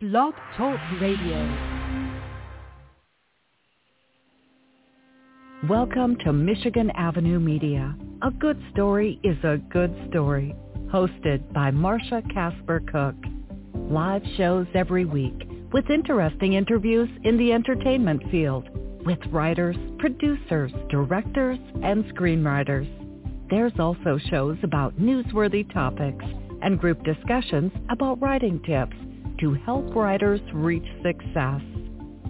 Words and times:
Blog 0.00 0.32
Talk 0.56 0.78
Radio. 1.00 1.58
Welcome 5.68 6.16
to 6.24 6.32
Michigan 6.32 6.92
Avenue 6.94 7.40
Media. 7.40 7.96
A 8.22 8.30
good 8.30 8.62
story 8.72 9.18
is 9.24 9.36
a 9.42 9.56
good 9.56 9.92
story. 10.08 10.54
Hosted 10.94 11.52
by 11.52 11.72
Marsha 11.72 12.22
Casper 12.32 12.80
Cook. 12.92 13.16
Live 13.74 14.22
shows 14.36 14.68
every 14.72 15.04
week 15.04 15.34
with 15.72 15.90
interesting 15.90 16.52
interviews 16.52 17.08
in 17.24 17.36
the 17.36 17.52
entertainment 17.52 18.22
field 18.30 18.68
with 19.04 19.18
writers, 19.32 19.74
producers, 19.98 20.70
directors, 20.90 21.58
and 21.82 22.04
screenwriters. 22.14 22.88
There's 23.50 23.76
also 23.80 24.16
shows 24.30 24.58
about 24.62 24.96
newsworthy 25.00 25.68
topics 25.74 26.24
and 26.62 26.78
group 26.78 27.02
discussions 27.02 27.72
about 27.90 28.22
writing 28.22 28.62
tips 28.64 28.94
to 29.40 29.54
help 29.54 29.94
writers 29.94 30.40
reach 30.52 30.86
success. 31.02 31.60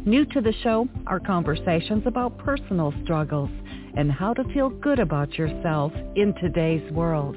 New 0.04 0.24
to 0.26 0.40
the 0.40 0.54
show 0.62 0.88
are 1.06 1.20
conversations 1.20 2.02
about 2.06 2.38
personal 2.38 2.94
struggles 3.04 3.50
and 3.96 4.10
how 4.10 4.32
to 4.34 4.44
feel 4.54 4.70
good 4.70 4.98
about 4.98 5.34
yourself 5.34 5.92
in 6.16 6.34
today's 6.40 6.92
world. 6.92 7.36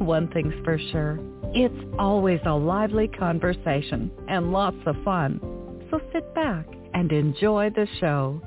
One 0.00 0.28
thing's 0.28 0.54
for 0.64 0.78
sure, 0.92 1.18
it's 1.54 1.94
always 1.98 2.40
a 2.44 2.54
lively 2.54 3.08
conversation 3.08 4.10
and 4.28 4.52
lots 4.52 4.76
of 4.86 4.96
fun. 5.04 5.40
So 5.90 6.00
sit 6.12 6.34
back 6.34 6.66
and 6.94 7.10
enjoy 7.12 7.70
the 7.70 7.86
show. 8.00 8.42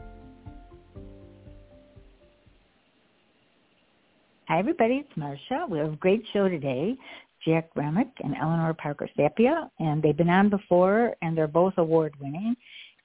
Hi, 4.48 4.60
everybody. 4.60 5.06
It's 5.06 5.14
Marsha. 5.18 5.70
We 5.70 5.80
have 5.80 5.94
a 5.94 5.96
great 5.96 6.24
show 6.34 6.50
today. 6.50 6.98
Jack 7.46 7.70
Remick 7.76 8.10
and 8.24 8.36
Eleanor 8.36 8.74
Parker 8.74 9.10
Sapia, 9.18 9.70
and 9.80 10.02
they've 10.02 10.18
been 10.18 10.30
on 10.30 10.50
before, 10.50 11.16
and 11.22 11.38
they're 11.38 11.48
both 11.48 11.74
award-winning, 11.78 12.56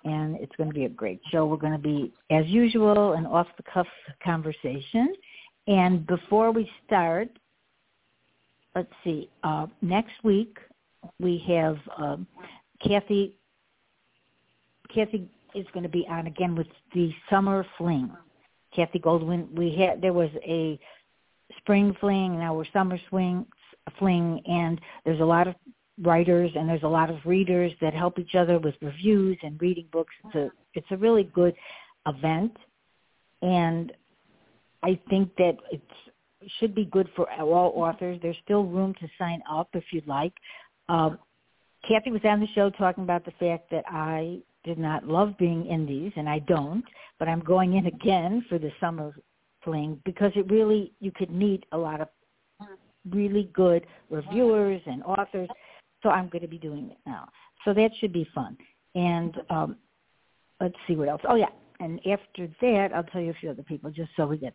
and 0.05 0.37
it's 0.37 0.55
going 0.57 0.69
to 0.69 0.75
be 0.75 0.85
a 0.85 0.89
great 0.89 1.21
show. 1.31 1.47
We're 1.47 1.57
going 1.57 1.73
to 1.73 1.79
be, 1.79 2.13
as 2.31 2.47
usual, 2.47 3.13
an 3.13 3.27
off-the-cuff 3.27 3.87
conversation. 4.23 5.15
And 5.67 6.07
before 6.07 6.51
we 6.51 6.71
start, 6.87 7.29
let's 8.75 8.93
see, 9.03 9.31
uh, 9.43 9.67
next 9.81 10.13
week 10.23 10.59
we 11.19 11.43
have 11.49 11.79
um, 11.97 12.27
Kathy. 12.87 13.37
Kathy 14.95 15.29
is 15.55 15.67
going 15.73 15.85
to 15.85 15.89
be 15.89 16.07
on 16.09 16.27
again 16.27 16.55
with 16.55 16.67
the 16.95 17.13
Summer 17.31 17.65
Fling. 17.79 18.11
Kathy 18.75 18.99
Goldwyn. 18.99 19.53
We 19.53 19.75
had 19.77 20.03
there 20.03 20.13
was 20.13 20.31
a 20.45 20.79
spring 21.59 21.97
fling, 22.01 22.39
now 22.39 22.55
we're 22.55 22.65
summer 22.73 22.99
swing 23.09 23.47
fling, 23.99 24.41
and 24.47 24.81
there's 25.05 25.21
a 25.21 25.25
lot 25.25 25.47
of 25.49 25.55
writers 26.03 26.51
and 26.57 26.69
there's 26.69 26.83
a 26.83 26.89
lot 26.89 27.09
of 27.09 27.19
readers 27.25 27.73
that 27.81 27.95
help 27.95 28.19
each 28.19 28.35
other 28.35 28.59
with 28.59 28.75
reviews 28.83 29.39
and 29.43 29.61
reading 29.61 29.87
books. 29.93 30.13
It's 30.25 30.35
a 30.35 30.51
it's 30.75 30.87
a 30.91 30.97
really 30.97 31.25
good 31.35 31.55
event, 32.07 32.57
and 33.43 33.93
I 34.83 34.99
think 35.09 35.35
that 35.37 35.57
it 35.71 35.83
should 36.59 36.75
be 36.75 36.85
good 36.87 37.09
for 37.15 37.31
all 37.33 37.73
authors. 37.77 38.19
There's 38.23 38.37
still 38.45 38.65
room 38.65 38.95
to 39.01 39.09
sign 39.19 39.43
up 39.51 39.69
if 39.75 39.85
you'd 39.93 40.07
like. 40.07 40.33
Um, 40.89 41.19
Kathy 41.89 42.11
was 42.11 42.21
on 42.25 42.41
the 42.41 42.49
show 42.55 42.71
talking 42.71 43.05
about 43.05 43.25
the 43.25 43.33
fact 43.33 43.71
that 43.71 43.85
I 43.89 44.39
did 44.65 44.79
not 44.79 45.07
love 45.07 45.37
being 45.39 45.67
in 45.67 45.87
these, 45.87 46.13
and 46.17 46.29
I 46.29 46.41
don't, 46.41 46.85
but 47.19 47.29
I'm 47.29 47.41
going 47.41 47.75
in 47.75 47.87
again 47.87 48.45
for 48.49 48.59
the 48.59 48.71
summer 48.81 49.15
fling 49.63 50.01
because 50.05 50.33
it 50.35 50.51
really 50.51 50.93
you 51.01 51.13
could 51.13 51.31
meet 51.31 51.65
a 51.73 51.79
lot 51.79 52.01
of 52.01 52.09
really 53.11 53.51
good 53.53 53.87
reviewers 54.11 54.81
and 54.87 55.03
authors. 55.05 55.49
So 56.03 56.11
I'm 56.11 56.29
going 56.29 56.43
to 56.43 56.49
be 56.49 56.59
doing 56.59 56.91
it 56.91 56.99
now. 57.07 57.29
So 57.65 57.73
that 57.75 57.91
should 58.01 58.13
be 58.13 58.27
fun. 58.35 58.57
And 58.95 59.37
um, 59.51 59.77
let's 60.61 60.75
see 60.87 60.97
what 60.97 61.09
else. 61.09 61.23
Oh 61.29 61.35
yeah, 61.35 61.49
and 61.81 62.01
after 62.07 62.49
that, 62.61 62.91
I'll 62.95 63.05
tell 63.05 63.21
you 63.21 63.31
a 63.31 63.35
few 63.35 63.51
other 63.51 63.63
people 63.63 63.91
just 63.91 64.11
so 64.17 64.27
we 64.27 64.39
get. 64.39 64.55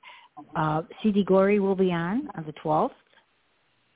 Uh, 0.55 0.83
C.D. 1.04 1.26
Gorey 1.26 1.60
will 1.60 1.76
be 1.76 1.92
on 1.92 2.30
on 2.36 2.45
the 2.45 2.54
12th, 2.54 2.92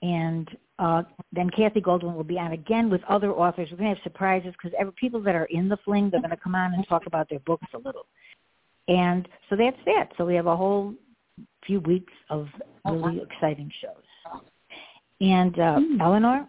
and 0.02 0.50
uh, 0.80 1.04
then 1.32 1.50
Kathy 1.50 1.80
Goldwyn 1.80 2.16
will 2.16 2.24
be 2.24 2.38
on 2.38 2.52
again 2.52 2.90
with 2.90 3.02
other 3.08 3.32
authors. 3.32 3.70
We're 3.72 3.78
going 3.78 3.90
to 3.92 3.96
have 3.96 4.04
surprises 4.04 4.54
because 4.54 4.76
every 4.80 4.94
people 5.00 5.22
that 5.22 5.36
are 5.36 5.46
in 5.46 5.70
the 5.70 5.78
fling, 5.86 6.10
they're 6.10 6.20
going 6.20 6.32
to 6.32 6.38
come 6.38 6.56
on 6.56 6.74
and 6.74 6.86
talk 6.88 7.04
about 7.06 7.30
their 7.30 7.40
books 7.40 7.68
a 7.74 7.78
little. 7.78 8.08
And 8.88 9.28
so 9.50 9.56
that's 9.56 9.78
that. 9.86 10.10
So 10.18 10.26
we 10.26 10.36
have 10.36 10.48
a 10.48 10.58
whole 10.58 10.94
few 11.66 11.80
weeks 11.82 12.12
of 12.30 12.48
really 12.86 13.22
exciting 13.22 13.72
shows. 13.82 14.04
And 15.22 15.54
uh, 15.56 15.80
mm. 15.80 16.02
Eleanor? 16.02 16.48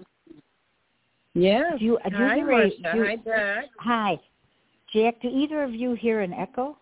Yes. 1.35 1.75
Do 1.79 1.85
you, 1.85 1.99
do 2.09 2.17
hi, 2.17 2.37
you, 2.37 2.45
Marsha. 2.45 2.93
Do, 2.95 3.05
hi, 3.05 3.17
Jack. 3.17 3.65
Hi. 3.81 4.21
Jack, 4.93 5.21
do 5.21 5.29
either 5.29 5.65
of 5.65 5.75
you 5.75 5.95
hear 5.95 6.21
an 6.21 6.33
echo? 6.33 6.77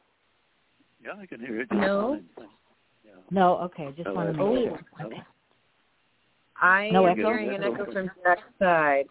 Yeah, 1.03 1.13
I 1.21 1.27
can 1.27 1.41
hear 1.41 1.63
it. 1.63 1.69
No. 1.73 2.21
Yeah. 3.05 3.13
No, 3.31 3.57
okay. 3.59 3.89
Just 3.97 4.11
want 4.11 4.37
to 4.37 4.45
make 4.45 4.69
sure. 4.69 4.81
Okay. 5.07 5.23
I 6.61 6.91
no 6.91 7.07
am 7.07 7.19
echo? 7.19 7.29
hearing 7.29 7.55
an 7.55 7.65
echo 7.65 7.91
from 7.91 8.11
Jack's 8.23 8.43
side. 8.59 9.07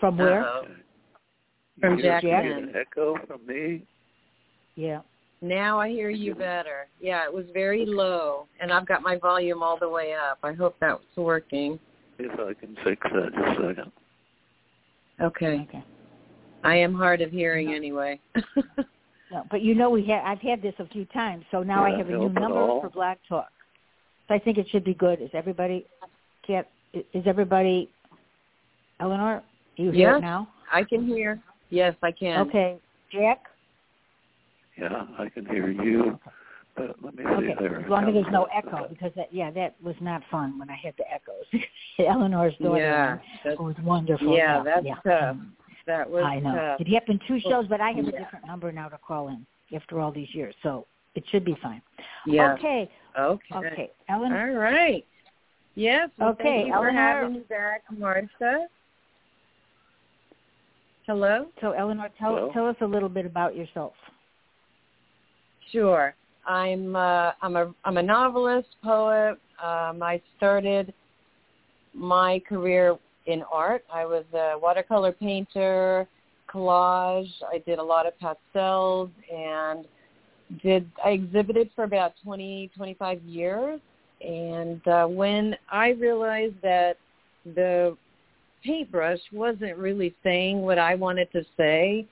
From 0.00 0.16
where? 0.16 0.42
Uh-oh. 0.42 0.66
From 1.80 2.00
Jack's 2.00 2.24
Jack? 2.24 2.44
echo 2.74 3.16
from 3.26 3.46
me? 3.46 3.84
Yeah. 4.74 5.00
Now 5.42 5.80
I 5.80 5.88
hear 5.88 6.10
you 6.10 6.34
better. 6.34 6.86
Yeah, 7.00 7.24
it 7.24 7.32
was 7.32 7.46
very 7.54 7.86
low, 7.86 8.46
and 8.60 8.70
I've 8.70 8.86
got 8.86 9.02
my 9.02 9.16
volume 9.16 9.62
all 9.62 9.78
the 9.78 9.88
way 9.88 10.14
up. 10.14 10.38
I 10.42 10.52
hope 10.52 10.76
that's 10.80 11.00
working. 11.16 11.78
If 12.18 12.38
I 12.38 12.52
can 12.52 12.76
fix 12.84 13.00
that 13.02 13.30
just 13.34 13.58
a 13.58 13.68
second. 13.68 13.92
Okay. 15.22 15.66
Okay. 15.68 15.84
I 16.62 16.76
am 16.76 16.94
hard 16.94 17.22
of 17.22 17.30
hearing 17.30 17.72
anyway. 17.72 18.20
no, 19.32 19.44
but 19.50 19.62
you 19.62 19.74
know 19.74 19.88
we 19.88 20.04
have. 20.06 20.22
I've 20.26 20.40
had 20.40 20.60
this 20.60 20.74
a 20.78 20.86
few 20.88 21.06
times, 21.06 21.44
so 21.50 21.62
now 21.62 21.84
I 21.84 21.96
have 21.96 22.08
a 22.08 22.12
new 22.12 22.28
number 22.28 22.80
for 22.80 22.90
Blog 22.90 23.16
Talk. 23.26 23.48
So 24.28 24.34
I 24.34 24.38
think 24.38 24.58
it 24.58 24.66
should 24.70 24.84
be 24.84 24.94
good. 24.94 25.22
Is 25.22 25.30
everybody? 25.32 25.86
Can't, 26.46 26.66
is 26.92 27.24
everybody? 27.26 27.90
Eleanor, 29.00 29.42
you 29.76 29.90
hear 29.90 30.12
yes, 30.12 30.20
now? 30.20 30.48
I 30.70 30.84
can 30.84 31.06
hear. 31.06 31.40
Yes, 31.70 31.94
I 32.02 32.12
can. 32.12 32.46
Okay, 32.46 32.78
Jack. 33.10 33.44
Yeah, 34.80 35.04
I 35.18 35.28
can 35.28 35.46
hear 35.46 35.70
you. 35.70 36.18
But 36.76 36.96
let 37.02 37.14
me 37.14 37.24
see 37.24 37.30
okay. 37.30 37.54
there. 37.58 37.80
As 37.80 37.90
long 37.90 38.08
as 38.08 38.14
there's 38.14 38.32
no 38.32 38.44
echo, 38.44 38.86
because 38.88 39.12
that, 39.16 39.32
yeah, 39.34 39.50
that 39.50 39.74
was 39.82 39.96
not 40.00 40.22
fun 40.30 40.58
when 40.58 40.70
I 40.70 40.76
had 40.76 40.94
the 40.96 41.04
echoes. 41.12 41.44
Eleanor's 41.98 42.54
daughter 42.62 43.22
yeah, 43.44 43.54
was 43.58 43.74
wonderful. 43.82 44.34
Yeah, 44.36 44.58
yeah 44.58 44.62
that's 44.62 44.86
yeah. 44.86 44.94
tough. 45.04 45.36
That 45.86 46.08
was 46.08 46.22
I 46.24 46.38
know. 46.38 46.54
tough. 46.54 46.80
It 46.80 46.88
happened 46.88 47.20
two 47.26 47.40
shows, 47.40 47.66
but 47.68 47.80
I 47.80 47.90
have 47.90 48.06
a 48.06 48.12
different 48.12 48.46
number 48.46 48.70
now 48.70 48.88
to 48.88 48.98
call 48.98 49.28
in 49.28 49.44
after 49.74 50.00
all 50.00 50.12
these 50.12 50.32
years, 50.32 50.54
so 50.62 50.86
it 51.14 51.24
should 51.30 51.44
be 51.44 51.56
fine. 51.60 51.82
Yeah. 52.26 52.54
Okay. 52.54 52.90
Okay. 53.18 53.54
Okay. 53.54 53.90
Eleanor. 54.08 54.52
All 54.52 54.58
right. 54.58 55.04
Yes. 55.74 56.08
Well, 56.18 56.30
okay. 56.30 56.42
Thank 56.44 56.66
you 56.68 56.74
Eleanor. 56.74 56.90
for 56.90 56.96
having 56.96 57.32
me 57.34 57.40
back, 57.48 57.82
Martha. 57.90 58.66
Hello. 61.06 61.46
So, 61.60 61.72
Eleanor, 61.72 62.08
tell 62.18 62.36
Hello? 62.36 62.50
tell 62.52 62.68
us 62.68 62.76
a 62.80 62.86
little 62.86 63.08
bit 63.08 63.26
about 63.26 63.56
yourself. 63.56 63.94
Sure. 65.72 66.14
I'm 66.46 66.96
uh, 66.96 67.32
I'm 67.42 67.56
a 67.56 67.72
I'm 67.84 67.96
a 67.98 68.02
novelist, 68.02 68.68
poet. 68.82 69.38
Um, 69.62 70.02
I 70.02 70.20
started 70.36 70.92
my 71.94 72.40
career 72.48 72.96
in 73.26 73.42
art. 73.52 73.84
I 73.92 74.04
was 74.04 74.24
a 74.32 74.58
watercolor 74.58 75.12
painter, 75.12 76.08
collage. 76.52 77.30
I 77.52 77.58
did 77.58 77.78
a 77.78 77.82
lot 77.82 78.06
of 78.06 78.18
pastels 78.18 79.10
and 79.32 79.84
did 80.62 80.90
I 81.04 81.10
exhibited 81.10 81.70
for 81.74 81.84
about 81.84 82.14
20 82.24 82.70
25 82.76 83.22
years. 83.22 83.80
And 84.20 84.86
uh, 84.88 85.06
when 85.06 85.56
I 85.70 85.90
realized 85.90 86.56
that 86.62 86.96
the 87.44 87.96
paintbrush 88.64 89.20
wasn't 89.32 89.76
really 89.78 90.14
saying 90.22 90.60
what 90.60 90.78
I 90.78 90.94
wanted 90.94 91.30
to 91.32 91.42
say, 91.56 92.06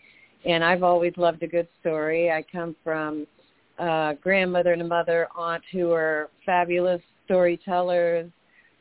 and 0.46 0.64
I've 0.64 0.82
always 0.82 1.12
loved 1.16 1.42
a 1.42 1.46
good 1.46 1.68
story. 1.80 2.30
I 2.30 2.44
come 2.50 2.74
from 2.84 3.26
uh, 3.78 4.14
grandmother 4.14 4.72
and 4.72 4.82
a 4.82 4.86
mother, 4.86 5.28
aunt 5.36 5.62
who 5.72 5.92
are 5.92 6.30
fabulous 6.44 7.00
storytellers. 7.24 8.30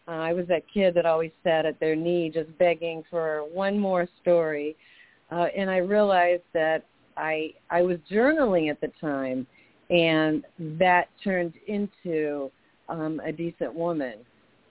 Uh, 0.08 0.12
I 0.12 0.34
was 0.34 0.48
that 0.48 0.64
kid 0.74 0.94
that 0.96 1.06
always 1.06 1.32
sat 1.44 1.66
at 1.66 1.80
their 1.80 1.96
knee 1.96 2.32
just 2.34 2.56
begging 2.58 3.04
for 3.10 3.44
one 3.54 3.78
more 3.78 4.08
story. 4.22 4.76
Uh, 5.32 5.48
and 5.56 5.70
I 5.70 5.78
realized 5.78 6.44
that 6.54 6.86
I 7.18 7.54
I 7.70 7.82
was 7.82 7.98
journaling 8.10 8.70
at 8.70 8.80
the 8.80 8.92
time, 9.02 9.46
and 9.90 10.46
that 10.80 11.10
turned 11.24 11.54
into 11.68 12.50
um, 12.88 13.22
a 13.26 13.32
decent 13.32 13.74
woman. 13.74 14.16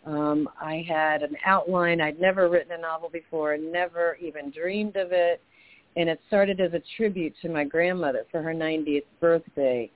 Um, 0.06 0.48
I 0.60 0.84
had 0.88 1.22
an 1.22 1.36
outline. 1.44 2.00
I'd 2.00 2.20
never 2.20 2.48
written 2.48 2.72
a 2.72 2.80
novel 2.80 3.10
before, 3.10 3.56
never 3.58 4.16
even 4.20 4.50
dreamed 4.50 4.96
of 4.96 5.12
it, 5.12 5.42
and 5.96 6.08
it 6.08 6.20
started 6.28 6.60
as 6.60 6.72
a 6.72 6.82
tribute 6.96 7.34
to 7.42 7.48
my 7.48 7.64
grandmother 7.64 8.24
for 8.30 8.40
her 8.40 8.54
90th 8.54 9.04
birthday 9.20 9.90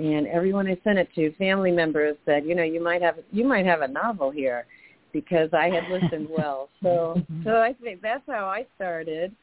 and 0.00 0.26
everyone 0.26 0.66
I 0.66 0.78
sent 0.82 0.98
it 0.98 1.08
to, 1.14 1.32
family 1.34 1.70
members 1.70 2.16
said, 2.24 2.44
you 2.44 2.54
know, 2.54 2.62
you 2.62 2.82
might 2.82 3.02
have 3.02 3.16
you 3.30 3.46
might 3.46 3.66
have 3.66 3.82
a 3.82 3.88
novel 3.88 4.30
here, 4.30 4.66
because 5.12 5.50
I 5.52 5.68
had 5.68 5.84
listened 5.90 6.28
well. 6.38 6.68
So 6.82 7.20
so 7.44 7.58
I 7.58 7.74
think 7.82 8.00
that's 8.02 8.22
how 8.26 8.46
I 8.46 8.66
started. 8.76 9.34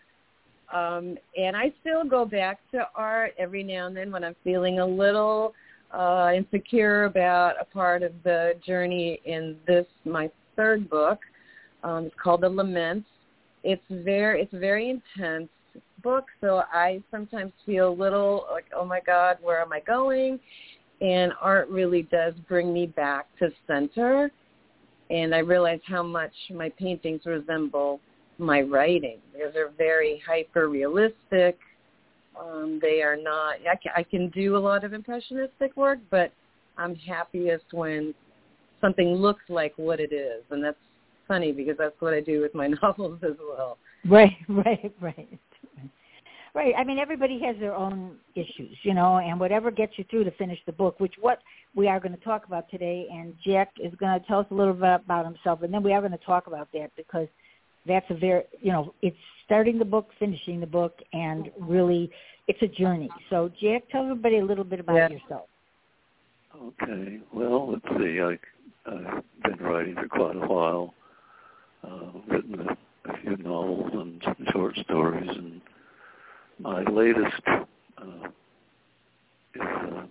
Um, 0.74 1.18
and 1.38 1.56
I 1.56 1.72
still 1.80 2.04
go 2.04 2.26
back 2.26 2.60
to 2.72 2.88
art 2.96 3.34
every 3.38 3.64
now 3.64 3.88
and 3.88 3.96
then 3.96 4.12
when 4.12 4.24
I'm 4.24 4.36
feeling 4.44 4.80
a 4.80 4.86
little 4.86 5.54
uh, 5.94 6.32
insecure 6.36 7.06
about 7.06 7.54
a 7.62 7.64
part 7.64 8.04
of 8.04 8.12
the 8.24 8.54
journey 8.66 9.22
in 9.26 9.56
this 9.66 9.86
my 10.06 10.30
third 10.56 10.90
book. 10.90 11.20
Um, 11.84 12.06
it's 12.06 12.16
called 12.22 12.42
The 12.42 12.50
Laments. 12.50 13.08
It's 13.64 13.84
very 13.90 14.42
it's 14.42 14.54
very 14.54 14.90
intense 14.90 15.50
book, 16.04 16.26
so 16.42 16.64
I 16.72 17.02
sometimes 17.12 17.52
feel 17.66 17.90
a 17.90 17.94
little 17.94 18.46
like, 18.52 18.66
oh 18.76 18.86
my 18.86 19.00
God, 19.06 19.38
where 19.42 19.62
am 19.62 19.74
I 19.74 19.80
going? 19.82 20.40
And 21.02 21.32
art 21.42 21.70
really 21.70 22.04
does 22.04 22.34
bring 22.48 22.74
me 22.74 22.88
back 22.88 23.28
to 23.40 23.50
center, 23.68 24.32
and 25.10 25.34
I 25.34 25.40
realize 25.40 25.80
how 25.86 26.04
much 26.04 26.34
my 26.54 26.70
paintings 26.70 27.22
resemble 27.26 28.00
my 28.40 28.62
writing 28.62 29.20
because 29.34 29.54
they're 29.54 29.72
very 29.78 30.22
hyper 30.28 30.70
realistic. 30.70 31.58
Um, 32.40 32.80
they 32.82 33.02
are 33.02 33.16
not. 33.16 33.56
I 33.70 33.76
can, 33.76 33.92
I 33.96 34.04
can 34.04 34.30
do 34.30 34.58
a 34.58 34.60
lot 34.60 34.84
of 34.84 34.94
impressionistic 34.94 35.76
work, 35.76 36.00
but 36.12 36.32
I'm 36.78 36.96
happiest 36.96 37.66
when 37.72 38.14
something 38.82 39.16
looks 39.16 39.44
like 39.50 39.74
what 39.78 40.00
it 40.00 40.14
is, 40.14 40.44
and 40.52 40.64
that's 40.64 40.78
funny 41.28 41.52
because 41.52 41.76
that's 41.78 42.00
what 42.00 42.14
I 42.14 42.22
do 42.22 42.42
with 42.42 42.54
my 42.54 42.68
novels 42.82 43.20
as 43.24 43.36
well. 43.40 43.78
Right, 44.08 44.38
right, 44.48 44.94
right. 45.02 45.40
Right. 46.58 46.74
I 46.76 46.84
mean, 46.84 46.98
everybody 46.98 47.40
has 47.42 47.56
their 47.60 47.76
own 47.76 48.16
issues, 48.34 48.76
you 48.82 48.96
know, 48.96 49.20
and 49.20 49.40
whatever 49.40 49.70
gets 49.70 49.94
you 49.96 50.04
through 50.10 50.24
to 50.24 50.32
finish 50.32 50.58
the 50.66 50.72
book, 50.72 51.00
which 51.00 51.14
what 51.22 51.38
we 51.76 51.88
are 51.88 52.00
going 52.00 52.18
to 52.18 52.24
talk 52.24 52.48
about 52.48 52.68
today. 52.72 53.06
And 53.12 53.36
Jack 53.46 53.74
is 53.80 53.94
going 54.00 54.20
to 54.20 54.26
tell 54.26 54.40
us 54.40 54.48
a 54.50 54.56
little 54.56 54.74
bit 54.74 55.02
about 55.06 55.26
himself, 55.26 55.62
and 55.62 55.72
then 55.72 55.84
we 55.84 55.94
are 55.94 56.02
going 56.02 56.14
to 56.14 56.26
talk 56.26 56.48
about 56.48 56.68
that 56.74 56.90
because 56.98 57.28
that's 57.86 58.08
a 58.10 58.16
very, 58.16 58.42
you 58.60 58.72
know, 58.72 58.96
it's 59.04 59.16
starting 59.46 59.78
the 59.78 59.86
book, 59.86 60.10
finishing 60.18 60.60
the 60.60 60.66
book, 60.66 60.98
and 61.14 61.52
really, 61.60 62.10
it's 62.48 62.60
a 62.64 62.68
journey. 62.68 63.12
So, 63.30 63.52
Jack, 63.62 63.84
tell 63.92 64.06
everybody 64.06 64.40
a 64.40 64.44
little 64.46 64.64
bit 64.64 64.80
about 64.80 64.96
Yeah. 64.96 65.10
yourself. 65.10 65.46
Okay. 66.60 67.20
Well, 67.32 67.74
let's 67.74 67.86
see. 68.00 68.20
I, 68.20 68.40
I've 68.90 69.24
been 69.44 69.60
writing 69.64 69.94
for 69.94 70.08
quite 70.08 70.36
a 70.36 70.48
while. 70.48 70.96
Uh, 71.84 72.14
written 72.28 72.60
a, 72.62 73.12
a 73.12 73.18
few 73.22 73.38
novels 73.38 73.92
and 73.94 74.20
some 74.24 74.48
short 74.52 74.76
stories, 74.86 75.30
and 75.30 75.62
my 76.60 76.84
latest 76.84 77.42
uh, 77.48 78.28
is 79.56 79.62
a 79.62 80.08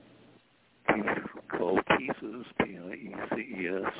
piece 0.93 1.25
called 1.56 1.81
Pieces, 1.98 2.46
P-I-E-C-E-S, 2.62 3.93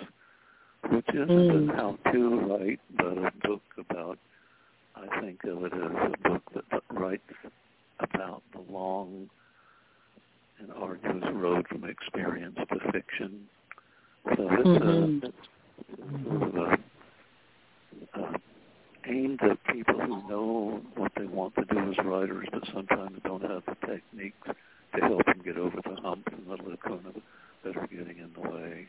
which 0.91 1.09
isn't 1.09 1.29
Mm. 1.29 1.71
a 1.73 1.77
how-to 1.77 2.41
write, 2.41 2.81
but 2.91 3.19
a 3.19 3.33
book 3.47 3.63
about. 3.79 4.19
I 4.95 5.21
think 5.21 5.45
of 5.45 5.65
it 5.65 5.73
as 5.75 5.81
a 6.15 6.29
book 6.29 6.43
that 6.55 6.83
writes 6.91 7.23
about 8.01 8.43
the 8.53 8.61
long 8.73 9.29
an 10.59 10.71
arduous 10.71 11.25
road 11.35 11.67
from 11.69 11.85
experience 11.85 12.57
to 12.57 12.93
fiction. 12.93 13.47
So 14.25 14.49
it's, 14.53 14.83
Mhm. 14.83 15.23
uh, 15.23 15.29
it's 15.29 15.49
sort 16.25 16.43
of 16.43 16.57
a, 16.57 16.79
uh, 18.15 18.39
aimed 19.09 19.41
at 19.43 19.59
people 19.73 19.99
who 20.01 20.29
know 20.29 20.81
what 20.97 21.13
they 21.17 21.27
want 21.27 21.55
to 21.57 21.65
do 21.65 21.79
as 21.91 22.05
writers, 22.05 22.47
but 22.53 22.63
sometimes 22.75 23.21
don't 23.25 23.43
have 23.43 23.63
the 23.67 23.87
techniques 23.87 24.49
to 24.95 25.01
help 25.01 25.25
them 25.27 25.43
get 25.45 25.57
over 25.57 25.77
the 25.85 26.01
hump 26.01 26.27
and 26.33 26.47
the 26.47 26.53
of 26.53 27.15
that 27.65 27.77
are 27.77 27.87
getting 27.87 28.19
in 28.19 28.31
the 28.35 28.49
way. 28.49 28.87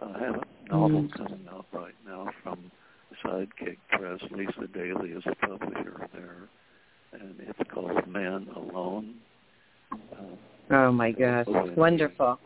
I 0.00 0.18
have 0.18 0.36
a 0.36 0.68
novel 0.68 1.02
Mm. 1.02 1.12
coming 1.12 1.48
out 1.50 1.66
right 1.72 1.94
now 2.04 2.30
from 2.42 2.70
Sidekick 3.22 3.78
Press. 3.90 4.20
Lisa 4.30 4.66
Daly 4.68 5.10
is 5.10 5.24
a 5.26 5.34
publisher 5.36 6.08
there, 6.12 6.48
and 7.12 7.40
it's 7.40 7.70
called 7.70 8.06
Man 8.06 8.48
Alone. 8.56 9.20
Uh, 9.92 10.36
Oh 10.70 10.90
my 10.90 11.12
gosh, 11.12 11.46
it's 11.46 11.76
wonderful. 11.76 12.40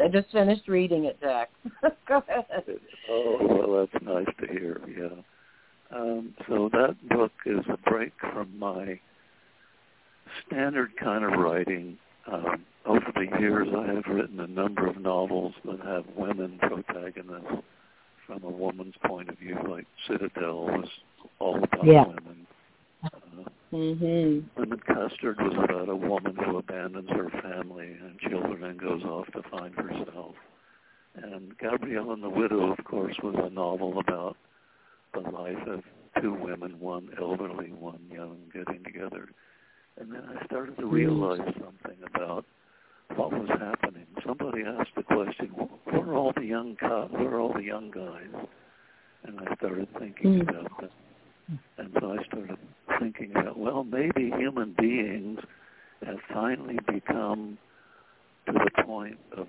I 0.00 0.08
just 0.08 0.30
finished 0.32 0.66
reading 0.66 1.04
it, 1.04 1.20
Jack. 1.20 1.50
Go 2.08 2.22
ahead. 2.28 2.64
Oh, 3.08 3.38
well, 3.40 3.86
that's 3.92 4.04
nice 4.04 4.34
to 4.40 4.46
hear. 4.46 4.80
Yeah. 4.88 5.22
Um, 5.96 6.34
so 6.48 6.68
that 6.72 6.96
book 7.08 7.32
is 7.46 7.64
a 7.68 7.76
break 7.90 8.12
from 8.32 8.56
my 8.58 8.98
standard 10.60 10.90
kind 11.02 11.24
of 11.24 11.32
writing. 11.40 11.96
Um, 12.30 12.64
over 12.86 13.06
the 13.14 13.38
years, 13.40 13.68
I 13.76 13.86
have 13.94 14.04
written 14.06 14.40
a 14.40 14.46
number 14.46 14.86
of 14.86 15.00
novels 15.00 15.54
that 15.64 15.80
have 15.80 16.04
women 16.16 16.58
protagonists 16.60 17.64
from 18.26 18.44
a 18.44 18.50
woman's 18.50 18.94
point 19.06 19.28
of 19.28 19.38
view, 19.38 19.58
like 19.68 19.86
Citadel 20.06 20.66
was 20.66 20.88
all 21.38 21.56
about 21.56 21.86
Yeah. 21.86 22.04
women. 22.06 22.46
Uh, 23.04 23.44
Mhm. 23.72 24.44
Lemon 24.56 24.80
Custard 24.80 25.40
was 25.40 25.54
about 25.54 25.88
a 25.88 25.96
woman 25.96 26.36
who 26.36 26.58
abandons 26.58 27.08
her 27.10 27.30
family 27.40 27.92
and 27.92 28.18
children 28.20 28.62
and 28.64 28.78
goes 28.78 29.02
off 29.04 29.26
to 29.32 29.42
find 29.44 29.74
herself. 29.74 30.36
And 31.14 31.56
Gabriela 31.58 32.12
and 32.12 32.22
the 32.22 32.28
Widow, 32.30 32.70
of 32.72 32.84
course, 32.84 33.18
was 33.22 33.34
a 33.36 33.50
novel 33.50 33.98
about 33.98 34.36
the 35.12 35.20
life 35.20 35.66
of 35.66 35.82
two 36.20 36.34
women, 36.34 36.78
one 36.78 37.10
elderly, 37.18 37.72
one 37.72 38.00
young, 38.10 38.38
getting 38.52 38.82
together. 38.84 39.28
And 39.96 40.12
then 40.12 40.22
I 40.24 40.44
started 40.46 40.76
to 40.78 40.86
realize 40.86 41.54
something 41.58 41.98
about 42.04 42.44
what 43.16 43.32
was 43.32 43.48
happening. 43.50 44.06
Somebody 44.24 44.62
asked 44.64 44.94
the 44.94 45.02
question, 45.02 45.48
"Wh- 45.48 45.86
"Where 45.88 46.08
are 46.10 46.14
all 46.14 46.32
the 46.32 46.44
young 46.44 46.76
co- 46.76 47.08
Where 47.10 47.34
are 47.34 47.40
all 47.40 47.52
the 47.52 47.64
young 47.64 47.90
guys?" 47.90 48.46
And 49.24 49.40
I 49.40 49.54
started 49.56 49.88
thinking 49.98 50.40
Mm. 50.40 50.48
about 50.48 50.80
that. 50.80 50.92
And 51.78 51.92
so 51.98 52.12
I 52.12 52.22
started 52.24 52.58
thinking 53.00 53.32
that, 53.32 53.56
well, 53.56 53.82
maybe 53.82 54.30
human 54.30 54.72
beings 54.72 55.40
have 56.06 56.20
finally 56.32 56.78
become 56.86 57.58
to 58.46 58.52
the 58.52 58.70
point 58.84 59.18
of 59.32 59.48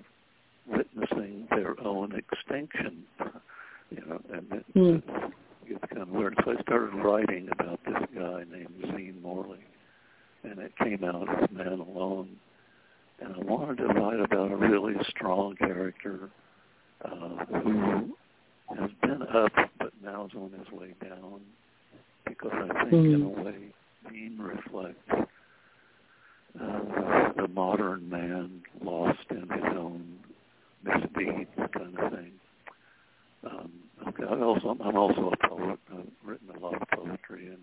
witnessing 0.66 1.46
their 1.50 1.80
own 1.80 2.12
extinction. 2.12 3.06
You 3.90 4.00
know, 4.06 4.20
and 4.32 4.52
it, 4.52 4.66
Hmm. 4.74 4.98
it's 5.66 5.84
kind 5.86 6.02
of 6.02 6.10
weird. 6.10 6.36
So 6.44 6.50
I 6.58 6.60
started 6.62 6.94
writing 6.94 7.48
about 7.52 7.82
this 7.84 8.04
guy 8.14 8.44
named 8.44 8.82
Dean 8.82 9.20
Morley, 9.22 9.64
and 10.42 10.58
it 10.58 10.74
came 10.76 11.04
out 11.04 11.28
as 11.28 11.50
Man 11.52 11.78
Alone. 11.78 12.40
And 13.20 13.36
I 13.36 13.38
wanted 13.38 13.76
to 13.78 13.86
write 13.88 14.18
about 14.18 14.50
a 14.50 14.56
really 14.56 14.98
strong 15.04 15.54
character 15.56 16.30
uh, 17.04 17.44
who 17.44 18.16
has 18.76 18.90
been 19.02 19.22
up, 19.22 19.52
but 19.78 19.92
now 20.02 20.24
is 20.24 20.34
on 20.34 20.50
his 20.52 20.70
way 20.72 20.94
down 21.00 21.40
because 22.24 22.52
I 22.52 22.84
think 22.84 23.06
in 23.06 23.22
a 23.22 23.28
way 23.28 23.74
Dean 24.08 24.38
reflects 24.38 25.28
uh, 26.60 27.32
the 27.36 27.48
modern 27.48 28.08
man 28.08 28.62
lost 28.82 29.18
in 29.30 29.48
his 29.48 29.76
own 29.76 30.18
misdeeds 30.84 31.50
kind 31.72 31.98
of 31.98 32.12
thing. 32.12 32.40
Um, 33.44 33.72
okay, 34.08 34.24
I 34.24 34.40
also, 34.40 34.76
I'm 34.80 34.96
also 34.96 35.30
a 35.32 35.48
poet. 35.48 35.78
I've 35.92 36.06
written 36.24 36.48
a 36.56 36.58
lot 36.60 36.80
of 36.80 36.88
poetry 36.88 37.48
and 37.48 37.58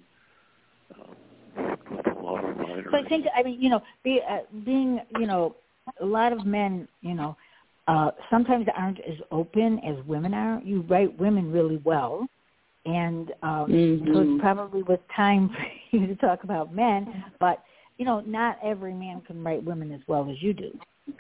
uh, 1.00 1.14
worked 1.58 1.90
with 1.92 2.08
a 2.08 2.20
lot 2.20 2.44
of 2.44 2.58
writers. 2.58 2.88
So 2.92 2.98
I 2.98 2.99
think, 3.10 3.26
I 3.36 3.44
mean, 3.44 3.62
you 3.62 3.70
know, 3.70 3.82
be, 4.04 4.22
uh, 4.30 4.40
being, 4.64 5.02
you 5.20 5.28
know, 5.28 5.56
a 6.00 6.06
lot 6.06 6.32
of 6.32 6.46
men, 6.46 6.88
you 7.02 7.16
know, 7.16 7.36
uh, 7.88 8.12
sometimes 8.30 8.68
aren't 8.76 9.00
as 9.00 9.18
open 9.32 9.80
as 9.80 9.96
women 10.06 10.34
are. 10.34 10.62
You 10.64 10.82
write 10.82 11.18
women 11.20 11.52
really 11.52 11.82
well, 11.84 12.28
and 12.86 13.34
um, 13.42 13.66
so 13.68 14.20
Mhm. 14.20 14.36
it's 14.36 14.42
probably 14.42 14.84
with 14.84 15.00
time 15.16 15.50
for 15.92 15.98
you 15.98 16.08
to 16.08 16.16
talk 16.16 16.44
about 16.44 16.74
men. 16.74 17.24
But 17.40 17.64
you 17.98 18.06
know, 18.06 18.22
not 18.22 18.58
every 18.64 18.94
man 18.94 19.22
can 19.22 19.44
write 19.44 19.64
women 19.64 19.92
as 19.92 20.00
well 20.08 20.30
as 20.30 20.42
you 20.42 20.54
do. 20.54 20.72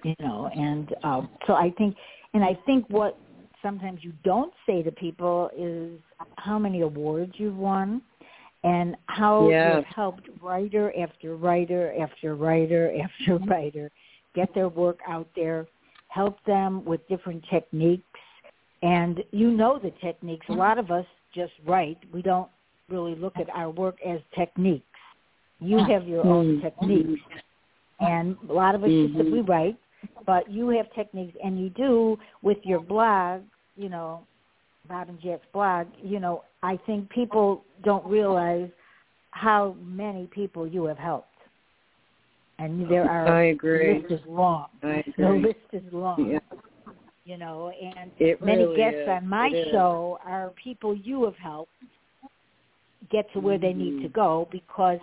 You 0.03 0.15
know, 0.19 0.49
and 0.55 0.95
um, 1.03 1.29
so 1.47 1.53
I 1.53 1.71
think, 1.71 1.95
and 2.33 2.43
I 2.43 2.53
think 2.65 2.85
what 2.89 3.17
sometimes 3.61 4.03
you 4.03 4.13
don't 4.23 4.53
say 4.65 4.83
to 4.83 4.91
people 4.91 5.49
is 5.57 5.99
how 6.37 6.59
many 6.59 6.81
awards 6.81 7.33
you've 7.37 7.57
won 7.57 8.01
and 8.63 8.95
how 9.07 9.49
Yeah. 9.49 9.77
you've 9.77 9.85
helped 9.85 10.29
writer 10.41 10.93
after 10.97 11.35
writer 11.35 11.93
after 11.99 12.35
writer 12.35 12.93
after 13.03 13.37
writer 13.37 13.91
get 14.35 14.53
their 14.53 14.69
work 14.69 14.99
out 15.07 15.27
there, 15.35 15.67
help 16.09 16.43
them 16.45 16.85
with 16.85 17.05
different 17.07 17.43
techniques. 17.49 18.03
And 18.81 19.23
you 19.31 19.51
know 19.51 19.79
the 19.79 19.91
techniques. 20.01 20.45
A 20.49 20.53
lot 20.53 20.77
of 20.77 20.91
us 20.91 21.05
just 21.33 21.53
write. 21.65 21.97
We 22.13 22.21
don't 22.21 22.49
really 22.89 23.15
look 23.15 23.37
at 23.37 23.49
our 23.49 23.69
work 23.69 23.97
as 24.05 24.19
techniques. 24.35 24.85
You 25.59 25.77
have 25.83 26.07
your 26.07 26.25
own 26.25 26.57
Mm. 26.57 26.61
techniques. 26.61 27.21
And 27.99 28.37
a 28.49 28.53
lot 28.53 28.75
of 28.75 28.83
us 28.83 28.89
just 28.89 29.13
Mhm. 29.15 29.31
we 29.31 29.41
write, 29.41 29.75
but 30.25 30.49
you 30.49 30.69
have 30.69 30.89
techniques 30.93 31.37
and 31.43 31.59
you 31.59 31.69
do 31.69 32.17
with 32.41 32.65
your 32.65 32.79
blog, 32.79 33.43
you 33.75 33.89
know, 33.89 34.25
Bob 34.87 35.09
and 35.09 35.19
Jack's 35.19 35.45
blog, 35.47 35.87
you 36.01 36.19
know, 36.19 36.43
I 36.61 36.77
think 36.85 37.09
people 37.09 37.63
don't 37.83 38.05
realize 38.05 38.69
how 39.31 39.75
many 39.81 40.27
people 40.27 40.67
you 40.67 40.85
have 40.85 40.97
helped. 40.97 41.27
And 42.57 42.89
there 42.89 43.09
are 43.09 43.27
I 43.27 43.43
agree. 43.45 43.93
the 43.93 43.99
list 44.09 44.11
is 44.21 44.27
long. 44.27 44.67
I 44.83 45.03
The 45.17 45.29
list 45.45 45.59
is 45.71 45.93
long. 45.93 46.29
Yeah. 46.31 46.39
you 47.25 47.37
know, 47.37 47.69
and 47.69 48.11
it 48.17 48.41
many 48.41 48.63
really 48.63 48.75
guests 48.77 48.99
is. 49.01 49.07
on 49.07 49.27
my 49.27 49.47
It 49.53 49.57
is. 49.57 49.71
show 49.71 50.19
are 50.25 50.51
people 50.61 50.95
you 50.95 51.23
have 51.25 51.35
helped 51.37 51.71
get 53.11 53.31
to 53.33 53.39
where 53.39 53.57
they 53.57 53.73
need 53.73 54.01
to 54.01 54.09
Mhm. 54.09 54.13
go 54.13 54.47
because 54.51 54.99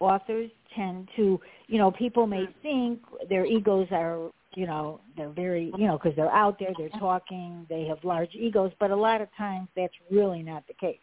authors 0.00 0.50
tend 0.74 1.08
to, 1.16 1.40
you 1.68 1.78
know, 1.78 1.90
people 1.90 2.26
may 2.26 2.46
think 2.62 3.00
their 3.28 3.44
egos 3.44 3.86
are, 3.92 4.30
you 4.54 4.66
know, 4.66 5.00
they're 5.16 5.30
very, 5.30 5.72
you 5.76 5.86
know, 5.86 5.98
because 5.98 6.16
they're 6.16 6.32
out 6.32 6.58
there, 6.58 6.72
they're 6.76 6.88
talking, 6.98 7.66
they 7.68 7.84
have 7.84 7.98
large 8.02 8.34
egos, 8.34 8.72
but 8.80 8.90
a 8.90 8.96
lot 8.96 9.20
of 9.20 9.28
times 9.36 9.68
that's 9.76 9.94
really 10.10 10.42
not 10.42 10.66
the 10.66 10.74
case. 10.74 10.98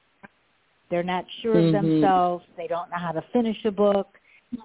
They're 0.89 1.03
not 1.03 1.25
sure 1.41 1.55
Mhm. 1.55 1.65
of 1.65 1.71
themselves. 1.71 2.45
They 2.55 2.67
don't 2.67 2.89
know 2.89 2.97
how 2.97 3.11
to 3.11 3.21
finish 3.33 3.63
a 3.65 3.71
book. 3.71 4.19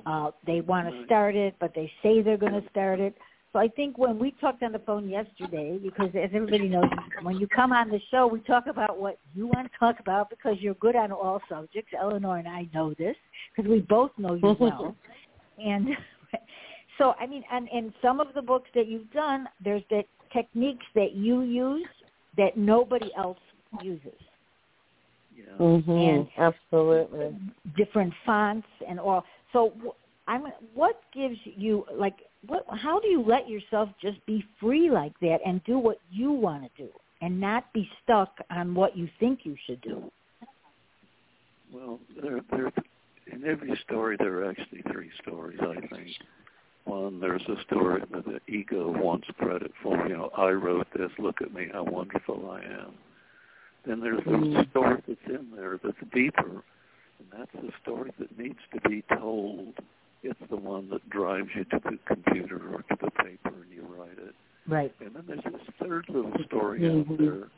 Uh, 0.07 0.31
they 0.45 0.61
want 0.61 0.89
to 0.89 1.05
start 1.05 1.35
it, 1.35 1.55
but 1.59 1.75
they 1.75 1.93
say 2.03 2.23
they're 2.23 2.37
going 2.37 2.61
to 2.61 2.69
start 2.71 3.01
it. 3.01 3.17
So 3.53 3.59
I 3.59 3.69
think 3.69 3.99
when 3.99 4.19
we 4.19 4.31
talked 4.31 4.63
on 4.63 4.73
the 4.73 4.79
phone 4.79 5.09
yesterday, 5.09 5.79
because 5.79 6.09
as 6.15 6.31
everybody 6.33 6.69
knows, 6.69 6.89
when 7.21 7.37
you 7.39 7.47
come 7.47 7.73
on 7.73 7.91
the 7.91 8.01
show, 8.11 8.27
we 8.27 8.41
talk 8.41 8.67
about 8.67 8.99
what 8.99 9.19
you 9.35 9.47
want 9.47 9.71
to 9.71 9.79
talk 9.79 10.01
about 10.01 10.31
because 10.31 10.59
you're 10.61 10.75
good 10.75 10.97
on 10.97 11.13
all 11.13 11.41
subjects. 11.49 11.93
Eleanor 11.99 12.39
and 12.39 12.49
I 12.49 12.69
know 12.73 12.95
this 12.95 13.17
because 13.55 13.71
we 13.71 13.81
both 13.81 14.11
know 14.17 14.35
you 14.35 14.57
well. 14.59 14.97
and 15.59 15.89
so, 16.99 17.15
I 17.19 17.27
mean, 17.27 17.45
and, 17.51 17.69
and 17.73 17.93
some 18.03 18.21
of 18.21 18.29
the 18.35 18.43
books 18.43 18.69
that 18.75 18.87
you've 18.87 19.11
done, 19.13 19.49
there's 19.65 19.83
the 19.91 20.03
techniques 20.33 20.85
that 20.95 21.13
you 21.15 21.43
use 21.43 21.87
that 22.37 22.57
nobody 22.57 23.11
else 23.17 23.39
uses. 23.81 24.13
Yeah. 25.35 25.45
Mhm. 25.59 25.89
And- 25.89 26.29
Absolutely. 26.37 27.37
different 27.77 28.15
fonts 28.25 28.69
and 28.87 29.01
all. 29.01 29.25
So 29.53 29.73
wh- 29.85 29.97
I'm 30.29 30.47
what 30.75 31.03
gives 31.13 31.39
you 31.45 31.87
like 31.93 32.15
what 32.47 32.65
how 32.69 33.01
do 33.01 33.09
you 33.09 33.23
let 33.23 33.49
yourself 33.49 33.89
just 34.01 34.25
be 34.27 34.45
free 34.61 34.91
like 34.91 35.19
that 35.21 35.41
and 35.45 35.63
do 35.65 35.79
what 35.79 35.99
you 36.11 36.31
want 36.33 36.63
to 36.65 36.83
do 36.85 36.91
and 37.21 37.41
not 37.41 37.73
be 37.73 37.89
stuck 38.03 38.37
on 38.51 38.75
what 38.75 38.97
you 38.97 39.09
think 39.19 39.41
you 39.45 39.57
should 39.67 39.81
do? 39.81 40.11
Well, 41.73 41.99
there, 42.21 42.41
there, 42.51 42.73
in 43.33 43.45
every 43.47 43.75
story, 43.87 44.17
there 44.19 44.41
are 44.41 44.51
actually 44.51 44.83
three 44.93 45.11
stories. 45.23 45.59
I 45.61 45.81
think. 45.87 46.09
One, 46.85 47.21
there's 47.21 47.43
a 47.49 47.63
story 47.63 48.03
that 48.13 48.25
the 48.25 48.41
ego 48.53 48.91
wants 48.91 49.29
credit 49.39 49.71
for. 49.83 50.07
You 50.09 50.17
know, 50.17 50.31
I 50.37 50.51
wrote 50.51 50.87
this. 50.97 51.11
Look 51.19 51.41
at 51.41 51.55
me, 51.55 51.69
how 51.73 51.85
wonderful 51.85 52.51
I 52.51 52.63
am. 52.63 52.95
Then 53.85 54.01
there's 54.01 54.23
the 54.25 54.31
Mhm. 54.33 54.71
story 54.71 55.03
that's 55.07 55.27
in 55.27 55.51
there 55.55 55.79
that's 55.83 56.01
deeper, 56.13 56.65
and 57.19 57.31
that's 57.31 57.53
the 57.53 57.73
story 57.83 58.13
that 58.19 58.37
needs 58.39 58.59
to 58.73 58.89
be 58.89 59.03
told. 59.03 59.75
It's 60.23 60.41
the 60.51 60.57
one 60.57 60.89
that 60.91 61.09
drives 61.11 61.55
you 61.55 61.65
to 61.65 61.79
the 61.81 61.99
computer 62.07 62.75
or 62.75 62.83
to 62.83 62.97
the 63.01 63.11
paper 63.11 63.49
and 63.49 63.73
you 63.73 63.83
write 63.83 64.19
it. 64.19 64.35
Right. 64.69 64.95
And 65.01 65.15
then 65.15 65.27
there's 65.27 65.43
this 65.43 65.67
third 65.81 66.09
little 66.09 66.37
story 66.45 66.81
Mhm. 66.81 67.11
out 67.11 67.19
there 67.19 67.49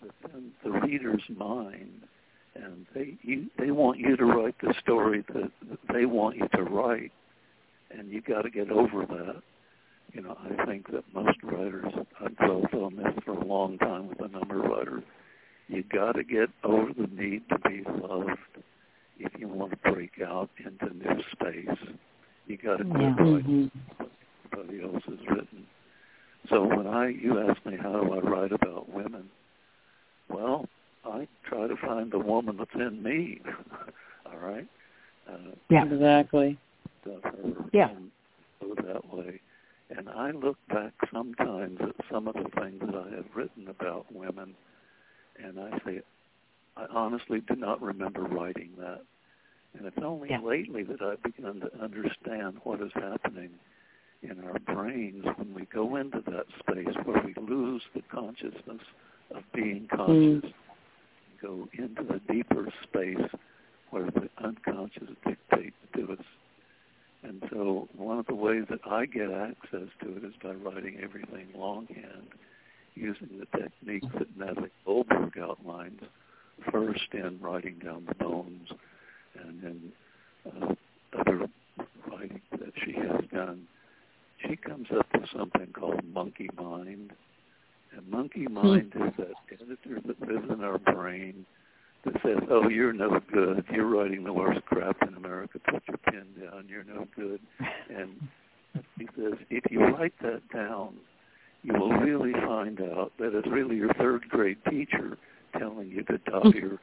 that's 0.00 0.34
in 0.34 0.54
the 0.62 0.70
reader's 0.70 1.28
mind, 1.30 2.06
and 2.54 2.86
they 2.92 3.18
you, 3.22 3.50
they 3.56 3.72
want 3.72 3.98
you 3.98 4.16
to 4.16 4.26
write 4.26 4.56
the 4.58 4.74
story 4.74 5.22
that 5.22 5.50
they 5.92 6.06
want 6.06 6.36
you 6.36 6.46
to 6.54 6.62
write, 6.62 7.12
and 7.90 8.10
you 8.10 8.20
got 8.20 8.42
to 8.42 8.50
get 8.50 8.70
over 8.70 9.06
that. 9.06 9.42
You 10.12 10.22
know, 10.22 10.38
I 10.40 10.64
think 10.66 10.90
that 10.92 11.04
most 11.12 11.42
writers, 11.42 11.92
I've 12.20 12.36
dwelt 12.36 12.72
on 12.74 12.96
this 12.96 13.12
for 13.24 13.32
a 13.32 13.44
long 13.44 13.76
time 13.78 14.08
with 14.08 14.20
a 14.20 14.28
number 14.28 14.64
of 14.64 14.70
writers, 14.70 15.02
you 15.68 15.82
got 15.82 16.12
to 16.12 16.24
get 16.24 16.48
over 16.64 16.92
the 16.94 17.06
need 17.08 17.42
to 17.50 17.58
be 17.68 17.82
loved 18.02 18.38
if 19.18 19.32
you 19.38 19.48
want 19.48 19.72
to 19.72 19.92
break 19.92 20.12
out 20.26 20.48
into 20.64 20.94
new 20.94 21.22
space. 21.32 21.78
You 22.46 22.56
got 22.56 22.78
to 22.78 22.84
quit 22.84 23.00
Yeah. 23.00 23.14
writing 23.16 23.70
what 23.98 24.10
somebody 24.50 24.82
else 24.82 25.02
has 25.04 25.18
written. 25.28 25.66
So 26.48 26.64
when 26.64 26.86
I, 26.86 27.08
you 27.08 27.38
ask 27.40 27.64
me 27.66 27.76
how 27.76 27.92
do 28.02 28.14
I 28.14 28.18
write 28.20 28.52
about 28.52 28.88
women, 28.88 29.28
well, 30.30 30.66
I 31.04 31.28
try 31.44 31.66
to 31.66 31.76
find 31.76 32.10
the 32.10 32.18
woman 32.18 32.56
that's 32.56 32.74
in 32.74 33.02
me. 33.02 33.40
All 34.26 34.38
right. 34.38 34.66
Uh, 35.28 35.52
Yeah. 35.68 35.84
Exactly. 35.84 36.58
Of 37.08 37.22
her 37.22 37.68
Yeah. 37.72 37.90
and 37.90 38.10
go 38.60 38.74
that 38.74 39.12
way. 39.12 39.40
And 39.90 40.08
I 40.08 40.30
look 40.32 40.58
back 40.68 40.92
sometimes 41.10 41.80
at 41.80 41.96
some 42.10 42.28
of 42.28 42.34
the 42.34 42.48
things 42.60 42.80
that 42.80 42.94
I 42.94 43.10
have 43.16 43.34
written 43.34 43.68
about 43.68 44.10
women, 44.12 44.54
and 45.36 45.58
I 45.58 45.78
say, 45.84 46.02
I 46.76 46.86
honestly 46.90 47.40
do 47.40 47.56
not 47.56 47.80
remember 47.80 48.22
writing 48.22 48.70
that. 48.78 49.02
And 49.74 49.86
it's 49.86 49.98
only 49.98 50.30
Yeah. 50.30 50.40
lately 50.40 50.82
that 50.84 51.02
I've 51.02 51.22
begun 51.22 51.60
to 51.60 51.80
understand 51.80 52.60
what 52.64 52.80
is 52.80 52.92
happening 52.92 53.58
in 54.22 54.42
our 54.44 54.58
brains 54.58 55.24
when 55.36 55.54
we 55.54 55.64
go 55.66 55.96
into 55.96 56.20
that 56.22 56.46
space 56.58 56.94
where 57.04 57.22
we 57.22 57.34
lose 57.34 57.82
the 57.94 58.02
consciousness 58.02 58.82
of 59.30 59.44
being 59.52 59.86
hmm. 59.90 59.96
conscious, 59.96 60.52
go 61.40 61.68
into 61.72 62.02
the 62.02 62.20
deeper 62.32 62.68
space 62.82 63.30
where 63.90 64.10
the 64.10 64.28
unconscious 64.38 65.08
dictates 65.26 65.76
to 65.94 66.12
us. 66.12 66.24
And 67.22 67.42
so 67.50 67.88
one 67.96 68.18
of 68.18 68.26
the 68.26 68.34
ways 68.34 68.64
that 68.70 68.80
I 68.86 69.06
get 69.06 69.30
access 69.30 69.88
to 70.02 70.16
it 70.16 70.24
is 70.24 70.34
by 70.42 70.52
writing 70.52 70.98
everything 71.02 71.48
longhand, 71.54 72.28
using 72.94 73.28
the 73.38 73.58
techniques 73.58 74.06
that 74.18 74.36
Natalie 74.36 74.70
Goldberg 74.84 75.36
outlines, 75.38 76.00
first 76.70 77.12
in 77.12 77.38
writing 77.40 77.80
down 77.84 78.06
the 78.06 78.14
bones 78.14 78.68
and 79.44 79.64
in 79.64 79.92
uh, 80.46 80.74
other 81.18 81.48
writing 82.10 82.40
that 82.52 82.72
she 82.84 82.92
has 82.92 83.24
done. 83.32 83.62
She 84.46 84.56
comes 84.56 84.86
up 84.96 85.06
with 85.12 85.28
something 85.36 85.68
called 85.72 86.02
monkey 86.12 86.48
mind. 86.56 87.12
And 87.96 88.08
monkey 88.08 88.46
mind 88.46 88.92
is 88.94 89.12
that 89.18 89.34
editor 89.52 90.00
that 90.06 90.20
lives 90.20 90.50
in 90.50 90.62
our 90.62 90.78
brain 90.78 91.46
that 92.04 92.14
says, 92.22 92.38
"Oh, 92.50 92.68
you're 92.68 92.92
no 92.92 93.20
good. 93.32 93.64
You're 93.72 93.86
writing 93.86 94.24
the 94.24 94.32
worst 94.32 94.64
crap 94.66 94.96
in 95.06 95.14
America. 95.14 95.58
Put 95.70 95.82
your 95.88 95.98
pen 95.98 96.26
down. 96.40 96.64
You're 96.68 96.84
no 96.84 97.06
good." 97.16 97.40
And 97.90 98.28
he 98.98 99.08
says, 99.16 99.34
if 99.50 99.64
you 99.70 99.80
write 99.80 100.14
that 100.22 100.42
down, 100.54 100.94
you 101.62 101.72
will 101.74 101.92
really 101.92 102.32
find 102.32 102.80
out 102.80 103.12
that 103.18 103.36
it's 103.36 103.48
really 103.48 103.76
your 103.76 103.92
third 103.94 104.28
grade 104.28 104.58
teacher 104.70 105.16
telling 105.58 105.88
you 105.88 106.02
to 106.04 106.18
dot 106.18 106.54
your 106.54 106.78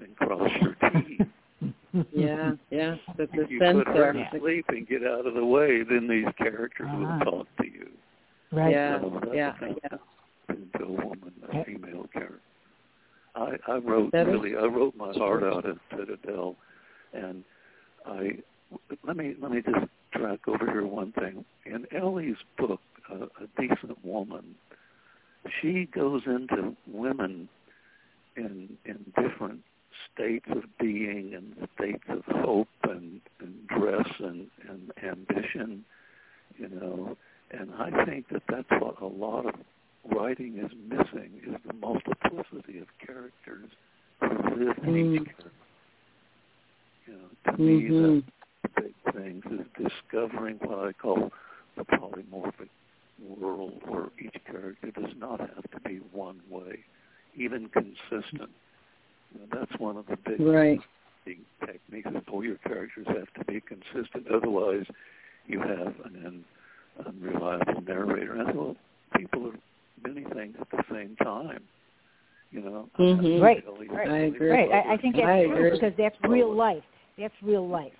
and 0.00 0.16
cross 0.16 0.50
your 0.60 0.76
T. 0.90 1.18
Yeah, 2.12 2.52
yeah. 2.70 2.96
That 3.16 3.30
the 3.32 3.42
If 3.42 3.50
you 3.50 3.58
put 3.60 3.86
her 3.86 4.12
to 4.12 4.28
sleep 4.38 4.66
and 4.68 4.86
get 4.86 5.04
out 5.04 5.26
of 5.26 5.34
the 5.34 5.44
way, 5.44 5.82
then 5.82 6.08
these 6.08 6.26
characters 6.36 6.88
Ah. 6.90 7.18
will 7.18 7.24
talk 7.24 7.46
to 7.60 7.64
you. 7.66 7.88
Right. 8.52 8.72
Yeah, 8.72 9.00
So 9.00 9.32
yeah, 9.32 9.54
yeah. 9.60 9.98
into 10.48 10.84
a 10.84 10.90
woman, 10.90 11.32
a 11.52 11.64
female 11.64 12.06
character. 12.12 12.40
I, 13.36 13.56
I 13.68 13.76
wrote 13.78 14.12
really, 14.12 14.56
I 14.56 14.64
wrote 14.64 14.94
my 14.96 15.12
heart 15.12 15.42
out 15.42 15.66
at 15.66 15.76
Citadel, 15.96 16.56
and 17.12 17.44
I 18.06 18.38
let 19.06 19.16
me 19.16 19.34
let 19.40 19.50
me 19.50 19.60
just 19.62 19.86
track 20.12 20.40
over 20.46 20.66
here 20.70 20.86
one 20.86 21.12
thing. 21.12 21.44
In 21.66 21.86
Ellie's 21.96 22.36
book, 22.58 22.80
uh, 23.10 23.26
A 23.42 23.60
Decent 23.60 24.04
Woman, 24.04 24.54
she 25.60 25.88
goes 25.94 26.22
into 26.26 26.76
women 26.86 27.48
in 28.36 28.76
in 28.84 29.04
different 29.20 29.60
states 30.12 30.46
of 30.50 30.62
being 30.78 31.34
and 31.34 31.68
states 31.76 32.04
of 32.08 32.22
hope 32.42 32.68
and, 32.84 33.20
and 33.40 33.66
dress 33.68 34.08
and, 34.18 34.46
and 34.68 34.92
ambition, 35.04 35.84
you 36.56 36.68
know. 36.68 37.16
And 37.52 37.70
I 37.74 38.04
think 38.04 38.28
that 38.30 38.42
that's 38.48 38.68
what 38.82 39.00
a 39.00 39.06
lot 39.06 39.46
of 39.46 39.54
writing 40.10 40.58
is 40.58 40.70
missing 40.88 41.30
is 41.46 41.54
the 41.66 41.74
multiplicity 41.74 42.78
of 42.80 42.86
characters 43.04 43.70
who 44.20 44.64
live 44.64 44.78
in 44.82 44.94
Mm. 44.94 45.14
each 45.20 45.24
character. 45.26 45.50
You 47.06 47.12
know, 47.14 47.52
to 47.52 47.62
me, 47.62 47.82
Mhm. 47.82 48.24
the 48.62 48.68
big 48.82 48.94
things 49.14 49.44
is 49.46 49.66
discovering 49.78 50.56
what 50.56 50.88
I 50.88 50.92
call 50.92 51.32
the 51.76 51.84
polymorphic 51.84 52.68
world 53.20 53.80
where 53.86 54.06
each 54.18 54.42
character 54.44 54.90
does 54.90 55.14
not 55.16 55.40
have 55.40 55.70
to 55.70 55.80
be 55.88 55.98
one 56.12 56.40
way, 56.48 56.84
even 57.36 57.68
consistent. 57.68 58.50
You 59.32 59.40
know, 59.40 59.46
that's 59.50 59.78
one 59.78 59.96
of 59.96 60.06
the 60.06 60.16
big 60.16 60.40
Right. 60.40 60.80
writing 61.26 61.44
techniques 61.64 62.08
is 62.10 62.28
all 62.28 62.44
your 62.44 62.56
characters 62.58 63.06
have 63.08 63.32
to 63.34 63.44
be 63.44 63.60
consistent. 63.60 64.28
Otherwise, 64.28 64.86
you 65.46 65.60
have 65.60 65.98
an 66.04 66.22
un- 66.24 66.44
unreliable 67.04 67.80
narrator. 67.82 68.34
And 68.34 68.54
well, 68.56 68.76
people 69.16 69.48
are 69.48 69.58
many 70.06 70.24
things 70.24 70.56
at 70.60 70.70
the 70.70 70.84
same 70.90 71.16
time. 71.16 71.66
You 72.52 72.60
know, 72.60 72.88
Mhm. 72.98 73.40
Right, 73.42 73.64
Ellie- 73.66 73.88
right. 73.88 74.08
I 74.08 74.18
agree. 74.18 74.50
Right. 74.50 74.70
I, 74.70 74.92
I 74.92 74.96
think 75.14 75.26
that's 75.26 75.38
I 75.38 75.44
true 75.44 75.56
agree. 75.66 75.70
because 75.70 75.92
that's 75.98 76.16
real 76.28 76.54
life. 76.54 76.82
That's 77.18 77.34
real 77.42 77.68
life, 77.68 77.92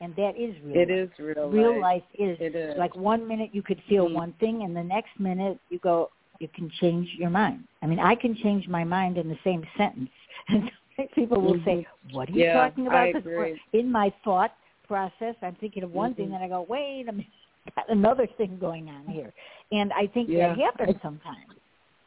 and 0.00 0.14
that 0.16 0.36
is 0.36 0.54
real. 0.62 0.76
It 0.76 0.88
life. 0.90 1.10
is 1.10 1.18
real 1.18 1.44
life. 1.46 1.54
Real 1.54 1.80
life 1.80 2.02
is 2.18 2.36
It 2.40 2.54
is. 2.54 2.78
like 2.78 2.94
one 2.96 3.26
minute 3.26 3.50
you 3.52 3.62
could 3.62 3.82
feel 3.88 4.08
Mhm. 4.08 4.14
one 4.14 4.32
thing, 4.34 4.62
and 4.62 4.76
the 4.76 4.82
next 4.82 5.18
minute 5.18 5.58
you 5.70 5.78
go, 5.80 6.10
you 6.38 6.48
can 6.48 6.70
change 6.80 7.14
your 7.16 7.30
mind. 7.30 7.66
I 7.82 7.86
mean, 7.86 7.98
I 7.98 8.14
can 8.14 8.34
change 8.36 8.68
my 8.68 8.84
mind 8.84 9.18
in 9.18 9.28
the 9.28 9.38
same 9.44 9.66
sentence, 9.76 10.10
and 10.48 10.70
people 11.14 11.40
will 11.40 11.60
say, 11.64 11.86
"What 12.12 12.28
are 12.28 12.32
you 12.32 12.44
Yeah, 12.44 12.52
talking 12.52 12.86
about?" 12.86 13.08
I 13.08 13.12
'Cause 13.12 13.22
agree. 13.26 13.60
in 13.72 13.90
my 13.90 14.10
thought 14.24 14.54
process, 14.86 15.34
I'm 15.42 15.54
thinking 15.56 15.82
of 15.82 15.92
one 15.92 16.14
thing, 16.14 16.28
Mhm. 16.30 16.34
and 16.36 16.44
I 16.44 16.48
go, 16.48 16.62
"Wait 16.62 17.08
a 17.08 17.12
minute, 17.12 17.26
got 17.76 17.88
another 17.88 18.26
thing 18.26 18.58
going 18.58 18.88
on 18.88 19.06
here," 19.06 19.32
and 19.72 19.92
I 19.92 20.06
think 20.06 20.28
Yeah. 20.28 20.48
that 20.48 20.58
happens 20.58 21.00
sometimes. 21.02 21.59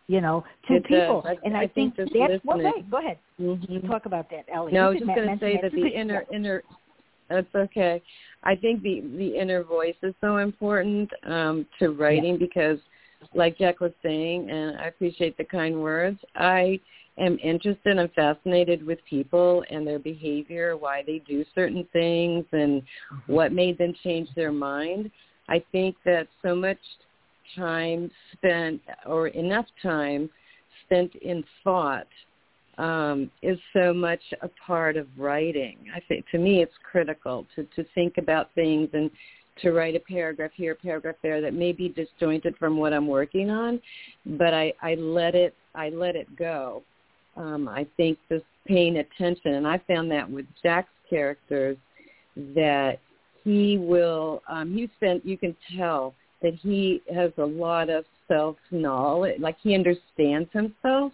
You 0.07 0.21
know, 0.21 0.43
to 0.67 0.75
It 0.75 0.85
people. 0.85 1.25
And 1.43 1.55
I 1.55 1.61
I, 1.61 1.67
think 1.67 1.95
think, 1.95 2.11
that's 2.13 2.43
what. 2.43 2.57
listening- 2.57 2.87
go 2.89 2.97
ahead. 2.97 3.17
Mhm. 3.39 3.87
Talk 3.87 4.05
about 4.05 4.29
that, 4.31 4.45
Ellie. 4.53 4.73
No, 4.73 4.87
I 4.87 4.89
was 4.89 4.99
just 4.99 5.07
going 5.15 5.29
to 5.29 5.37
say 5.39 5.53
that 5.61 5.71
that 5.71 5.71
the 5.73 5.87
inner 5.87 6.25
inner 6.31 6.63
that's 7.29 7.53
okay. 7.55 8.01
I 8.43 8.55
think 8.55 8.81
the 8.83 9.01
the 9.17 9.37
inner 9.37 9.63
voice 9.63 9.95
is 10.03 10.13
so 10.21 10.37
important 10.37 11.09
um, 11.25 11.65
to 11.79 11.89
writing 11.89 12.37
because, 12.37 12.77
like 13.33 13.57
Jack 13.57 13.79
was 13.79 13.91
saying, 14.03 14.49
and 14.49 14.77
I 14.77 14.87
appreciate 14.87 15.37
the 15.37 15.45
kind 15.45 15.81
words. 15.81 16.19
I 16.35 16.79
am 17.17 17.37
interested 17.41 17.97
and 17.97 18.11
fascinated 18.13 18.85
with 18.85 18.99
people 19.09 19.63
and 19.69 19.85
their 19.87 19.99
behavior, 19.99 20.75
why 20.75 21.03
they 21.05 21.19
do 21.19 21.45
certain 21.55 21.87
things, 21.93 22.45
and 22.51 22.81
what 23.27 23.53
made 23.53 23.77
them 23.77 23.93
change 24.03 24.27
their 24.35 24.51
mind. 24.51 25.09
I 25.47 25.63
think 25.71 25.95
that 26.05 26.27
so 26.41 26.55
much 26.55 26.79
time 27.55 28.09
spent, 28.33 28.81
or 29.05 29.27
enough 29.29 29.65
time 29.81 30.29
spent 30.85 31.13
in 31.15 31.43
thought 31.63 32.07
um, 32.77 33.29
is 33.41 33.57
so 33.73 33.93
much 33.93 34.21
a 34.41 34.49
part 34.65 34.97
of 34.97 35.07
writing. 35.17 35.77
I 35.95 35.99
think 36.07 36.25
to 36.31 36.37
me 36.37 36.61
it's 36.61 36.73
critical 36.89 37.45
to, 37.55 37.63
to 37.75 37.85
think 37.93 38.17
about 38.17 38.49
things 38.55 38.89
and 38.93 39.11
to 39.61 39.71
write 39.71 39.95
a 39.95 39.99
paragraph 39.99 40.51
here, 40.55 40.71
a 40.71 40.75
paragraph 40.75 41.15
there 41.21 41.39
that 41.41 41.53
may 41.53 41.71
be 41.71 41.89
disjointed 41.89 42.55
from 42.57 42.77
what 42.77 42.93
I'm 42.93 43.07
working 43.07 43.51
on, 43.51 43.79
but 44.25 44.53
I, 44.53 44.73
I 44.81 44.95
let 44.95 45.35
it 45.35 45.53
I 45.75 45.89
let 45.89 46.15
it 46.15 46.35
go. 46.35 46.83
Um, 47.35 47.67
I 47.67 47.85
think 47.97 48.17
just 48.29 48.45
paying 48.67 48.97
attention, 48.97 49.55
and 49.55 49.67
I 49.67 49.79
found 49.87 50.09
that 50.11 50.29
with 50.29 50.45
Jack's 50.61 50.89
characters 51.09 51.77
that 52.55 52.99
he 53.43 53.77
will 53.77 54.41
um, 54.49 54.73
he 54.73 54.89
spent 54.95 55.25
you 55.25 55.37
can 55.37 55.55
tell 55.77 56.15
that 56.43 56.53
he 56.61 57.01
has 57.13 57.31
a 57.37 57.45
lot 57.45 57.89
of 57.89 58.05
self 58.27 58.57
knowledge, 58.69 59.39
like 59.39 59.57
he 59.61 59.73
understands 59.73 60.49
himself 60.53 61.11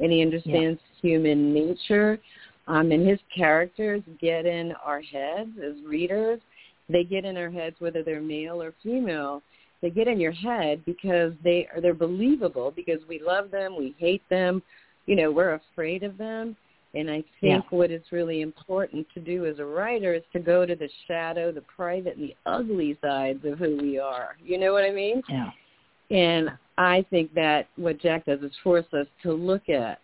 and 0.00 0.12
he 0.12 0.20
understands 0.20 0.80
human 1.00 1.54
nature. 1.54 2.18
Um, 2.66 2.92
and 2.92 3.06
his 3.06 3.18
characters 3.34 4.02
get 4.20 4.46
in 4.46 4.72
our 4.84 5.00
heads 5.00 5.50
as 5.62 5.74
readers. 5.86 6.40
They 6.88 7.04
get 7.04 7.24
in 7.24 7.36
our 7.36 7.50
heads 7.50 7.76
whether 7.78 8.02
they're 8.02 8.20
male 8.20 8.60
or 8.62 8.74
female. 8.82 9.42
They 9.80 9.90
get 9.90 10.08
in 10.08 10.18
your 10.18 10.32
head 10.32 10.82
because 10.86 11.32
they 11.42 11.68
are 11.74 11.80
they're 11.80 11.94
believable 11.94 12.72
because 12.74 13.00
we 13.08 13.20
love 13.20 13.50
them, 13.50 13.76
we 13.78 13.94
hate 13.98 14.22
them, 14.30 14.62
you 15.06 15.14
know, 15.14 15.30
we're 15.30 15.60
afraid 15.72 16.02
of 16.02 16.16
them. 16.16 16.56
And 16.94 17.10
I 17.10 17.24
think 17.40 17.64
what 17.70 17.90
is 17.90 18.02
really 18.12 18.40
important 18.40 19.06
to 19.14 19.20
do 19.20 19.46
as 19.46 19.58
a 19.58 19.64
writer 19.64 20.14
is 20.14 20.22
to 20.32 20.38
go 20.38 20.64
to 20.64 20.76
the 20.76 20.88
shadow, 21.08 21.50
the 21.50 21.62
private 21.62 22.16
and 22.16 22.28
the 22.28 22.36
ugly 22.46 22.96
sides 23.02 23.44
of 23.44 23.58
who 23.58 23.76
we 23.76 23.98
are. 23.98 24.36
You 24.44 24.58
know 24.58 24.72
what 24.72 24.84
I 24.84 24.90
mean? 24.90 25.22
Yeah. 25.28 25.50
And 26.10 26.50
I 26.78 27.04
think 27.10 27.34
that 27.34 27.68
what 27.76 28.00
Jack 28.00 28.26
does 28.26 28.40
is 28.40 28.52
force 28.62 28.86
us 28.92 29.06
to 29.22 29.32
look 29.32 29.68
at 29.68 30.00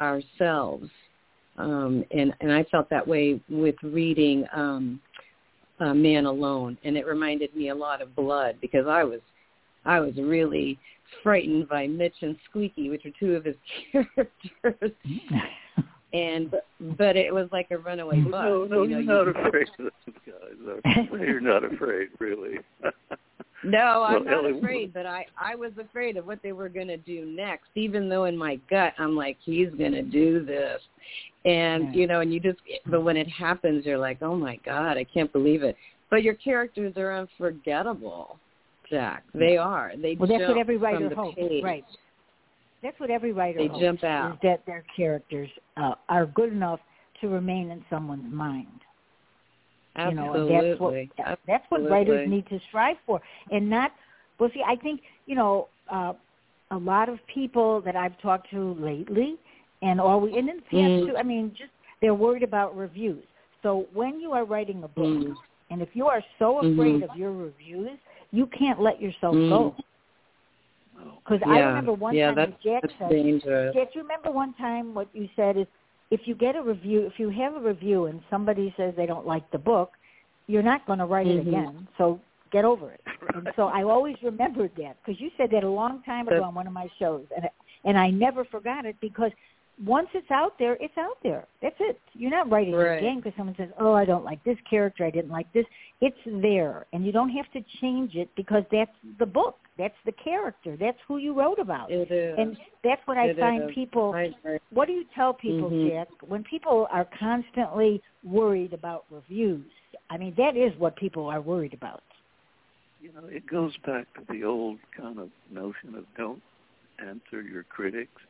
ourselves. 0.00 0.90
Um, 1.56 2.04
and, 2.10 2.34
and 2.40 2.52
I 2.52 2.64
felt 2.64 2.90
that 2.90 3.06
way 3.06 3.40
with 3.48 3.76
reading 3.82 4.44
um, 4.54 5.00
uh, 5.80 5.94
Man 5.94 6.26
Alone. 6.26 6.76
And 6.84 6.96
it 6.96 7.06
reminded 7.06 7.54
me 7.56 7.70
a 7.70 7.74
lot 7.74 8.02
of 8.02 8.14
Blood 8.14 8.56
because 8.60 8.86
I 8.86 9.04
was 9.04 9.20
I 9.86 10.00
was 10.00 10.14
really 10.16 10.78
frightened 11.22 11.68
by 11.68 11.86
Mitch 11.86 12.14
and 12.22 12.36
Squeaky, 12.48 12.88
which 12.88 13.04
are 13.04 13.12
two 13.20 13.34
of 13.34 13.44
his 13.44 13.56
characters. 13.92 14.92
and 16.14 16.54
but 16.96 17.16
it 17.16 17.34
was 17.34 17.48
like 17.52 17.66
a 17.70 17.76
runaway 17.78 18.20
bus. 18.20 18.30
no, 18.32 18.64
no, 18.64 18.64
you 18.64 18.68
know, 18.68 18.82
you're 18.84 19.00
you- 19.00 19.06
not 19.06 19.28
afraid 19.28 19.66
of 19.78 19.90
those 20.06 20.14
guys. 20.24 21.06
You're 21.20 21.40
not 21.40 21.64
afraid, 21.72 22.08
really. 22.18 22.58
No, 23.66 24.02
I'm 24.02 24.12
Well, 24.16 24.24
not 24.24 24.44
Ellie, 24.44 24.58
afraid, 24.58 24.92
but 24.92 25.06
I 25.06 25.24
I 25.40 25.54
was 25.54 25.72
afraid 25.80 26.18
of 26.18 26.26
what 26.26 26.38
they 26.42 26.52
were 26.52 26.68
going 26.68 26.88
to 26.88 26.98
do 26.98 27.24
next. 27.24 27.68
Even 27.76 28.10
though 28.10 28.26
in 28.26 28.36
my 28.36 28.56
gut 28.68 28.92
I'm 28.98 29.16
like, 29.16 29.38
he's 29.42 29.70
going 29.78 29.92
to 29.92 30.02
do 30.02 30.44
this, 30.44 30.82
and 31.46 31.86
Right. 31.86 31.96
you 31.96 32.06
know, 32.06 32.20
and 32.20 32.30
you 32.30 32.40
just, 32.40 32.58
but 32.84 33.00
when 33.02 33.16
it 33.16 33.26
happens, 33.28 33.86
you're 33.86 33.96
like, 33.96 34.20
oh 34.20 34.36
my 34.36 34.56
god, 34.66 34.98
I 34.98 35.04
can't 35.04 35.32
believe 35.32 35.62
it. 35.62 35.76
But 36.10 36.22
your 36.22 36.34
characters 36.34 36.92
are 36.98 37.16
unforgettable, 37.16 38.38
Jack. 38.90 39.24
They 39.32 39.56
are. 39.56 39.92
They 39.96 40.14
well, 40.16 40.28
that's 40.28 40.46
what 40.46 40.58
every 40.58 40.76
writer 40.76 41.14
hopes, 41.14 41.36
page. 41.36 41.64
right? 41.64 41.84
That's 42.84 43.00
what 43.00 43.10
every 43.10 43.32
writer 43.32 43.58
They 43.60 43.66
hopes 43.66 43.80
jump 43.82 44.04
out. 44.04 44.32
is 44.34 44.38
that 44.42 44.64
their 44.66 44.84
characters 44.94 45.48
uh, 45.78 45.94
are 46.10 46.26
good 46.26 46.52
enough 46.52 46.80
to 47.22 47.28
remain 47.28 47.70
in 47.70 47.82
someone's 47.88 48.32
mind. 48.32 48.68
You 50.06 50.14
know, 50.14 50.34
Absolutely. 50.34 51.10
that's 51.16 51.18
what 51.18 51.38
that's 51.46 51.64
what 51.70 51.88
writers 51.88 52.28
need 52.28 52.46
to 52.48 52.58
strive 52.68 52.96
for, 53.06 53.20
and 53.50 53.70
not. 53.70 53.92
Well, 54.38 54.50
see, 54.52 54.62
I 54.66 54.74
think 54.76 55.00
you 55.26 55.36
know 55.36 55.68
uh, 55.90 56.12
a 56.72 56.76
lot 56.76 57.08
of 57.08 57.20
people 57.32 57.80
that 57.82 57.94
I've 57.96 58.20
talked 58.20 58.50
to 58.50 58.74
lately, 58.74 59.36
and 59.82 60.00
all 60.00 60.20
we 60.20 60.36
and 60.36 60.48
in 60.48 60.56
the 60.56 60.62
past 60.62 60.74
Mm. 60.74 61.06
too. 61.06 61.16
I 61.16 61.22
mean, 61.22 61.54
just 61.56 61.70
they're 62.00 62.12
worried 62.14 62.42
about 62.42 62.76
reviews. 62.76 63.24
So 63.62 63.86
when 63.94 64.20
you 64.20 64.32
are 64.32 64.44
writing 64.44 64.82
a 64.82 64.88
book, 64.88 65.06
Mm. 65.06 65.36
and 65.70 65.80
if 65.80 65.94
you 65.94 66.06
are 66.08 66.22
so 66.40 66.58
afraid 66.58 67.00
Mhm. 67.00 67.08
of 67.08 67.16
your 67.16 67.32
reviews, 67.32 67.98
you 68.32 68.46
can't 68.48 68.80
let 68.80 69.00
yourself 69.00 69.36
Mm. 69.36 69.48
go. 69.48 69.76
Because 71.24 71.40
I 71.46 71.58
remember 71.60 71.92
one 71.92 72.14
yeah, 72.14 72.34
time 72.34 72.56
Jack 72.62 72.84
said, 72.98 73.10
dangerous. 73.10 73.74
Jack, 73.74 73.88
you 73.94 74.02
remember 74.02 74.30
one 74.30 74.54
time 74.54 74.94
what 74.94 75.08
you 75.12 75.28
said 75.36 75.56
is 75.56 75.66
if 76.10 76.20
you 76.26 76.34
get 76.34 76.56
a 76.56 76.62
review, 76.62 77.06
if 77.06 77.18
you 77.18 77.30
have 77.30 77.54
a 77.54 77.60
review 77.60 78.06
and 78.06 78.20
somebody 78.30 78.72
says 78.76 78.94
they 78.96 79.06
don't 79.06 79.26
like 79.26 79.50
the 79.50 79.58
book, 79.58 79.92
you're 80.46 80.62
not 80.62 80.86
going 80.86 80.98
to 80.98 81.06
write 81.06 81.26
Mhm. 81.26 81.38
it 81.38 81.48
again. 81.48 81.88
So 81.98 82.20
get 82.50 82.64
over 82.64 82.92
it. 82.92 83.00
And 83.34 83.50
so 83.56 83.68
I 83.68 83.82
always 83.82 84.16
remembered 84.22 84.70
that 84.76 84.96
because 85.02 85.20
you 85.20 85.30
said 85.36 85.50
that 85.50 85.64
a 85.64 85.68
long 85.68 86.02
time 86.02 86.28
ago 86.28 86.42
on 86.42 86.54
one 86.54 86.66
of 86.66 86.72
my 86.72 86.88
shows, 86.98 87.26
and 87.34 87.48
and 87.84 87.98
I 87.98 88.10
never 88.10 88.44
forgot 88.44 88.86
it 88.86 88.96
because 89.00 89.32
once 89.84 90.08
it's 90.14 90.30
out 90.30 90.58
there, 90.58 90.76
it's 90.80 90.96
out 90.96 91.18
there. 91.22 91.46
That's 91.60 91.74
it. 91.80 91.98
You're 92.12 92.30
not 92.30 92.50
writing 92.50 92.74
it 92.74 92.98
again 92.98 93.16
because 93.16 93.32
someone 93.36 93.56
says, 93.56 93.70
"Oh, 93.78 93.92
I 93.92 94.04
don't 94.04 94.24
like 94.24 94.42
this 94.44 94.58
character. 94.68 95.04
I 95.04 95.10
didn't 95.10 95.30
like 95.30 95.52
this." 95.52 95.66
It's 96.00 96.16
there, 96.26 96.86
and 96.92 97.04
you 97.04 97.12
don't 97.12 97.30
have 97.30 97.50
to 97.52 97.62
change 97.80 98.14
it 98.14 98.28
because 98.36 98.64
that's 98.70 98.94
the 99.18 99.26
book. 99.26 99.58
That's 99.76 99.96
the 100.04 100.12
character. 100.12 100.76
That's 100.76 100.98
who 101.08 101.16
you 101.18 101.32
wrote 101.34 101.58
about. 101.58 101.90
It 101.90 102.10
is. 102.10 102.38
And 102.38 102.56
that's 102.84 103.04
what 103.06 103.16
I 103.16 103.26
It 103.28 103.38
find 103.38 103.64
is. 103.64 103.74
people. 103.74 104.12
I. 104.14 104.32
What 104.70 104.86
do 104.86 104.92
you 104.92 105.04
tell 105.14 105.34
people, 105.34 105.70
Mhm. 105.70 105.88
Jack, 105.88 106.08
when 106.22 106.44
people 106.44 106.86
are 106.90 107.06
constantly 107.06 108.00
worried 108.22 108.72
about 108.72 109.06
reviews? 109.10 109.66
I 110.10 110.18
mean, 110.18 110.34
that 110.34 110.56
is 110.56 110.76
what 110.78 110.94
people 110.94 111.28
are 111.28 111.40
worried 111.40 111.74
about. 111.74 112.02
You 113.00 113.12
know, 113.12 113.26
it 113.26 113.46
goes 113.46 113.76
back 113.78 114.06
to 114.14 114.24
the 114.32 114.44
old 114.44 114.78
kind 114.92 115.18
of 115.18 115.30
notion 115.50 115.94
of 115.96 116.06
don't 116.14 116.42
answer 116.98 117.42
your 117.42 117.64
critics. 117.64 118.22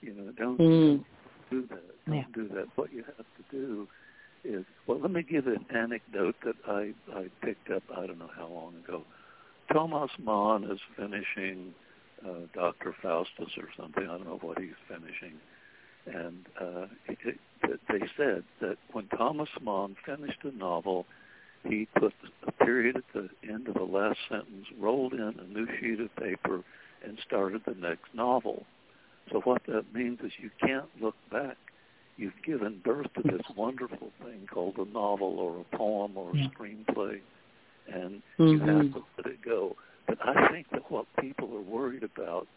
You 0.00 0.14
know, 0.14 0.32
don't 0.32 0.58
Mm. 0.58 1.04
do 1.50 1.62
that. 1.62 2.04
Don't 2.06 2.16
Yeah. 2.16 2.24
do 2.32 2.48
that. 2.48 2.68
What 2.76 2.92
you 2.92 3.02
have 3.04 3.16
to 3.16 3.42
do 3.50 3.88
is 4.44 4.64
well. 4.86 4.98
Let 4.98 5.10
me 5.10 5.22
give 5.22 5.46
an 5.46 5.64
anecdote 5.70 6.36
that 6.42 6.56
I 6.66 6.94
I 7.12 7.28
picked 7.42 7.70
up. 7.70 7.82
I 7.90 8.06
don't 8.06 8.18
know 8.18 8.30
how 8.34 8.46
long 8.46 8.76
ago. 8.76 9.04
Thomas 9.72 10.10
Mann 10.18 10.64
is 10.64 10.80
finishing 10.96 11.74
uh, 12.24 12.46
Doctor 12.54 12.92
Faustus 13.02 13.56
or 13.58 13.68
something. 13.76 14.04
I 14.04 14.18
don't 14.18 14.24
know 14.24 14.38
what 14.40 14.58
he's 14.58 14.78
finishing, 14.88 15.38
and 16.06 16.46
uh, 16.60 16.86
it, 17.06 17.18
it, 17.62 17.80
they 17.88 18.08
said 18.16 18.44
that 18.60 18.78
when 18.92 19.06
Thomas 19.08 19.50
Mann 19.60 19.96
finished 20.04 20.42
a 20.44 20.52
novel, 20.52 21.06
he 21.64 21.86
put 21.98 22.14
a 22.46 22.52
period 22.52 22.96
at 22.96 23.04
the 23.12 23.28
end 23.42 23.68
of 23.68 23.74
the 23.74 23.82
last 23.82 24.18
sentence, 24.28 24.66
rolled 24.78 25.12
in 25.12 25.20
a 25.20 25.46
new 25.52 25.66
sheet 25.78 26.00
of 26.00 26.14
paper, 26.16 26.62
and 27.04 27.18
started 27.26 27.62
the 27.66 27.74
next 27.74 28.14
novel. 28.14 28.64
So 29.30 29.40
what 29.40 29.62
that 29.66 29.92
means 29.92 30.20
is 30.24 30.32
you 30.40 30.50
can't 30.60 30.88
look 31.00 31.16
back. 31.30 31.56
You've 32.16 32.42
given 32.44 32.80
birth 32.84 33.06
to 33.14 33.22
this 33.22 33.42
wonderful 33.56 34.10
thing 34.22 34.46
called 34.52 34.76
a 34.78 34.84
novel 34.86 35.38
or 35.38 35.60
a 35.60 35.76
poem 35.76 36.16
or 36.16 36.30
a 36.32 36.38
Yeah. 36.38 36.48
screenplay, 36.48 37.20
and 37.86 38.22
you 38.38 38.58
have 38.60 38.92
to 38.92 39.04
let 39.16 39.26
it 39.26 39.42
go. 39.42 39.76
But 40.06 40.18
I 40.26 40.48
think 40.48 40.68
that 40.70 40.90
what 40.90 41.06
people 41.20 41.54
are 41.54 41.60
worried 41.60 42.02
about 42.02 42.48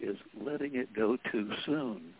is 0.00 0.16
letting 0.34 0.74
it 0.74 0.92
go 0.94 1.16
too 1.30 1.52
soon. 1.64 2.14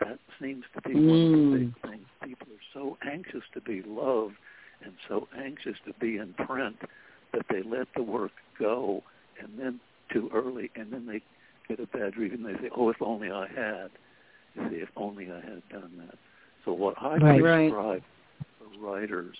That 0.00 0.18
seems 0.40 0.64
to 0.74 0.80
be 0.82 0.94
one 0.94 1.22
of 1.22 1.30
the 1.30 1.36
Mm. 1.36 1.52
big 1.52 1.90
things. 1.90 2.08
People 2.22 2.48
are 2.52 2.62
so 2.72 2.98
anxious 3.02 3.44
to 3.52 3.60
be 3.60 3.82
loved 3.82 4.36
and 4.80 4.98
so 5.08 5.28
anxious 5.36 5.78
to 5.86 5.92
be 5.94 6.16
in 6.16 6.32
print 6.34 6.80
that 7.32 7.46
they 7.48 7.62
let 7.62 7.92
the 7.94 8.02
work 8.02 8.32
go 8.58 9.02
and 9.38 9.58
then 9.58 9.80
too 10.10 10.28
early 10.32 10.70
and 10.74 10.92
then 10.92 11.06
they 11.06 11.22
get 11.68 11.80
a 11.80 11.86
bad 11.86 12.16
review 12.16 12.38
and 12.38 12.44
they 12.46 12.60
say, 12.62 12.70
Oh, 12.76 12.88
if 12.90 12.96
only 13.00 13.30
I 13.30 13.46
had. 13.48 13.90
You 14.54 14.68
see, 14.70 14.76
if 14.76 14.88
only 14.96 15.30
I 15.30 15.36
had 15.40 15.62
done 15.70 15.92
that. 16.06 16.16
So 16.64 16.72
what 16.72 16.94
I 17.00 17.16
Right. 17.16 17.42
Right. 17.42 17.70
prescribe 17.70 18.02
for 18.58 18.86
writers 18.86 19.36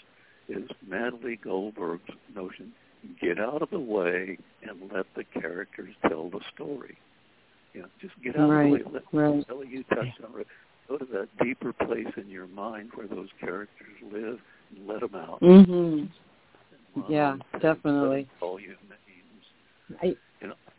is 0.48 0.68
Natalie 0.86 1.36
Goldberg's 1.42 2.02
notion, 2.34 2.72
get 3.20 3.38
out 3.38 3.62
of 3.62 3.70
the 3.70 3.78
way 3.78 4.36
and 4.62 4.90
let 4.92 5.06
the 5.14 5.24
characters 5.24 5.94
tell 6.08 6.28
the 6.30 6.40
story. 6.54 6.96
You 7.72 7.82
know, 7.82 7.88
just 8.00 8.14
get 8.22 8.36
out 8.36 8.48
Right, 8.50 8.72
of 8.72 8.78
the 8.84 8.90
way. 8.90 9.00
Let, 9.12 9.32
right. 9.34 9.44
Ellie, 9.50 9.68
you 9.68 9.84
touched 9.84 10.20
on 10.22 10.40
it. 10.40 10.46
Go 10.88 10.98
to 10.98 11.04
that 11.06 11.28
deeper 11.42 11.72
place 11.72 12.12
in 12.16 12.28
your 12.28 12.46
mind 12.46 12.90
where 12.94 13.06
those 13.08 13.28
characters 13.40 13.96
live 14.12 14.38
and 14.76 14.86
let 14.86 15.00
them 15.00 15.14
out. 15.14 15.40
Mm-hmm. 15.40 16.04
Yeah, 17.08 17.36
definitely. 17.60 18.08
let 18.08 18.18
'em 18.18 18.26
Call 18.38 18.60
you 18.60 18.74
names. 18.88 19.98
I 20.02 20.04
You 20.06 20.10
know, 20.10 20.16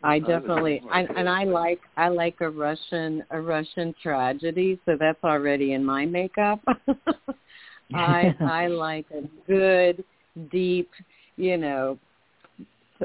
I 0.06 0.18
definitely 0.20 0.82
I, 0.90 1.00
and 1.00 1.28
I 1.28 1.44
like 1.44 1.80
I 1.96 2.08
like 2.08 2.36
a 2.40 2.48
Russian 2.48 3.24
a 3.30 3.40
Russian 3.40 3.94
tragedy, 4.02 4.78
so 4.86 4.96
that's 4.98 5.22
already 5.24 5.72
in 5.72 5.84
my 5.84 6.06
makeup. 6.06 6.60
I 7.94 8.34
I 8.40 8.66
like 8.68 9.06
a 9.10 9.22
good 9.46 10.04
deep, 10.50 10.90
you 11.36 11.56
know, 11.56 11.98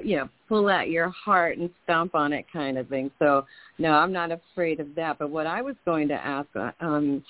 you 0.03 0.17
know, 0.17 0.29
pull 0.47 0.69
out 0.69 0.89
your 0.89 1.09
heart 1.09 1.57
and 1.57 1.69
stomp 1.83 2.15
on 2.15 2.33
it 2.33 2.45
kind 2.51 2.77
of 2.77 2.87
thing. 2.87 3.11
So 3.19 3.45
no, 3.77 3.93
I'm 3.93 4.11
not 4.11 4.31
afraid 4.31 4.79
of 4.79 4.93
that. 4.95 5.17
But 5.19 5.29
what 5.29 5.47
I 5.47 5.61
was 5.61 5.75
going 5.85 6.07
to 6.09 6.13
ask, 6.13 6.47
uh, 6.55 6.71
um, 6.79 7.23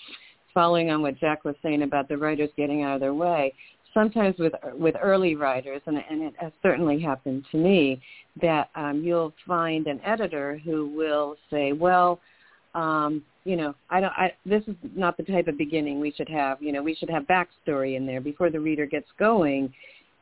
following 0.53 0.91
on 0.91 1.01
what 1.01 1.17
Jack 1.19 1.45
was 1.45 1.55
saying 1.63 1.83
about 1.83 2.09
the 2.09 2.17
writers 2.17 2.49
getting 2.57 2.83
out 2.83 2.95
of 2.95 3.01
their 3.01 3.13
way, 3.13 3.53
sometimes 3.93 4.35
with 4.37 4.53
with 4.73 4.95
early 5.01 5.35
writers, 5.35 5.81
and, 5.85 5.97
and 6.09 6.21
it 6.23 6.33
has 6.37 6.51
certainly 6.61 6.99
happened 6.99 7.45
to 7.51 7.57
me, 7.57 8.01
that 8.41 8.69
um, 8.75 9.01
you'll 9.03 9.33
find 9.47 9.87
an 9.87 9.99
editor 10.05 10.59
who 10.63 10.89
will 10.89 11.35
say, 11.49 11.73
well, 11.73 12.19
um, 12.75 13.23
you 13.43 13.55
know, 13.55 13.73
I 13.89 13.99
don't. 13.99 14.13
I, 14.13 14.33
this 14.45 14.63
is 14.67 14.75
not 14.95 15.17
the 15.17 15.23
type 15.23 15.47
of 15.47 15.57
beginning 15.57 15.99
we 15.99 16.11
should 16.11 16.29
have. 16.29 16.61
You 16.61 16.71
know, 16.71 16.83
we 16.83 16.95
should 16.95 17.09
have 17.09 17.23
backstory 17.23 17.95
in 17.95 18.05
there 18.05 18.21
before 18.21 18.49
the 18.49 18.59
reader 18.59 18.85
gets 18.85 19.07
going, 19.17 19.73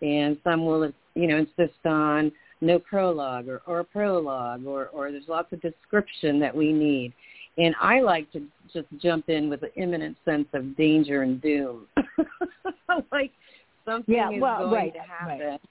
and 0.01 0.37
some 0.43 0.65
will, 0.65 0.91
you 1.15 1.27
know, 1.27 1.37
insist 1.37 1.85
on 1.85 2.31
no 2.61 2.79
prologue 2.79 3.47
or, 3.47 3.61
or 3.65 3.79
a 3.79 3.83
prologue 3.83 4.65
or, 4.65 4.87
or 4.87 5.11
there's 5.11 5.27
lots 5.27 5.51
of 5.53 5.61
description 5.61 6.39
that 6.39 6.55
we 6.55 6.73
need. 6.73 7.13
And 7.57 7.75
I 7.81 8.01
like 8.01 8.31
to 8.33 8.41
just 8.73 8.87
jump 9.01 9.29
in 9.29 9.49
with 9.49 9.63
an 9.63 9.71
imminent 9.75 10.17
sense 10.23 10.47
of 10.53 10.77
danger 10.77 11.23
and 11.23 11.41
doom. 11.41 11.87
like 13.11 13.31
something 13.89 14.15
yeah, 14.15 14.31
is 14.31 14.41
well, 14.41 14.59
going 14.69 14.73
right, 14.73 14.93
to 14.93 14.99
happen. 14.99 15.47
Right. 15.47 15.61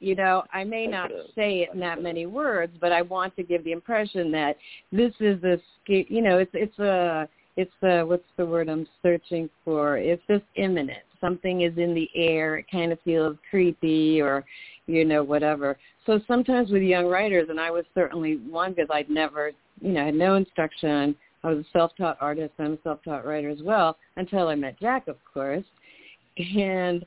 You 0.00 0.14
know, 0.14 0.44
I 0.52 0.62
may 0.62 0.86
not 0.86 1.10
say 1.34 1.62
it 1.62 1.70
in 1.74 1.80
that 1.80 2.00
many 2.00 2.24
words, 2.24 2.72
but 2.80 2.92
I 2.92 3.02
want 3.02 3.34
to 3.34 3.42
give 3.42 3.64
the 3.64 3.72
impression 3.72 4.30
that 4.30 4.56
this 4.92 5.12
is 5.18 5.42
a, 5.42 5.58
you 5.88 6.22
know, 6.22 6.38
it's 6.38 6.50
it's 6.54 6.78
a, 6.78 7.28
it's 7.56 7.72
a, 7.82 8.04
what's 8.04 8.22
the 8.36 8.46
word 8.46 8.68
I'm 8.68 8.86
searching 9.02 9.50
for? 9.64 9.98
It's 9.98 10.22
just 10.30 10.44
imminent. 10.54 11.02
Something 11.20 11.62
is 11.62 11.76
in 11.76 11.94
the 11.94 12.08
air. 12.14 12.58
It 12.58 12.66
kind 12.70 12.92
of 12.92 13.00
feels 13.04 13.36
creepy, 13.50 14.20
or, 14.20 14.44
you 14.86 15.04
know, 15.04 15.24
whatever. 15.24 15.76
So 16.06 16.20
sometimes 16.28 16.70
with 16.70 16.82
young 16.82 17.06
writers, 17.06 17.48
and 17.50 17.58
I 17.58 17.72
was 17.72 17.84
certainly 17.92 18.36
one 18.48 18.74
because 18.74 18.88
I'd 18.92 19.10
never, 19.10 19.50
you 19.80 19.92
know, 19.92 20.04
had 20.04 20.14
no 20.14 20.36
instruction. 20.36 21.16
I 21.42 21.48
was 21.48 21.58
a 21.58 21.78
self-taught 21.78 22.18
artist. 22.20 22.52
I'm 22.60 22.74
a 22.74 22.78
self-taught 22.84 23.26
writer 23.26 23.50
as 23.50 23.62
well 23.62 23.96
until 24.16 24.46
I 24.46 24.54
met 24.54 24.78
Jack, 24.78 25.08
of 25.08 25.16
course, 25.34 25.64
and 26.36 27.04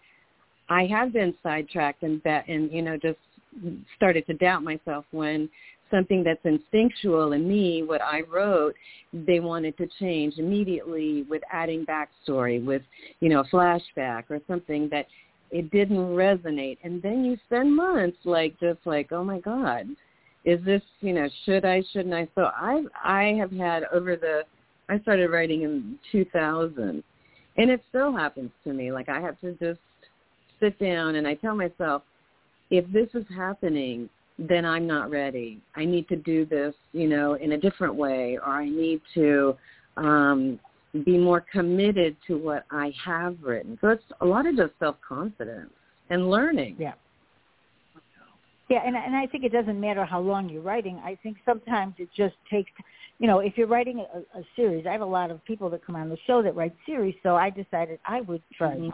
I 0.71 0.85
have 0.85 1.11
been 1.11 1.33
sidetracked 1.43 2.01
and 2.03 2.23
bet 2.23 2.47
and 2.47 2.71
you 2.71 2.81
know 2.81 2.95
just 2.95 3.19
started 3.97 4.25
to 4.27 4.33
doubt 4.35 4.63
myself 4.63 5.03
when 5.11 5.49
something 5.91 6.23
that's 6.23 6.39
instinctual 6.45 7.33
in 7.33 7.45
me, 7.45 7.83
what 7.83 8.01
I 8.01 8.21
wrote, 8.21 8.73
they 9.11 9.41
wanted 9.41 9.77
to 9.77 9.87
change 9.99 10.35
immediately 10.37 11.23
with 11.29 11.41
adding 11.51 11.85
backstory, 11.85 12.63
with 12.63 12.83
you 13.19 13.27
know 13.27 13.41
a 13.41 13.47
flashback 13.53 14.23
or 14.29 14.39
something 14.47 14.87
that 14.91 15.07
it 15.51 15.69
didn't 15.71 15.97
resonate, 15.97 16.77
and 16.85 17.01
then 17.01 17.25
you 17.25 17.37
spend 17.47 17.75
months 17.75 18.19
like 18.23 18.57
just 18.61 18.79
like 18.85 19.11
oh 19.11 19.25
my 19.25 19.41
god, 19.41 19.87
is 20.45 20.63
this 20.63 20.81
you 21.01 21.11
know 21.11 21.27
should 21.43 21.65
I 21.65 21.83
shouldn't 21.91 22.13
I? 22.13 22.29
So 22.33 22.43
I 22.43 22.81
I 23.03 23.35
have 23.37 23.51
had 23.51 23.83
over 23.93 24.15
the 24.15 24.43
I 24.87 24.99
started 24.99 25.29
writing 25.29 25.63
in 25.63 25.99
2000, 26.13 27.03
and 27.57 27.69
it 27.69 27.83
still 27.89 28.15
happens 28.15 28.51
to 28.63 28.71
me. 28.71 28.93
Like 28.93 29.09
I 29.09 29.19
have 29.19 29.37
to 29.41 29.51
just 29.59 29.81
sit 30.61 30.79
down 30.79 31.15
and 31.15 31.27
I 31.27 31.33
tell 31.35 31.55
myself, 31.55 32.03
if 32.69 32.85
this 32.93 33.09
is 33.13 33.25
happening, 33.35 34.09
then 34.39 34.65
I'm 34.65 34.87
not 34.87 35.09
ready. 35.09 35.59
I 35.75 35.85
need 35.85 36.07
to 36.07 36.15
do 36.15 36.45
this, 36.45 36.73
you 36.93 37.07
know, 37.07 37.33
in 37.33 37.51
a 37.51 37.57
different 37.57 37.95
way, 37.95 38.37
or 38.43 38.49
I 38.49 38.69
need 38.69 39.01
to 39.15 39.55
um, 39.97 40.59
be 41.05 41.17
more 41.17 41.43
committed 41.51 42.15
to 42.27 42.37
what 42.37 42.65
I 42.71 42.93
have 43.03 43.37
written. 43.41 43.77
So 43.81 43.89
it's 43.89 44.03
a 44.21 44.25
lot 44.25 44.47
of 44.47 44.55
just 44.55 44.71
self-confidence 44.79 45.71
and 46.09 46.29
learning. 46.29 46.77
Yeah. 46.79 46.93
Yeah, 48.69 48.79
and 48.85 48.95
and 48.95 49.17
I 49.17 49.27
think 49.27 49.43
it 49.43 49.51
doesn't 49.51 49.77
matter 49.77 50.05
how 50.05 50.21
long 50.21 50.47
you're 50.47 50.61
writing. 50.61 51.01
I 51.03 51.17
think 51.21 51.35
sometimes 51.45 51.93
it 51.97 52.07
just 52.15 52.35
takes, 52.49 52.71
you 53.19 53.27
know, 53.27 53.39
if 53.39 53.57
you're 53.57 53.67
writing 53.67 53.99
a, 53.99 54.39
a 54.39 54.43
series. 54.55 54.85
I 54.87 54.93
have 54.93 55.01
a 55.01 55.05
lot 55.05 55.29
of 55.29 55.43
people 55.43 55.69
that 55.71 55.85
come 55.85 55.97
on 55.97 56.07
the 56.07 56.17
show 56.25 56.41
that 56.41 56.55
write 56.55 56.73
series, 56.85 57.15
so 57.21 57.35
I 57.35 57.49
decided 57.49 57.99
I 58.07 58.21
would 58.21 58.41
try 58.57 58.75
mm-hmm. 58.75 58.85
one. 58.85 58.93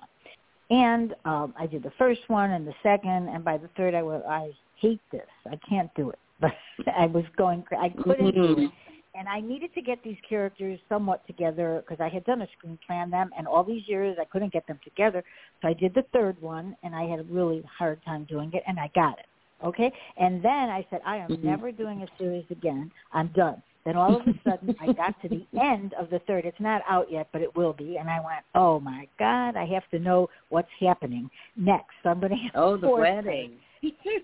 And 0.69 1.15
um, 1.25 1.53
I 1.57 1.65
did 1.65 1.83
the 1.83 1.93
first 1.97 2.21
one 2.27 2.51
and 2.51 2.67
the 2.67 2.73
second, 2.83 3.29
and 3.29 3.43
by 3.43 3.57
the 3.57 3.69
third, 3.77 3.95
I 3.95 4.03
was 4.03 4.21
I 4.27 4.51
hate 4.75 5.01
this. 5.11 5.27
I 5.45 5.57
can't 5.67 5.89
do 5.95 6.09
it. 6.09 6.19
But 6.39 6.53
I 6.95 7.07
was 7.07 7.23
going. 7.35 7.63
I 7.79 7.89
couldn't 7.89 8.35
do 8.35 8.55
it, 8.59 8.71
and 9.15 9.27
I 9.27 9.39
needed 9.39 9.73
to 9.73 9.81
get 9.81 10.03
these 10.03 10.17
characters 10.29 10.79
somewhat 10.87 11.25
together 11.25 11.83
because 11.83 11.99
I 11.99 12.09
had 12.13 12.23
done 12.25 12.43
a 12.43 12.47
screenplay 12.47 13.01
on 13.01 13.09
them, 13.09 13.31
and 13.35 13.47
all 13.47 13.63
these 13.63 13.81
years 13.87 14.17
I 14.21 14.25
couldn't 14.25 14.53
get 14.53 14.67
them 14.67 14.79
together. 14.83 15.23
So 15.61 15.67
I 15.67 15.73
did 15.73 15.95
the 15.95 16.03
third 16.13 16.39
one, 16.39 16.77
and 16.83 16.93
I 16.93 17.05
had 17.05 17.19
a 17.19 17.23
really 17.23 17.63
hard 17.79 17.99
time 18.05 18.25
doing 18.25 18.51
it, 18.53 18.61
and 18.67 18.79
I 18.79 18.91
got 18.93 19.17
it. 19.17 19.25
Okay, 19.65 19.91
and 20.17 20.45
then 20.45 20.69
I 20.69 20.85
said 20.91 21.01
I 21.03 21.17
am 21.17 21.31
mm-hmm. 21.31 21.47
never 21.47 21.71
doing 21.71 22.03
a 22.03 22.07
series 22.19 22.45
again. 22.51 22.91
I'm 23.11 23.29
done. 23.35 23.63
Then 23.87 23.95
all 23.95 24.17
of 24.17 24.27
a 24.27 24.33
sudden, 24.43 24.75
I 24.81 24.91
got 24.91 25.15
to 25.21 25.29
the 25.29 25.47
end 25.57 25.93
of 25.93 26.09
the 26.09 26.19
third. 26.27 26.43
It's 26.43 26.59
not 26.59 26.81
out 26.89 27.09
yet, 27.09 27.29
but 27.31 27.41
it 27.41 27.55
will 27.55 27.71
be. 27.71 27.95
And 27.95 28.09
I 28.09 28.19
went, 28.19 28.43
oh 28.53 28.81
my 28.81 29.07
God, 29.17 29.55
I 29.55 29.65
have 29.67 29.89
to 29.91 29.99
know 29.99 30.29
what's 30.49 30.67
happening 30.77 31.29
next. 31.55 31.93
So 32.03 32.09
I'm 32.09 32.19
going 32.19 32.31
to 32.31 32.35
have 32.35 32.51
oh 32.55 32.75
the 32.75 32.89
wedding. 32.89 33.53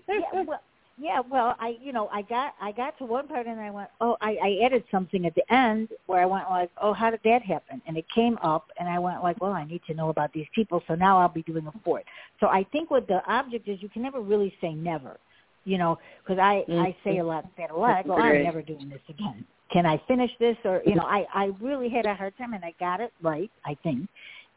yeah, 0.06 0.42
well, 0.42 0.60
yeah, 0.98 1.22
well, 1.30 1.56
I 1.58 1.78
you 1.82 1.94
know 1.94 2.08
I 2.12 2.20
got 2.20 2.52
I 2.60 2.72
got 2.72 2.98
to 2.98 3.06
one 3.06 3.26
part 3.26 3.46
and 3.46 3.58
I 3.58 3.70
went, 3.70 3.88
oh, 4.02 4.18
I, 4.20 4.36
I 4.44 4.66
added 4.66 4.84
something 4.90 5.24
at 5.24 5.34
the 5.34 5.50
end 5.50 5.88
where 6.04 6.20
I 6.20 6.26
went 6.26 6.50
like, 6.50 6.70
oh, 6.82 6.92
how 6.92 7.10
did 7.10 7.20
that 7.24 7.40
happen? 7.40 7.80
And 7.86 7.96
it 7.96 8.04
came 8.14 8.36
up, 8.42 8.66
and 8.78 8.86
I 8.86 8.98
went 8.98 9.22
like, 9.22 9.40
well, 9.40 9.52
I 9.52 9.64
need 9.64 9.80
to 9.86 9.94
know 9.94 10.10
about 10.10 10.34
these 10.34 10.46
people, 10.54 10.82
so 10.86 10.94
now 10.94 11.18
I'll 11.18 11.28
be 11.28 11.42
doing 11.42 11.66
a 11.66 11.72
fourth. 11.82 12.04
So 12.38 12.48
I 12.48 12.66
think 12.70 12.90
what 12.90 13.08
the 13.08 13.22
object 13.26 13.66
is, 13.66 13.82
you 13.82 13.88
can 13.88 14.02
never 14.02 14.20
really 14.20 14.54
say 14.60 14.74
never 14.74 15.18
you 15.64 15.78
know, 15.78 15.98
because 16.22 16.38
I 16.38 16.64
mm-hmm. 16.68 16.80
I 16.80 16.96
say 17.04 17.18
a 17.18 17.24
lot 17.24 17.46
that 17.58 17.70
a 17.70 17.76
lot. 17.76 17.96
I 17.96 18.02
go, 18.02 18.16
I'm 18.16 18.42
never 18.42 18.62
doing 18.62 18.88
this 18.88 19.02
again 19.08 19.44
can 19.74 19.86
I 19.86 20.00
finish 20.06 20.30
this? 20.38 20.56
Or 20.64 20.80
you 20.86 20.94
know, 20.94 21.02
I 21.02 21.26
I 21.34 21.50
really 21.60 21.90
had 21.90 22.06
a 22.06 22.14
hard 22.14 22.36
time, 22.38 22.54
and 22.54 22.64
I 22.64 22.72
got 22.78 23.00
it 23.00 23.12
right, 23.20 23.50
I 23.66 23.76
think. 23.82 24.08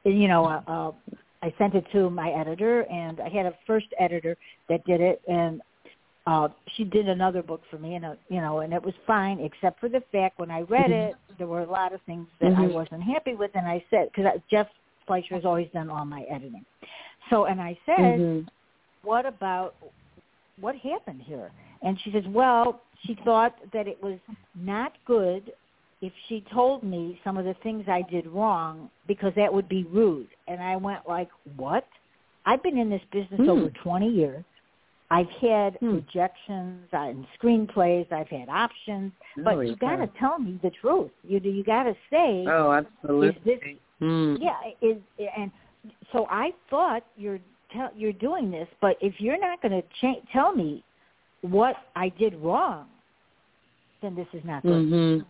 And, 0.05 0.21
you 0.21 0.27
know, 0.27 0.45
uh, 0.45 0.61
uh, 0.67 0.91
I 1.41 1.53
sent 1.57 1.73
it 1.73 1.85
to 1.91 2.09
my 2.09 2.29
editor, 2.29 2.83
and 2.83 3.19
I 3.19 3.29
had 3.29 3.47
a 3.47 3.53
first 3.65 3.87
editor 3.99 4.37
that 4.69 4.85
did 4.85 5.01
it, 5.01 5.21
and 5.27 5.61
uh, 6.27 6.49
she 6.75 6.83
did 6.83 7.09
another 7.09 7.41
book 7.41 7.61
for 7.69 7.79
me, 7.79 7.95
and 7.95 8.05
uh, 8.05 8.13
you 8.29 8.41
know, 8.41 8.59
and 8.59 8.73
it 8.73 8.83
was 8.83 8.93
fine, 9.07 9.39
except 9.39 9.79
for 9.79 9.89
the 9.89 10.03
fact 10.11 10.39
when 10.39 10.51
I 10.51 10.61
read 10.61 10.91
it, 10.91 11.15
there 11.37 11.47
were 11.47 11.61
a 11.61 11.69
lot 11.69 11.93
of 11.93 12.01
things 12.05 12.27
that 12.39 12.51
mm-hmm. 12.51 12.63
I 12.63 12.67
wasn't 12.67 13.03
happy 13.03 13.33
with, 13.33 13.51
and 13.55 13.67
I 13.67 13.83
said 13.89 14.09
because 14.15 14.31
Jeff 14.51 14.67
Fleischer 15.07 15.33
has 15.35 15.45
always 15.45 15.67
done 15.73 15.89
all 15.89 16.05
my 16.05 16.23
editing, 16.29 16.65
so 17.31 17.45
and 17.45 17.59
I 17.59 17.77
said, 17.85 18.19
mm-hmm. 18.19 18.47
what 19.01 19.25
about 19.25 19.75
what 20.59 20.75
happened 20.75 21.21
here? 21.23 21.51
And 21.81 21.99
she 22.03 22.11
says, 22.11 22.23
well, 22.27 22.81
she 23.05 23.17
thought 23.23 23.55
that 23.73 23.87
it 23.87 24.01
was 24.01 24.19
not 24.55 24.93
good 25.05 25.51
if 26.01 26.13
she 26.27 26.43
told 26.53 26.83
me 26.83 27.19
some 27.23 27.37
of 27.37 27.45
the 27.45 27.55
things 27.63 27.85
I 27.87 28.03
did 28.09 28.27
wrong 28.27 28.89
because 29.07 29.33
that 29.35 29.51
would 29.51 29.67
be 29.67 29.83
rude. 29.83 30.27
And 30.47 30.61
I 30.61 30.75
went 30.75 31.07
like, 31.07 31.29
what? 31.55 31.87
I've 32.45 32.63
been 32.63 32.77
in 32.77 32.89
this 32.89 33.01
business 33.11 33.41
mm. 33.41 33.49
over 33.49 33.69
20 33.83 34.07
years. 34.07 34.43
I've 35.09 35.29
had 35.41 35.79
mm. 35.79 35.95
rejections 35.95 36.87
and 36.91 37.25
screenplays. 37.41 38.11
I've 38.11 38.27
had 38.27 38.49
options, 38.49 39.13
but 39.43 39.57
you 39.59 39.75
got 39.77 39.97
to 39.97 40.09
tell 40.19 40.37
me 40.37 40.59
the 40.61 40.71
truth. 40.81 41.11
You 41.23 41.39
do 41.39 41.49
you 41.49 41.63
got 41.63 41.83
to 41.83 41.93
say, 42.11 42.45
oh, 42.47 42.71
absolutely. 42.71 43.29
Is 43.29 43.35
this, 43.45 43.59
mm. 44.01 44.37
Yeah, 44.39 44.57
is 44.81 44.97
and 45.37 45.49
so 46.11 46.27
I 46.29 46.51
thought 46.69 47.03
you're 47.15 47.39
tell, 47.71 47.89
you're 47.95 48.13
doing 48.13 48.51
this, 48.51 48.67
but 48.81 48.97
if 49.01 49.15
you're 49.19 49.39
not 49.39 49.61
going 49.61 49.71
to 49.71 49.87
cha- 50.01 50.21
tell 50.31 50.53
me 50.53 50.83
what 51.41 51.75
I 51.95 52.09
did 52.09 52.35
wrong, 52.35 52.87
then 54.01 54.15
this 54.15 54.27
is 54.33 54.41
not 54.45 54.63
good. 54.63 54.85
Mm-hmm. 54.85 55.23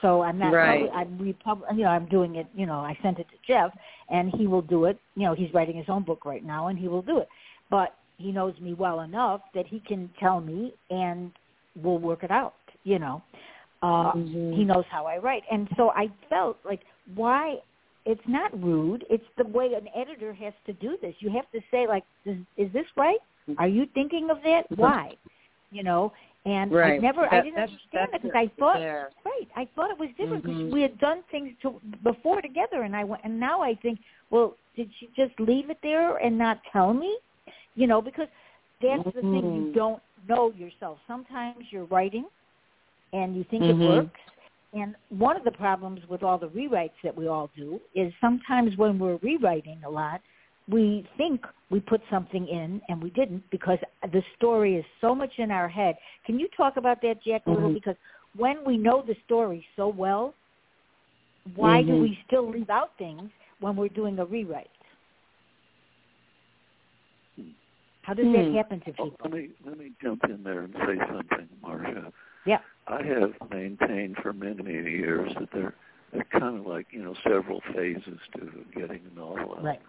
So 0.00 0.22
I'm 0.22 0.38
not. 0.38 0.52
Right. 0.52 0.88
I'm 0.94 1.18
repub- 1.18 1.64
You 1.74 1.84
know, 1.84 1.90
I'm 1.90 2.06
doing 2.06 2.36
it. 2.36 2.46
You 2.54 2.66
know, 2.66 2.78
I 2.78 2.96
sent 3.02 3.18
it 3.18 3.26
to 3.28 3.36
Jeff, 3.46 3.70
and 4.08 4.32
he 4.36 4.46
will 4.46 4.62
do 4.62 4.86
it. 4.86 4.98
You 5.14 5.24
know, 5.24 5.34
he's 5.34 5.52
writing 5.52 5.76
his 5.76 5.86
own 5.88 6.04
book 6.04 6.24
right 6.24 6.44
now, 6.44 6.68
and 6.68 6.78
he 6.78 6.88
will 6.88 7.02
do 7.02 7.18
it. 7.18 7.28
But 7.70 7.94
he 8.16 8.32
knows 8.32 8.54
me 8.60 8.74
well 8.74 9.00
enough 9.00 9.40
that 9.54 9.66
he 9.66 9.80
can 9.80 10.10
tell 10.18 10.40
me, 10.40 10.74
and 10.90 11.32
we'll 11.82 11.98
work 11.98 12.22
it 12.22 12.30
out. 12.30 12.54
You 12.84 12.98
know, 12.98 13.22
uh, 13.82 14.12
mm-hmm. 14.12 14.52
he 14.52 14.64
knows 14.64 14.84
how 14.90 15.06
I 15.06 15.18
write, 15.18 15.42
and 15.50 15.68
so 15.76 15.90
I 15.90 16.10
felt 16.28 16.56
like 16.64 16.80
why 17.14 17.56
it's 18.06 18.20
not 18.26 18.50
rude. 18.62 19.04
It's 19.10 19.24
the 19.36 19.46
way 19.46 19.74
an 19.74 19.88
editor 19.94 20.32
has 20.32 20.52
to 20.66 20.72
do 20.74 20.96
this. 21.02 21.14
You 21.20 21.30
have 21.30 21.50
to 21.52 21.60
say 21.70 21.86
like, 21.86 22.04
is, 22.24 22.38
is 22.56 22.72
this 22.72 22.86
right? 22.96 23.18
Are 23.58 23.68
you 23.68 23.86
thinking 23.94 24.30
of 24.30 24.38
that? 24.44 24.62
Mm-hmm. 24.70 24.80
Why? 24.80 25.12
You 25.70 25.82
know, 25.82 26.12
and 26.46 26.72
right. 26.72 26.94
I 26.94 26.98
never, 26.98 27.22
that, 27.22 27.32
I 27.32 27.40
didn't 27.42 27.56
that's, 27.56 27.72
understand 27.72 28.08
that's 28.12 28.24
it 28.24 28.32
because 28.32 28.36
I 28.36 28.50
thought, 28.58 28.78
there. 28.78 29.10
right, 29.24 29.48
I 29.56 29.68
thought 29.74 29.90
it 29.90 29.98
was 29.98 30.08
different 30.16 30.42
because 30.42 30.58
mm-hmm. 30.58 30.72
we 30.72 30.82
had 30.82 30.98
done 30.98 31.22
things 31.30 31.52
to, 31.62 31.80
before 32.02 32.40
together, 32.40 32.82
and 32.82 32.96
I 32.96 33.04
went, 33.04 33.22
and 33.24 33.38
now 33.38 33.60
I 33.60 33.74
think, 33.82 33.98
well, 34.30 34.56
did 34.76 34.88
she 34.98 35.10
just 35.16 35.38
leave 35.38 35.68
it 35.68 35.78
there 35.82 36.16
and 36.16 36.38
not 36.38 36.60
tell 36.72 36.94
me? 36.94 37.16
You 37.74 37.86
know, 37.86 38.00
because 38.00 38.28
that's 38.80 39.02
mm-hmm. 39.02 39.10
the 39.16 39.20
thing 39.20 39.54
you 39.54 39.62
Mm-hmm. 39.62 39.72
don't 39.72 40.02
know 40.28 40.52
yourself. 40.52 40.98
Sometimes 41.06 41.64
you're 41.70 41.84
writing 41.86 42.24
and 43.12 43.36
you 43.36 43.44
think 43.44 43.64
Mhm. 43.64 43.70
it 43.70 43.88
works. 43.88 44.20
And 44.72 44.94
one 45.08 45.36
of 45.36 45.44
the 45.44 45.50
problems 45.50 46.00
with 46.08 46.22
all 46.22 46.38
the 46.38 46.48
rewrites 46.48 46.90
that 47.02 47.16
we 47.16 47.26
all 47.26 47.50
do 47.56 47.80
is 47.94 48.12
sometimes 48.20 48.76
when 48.76 48.98
we're 48.98 49.16
rewriting 49.16 49.80
a 49.84 49.90
lot, 49.90 50.20
we 50.68 51.08
think 51.16 51.44
we 51.70 51.80
put 51.80 52.00
something 52.08 52.46
in 52.46 52.80
and 52.88 53.02
we 53.02 53.10
didn't 53.10 53.42
because 53.50 53.78
the 54.12 54.22
story 54.36 54.76
is 54.76 54.84
so 55.00 55.14
much 55.14 55.32
in 55.38 55.50
our 55.50 55.68
head. 55.68 55.96
Can 56.24 56.38
you 56.38 56.48
talk 56.56 56.76
about 56.76 57.02
that, 57.02 57.22
Jack, 57.22 57.42
a 57.46 57.50
little? 57.50 57.70
Mhm. 57.70 57.74
Because 57.74 57.96
when 58.36 58.64
we 58.64 58.76
know 58.76 59.02
the 59.02 59.16
story 59.24 59.66
so 59.74 59.88
well, 59.88 60.34
why 61.54 61.82
do 61.82 61.92
Mhm. 61.92 62.00
we 62.02 62.22
still 62.26 62.48
leave 62.48 62.70
out 62.70 62.96
things 62.96 63.30
when 63.58 63.74
we're 63.74 63.88
doing 63.88 64.18
a 64.20 64.24
rewrite? 64.24 64.70
How 68.02 68.14
does 68.14 68.32
that 68.32 68.46
Hmm. 68.46 68.56
happen 68.56 68.80
to 68.80 68.92
Well, 68.98 69.10
people? 69.10 69.30
let 69.30 69.32
me 69.32 69.50
let 69.64 69.78
me 69.78 69.92
jump 70.00 70.24
in 70.24 70.42
there 70.42 70.62
and 70.62 70.74
say 70.74 70.98
something, 71.06 71.48
Marsha. 71.62 72.12
Yeah. 72.44 72.60
I 72.90 73.02
have 73.04 73.32
maintained 73.50 74.16
for 74.22 74.32
many 74.32 74.62
many 74.62 74.90
years 74.90 75.30
that 75.38 75.48
there 75.52 75.74
there 76.12 76.22
are 76.22 76.40
kind 76.40 76.58
of 76.58 76.66
like 76.66 76.86
you 76.90 77.02
know 77.02 77.14
several 77.22 77.60
phases 77.74 78.18
to 78.36 78.50
getting 78.74 79.00
a 79.10 79.18
novel 79.18 79.54
out. 79.58 79.64
Right. 79.64 79.80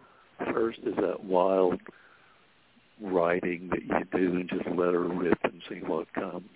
First 0.54 0.80
is 0.86 0.96
that 0.98 1.24
wild 1.24 1.80
writing 3.02 3.70
that 3.72 3.84
you 3.84 4.18
do 4.20 4.36
and 4.40 4.50
just 4.50 4.68
let 4.78 4.94
her 4.94 5.08
rip 5.08 5.38
and 5.44 5.62
see 5.70 5.80
what 5.86 6.12
comes, 6.14 6.50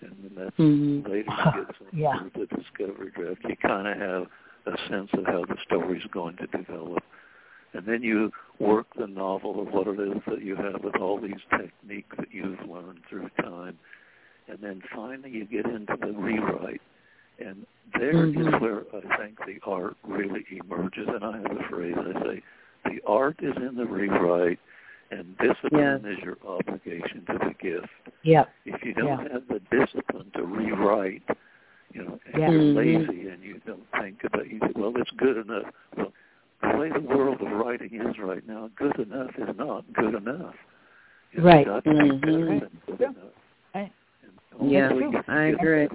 and 0.00 0.16
then 0.22 0.32
that's 0.34 0.56
Mhm. 0.56 1.06
later 1.06 1.30
you 1.30 1.64
get 1.64 1.76
some 1.78 1.88
Yeah. 1.92 2.28
the 2.34 2.46
discovery 2.46 3.10
draft. 3.10 3.44
You 3.44 3.56
kind 3.56 3.86
of 3.86 3.98
have 3.98 4.26
a 4.66 4.78
sense 4.88 5.10
of 5.12 5.26
how 5.26 5.44
the 5.44 5.56
story's 5.64 6.04
going 6.06 6.36
to 6.38 6.46
develop. 6.46 7.02
And 7.74 7.84
then 7.84 8.02
you 8.02 8.32
work 8.58 8.86
the 8.94 9.06
novel 9.06 9.60
of 9.60 9.68
what 9.68 9.86
it 9.86 10.00
is 10.00 10.22
that 10.26 10.40
you 10.42 10.56
have 10.56 10.82
with 10.82 10.96
all 10.96 11.18
these 11.20 11.40
techniques 11.50 12.16
that 12.16 12.32
you've 12.32 12.60
learned 12.66 13.00
through 13.08 13.28
time. 13.42 13.78
And 14.48 14.58
then 14.60 14.82
finally 14.94 15.30
you 15.30 15.44
get 15.44 15.66
into 15.66 15.96
the 16.00 16.12
rewrite. 16.12 16.80
And 17.38 17.66
there 17.98 18.24
is 18.26 18.34
Mhm. 18.34 18.60
where 18.60 18.82
I 18.94 19.16
think 19.18 19.44
the 19.44 19.58
art 19.64 19.96
really 20.04 20.44
emerges. 20.50 21.08
And 21.08 21.24
I 21.24 21.36
have 21.38 21.50
a 21.58 21.62
phrase 21.64 21.96
I 21.98 22.22
say, 22.22 22.42
the 22.84 23.02
art 23.06 23.36
is 23.42 23.56
in 23.56 23.74
the 23.76 23.86
rewrite 23.86 24.58
and 25.10 25.36
discipline 25.38 26.02
Yes. 26.04 26.18
is 26.18 26.24
your 26.24 26.36
obligation 26.46 27.24
to 27.26 27.38
the 27.38 27.54
gift 27.58 27.88
Yeah. 28.22 28.46
if 28.64 28.84
you 28.84 28.92
don't 28.94 29.06
Yeah. 29.06 29.32
have 29.32 29.46
the 29.48 29.60
discipline 29.70 30.30
to 30.34 30.44
rewrite, 30.44 31.22
you 31.92 32.04
know, 32.04 32.18
and 32.26 32.38
Yeah. 32.40 32.50
you're 32.50 32.62
Mhm. 32.62 32.74
lazy 32.74 33.28
and 33.28 33.42
you 33.42 33.60
don't 33.66 33.86
think 34.00 34.22
about 34.24 34.48
you 34.48 34.58
say, 34.60 34.72
well, 34.74 34.96
it's 34.96 35.10
good 35.12 35.36
enough. 35.36 35.72
Well, 35.96 36.12
the 36.62 36.76
way 36.76 36.88
the 36.90 37.00
world 37.00 37.40
of 37.40 37.52
writing 37.52 37.94
is 37.94 38.18
right 38.18 38.46
now, 38.46 38.68
good 38.76 38.98
enough 38.98 39.36
is 39.38 39.56
not 39.56 39.92
good 39.92 40.14
enough. 40.14 40.56
It's 41.32 41.42
Right. 41.42 41.66
got 41.66 41.84
to 41.84 41.90
be 41.94 42.10
better 42.12 42.46
than 42.60 42.80
good 42.86 43.00
Yeah. 43.00 43.10
enough. 43.10 43.32
Right. 44.58 44.62
And 44.62 44.72
Yeah, 44.72 44.90
only 44.90 45.04
you 45.04 45.10
can 45.12 45.24
I 45.28 45.42
agree. 45.46 45.88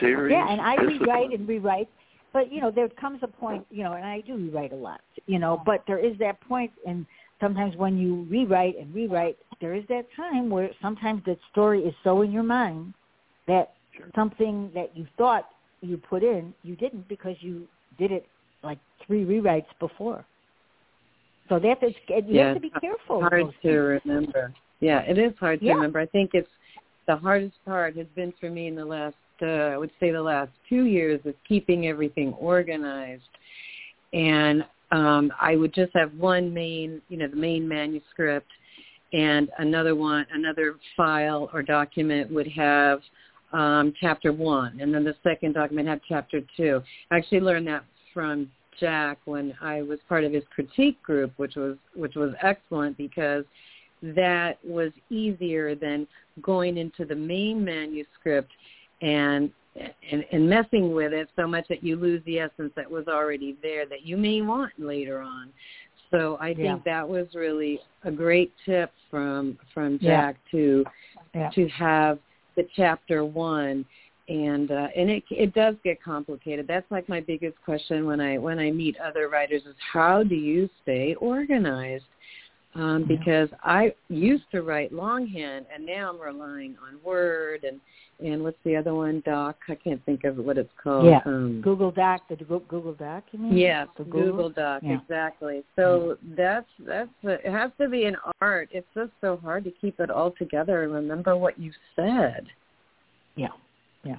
Serious 0.00 0.32
Yeah, 0.32 0.50
and 0.50 0.60
I 0.60 0.76
discipline. 0.76 1.00
rewrite 1.00 1.30
and 1.32 1.48
rewrite, 1.48 1.88
but 2.32 2.52
you 2.52 2.60
know 2.60 2.70
there 2.70 2.88
comes 2.88 3.20
a 3.22 3.28
point, 3.28 3.64
you 3.70 3.82
know, 3.82 3.92
and 3.94 4.04
I 4.04 4.20
do 4.20 4.36
rewrite 4.36 4.72
a 4.72 4.76
lot, 4.76 5.00
you 5.26 5.38
know, 5.38 5.62
but 5.64 5.84
there 5.86 5.98
is 5.98 6.16
that 6.18 6.40
point, 6.42 6.72
and 6.86 7.06
sometimes 7.40 7.76
when 7.76 7.96
you 7.96 8.26
rewrite 8.30 8.76
and 8.78 8.94
rewrite, 8.94 9.36
there 9.60 9.74
is 9.74 9.84
that 9.88 10.06
time 10.16 10.50
where 10.50 10.70
sometimes 10.82 11.22
the 11.24 11.36
story 11.50 11.82
is 11.82 11.94
so 12.04 12.22
in 12.22 12.32
your 12.32 12.42
mind 12.42 12.94
that 13.46 13.74
Sure. 13.92 14.06
something 14.14 14.70
that 14.74 14.96
you 14.96 15.06
thought 15.18 15.48
you 15.80 15.96
put 15.96 16.22
in, 16.22 16.54
you 16.62 16.76
didn't 16.76 17.08
because 17.08 17.36
you 17.40 17.66
did 17.98 18.12
it 18.12 18.28
like 18.62 18.78
three 19.04 19.24
rewrites 19.24 19.66
before. 19.80 20.24
So 21.48 21.58
that 21.58 21.82
is, 21.82 21.94
you 22.08 22.24
Yeah, 22.28 22.44
have 22.46 22.54
to 22.54 22.60
be 22.60 22.70
careful. 22.80 23.20
with 23.20 23.32
hard 23.32 23.54
to 23.62 23.70
remember. 24.04 24.54
Yeah, 24.80 25.00
it 25.00 25.18
is 25.18 25.32
hard 25.40 25.58
to 25.60 25.66
Yeah. 25.66 25.74
remember. 25.74 25.98
I 25.98 26.06
think 26.06 26.30
it's 26.34 26.48
the 27.10 27.16
hardest 27.16 27.56
part 27.64 27.96
has 27.96 28.06
been 28.14 28.32
for 28.38 28.48
me 28.48 28.68
in 28.68 28.76
the 28.76 28.84
last, 28.84 29.16
uh, 29.42 29.46
I 29.46 29.76
would 29.76 29.90
say, 29.98 30.12
the 30.12 30.22
last 30.22 30.52
two 30.68 30.84
years 30.84 31.20
is 31.24 31.34
keeping 31.48 31.88
everything 31.88 32.32
organized. 32.34 33.24
And 34.12 34.64
um, 34.92 35.32
I 35.40 35.56
would 35.56 35.74
just 35.74 35.90
have 35.96 36.14
one 36.14 36.54
main, 36.54 37.02
you 37.08 37.16
know, 37.16 37.26
the 37.26 37.34
main 37.34 37.66
manuscript, 37.66 38.46
and 39.12 39.50
another 39.58 39.96
one, 39.96 40.24
another 40.32 40.76
file 40.96 41.50
or 41.52 41.64
document 41.64 42.32
would 42.32 42.46
have 42.46 43.00
um, 43.52 43.92
chapter 44.00 44.32
one, 44.32 44.78
and 44.80 44.94
then 44.94 45.02
the 45.02 45.16
second 45.24 45.54
document 45.54 45.88
had 45.88 46.00
chapter 46.08 46.40
two. 46.56 46.80
I 47.10 47.16
actually 47.16 47.40
learned 47.40 47.66
that 47.66 47.84
from 48.14 48.48
Jack 48.78 49.18
when 49.24 49.52
I 49.60 49.82
was 49.82 49.98
part 50.08 50.22
of 50.22 50.32
his 50.32 50.44
critique 50.54 51.02
group, 51.02 51.32
which 51.38 51.56
was 51.56 51.76
which 51.96 52.14
was 52.14 52.34
excellent 52.40 52.96
because 52.96 53.44
that 54.02 54.58
was 54.64 54.92
easier 55.10 55.74
than 55.74 56.06
going 56.42 56.78
into 56.78 57.04
the 57.04 57.14
main 57.14 57.64
manuscript 57.64 58.50
and 59.02 59.50
and, 60.10 60.24
and 60.32 60.50
messing 60.50 60.92
with 60.92 61.12
it 61.12 61.28
so 61.36 61.46
much 61.46 61.66
that 61.68 61.84
you 61.84 61.94
lose 61.94 62.20
the 62.26 62.40
essence 62.40 62.72
that 62.74 62.90
was 62.90 63.06
already 63.06 63.56
there 63.62 63.86
that 63.86 64.04
you 64.04 64.16
may 64.16 64.42
want 64.42 64.72
later 64.78 65.20
on. 65.20 65.52
So 66.10 66.36
I 66.40 66.48
Yeah. 66.48 66.72
think 66.74 66.84
that 66.84 67.08
was 67.08 67.28
really 67.34 67.80
a 68.02 68.10
great 68.10 68.52
tip 68.66 68.92
from 69.10 69.58
from 69.72 69.98
Yeah. 70.00 70.32
Jack 70.32 70.36
to 70.50 70.84
Yeah. 71.34 71.50
to 71.50 71.68
have 71.68 72.18
the 72.56 72.64
chapter 72.74 73.24
one 73.24 73.86
and 74.28 74.70
uh, 74.70 74.88
and 74.94 75.10
it 75.10 75.24
it 75.30 75.54
does 75.54 75.76
get 75.84 76.02
complicated. 76.02 76.66
That's 76.66 76.90
like 76.90 77.08
my 77.08 77.20
biggest 77.20 77.60
question 77.64 78.06
when 78.06 78.20
I 78.20 78.38
when 78.38 78.58
I 78.58 78.70
meet 78.70 78.96
other 78.98 79.28
writers 79.28 79.62
is 79.66 79.76
how 79.92 80.22
do 80.22 80.34
you 80.34 80.68
stay 80.82 81.14
organized? 81.16 82.04
Um, 82.74 83.00
Yeah. 83.00 83.06
because 83.16 83.48
I 83.64 83.92
used 84.08 84.44
to 84.52 84.62
write 84.62 84.92
longhand 84.92 85.66
and 85.74 85.84
now 85.84 86.10
I'm 86.10 86.20
relying 86.20 86.76
on 86.86 87.00
Word 87.04 87.64
and 87.64 87.80
and 88.22 88.42
what's 88.44 88.58
the 88.64 88.76
other 88.76 88.94
one? 88.94 89.22
Doc. 89.24 89.56
I 89.66 89.74
can't 89.74 90.04
think 90.04 90.24
of 90.24 90.36
what 90.36 90.58
it's 90.58 90.70
called. 90.82 91.06
Yeah. 91.06 91.20
Um, 91.24 91.62
Google 91.62 91.90
Doc, 91.90 92.20
the 92.28 92.36
Google 92.36 92.92
Doc, 92.92 93.24
you 93.32 93.38
mean? 93.38 93.56
Yes, 93.56 93.88
The 93.96 94.04
Google, 94.04 94.50
Doc, 94.50 94.82
Yeah. 94.84 94.98
exactly. 95.00 95.64
So 95.74 96.18
that's 96.36 96.66
that's 96.80 97.08
a, 97.24 97.30
it 97.46 97.50
has 97.50 97.70
to 97.80 97.88
be 97.88 98.04
an 98.04 98.16
art. 98.42 98.68
It's 98.72 98.86
just 98.94 99.10
so 99.22 99.38
hard 99.38 99.64
to 99.64 99.70
keep 99.70 99.98
it 100.00 100.10
all 100.10 100.32
together 100.32 100.82
and 100.84 100.92
remember 100.92 101.34
what 101.36 101.58
you 101.58 101.72
said. 101.96 102.46
Yeah, 103.36 103.48
yeah, 104.04 104.16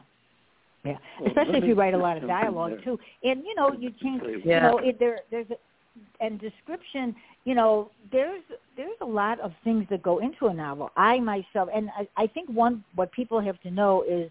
yeah. 0.84 0.98
Well, 1.20 1.28
Especially 1.30 1.60
if 1.60 1.64
you 1.66 1.76
write 1.76 1.94
a 1.94 1.98
lot 1.98 2.18
of 2.18 2.28
dialogue 2.28 2.72
there. 2.72 2.82
too, 2.82 3.00
and 3.24 3.44
you 3.46 3.54
know 3.54 3.72
you 3.72 3.92
change. 4.02 4.24
Yeah. 4.44 4.56
You 4.56 4.62
know 4.72 4.78
it, 4.80 4.98
there 5.00 5.20
there's 5.30 5.50
a 5.52 5.58
and 6.20 6.40
description. 6.40 7.16
You 7.46 7.56
know 7.56 7.92
there's 8.12 8.44
there's 8.78 8.98
a 9.02 9.06
lot 9.06 9.40
of 9.40 9.52
things 9.64 9.86
that 9.90 10.02
go 10.04 10.20
into 10.20 10.48
a 10.48 10.54
novel. 10.54 10.92
I 10.96 11.20
myself, 11.20 11.70
and 11.74 11.90
I, 11.98 12.08
I 12.18 12.28
think 12.28 12.50
one 12.50 12.84
what 12.96 13.12
people 13.12 13.40
have 13.40 13.60
to 13.62 13.72
know 13.72 14.04
is 14.08 14.30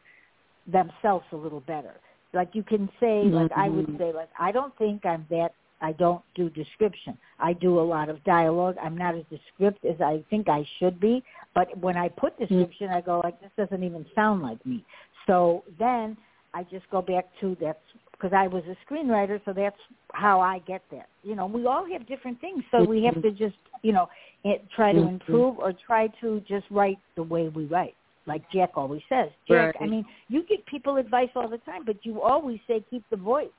themselves 0.71 1.25
a 1.33 1.37
little 1.37 1.61
better. 1.61 1.95
Like 2.33 2.51
you 2.55 2.63
can 2.63 2.89
say, 3.01 3.25
like 3.25 3.51
I 3.57 3.69
would 3.69 3.87
Mhm. 3.87 3.99
say, 3.99 4.13
like 4.13 4.31
I 4.39 4.53
don't 4.53 4.77
think 4.77 5.05
I'm 5.05 5.27
that. 5.31 5.53
I 5.81 5.93
don't 5.93 6.23
do 6.35 6.51
description. 6.51 7.17
I 7.39 7.55
do 7.55 7.81
a 7.81 7.87
lot 7.95 8.09
of 8.11 8.23
dialogue. 8.25 8.77
I'm 8.81 8.97
not 8.97 9.15
as 9.15 9.25
descriptive 9.31 9.95
as 9.95 10.01
I 10.01 10.23
think 10.29 10.49
I 10.49 10.65
should 10.79 11.01
be. 11.01 11.25
But 11.55 11.77
when 11.79 11.97
I 11.97 12.09
put 12.09 12.39
description, 12.39 12.91
I 12.91 13.01
go 13.01 13.21
like, 13.25 13.41
this 13.41 13.51
doesn't 13.57 13.83
even 13.83 14.05
sound 14.15 14.43
like 14.43 14.65
me. 14.67 14.85
So 15.27 15.65
then 15.79 16.17
I 16.53 16.65
just 16.65 16.89
go 16.91 17.01
back 17.01 17.27
to 17.41 17.57
that's 17.61 17.79
because 18.21 18.35
I 18.37 18.47
was 18.49 18.63
a 18.65 18.77
screenwriter, 18.85 19.41
so 19.45 19.53
that's 19.53 19.77
how 20.13 20.41
I 20.41 20.59
get 20.61 20.83
that. 20.91 21.09
You 21.23 21.35
know, 21.35 21.47
we 21.47 21.67
all 21.67 21.87
have 21.91 22.07
different 22.07 22.41
things, 22.41 22.63
so 22.71 22.85
we 22.85 23.03
have 23.05 23.21
to 23.23 23.31
just, 23.31 23.57
you 23.83 23.93
know, 23.93 24.09
it, 24.45 24.69
try 24.71 24.93
to 24.93 24.99
Mhm. 24.99 25.09
improve 25.09 25.59
or 25.59 25.73
try 25.73 26.09
to 26.21 26.41
just 26.41 26.71
write 26.71 26.99
the 27.15 27.23
way 27.23 27.49
we 27.49 27.65
write. 27.65 27.95
Like 28.27 28.49
Jack 28.51 28.77
always 28.77 29.03
says. 29.09 29.31
Jack, 29.49 29.77
I 29.81 29.87
mean, 29.87 30.05
you 30.29 30.43
give 30.43 30.65
people 30.67 30.99
advice 30.99 31.31
all 31.35 31.49
the 31.49 31.59
time, 31.59 31.85
but 31.85 32.05
you 32.05 32.21
always 32.21 32.61
say 32.67 32.81
keep 32.91 33.09
the 33.09 33.17
voice 33.17 33.51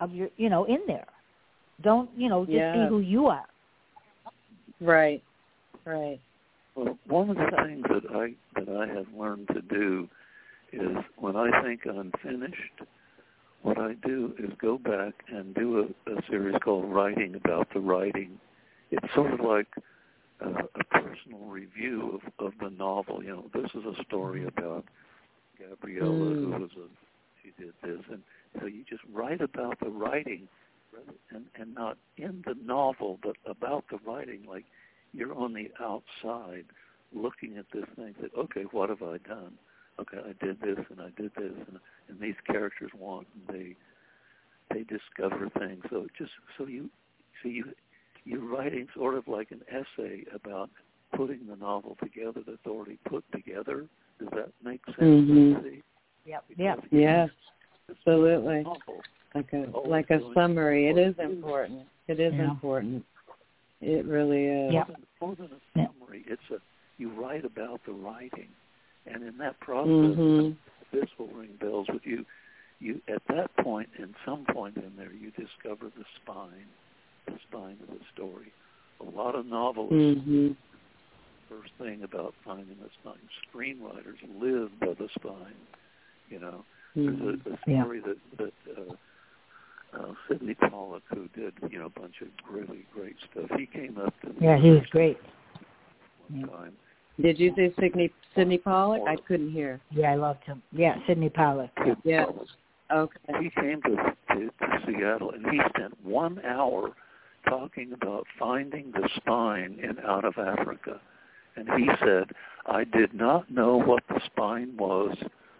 of 0.00 0.12
your, 0.12 0.28
you 0.36 0.50
know, 0.50 0.64
in 0.64 0.80
there. 0.86 1.06
Don't, 1.80 2.10
you 2.16 2.28
know, 2.28 2.44
just 2.44 2.56
Yeah. 2.56 2.72
be 2.72 2.86
who 2.86 2.98
you 3.00 3.26
are. 3.28 3.48
Right, 4.80 5.22
right. 5.86 6.20
Well, 6.74 6.98
one 7.06 7.30
of 7.30 7.36
the 7.36 7.50
things 7.50 7.86
that 7.88 8.14
I 8.14 8.34
that 8.54 8.68
I 8.68 8.86
have 8.86 9.10
learned 9.14 9.48
to 9.48 9.62
do 9.62 10.08
is 10.72 10.96
when 11.16 11.36
I 11.36 11.62
think 11.62 11.86
I'm 11.86 12.12
finished, 12.22 12.82
what 13.66 13.78
I 13.78 13.94
do 14.06 14.32
is 14.38 14.50
go 14.60 14.78
back 14.78 15.14
and 15.28 15.52
do 15.52 15.80
a, 16.06 16.12
a 16.12 16.22
series 16.30 16.54
called 16.62 16.84
Writing 16.88 17.34
About 17.34 17.66
the 17.74 17.80
Writing. 17.80 18.38
It's 18.92 19.12
sort 19.12 19.34
of 19.34 19.40
like 19.40 19.66
a, 20.40 20.50
a 20.50 20.84
personal 20.84 21.40
review 21.48 22.20
of, 22.38 22.46
of 22.46 22.52
the 22.60 22.70
novel. 22.70 23.24
You 23.24 23.30
know, 23.30 23.50
this 23.52 23.68
is 23.74 23.84
a 23.84 24.04
story 24.04 24.46
about 24.46 24.84
Gabriela 25.58 26.34
who 26.34 26.46
Mm. 26.46 26.60
was 26.60 26.70
a 26.76 26.86
she 27.42 27.52
did 27.62 27.74
this, 27.82 28.04
and 28.10 28.22
so 28.60 28.66
you 28.66 28.84
just 28.88 29.02
write 29.12 29.40
about 29.40 29.78
the 29.80 29.88
writing, 29.90 30.48
and 31.30 31.44
and 31.60 31.74
not 31.74 31.96
in 32.16 32.44
the 32.46 32.54
novel, 32.64 33.18
but 33.22 33.36
about 33.46 33.84
the 33.90 33.98
writing. 34.06 34.44
Like 34.48 34.64
you're 35.12 35.34
on 35.34 35.52
the 35.54 35.70
outside 35.80 36.66
looking 37.12 37.56
at 37.58 37.66
this 37.72 37.84
thing. 37.96 38.14
That 38.20 38.30
okay, 38.36 38.62
what 38.70 38.90
have 38.90 39.02
I 39.02 39.18
done? 39.18 39.52
Okay, 40.00 40.18
I 40.18 40.44
did 40.44 40.60
this 40.60 40.84
and 40.90 41.00
I 41.00 41.10
did 41.20 41.32
this, 41.36 41.52
and, 41.68 41.78
and 42.08 42.20
these 42.20 42.34
characters 42.46 42.90
want 42.98 43.26
and 43.34 43.56
they 43.56 43.76
they 44.72 44.84
discover 44.84 45.48
things. 45.58 45.82
So 45.90 46.02
it 46.02 46.10
just 46.18 46.32
so 46.58 46.66
you 46.66 46.90
so 47.42 47.48
you 47.48 47.64
you're 48.24 48.44
writing 48.44 48.86
sort 48.94 49.14
of 49.14 49.26
like 49.28 49.52
an 49.52 49.60
essay 49.70 50.24
about 50.34 50.68
putting 51.16 51.46
the 51.46 51.56
novel 51.56 51.96
together 52.02 52.40
that's 52.46 52.66
already 52.66 52.98
put 53.08 53.24
together. 53.32 53.86
Does 54.18 54.28
that 54.32 54.50
make 54.62 54.84
sense? 54.86 54.98
Mm-hmm. 54.98 55.66
Yep. 56.26 56.44
Yep. 56.56 56.78
Yes. 56.90 57.30
Absolutely. 57.88 58.64
Like 59.34 59.52
a 59.52 59.78
like 59.88 60.10
a 60.10 60.20
summary. 60.34 60.88
It 60.88 60.98
is 60.98 61.14
important. 61.18 61.86
It 62.08 62.20
is 62.20 62.34
Yeah. 62.34 62.50
important. 62.50 63.04
It 63.80 64.04
really 64.06 64.46
is. 64.46 64.72
Yep. 64.72 64.90
More 65.20 65.36
than 65.36 65.46
a 65.46 65.78
Yeah. 65.78 65.86
summary, 65.86 66.24
it's 66.26 66.50
a 66.50 66.60
you 66.98 67.10
write 67.10 67.44
about 67.44 67.84
the 67.84 67.92
writing, 67.92 68.48
and 69.06 69.22
in 69.22 69.36
that 69.38 69.58
process, 69.60 70.16
Mhm. 70.16 70.56
this 70.92 71.08
will 71.18 71.28
ring 71.28 71.56
bells 71.56 71.88
with 71.88 72.06
you. 72.06 72.24
You 72.78 73.00
at 73.08 73.24
that 73.26 73.54
point, 73.56 73.88
in 73.98 74.14
some 74.24 74.44
point 74.44 74.76
in 74.76 74.94
there, 74.96 75.12
you 75.12 75.30
discover 75.30 75.90
the 75.96 76.04
spine, 76.16 76.68
the 77.26 77.38
spine 77.48 77.78
of 77.82 77.98
the 77.98 78.04
story. 78.12 78.52
A 79.00 79.04
lot 79.04 79.34
of 79.34 79.46
novelists 79.46 80.20
Mhm. 80.26 80.56
first 81.48 81.72
thing 81.74 82.02
about 82.02 82.34
finding 82.44 82.76
the 82.78 82.90
spine. 82.90 83.28
Screenwriters 83.48 84.18
live 84.38 84.78
by 84.80 84.94
the 84.94 85.08
spine. 85.10 85.54
You 86.28 86.40
know, 86.40 86.64
Mhm. 86.96 87.18
there's 87.18 87.46
a, 87.46 87.50
a 87.50 87.72
Yeah. 87.72 87.82
story 87.82 88.00
that 88.00 88.18
that 88.36 88.54
uh, 88.76 88.96
uh, 89.92 90.14
Sydney 90.28 90.54
Pollack, 90.54 91.04
who 91.08 91.28
did 91.28 91.54
you 91.70 91.78
know 91.78 91.86
a 91.86 92.00
bunch 92.00 92.20
of 92.20 92.28
really 92.50 92.86
great 92.92 93.16
stuff, 93.30 93.50
he 93.58 93.66
came 93.66 93.96
up 93.98 94.18
to 94.20 94.28
me 94.28 94.36
Yeah, 94.40 94.58
he 94.58 94.70
was 94.70 94.86
great. 94.86 95.18
one 96.28 96.40
Yeah. 96.40 96.46
time. 96.46 96.76
Did 97.20 97.38
you 97.38 97.52
say 97.56 97.72
Sydney 97.80 98.12
Sydney 98.34 98.58
Pollack? 98.58 99.02
I 99.06 99.16
couldn't 99.26 99.50
hear. 99.50 99.80
Yeah, 99.90 100.12
I 100.12 100.16
loved 100.16 100.44
him. 100.44 100.62
Yeah, 100.72 100.96
Sydney 101.06 101.30
Pollack. 101.30 101.70
Sydney 101.78 101.94
Yes. 102.04 102.28
Okay. 102.92 103.18
He 103.40 103.50
came 103.50 103.82
to, 103.82 103.96
to 104.34 104.50
to 104.50 104.80
Seattle, 104.86 105.32
and 105.32 105.44
he 105.50 105.60
spent 105.70 105.94
one 106.04 106.40
hour 106.44 106.92
talking 107.48 107.92
about 107.92 108.26
finding 108.38 108.92
the 108.92 109.08
spine 109.16 109.78
in 109.82 109.98
Out 110.04 110.24
of 110.24 110.34
Africa. 110.38 111.00
And 111.56 111.68
he 111.78 111.88
said, 112.00 112.30
I 112.66 112.84
did 112.84 113.14
not 113.14 113.50
know 113.50 113.80
what 113.80 114.02
the 114.08 114.20
spine 114.26 114.76
was 114.76 115.16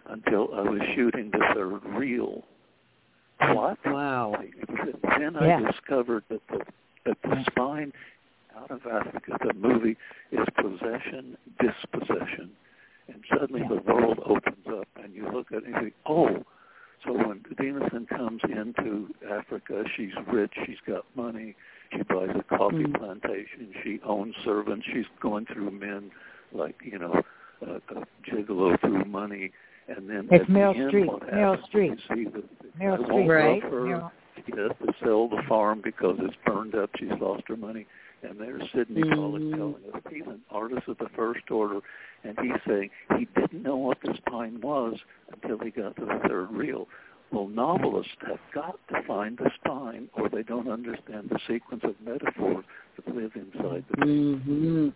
until 0.07 0.49
I 0.53 0.61
was 0.61 0.81
shooting 0.95 1.31
the 1.31 1.43
third 1.55 1.83
reel. 1.97 2.43
What? 3.39 3.77
Wow. 3.85 4.35
Then 5.17 5.37
Yeah. 5.41 5.57
I 5.57 5.71
discovered 5.71 6.23
that 6.29 6.41
the 6.49 6.61
that 7.05 7.17
the 7.23 7.43
spine 7.51 7.93
out 8.57 8.71
of 8.71 8.81
Africa, 8.85 9.37
the 9.45 9.53
movie, 9.53 9.97
is 10.31 10.45
possession, 10.55 11.37
dispossession. 11.59 12.49
And 13.07 13.23
suddenly 13.29 13.61
Yeah. 13.61 13.69
the 13.69 13.81
world 13.93 14.19
opens 14.25 14.67
up 14.67 14.87
and 15.01 15.13
you 15.13 15.27
look 15.29 15.51
at 15.51 15.59
it 15.59 15.65
and 15.65 15.75
you 15.75 15.81
think, 15.81 15.93
oh, 16.05 16.43
so 17.05 17.13
when 17.13 17.39
Dinesen 17.55 18.07
comes 18.07 18.41
into 18.43 19.13
Africa, 19.29 19.85
she's 19.95 20.13
rich, 20.27 20.53
she's 20.65 20.79
got 20.81 21.05
money, 21.15 21.55
she 21.93 22.01
buys 22.03 22.35
a 22.35 22.43
coffee 22.43 22.83
Mm. 22.85 22.95
plantation, 22.97 23.73
she 23.83 24.01
owns 24.03 24.35
servants, 24.43 24.85
she's 24.87 25.07
going 25.19 25.45
through 25.45 25.71
men 25.71 26.11
like, 26.51 26.75
you 26.83 26.97
know, 26.97 27.21
uh, 27.65 27.79
uh, 27.95 28.03
gigolo 28.23 28.77
through 28.81 29.05
money. 29.05 29.51
And 29.87 30.09
then 30.09 30.27
It's 30.31 30.43
at 30.43 30.49
Meryl 30.49 30.73
the 30.73 30.79
end, 30.81 30.91
Streep. 30.91 31.05
what 31.05 31.21
Meryl 31.21 31.55
happens, 31.61 31.73
You 32.09 32.15
see 32.15 32.23
the, 32.25 32.41
the 32.41 32.67
Meryl 32.77 33.07
guy 33.07 33.13
won't 33.13 33.29
right? 33.29 33.63
love 33.63 33.71
her. 33.71 33.79
Meryl. 33.81 34.11
She 34.45 34.51
has 34.57 34.71
to 34.85 34.93
sell 35.03 35.27
the 35.29 35.41
farm 35.43 35.81
because 35.81 36.17
it's 36.19 36.35
burned 36.45 36.75
up. 36.75 36.89
She's 36.97 37.11
lost 37.19 37.43
her 37.47 37.55
money. 37.55 37.87
And 38.23 38.39
there's 38.39 38.63
Sydney 38.71 39.03
Pollack 39.03 39.43
Mhm. 39.43 39.57
telling 39.57 39.83
us 39.93 40.01
he's 40.09 40.27
an 40.27 40.41
artist 40.49 40.87
of 40.87 40.97
the 40.97 41.09
first 41.09 41.49
order, 41.51 41.81
and 42.23 42.37
he's 42.39 42.61
saying 42.67 42.89
he 43.17 43.25
didn't 43.35 43.61
know 43.61 43.77
what 43.77 43.99
the 44.01 44.13
spine 44.15 44.59
was 44.61 44.99
until 45.31 45.59
he 45.59 45.69
got 45.69 45.95
to 45.97 46.05
the 46.05 46.19
third 46.27 46.51
reel. 46.51 46.87
Well, 47.31 47.47
novelists 47.47 48.15
have 48.25 48.39
got 48.53 48.79
to 48.87 49.03
find 49.03 49.37
the 49.37 49.51
spine, 49.55 50.09
or 50.13 50.29
they 50.29 50.43
don't 50.43 50.69
understand 50.69 51.29
the 51.29 51.39
sequence 51.47 51.83
of 51.83 51.99
metaphors 52.01 52.65
that 52.95 53.15
live 53.15 53.35
inside 53.35 53.83
the 53.89 53.97
page. 53.97 54.41
hmm 54.43 54.89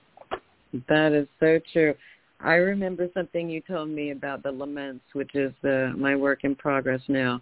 That 0.88 1.12
is 1.12 1.27
so 1.39 1.60
true. 1.71 1.93
I 2.39 2.55
remember 2.55 3.07
something 3.13 3.49
you 3.49 3.62
told 3.62 3.89
me 3.89 4.12
about 4.12 4.41
the 4.41 4.51
laments, 4.51 5.03
which 5.13 5.36
is 5.36 5.53
the, 5.62 5.93
my 5.95 6.15
work 6.15 6.43
in 6.43 6.55
progress 6.55 7.01
now, 7.07 7.41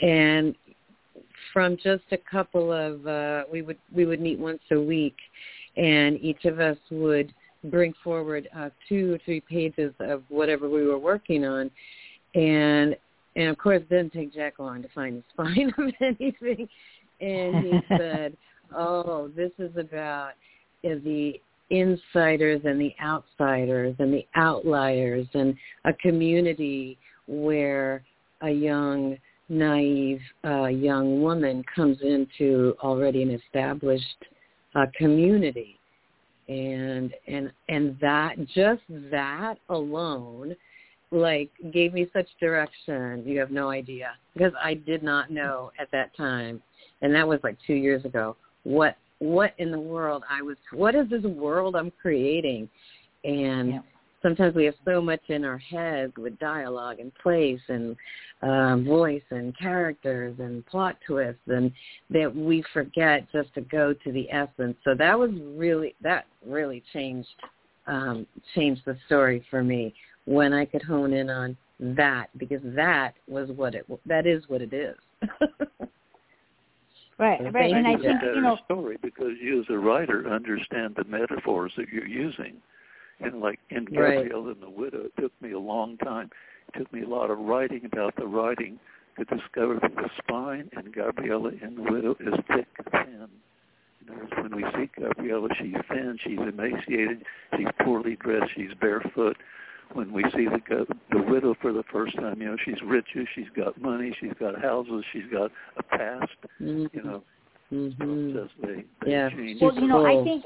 and 0.00 0.54
from 1.52 1.76
just 1.76 2.04
a 2.12 2.16
couple 2.16 2.72
of 2.72 3.06
uh, 3.06 3.44
we 3.50 3.62
would 3.62 3.78
we 3.94 4.04
would 4.04 4.20
meet 4.20 4.38
once 4.38 4.62
a 4.70 4.80
week, 4.80 5.16
and 5.76 6.18
each 6.20 6.44
of 6.44 6.60
us 6.60 6.78
would 6.90 7.32
bring 7.64 7.92
forward 8.02 8.48
uh, 8.56 8.70
two 8.88 9.14
or 9.14 9.18
three 9.24 9.40
pages 9.40 9.92
of 10.00 10.22
whatever 10.28 10.68
we 10.68 10.86
were 10.86 10.98
working 10.98 11.44
on, 11.44 11.70
and 12.34 12.96
and 13.36 13.48
of 13.48 13.58
course, 13.58 13.82
it 13.82 13.88
didn't 13.88 14.12
take 14.12 14.34
Jack 14.34 14.58
long 14.58 14.82
to 14.82 14.88
find 14.88 15.22
the 15.22 15.24
spine 15.32 15.72
of 15.78 15.92
anything, 16.00 16.68
and 17.20 17.64
he 17.64 17.80
said, 17.96 18.36
"Oh, 18.76 19.28
this 19.34 19.52
is 19.58 19.76
about 19.76 20.30
uh, 20.84 20.96
the 21.04 21.34
insiders 21.70 22.60
and 22.64 22.80
the 22.80 22.92
outsiders 23.02 23.94
and 24.00 24.12
the 24.12 24.26
outliers 24.34 25.26
and 25.34 25.54
a 25.84 25.92
community 25.92 26.98
where 27.28 28.02
a 28.42 28.50
young 28.50 29.16
naive 29.50 30.20
uh, 30.44 30.66
young 30.66 31.20
woman 31.20 31.62
comes 31.74 31.98
into 32.02 32.74
already 32.82 33.22
an 33.22 33.30
established 33.30 34.24
uh, 34.74 34.86
community. 34.96 35.76
And 36.48 37.12
and 37.28 37.52
and 37.68 37.96
that 38.00 38.36
just 38.54 38.82
that 39.10 39.56
alone 39.68 40.56
like 41.12 41.50
gave 41.72 41.92
me 41.92 42.08
such 42.12 42.26
direction. 42.40 43.22
You 43.26 43.38
have 43.40 43.50
no 43.50 43.68
idea. 43.70 44.12
Because 44.34 44.52
i 44.62 44.74
did 44.74 45.02
not 45.02 45.30
know 45.30 45.70
at 45.78 45.90
that 45.92 46.16
time. 46.16 46.62
And 47.02 47.14
that 47.14 47.26
was 47.26 47.40
like 47.42 47.56
two 47.66 47.74
years 47.74 48.04
ago. 48.04 48.36
What 48.64 48.96
what 49.18 49.54
in 49.58 49.70
the 49.70 49.78
world 49.78 50.24
i 50.30 50.40
was 50.40 50.56
what 50.72 50.94
is 50.94 51.08
this 51.10 51.22
world 51.22 51.76
i'm 51.76 51.92
creating? 52.02 52.68
And 53.24 53.70
Yeah. 53.70 53.80
Sometimes 54.22 54.54
we 54.54 54.64
have 54.64 54.74
so 54.84 55.00
much 55.00 55.20
in 55.28 55.44
our 55.44 55.58
heads 55.58 56.12
with 56.16 56.38
dialogue 56.38 56.98
and 57.00 57.14
place 57.16 57.60
and 57.68 57.96
um, 58.42 58.84
voice 58.84 59.22
and 59.30 59.56
characters 59.58 60.34
and 60.38 60.64
plot 60.66 60.96
twists 61.06 61.40
and 61.46 61.72
that 62.08 62.34
we 62.34 62.64
forget 62.72 63.26
just 63.32 63.52
to 63.54 63.60
go 63.62 63.92
to 63.92 64.12
the 64.12 64.30
essence 64.30 64.76
so 64.84 64.94
that 64.96 65.18
was 65.18 65.30
really 65.54 65.94
that 66.00 66.26
really 66.46 66.82
changed 66.92 67.28
um, 67.86 68.26
changed 68.54 68.82
the 68.86 68.96
story 69.06 69.44
for 69.50 69.62
me 69.62 69.92
when 70.24 70.52
I 70.52 70.64
could 70.64 70.82
hone 70.82 71.12
in 71.12 71.28
on 71.28 71.56
that 71.80 72.26
because 72.36 72.60
that 72.62 73.12
was 73.26 73.48
what 73.50 73.74
it 73.74 73.86
that 74.06 74.26
is 74.26 74.44
what 74.48 74.62
it 74.62 74.72
is. 74.72 74.96
Right, 77.18 77.38
So 77.38 77.50
right. 77.50 77.70
thank 77.70 77.76
And 77.76 77.86
I 77.86 77.90
you, 77.90 77.96
It's 77.96 78.04
a 78.04 78.08
think 78.08 78.20
better 78.20 78.34
you 78.36 78.40
know, 78.40 78.58
story 78.64 78.96
because 79.02 79.32
you 79.42 79.60
as 79.60 79.66
a 79.68 79.76
writer 79.76 80.26
understand 80.32 80.96
the 80.96 81.04
metaphors 81.04 81.70
that 81.76 81.90
you're 81.90 82.06
using. 82.06 82.54
And 83.24 83.40
like 83.40 83.58
in 83.70 83.86
Right. 83.92 84.30
And 84.30 84.62
the 84.62 84.70
Widow, 84.70 85.04
it 85.04 85.12
took 85.20 85.32
me 85.42 85.52
a 85.52 85.58
long 85.58 85.96
time. 85.98 86.30
It 86.72 86.78
took 86.78 86.92
me 86.92 87.02
a 87.02 87.08
lot 87.08 87.30
of 87.30 87.38
writing 87.38 87.84
about 87.92 88.14
the 88.16 88.26
writing 88.26 88.78
to 89.18 89.24
discover 89.24 89.78
that 89.82 89.94
the 89.94 90.08
spine 90.18 90.70
in 90.76 90.92
Gabriela 90.92 91.50
in 91.62 91.74
the 91.76 91.82
Widow 91.82 92.16
is 92.20 92.34
thick, 92.48 92.66
thin. 92.92 93.28
In 94.06 94.14
other 94.14 94.20
words, 94.22 94.32
when 94.38 94.56
we 94.56 94.64
see 94.74 94.90
Gabriela, 94.98 95.48
she's 95.58 95.74
thin, 95.88 96.18
she's 96.24 96.38
emaciated, 96.38 97.22
she's 97.56 97.66
poorly 97.84 98.16
dressed, 98.16 98.50
she's 98.54 98.70
barefoot. 98.80 99.36
When 99.92 100.12
we 100.12 100.22
see 100.36 100.46
the 100.46 100.86
the 101.10 101.20
widow 101.22 101.56
for 101.60 101.72
the 101.72 101.82
first 101.92 102.14
time, 102.16 102.40
you 102.40 102.46
know, 102.48 102.56
she's 102.64 102.80
richer, 102.84 103.24
she's 103.34 103.48
got 103.56 103.80
money, 103.82 104.14
she's 104.20 104.32
got 104.38 104.60
houses, 104.62 105.04
she's 105.12 105.26
got 105.32 105.50
a 105.76 105.82
past. 105.82 106.30
You 106.60 106.88
know, 107.04 107.22
mm-hmm. 107.72 108.32
process 108.32 108.50
they, 108.62 108.84
they 109.04 109.10
Yeah. 109.10 109.30
change. 109.30 109.60
well, 109.60 109.74
you 109.74 109.88
know, 109.88 110.06
I 110.06 110.12
Cool. 110.12 110.24
think 110.24 110.44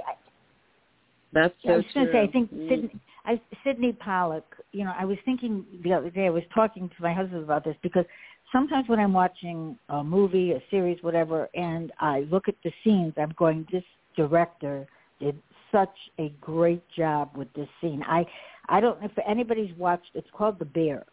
That's 1.35 1.55
so 1.64 1.73
I 1.73 1.77
was 1.77 1.85
going 1.92 2.07
to 2.07 2.12
say, 2.12 2.20
I 2.23 2.27
think 2.29 2.53
Mhm. 2.53 2.68
Sydney, 2.68 3.01
I, 3.27 3.40
Sydney 3.64 3.92
Pollack. 3.92 4.44
You 4.73 4.85
know, 4.85 4.94
I 4.97 5.05
was 5.05 5.18
thinking 5.25 5.66
the 5.83 5.92
other 5.92 6.11
day. 6.11 6.27
I 6.27 6.31
was 6.31 6.44
talking 6.55 6.88
to 6.88 7.03
my 7.03 7.12
husband 7.12 7.42
about 7.42 7.64
this 7.64 7.77
because 7.83 8.07
sometimes 8.53 8.88
when 8.88 9.01
I'm 9.01 9.12
watching 9.12 9.77
a 9.88 10.03
movie, 10.03 10.53
a 10.53 10.62
series, 10.70 11.03
whatever, 11.03 11.49
and 11.55 11.92
I 11.99 12.20
look 12.31 12.49
at 12.49 12.55
the 12.62 12.73
scenes, 12.85 13.14
I'm 13.16 13.35
going, 13.37 13.66
"This 13.73 13.85
director 14.16 14.87
did 15.18 15.37
such 15.73 15.97
a 16.18 16.29
great 16.40 16.88
job 16.90 17.37
with 17.37 17.53
this 17.55 17.68
scene." 17.81 18.03
I, 18.05 18.25
I 18.68 18.81
don't 18.81 19.01
know 19.01 19.07
if 19.07 19.18
anybody's 19.27 19.75
watched. 19.77 20.11
It's 20.14 20.31
called 20.31 20.59
The 20.61 20.66
Bear. 20.66 21.05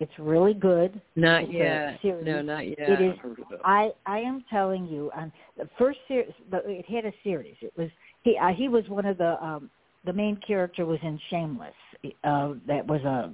It's 0.00 0.18
really 0.18 0.54
good. 0.54 1.00
Not 1.16 1.44
It's 1.44 1.52
yet. 1.52 2.00
No, 2.22 2.42
not 2.42 2.66
yet. 2.66 2.78
It 2.80 3.00
is 3.00 3.12
I've 3.12 3.18
heard 3.18 3.38
about. 3.38 3.60
I 3.64 3.92
I 4.04 4.18
am 4.18 4.44
telling 4.50 4.86
you, 4.86 5.10
on 5.16 5.32
the 5.56 5.68
first 5.78 6.00
series, 6.06 6.32
it 6.52 6.86
had 6.86 7.06
a 7.06 7.12
series. 7.22 7.56
It 7.62 7.72
was 7.76 7.88
he 8.24 8.36
uh, 8.38 8.48
he 8.48 8.68
was 8.68 8.88
one 8.88 9.06
of 9.06 9.18
the 9.18 9.42
um 9.44 9.70
the 10.04 10.12
main 10.12 10.36
character 10.46 10.84
was 10.84 10.98
in 11.02 11.18
Shameless. 11.30 11.72
Uh, 12.24 12.54
that 12.66 12.86
was 12.86 13.02
a 13.02 13.32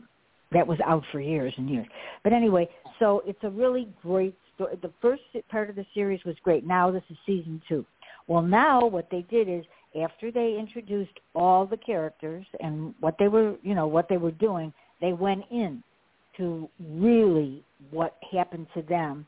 that 0.53 0.66
was 0.66 0.78
out 0.84 1.05
for 1.12 1.20
years 1.20 1.55
and 1.57 1.70
years. 1.70 1.86
But 2.22 2.32
anyway, 2.32 2.68
so 2.99 3.22
it's 3.24 3.43
a 3.43 3.51
really 3.51 3.88
great 4.03 4.34
story. 4.55 4.76
The 4.82 4.93
first 5.01 5.22
part 5.49 5.70
of 5.70 5.76
the 5.76 5.86
series 5.95 6.20
was 6.24 6.36
great. 6.43 6.66
Now 6.66 6.91
this 6.91 7.05
is 7.09 7.16
season 7.24 7.62
two. 7.68 7.86
Well, 8.26 8.43
now 8.43 8.84
what 8.84 9.09
they 9.11 9.22
did 9.22 9.49
is 9.49 9.64
after 10.01 10.30
they 10.30 10.57
introduced 10.59 11.18
all 11.34 11.66
the 11.66 11.76
characters 11.76 12.45
and 12.61 12.95
what 13.01 13.16
they 13.18 13.28
were, 13.28 13.57
you 13.62 13.74
know, 13.74 13.86
what 13.86 14.09
they 14.09 14.18
were 14.18 14.30
doing, 14.32 14.72
they 15.01 15.12
went 15.12 15.45
in 15.51 15.82
to 16.36 16.68
really 16.78 17.64
what 17.91 18.16
happened 18.32 18.66
to 18.74 18.82
them 18.82 19.26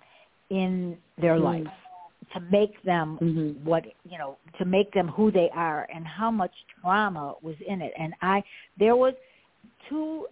in 0.51 0.97
their 1.19 1.37
Mm. 1.37 1.65
life 1.65 1.73
to 2.35 2.41
make 2.51 2.83
them 2.83 3.19
mm-hmm. 3.21 3.69
what 3.69 3.85
you 4.09 4.19
know 4.19 4.37
to 4.59 4.65
make 4.65 4.93
them 4.93 5.09
who 5.09 5.31
they 5.31 5.51
are 5.55 5.87
and 5.95 6.07
how 6.07 6.31
much 6.31 6.53
trauma 6.81 7.35
was 7.43 7.57
in 7.67 7.81
it. 7.83 7.93
And 7.99 8.15
i 8.23 8.43
there 8.79 8.97
was 8.97 9.15
two 9.89 10.27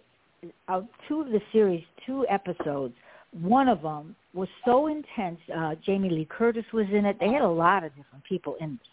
of 0.67 0.87
two 1.07 1.21
of 1.21 1.27
the 1.27 1.41
series 1.51 1.83
two 2.05 2.25
episodes. 2.29 2.93
One 3.41 3.67
of 3.67 3.81
them 3.81 4.15
was 4.33 4.49
so 4.65 4.87
intense 4.87 5.39
uh 5.55 5.75
jamie 5.85 6.09
lee 6.09 6.27
curtis 6.29 6.65
was 6.73 6.87
in 6.91 7.05
it. 7.05 7.17
They 7.19 7.29
had 7.29 7.41
a 7.41 7.49
lot 7.49 7.83
of 7.83 7.95
different 7.95 8.23
people 8.27 8.55
in 8.59 8.71
this. 8.71 8.87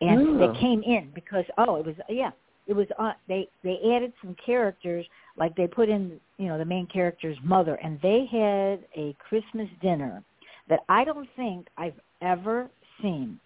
And 0.00 0.20
Ooh. 0.20 0.38
they 0.38 0.60
came 0.60 0.82
in 0.82 1.10
because 1.14 1.44
oh 1.58 1.76
it 1.76 1.86
was 1.86 1.94
yeah 2.08 2.30
it 2.66 2.74
was 2.74 2.86
uh, 2.98 3.12
they 3.28 3.48
they 3.62 3.78
added 3.94 4.12
some 4.22 4.36
characters 4.44 5.06
like 5.36 5.56
they 5.56 5.66
put 5.66 5.88
in 5.88 6.20
you 6.38 6.46
know 6.46 6.58
the 6.58 6.64
main 6.64 6.86
character's 6.86 7.38
mother. 7.42 7.76
And 7.82 8.00
they 8.02 8.26
had 8.30 8.84
a 8.96 9.14
christmas 9.28 9.68
dinner 9.80 10.22
that 10.68 10.80
i 10.88 11.04
don't 11.04 11.28
think 11.36 11.66
i've 11.76 11.94
ever 12.22 12.68
seen 13.02 13.38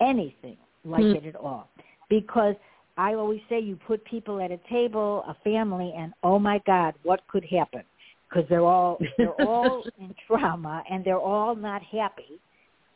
anything 0.00 0.56
like 0.84 1.04
Hmm. 1.04 1.14
it 1.14 1.26
at 1.26 1.36
all 1.36 1.68
because 2.08 2.56
i 2.96 3.14
always 3.14 3.40
say 3.48 3.60
you 3.60 3.76
put 3.86 4.04
people 4.04 4.40
at 4.40 4.50
a 4.50 4.58
table 4.68 5.24
a 5.28 5.34
family 5.44 5.92
and 5.96 6.12
oh 6.22 6.38
my 6.38 6.60
god 6.66 6.94
what 7.04 7.20
could 7.28 7.44
happen 7.44 7.82
because 8.28 8.48
they're 8.48 8.64
all 8.64 8.98
they're 9.16 9.30
all 9.46 9.84
in 9.98 10.14
trauma 10.26 10.82
and 10.90 11.04
they're 11.04 11.18
all 11.18 11.54
not 11.54 11.82
happy 11.82 12.40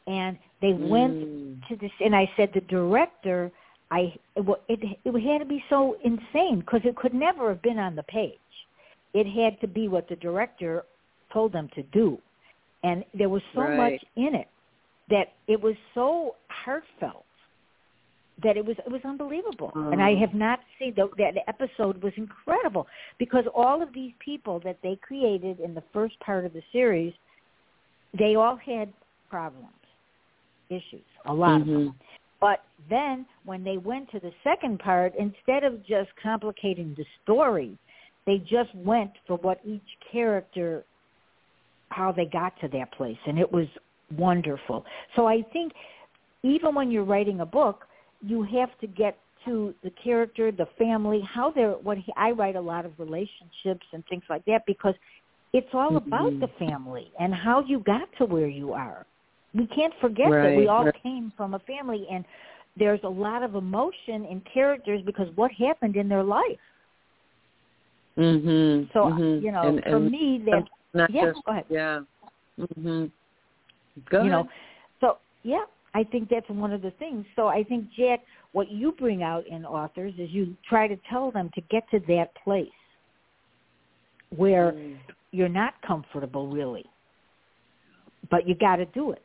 and 0.06 0.38
they 0.62 0.72
went 0.72 1.16
Mm. 1.16 1.68
to 1.68 1.76
this 1.76 1.90
and 2.00 2.14
I 2.14 2.30
said 2.36 2.50
the 2.54 2.60
director 2.62 3.50
I 3.90 4.14
it 4.34 4.44
it, 4.68 4.98
it 5.04 5.20
had 5.20 5.38
to 5.38 5.44
be 5.44 5.62
so 5.68 5.96
insane 6.04 6.60
because 6.60 6.80
it 6.84 6.96
could 6.96 7.14
never 7.14 7.48
have 7.48 7.62
been 7.62 7.78
on 7.78 7.94
the 7.94 8.02
page. 8.04 8.38
It 9.14 9.26
had 9.26 9.60
to 9.60 9.68
be 9.68 9.88
what 9.88 10.08
the 10.08 10.16
director 10.16 10.84
told 11.32 11.52
them 11.52 11.68
to 11.74 11.82
do, 11.84 12.18
and 12.82 13.04
there 13.14 13.28
was 13.28 13.42
so 13.54 13.62
Right. 13.62 13.76
much 13.92 14.04
in 14.16 14.34
it 14.34 14.48
that 15.08 15.34
it 15.46 15.60
was 15.60 15.74
so 15.94 16.36
heartfelt 16.48 17.24
that 18.42 18.56
it 18.56 18.64
was 18.64 18.76
it 18.78 18.90
was 18.90 19.00
unbelievable. 19.04 19.72
And 19.74 20.02
I 20.02 20.12
Mm. 20.14 20.20
have 20.20 20.34
not 20.34 20.60
seen 20.78 20.94
the, 20.94 21.08
that 21.16 21.36
episode 21.48 22.02
was 22.02 22.12
incredible 22.16 22.86
because 23.18 23.46
all 23.54 23.82
of 23.82 23.92
these 23.94 24.12
people 24.18 24.60
that 24.60 24.80
they 24.82 24.96
created 24.96 25.60
in 25.60 25.74
the 25.74 25.82
first 25.92 26.18
part 26.20 26.44
of 26.44 26.52
the 26.52 26.62
series, 26.70 27.14
they 28.12 28.34
all 28.34 28.56
had 28.56 28.92
problems, 29.30 29.72
issues, 30.68 31.04
a 31.24 31.32
lot 31.32 31.60
of 31.62 31.66
them. 31.66 31.94
But 32.40 32.64
then 32.90 33.24
when 33.44 33.64
they 33.64 33.78
went 33.78 34.10
to 34.10 34.20
the 34.20 34.32
second 34.44 34.80
part, 34.80 35.14
instead 35.16 35.64
of 35.64 35.84
just 35.86 36.10
complicating 36.22 36.94
the 36.94 37.06
story, 37.22 37.78
they 38.26 38.38
just 38.38 38.74
went 38.74 39.12
for 39.26 39.38
what 39.38 39.60
each 39.64 39.96
character, 40.12 40.84
how 41.90 42.12
they 42.12 42.26
got 42.26 42.58
to 42.60 42.68
that 42.68 42.92
place. 42.92 43.16
And 43.26 43.38
it 43.38 43.50
was 43.50 43.66
wonderful. 44.16 44.84
So 45.14 45.26
I 45.26 45.42
think 45.52 45.72
even 46.42 46.74
when 46.74 46.90
you're 46.90 47.04
writing 47.04 47.40
a 47.40 47.46
book, 47.46 47.86
you 48.20 48.42
have 48.44 48.70
to 48.80 48.86
get 48.86 49.18
to 49.44 49.74
the 49.82 49.90
character, 50.02 50.50
the 50.52 50.66
family, 50.78 51.20
how 51.32 51.50
they're, 51.50 51.72
what 51.72 51.98
he, 51.98 52.12
I 52.16 52.30
write 52.32 52.56
a 52.56 52.60
lot 52.60 52.84
of 52.84 52.92
relationships 52.98 53.86
and 53.92 54.04
things 54.08 54.24
like 54.28 54.44
that 54.46 54.62
because 54.66 54.94
it's 55.52 55.68
all 55.72 55.96
about 55.96 56.32
Mhm. 56.32 56.40
the 56.40 56.48
family 56.58 57.12
and 57.18 57.34
how 57.34 57.60
you 57.60 57.80
got 57.80 58.08
to 58.18 58.24
where 58.24 58.48
you 58.48 58.72
are 58.72 59.06
we 59.56 59.66
can't 59.68 59.94
forget 60.00 60.30
that 60.30 60.56
we 60.56 60.66
Right, 60.66 60.68
all 60.68 60.84
right. 60.84 61.02
came 61.02 61.32
from 61.36 61.54
a 61.54 61.58
family 61.60 62.06
and 62.10 62.24
there's 62.76 63.00
a 63.04 63.08
lot 63.08 63.42
of 63.42 63.54
emotion 63.54 64.26
in 64.26 64.42
characters 64.52 65.00
because 65.06 65.28
what 65.34 65.50
happened 65.52 65.96
in 65.96 66.08
their 66.08 66.22
life. 66.22 66.60
Mhm. 68.18 68.92
So 68.92 69.04
mhm. 69.04 69.42
you 69.42 69.50
know, 69.52 69.62
And- 69.62 69.82
for 69.84 69.96
and 69.96 70.10
me 70.10 70.38
that 70.46 70.68
not 70.94 71.10
yeah, 71.10 71.32
just 71.32 71.44
go 71.44 71.52
ahead. 71.52 71.64
yeah. 71.68 72.00
Mhm. 72.58 73.10
Go 74.10 74.22
you 74.22 74.30
know, 74.30 74.48
so 75.00 75.18
yeah, 75.42 75.64
I 75.94 76.04
think 76.04 76.28
that's 76.28 76.48
one 76.48 76.72
of 76.72 76.82
the 76.82 76.90
things. 76.92 77.24
So 77.36 77.46
I 77.48 77.62
think 77.64 77.86
Jack, 77.96 78.20
what 78.52 78.70
you 78.70 78.92
bring 78.92 79.22
out 79.22 79.46
in 79.46 79.64
authors 79.64 80.12
is 80.18 80.30
you 80.30 80.56
try 80.68 80.86
to 80.88 80.96
tell 81.08 81.30
them 81.30 81.50
to 81.54 81.60
get 81.70 81.88
to 81.90 82.00
that 82.08 82.34
place 82.44 82.68
where 84.30 84.72
Mm. 84.72 84.98
you're 85.32 85.48
not 85.48 85.80
comfortable 85.82 86.48
really, 86.48 86.84
but 88.30 88.46
you 88.46 88.54
got 88.54 88.76
to 88.76 88.86
do 88.86 89.12
it. 89.12 89.22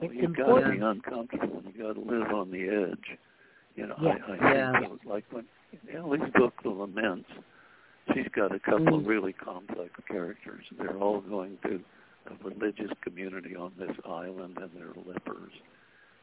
Well, 0.00 0.10
It's 0.10 0.14
you've 0.20 0.36
got 0.36 0.58
to 0.58 0.70
be 0.70 0.78
uncomfortable. 0.78 1.58
and 1.64 1.74
You 1.74 1.82
got 1.82 1.92
to 1.94 2.00
live 2.00 2.32
on 2.32 2.50
the 2.50 2.68
edge. 2.68 3.18
You 3.76 3.86
know, 3.88 3.96
Yeah. 4.00 4.18
I, 4.26 4.32
I 4.32 4.36
Yeah. 4.54 4.78
think 4.78 5.00
that 5.02 5.08
like 5.08 5.24
when 5.30 5.46
Ellie's 5.92 6.30
book, 6.34 6.54
The 6.62 6.70
Laments, 6.70 7.28
she's 8.12 8.28
got 8.28 8.52
a 8.54 8.58
couple 8.58 8.94
of 8.96 9.04
Mm. 9.04 9.06
really 9.06 9.32
complex 9.32 9.92
characters. 10.06 10.64
They're 10.72 10.98
all 10.98 11.20
going 11.20 11.58
to 11.62 11.82
a 12.26 12.48
religious 12.48 12.90
community 13.02 13.54
on 13.56 13.72
this 13.78 13.94
island, 14.06 14.58
and 14.60 14.70
they're 14.74 14.94
lepers. 15.06 15.52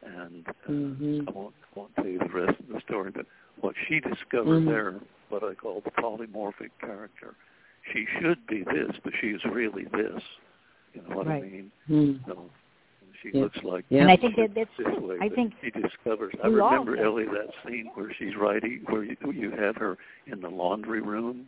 And 0.02 0.46
uh, 0.48 0.70
Mhm. 0.70 1.28
I 1.28 1.30
won't, 1.30 1.54
won't 1.74 1.94
tell 1.96 2.06
you 2.06 2.18
the 2.18 2.28
rest 2.28 2.58
of 2.60 2.68
the 2.68 2.80
story, 2.80 3.10
but 3.12 3.26
what 3.60 3.74
she 3.86 4.00
discovered 4.00 4.62
Mhm. 4.62 4.66
there, 4.66 5.00
what 5.28 5.44
I 5.44 5.54
call 5.54 5.80
the 5.80 5.90
polymorphic 5.92 6.70
character, 6.80 7.34
she 7.92 8.06
should 8.18 8.44
be 8.46 8.64
this, 8.64 8.90
but 9.04 9.12
she 9.20 9.28
is 9.30 9.44
really 9.44 9.84
this. 9.84 10.22
You 10.94 11.02
know 11.02 11.16
what 11.16 11.26
Right. 11.26 11.42
I 11.42 11.46
mean? 11.46 11.70
Mm. 11.88 12.26
So 12.26 12.50
she 13.20 13.30
Yeah. 13.30 13.42
looks 13.42 13.62
like 13.62 13.84
Yeah. 13.88 14.02
And 14.02 14.10
I 14.10 14.16
think 14.16 14.36
that 14.36 14.54
this 14.54 14.68
way, 14.78 15.18
I 15.20 15.28
think 15.28 15.54
she 15.62 15.70
discovers. 15.70 16.34
I 16.42 16.48
remember 16.48 16.96
Ellie 16.96 17.26
that 17.26 17.50
scene 17.64 17.86
where 17.94 18.12
she's 18.14 18.36
writing, 18.36 18.80
where 18.86 19.04
you, 19.04 19.16
you 19.32 19.50
have 19.52 19.76
her 19.76 19.96
in 20.26 20.40
the 20.40 20.50
laundry 20.50 21.00
room. 21.00 21.46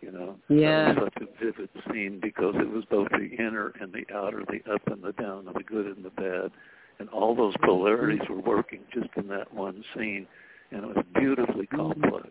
You 0.00 0.12
know, 0.12 0.36
Yeah. 0.48 0.92
that 0.92 1.02
was 1.02 1.10
such 1.14 1.22
a 1.28 1.44
vivid 1.44 1.68
scene 1.90 2.20
because 2.20 2.54
it 2.56 2.70
was 2.70 2.84
both 2.84 3.08
the 3.10 3.26
inner 3.38 3.72
and 3.80 3.92
the 3.92 4.06
outer, 4.14 4.44
the 4.48 4.60
up 4.72 4.86
and 4.86 5.02
the 5.02 5.12
down, 5.12 5.46
and 5.46 5.56
the 5.56 5.64
good 5.64 5.86
and 5.86 6.04
the 6.04 6.10
bad, 6.10 6.52
and 7.00 7.08
all 7.08 7.34
those 7.34 7.54
polarities 7.64 8.20
were 8.28 8.38
working 8.40 8.80
just 8.92 9.08
in 9.16 9.26
that 9.28 9.52
one 9.52 9.82
scene, 9.96 10.26
and 10.70 10.84
it 10.84 10.86
was 10.96 11.04
beautifully 11.18 11.66
complex. 11.66 12.28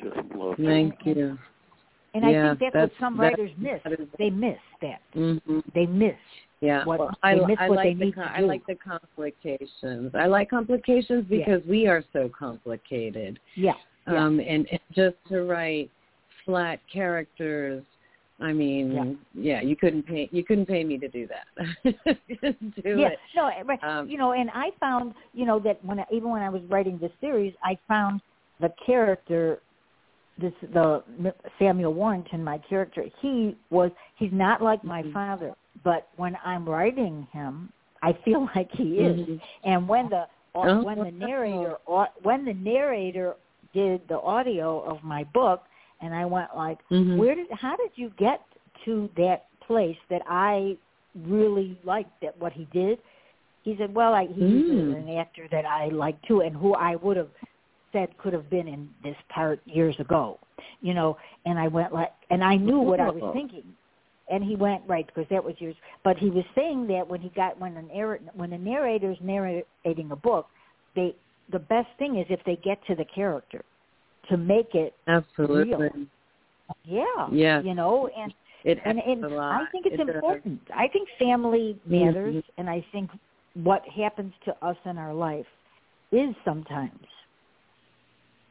Just 0.00 0.16
loved 0.34 0.60
it. 0.60 0.66
Thank 0.66 0.94
you. 1.06 1.38
and 2.14 2.24
Yeah, 2.30 2.52
I 2.52 2.54
think 2.54 2.72
that's, 2.72 2.72
that's- 2.72 2.90
what 2.92 2.98
some 3.00 3.16
that's- 3.18 3.38
writers 3.38 3.58
miss. 3.58 4.08
They 4.18 4.30
miss 4.30 4.58
that. 4.80 5.00
Mhm. 5.14 5.62
They 5.74 5.84
miss 5.86 6.16
Yeah. 6.60 6.84
what 6.84 6.98
Well, 6.98 7.08
they 7.22 7.28
I, 7.28 7.34
miss 7.46 7.58
I 7.60 7.68
what 7.68 7.76
like 7.76 7.84
they 7.84 7.94
the 7.94 8.04
need 8.06 8.14
com- 8.14 8.30
I 8.32 8.40
like 8.40 8.64
the 8.66 8.74
complications. 8.76 10.14
I 10.14 10.26
like 10.26 10.48
complications 10.48 11.26
Yeah. 11.28 11.38
because 11.38 11.66
we 11.66 11.86
are 11.88 12.02
so 12.12 12.28
complicated. 12.30 13.38
yeah. 13.54 13.74
Yeah. 14.06 14.24
Um 14.24 14.38
and, 14.40 14.66
and 14.70 14.80
just 14.92 15.16
to 15.28 15.42
write 15.42 15.90
flat 16.46 16.80
characters 16.90 17.84
I 18.38 18.52
mean, 18.52 18.92
Yeah. 18.92 19.14
yeah, 19.34 19.60
you 19.62 19.76
couldn't 19.76 20.02
pay 20.02 20.28
you 20.30 20.44
couldn't 20.44 20.66
pay 20.66 20.84
me 20.84 20.98
to 20.98 21.08
do 21.08 21.26
that. 21.26 21.46
do 21.84 22.98
yeah, 23.00 23.08
it. 23.08 23.18
no, 23.34 23.50
right. 23.64 23.82
Um, 23.82 24.08
you 24.10 24.18
know, 24.18 24.32
and 24.32 24.50
I 24.52 24.72
found, 24.78 25.14
you 25.32 25.46
know, 25.46 25.58
that 25.60 25.82
when 25.82 26.00
I, 26.00 26.04
even 26.12 26.28
when 26.28 26.42
I 26.42 26.50
was 26.50 26.60
writing 26.68 26.98
this 26.98 27.12
series, 27.18 27.54
I 27.64 27.78
found 27.88 28.20
the 28.60 28.70
character, 28.84 29.60
this 30.38 30.52
the 30.74 31.02
Samuel 31.58 31.94
Warrington, 31.94 32.44
my 32.44 32.58
character. 32.58 33.04
He 33.22 33.56
was 33.70 33.90
he's 34.16 34.32
not 34.32 34.60
like 34.62 34.84
my 34.84 35.02
Mhm. 35.02 35.14
father, 35.14 35.54
but 35.82 36.08
when 36.16 36.36
I'm 36.44 36.68
writing 36.68 37.26
him, 37.32 37.72
I 38.02 38.12
feel 38.24 38.46
like 38.54 38.70
he 38.72 38.98
is. 38.98 39.26
Mhm. 39.26 39.40
And 39.64 39.88
when 39.88 40.10
the 40.10 40.26
Oh, 40.54 40.82
when 40.82 40.98
the 40.98 41.10
narrator 41.10 41.76
au- 41.86 42.06
when 42.22 42.44
the 42.46 42.54
narrator 42.54 43.36
did 43.74 44.06
the 44.08 44.18
audio 44.20 44.80
of 44.80 45.02
my 45.02 45.24
book, 45.24 45.64
and 46.00 46.14
I 46.14 46.24
went 46.24 46.54
like, 46.56 46.78
Mhm. 46.90 47.16
where 47.16 47.34
did 47.34 47.50
how 47.50 47.76
did 47.76 47.90
you 47.94 48.10
get 48.10 48.42
to 48.84 49.08
that 49.16 49.46
place 49.60 49.98
that 50.08 50.22
I 50.26 50.76
really 51.14 51.78
liked 51.84 52.20
that 52.20 52.36
what 52.38 52.52
he 52.52 52.66
did? 52.66 52.98
He 53.62 53.76
said, 53.76 53.94
well, 53.94 54.14
I, 54.14 54.26
he 54.26 54.42
Mm. 54.42 54.88
was 54.88 54.96
an 54.96 55.16
actor 55.16 55.48
that 55.48 55.64
I 55.64 55.88
like 55.88 56.20
too, 56.22 56.40
and 56.40 56.56
who 56.56 56.74
I 56.74 56.96
would 56.96 57.16
have 57.16 57.30
said 57.92 58.16
could 58.18 58.32
have 58.32 58.48
been 58.50 58.68
in 58.68 58.88
this 59.02 59.16
part 59.28 59.60
years 59.64 59.98
ago, 59.98 60.38
you 60.80 60.94
know. 60.94 61.16
And 61.46 61.58
I 61.58 61.68
went 61.68 61.92
like, 61.92 62.12
and 62.30 62.44
I 62.44 62.56
knew 62.56 62.78
what 62.78 63.00
I 63.00 63.10
was 63.10 63.32
thinking. 63.32 63.64
And 64.28 64.42
he 64.42 64.56
went 64.56 64.82
right 64.86 65.06
because 65.06 65.28
that 65.30 65.42
was 65.42 65.54
yours. 65.60 65.76
But 66.02 66.18
he 66.18 66.30
was 66.30 66.44
saying 66.54 66.88
that 66.88 67.06
when 67.06 67.20
he 67.20 67.28
got 67.30 67.58
when 67.58 67.76
an 67.76 67.88
narr- 67.88 68.20
when 68.34 68.50
the 68.50 68.58
narrator's 68.58 69.18
narrating 69.20 70.10
a 70.10 70.16
book, 70.16 70.48
they 70.94 71.14
the 71.50 71.60
best 71.60 71.88
thing 71.98 72.18
is 72.18 72.26
if 72.28 72.42
they 72.44 72.56
get 72.56 72.84
to 72.86 72.94
the 72.96 73.04
character 73.04 73.64
to 74.30 74.36
make 74.36 74.74
it 74.74 74.94
Absolutely. 75.06 75.88
yeah 76.84 77.28
Yes. 77.32 77.62
you 77.64 77.74
know 77.74 78.08
and 78.16 78.32
It 78.64 78.78
and, 78.84 78.98
and. 78.98 79.24
I 79.38 79.64
think 79.70 79.86
it's 79.86 79.94
It 79.94 80.06
does. 80.06 80.14
important. 80.16 80.60
I 80.74 80.88
think 80.88 81.08
family 81.20 81.78
matters, 81.86 82.34
Mhm. 82.36 82.42
and 82.58 82.68
I 82.68 82.84
think 82.90 83.10
what 83.54 83.82
happens 83.88 84.32
to 84.44 84.52
us 84.64 84.76
in 84.84 84.98
our 84.98 85.14
life 85.14 85.46
is 86.10 86.34
sometimes 86.44 87.06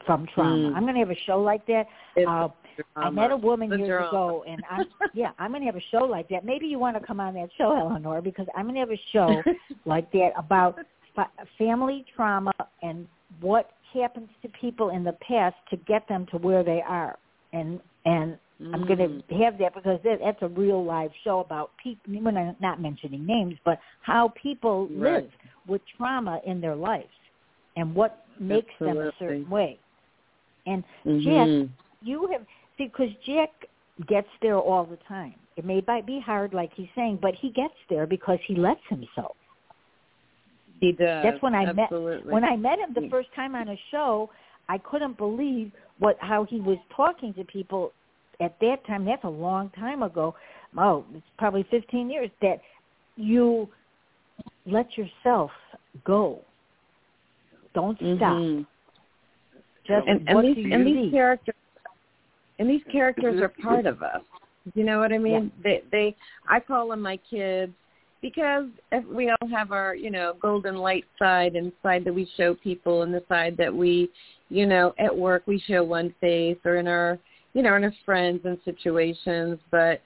from 0.05 0.25
trauma. 0.33 0.69
Mm. 0.69 0.75
I'm 0.75 0.83
going 0.83 0.93
to 0.93 0.99
have 0.99 1.09
a 1.11 1.15
show 1.25 1.41
like 1.41 1.65
that. 1.67 1.87
Uh, 2.27 2.47
I 2.95 3.09
met 3.09 3.31
a 3.31 3.37
woman 3.37 3.69
years 3.79 4.07
ago, 4.07 4.43
and 4.47 4.61
I'm 4.69 4.85
yeah, 5.13 5.31
I'm 5.39 5.51
going 5.51 5.61
to 5.61 5.65
have 5.65 5.75
a 5.75 5.87
show 5.91 6.05
like 6.05 6.27
that. 6.29 6.45
Maybe 6.45 6.65
you 6.67 6.79
want 6.79 6.99
to 6.99 7.05
come 7.05 7.19
on 7.19 7.33
that 7.33 7.49
show, 7.57 7.75
Eleanor, 7.75 8.21
because 8.21 8.47
I'm 8.55 8.65
going 8.65 8.75
to 8.75 8.81
have 8.81 8.91
a 8.91 9.01
show 9.11 9.41
like 9.85 10.11
that 10.11 10.31
about 10.37 10.77
fa- 11.15 11.31
family 11.57 12.05
trauma 12.15 12.51
and 12.83 13.07
what 13.41 13.71
happens 13.95 14.29
to 14.41 14.49
people 14.49 14.89
in 14.89 15.03
the 15.03 15.13
past 15.27 15.55
to 15.69 15.77
get 15.77 16.07
them 16.07 16.25
to 16.31 16.37
where 16.37 16.63
they 16.63 16.81
are, 16.87 17.17
and 17.53 17.79
and 18.05 18.37
Mm. 18.61 18.73
I'm 18.73 18.85
going 18.87 18.99
to 18.99 19.35
have 19.43 19.57
that 19.57 19.73
because 19.75 19.99
that, 20.03 20.19
that's 20.23 20.41
a 20.41 20.47
real 20.47 20.83
live 20.83 21.11
show 21.23 21.39
about 21.39 21.71
people. 21.81 22.13
When 22.21 22.55
not 22.61 22.81
mentioning 22.81 23.25
names, 23.25 23.55
but 23.65 23.79
how 24.01 24.33
people 24.41 24.87
right. 24.87 25.23
live 25.23 25.31
with 25.67 25.81
trauma 25.97 26.39
in 26.45 26.61
their 26.61 26.75
lives 26.75 27.09
and 27.75 27.93
what 27.93 28.25
makes 28.39 28.69
Absolutely. 28.73 29.01
them 29.01 29.07
a 29.07 29.11
certain 29.19 29.49
way. 29.49 29.79
And 30.65 30.83
mm-hmm. 31.05 31.63
Jack, 31.63 31.69
you 32.01 32.29
have 32.31 32.41
because 32.77 33.09
Jack 33.25 33.49
gets 34.07 34.27
there 34.41 34.57
all 34.57 34.85
the 34.85 34.99
time. 35.07 35.35
It 35.57 35.65
may 35.65 35.81
be 36.05 36.19
hard, 36.19 36.53
like 36.53 36.71
he's 36.75 36.89
saying, 36.95 37.19
but 37.21 37.33
he 37.35 37.49
gets 37.49 37.73
there 37.89 38.05
because 38.05 38.39
he 38.45 38.55
lets 38.55 38.81
himself. 38.89 39.35
He 40.79 40.91
does. 40.91 41.23
That's 41.23 41.41
when 41.41 41.55
I 41.55 41.65
Absolutely. 41.65 42.25
met 42.25 42.33
when 42.33 42.43
I 42.43 42.55
met 42.55 42.79
him 42.79 42.93
the 42.93 43.09
first 43.09 43.29
time 43.35 43.55
on 43.55 43.69
a 43.69 43.79
show. 43.91 44.29
I 44.67 44.77
couldn't 44.79 45.17
believe 45.17 45.71
what 45.99 46.17
how 46.19 46.45
he 46.45 46.59
was 46.59 46.77
talking 46.95 47.33
to 47.35 47.43
people 47.45 47.91
at 48.41 48.59
that 48.59 48.85
time. 48.87 49.05
That's 49.05 49.23
a 49.23 49.29
long 49.29 49.69
time 49.71 50.03
ago. 50.03 50.35
Oh, 50.77 51.05
it's 51.13 51.25
probably 51.37 51.65
15 51.71 52.09
years. 52.09 52.29
That 52.41 52.59
you 53.15 53.69
let 54.65 54.87
yourself 54.97 55.51
go. 56.03 56.41
Don't 57.73 57.97
stop. 57.97 58.07
Mm-hmm. 58.19 58.61
Just 59.87 60.07
and, 60.07 60.27
and 60.27 60.35
what 60.35 60.41
these 60.43 60.55
do 60.55 60.61
you 60.61 60.73
and 60.73 60.85
these 60.87 61.11
characters 61.11 61.55
and 62.59 62.69
these 62.69 62.81
characters 62.91 63.41
are 63.41 63.49
part 63.49 63.85
of 63.85 64.01
us. 64.01 64.21
You 64.73 64.83
know 64.83 64.99
what 64.99 65.13
I 65.13 65.19
mean? 65.19 65.51
They 65.63 65.83
they 65.91 66.15
I 66.49 66.59
call 66.59 66.89
them 66.89 67.01
my 67.01 67.17
kids 67.29 67.73
because 68.25 68.65
if 68.91 69.05
we 69.05 69.29
all 69.29 69.47
have 69.49 69.71
our, 69.71 69.93
you 69.93 70.09
know, 70.09 70.33
golden 70.41 70.77
light 70.77 71.05
side 71.19 71.55
and 71.55 71.71
side 71.83 72.03
that 72.03 72.15
we 72.15 72.27
show 72.35 72.55
people 72.55 73.03
and 73.03 73.13
the 73.13 73.21
side 73.29 73.55
that 73.55 73.71
we, 73.71 74.09
you 74.49 74.65
know, 74.65 74.95
at 74.97 75.15
work 75.15 75.43
we 75.45 75.61
show 75.67 75.83
one 75.83 76.11
face 76.19 76.57
or 76.65 76.77
in 76.77 76.87
our, 76.87 77.19
you 77.53 77.61
know, 77.61 77.75
in 77.75 77.83
our 77.83 77.93
friends 78.03 78.39
and 78.43 78.57
situations, 78.65 79.59
but 79.69 80.01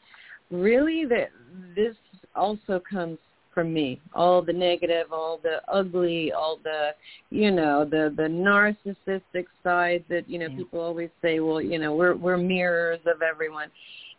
really 0.52 1.06
that 1.06 1.30
this 1.78 1.96
also 2.36 2.82
comes 2.92 3.18
from 3.54 3.74
me. 3.74 4.02
All 4.14 4.42
the 4.42 4.52
negative, 4.52 5.14
all 5.14 5.40
the 5.42 5.62
ugly, 5.72 6.34
all 6.34 6.60
the, 6.62 6.90
you 7.30 7.52
know, 7.52 7.86
the 7.86 8.14
the 8.18 8.24
narcissistic 8.24 9.46
side 9.64 10.04
that, 10.10 10.30
you 10.30 10.40
know, 10.40 10.48
Yeah. 10.50 10.58
people 10.58 10.82
always 10.82 11.10
say, 11.22 11.40
well, 11.40 11.62
you 11.62 11.80
know, 11.80 11.96
we're 11.96 12.16
we're 12.16 12.36
mirrors 12.36 13.00
of 13.06 13.22
everyone. 13.22 13.70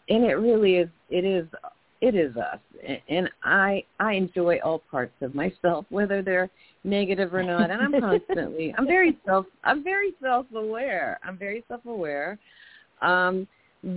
And 0.09 0.24
it 0.24 0.36
really 0.36 0.76
is 0.76 0.88
it 1.11 1.26
is 1.26 1.46
it 2.01 2.14
is 2.14 2.36
us. 2.36 2.59
And 3.09 3.28
i 3.44 3.84
i 3.98 4.14
enjoy 4.14 4.59
all 4.64 4.80
parts 4.90 5.14
of 5.20 5.34
myself 5.34 5.84
whether 5.90 6.22
they're 6.22 6.51
negative 6.84 7.34
or 7.34 7.42
not. 7.42 7.70
And 7.70 7.80
i'm 7.80 8.01
constantly 8.01 8.74
i'm 8.76 8.86
very 8.86 9.18
self 9.26 9.46
i'm 9.64 9.84
very 9.84 10.12
self 10.22 10.46
aware 10.55 11.18
i'm 11.24 11.36
very 11.36 11.64
self 11.68 11.84
aware 11.86 12.38
um 13.03 13.46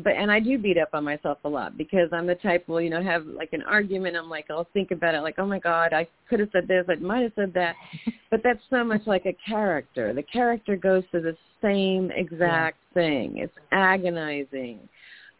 but 0.04 0.14
and 0.14 0.32
i 0.32 0.40
do 0.40 0.58
beat 0.58 0.78
up 0.78 0.90
on 0.94 1.04
myself 1.04 1.38
a 1.44 1.50
lot 1.50 1.78
because 1.78 2.10
i'm 2.12 2.28
the 2.28 2.36
type 2.36 2.68
will 2.68 2.82
you 2.82 2.90
know 2.90 3.04
have 3.04 3.26
like 3.26 3.54
an 3.54 3.64
argument. 3.64 4.16
I'm 4.16 4.30
like 4.30 4.46
i'll 4.50 4.68
think 4.74 4.92
about 4.92 5.16
it. 5.16 5.22
Like 5.22 5.36
oh 5.38 5.46
my 5.46 5.60
god 5.60 5.94
i 5.94 6.08
could 6.30 6.40
have 6.40 6.50
said 6.52 6.68
this. 6.68 6.86
I 6.90 6.96
might 6.96 7.24
have 7.24 7.34
said 7.36 7.54
that. 7.54 7.76
But 8.32 8.42
that's 8.44 8.64
so 8.72 8.84
much 8.84 9.02
like 9.06 9.28
a 9.28 9.38
character. 9.48 10.12
The 10.12 10.24
character 10.24 10.76
goes 10.76 11.04
through 11.12 11.22
the 11.22 11.38
same 11.62 12.10
exact 12.10 12.78
thing. 12.96 13.38
It's 13.38 13.54
agonizing 13.72 14.80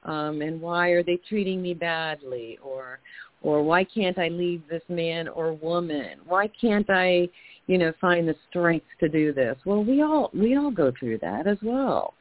um 0.06 0.42
and 0.42 0.60
why 0.62 0.90
are 0.90 1.04
they 1.04 1.18
treating 1.30 1.62
me 1.62 1.74
badly 1.74 2.58
or 2.64 3.00
or 3.42 3.64
why 3.64 3.84
can't 3.84 4.18
i 4.18 4.28
leave 4.28 4.62
this 4.70 4.84
man 4.90 5.28
or 5.28 5.54
woman 5.54 6.20
why 6.26 6.48
can't 6.60 6.90
i 6.90 7.28
you 7.68 7.78
know 7.78 7.92
find 8.02 8.28
the 8.28 8.36
strength 8.50 8.86
to 9.00 9.08
do 9.10 9.34
this 9.34 9.58
well 9.66 9.84
we 9.84 10.02
all 10.02 10.30
we 10.34 10.56
all 10.58 10.72
go 10.72 10.92
through 11.00 11.18
that 11.18 11.48
as 11.48 11.58
well 11.64 12.14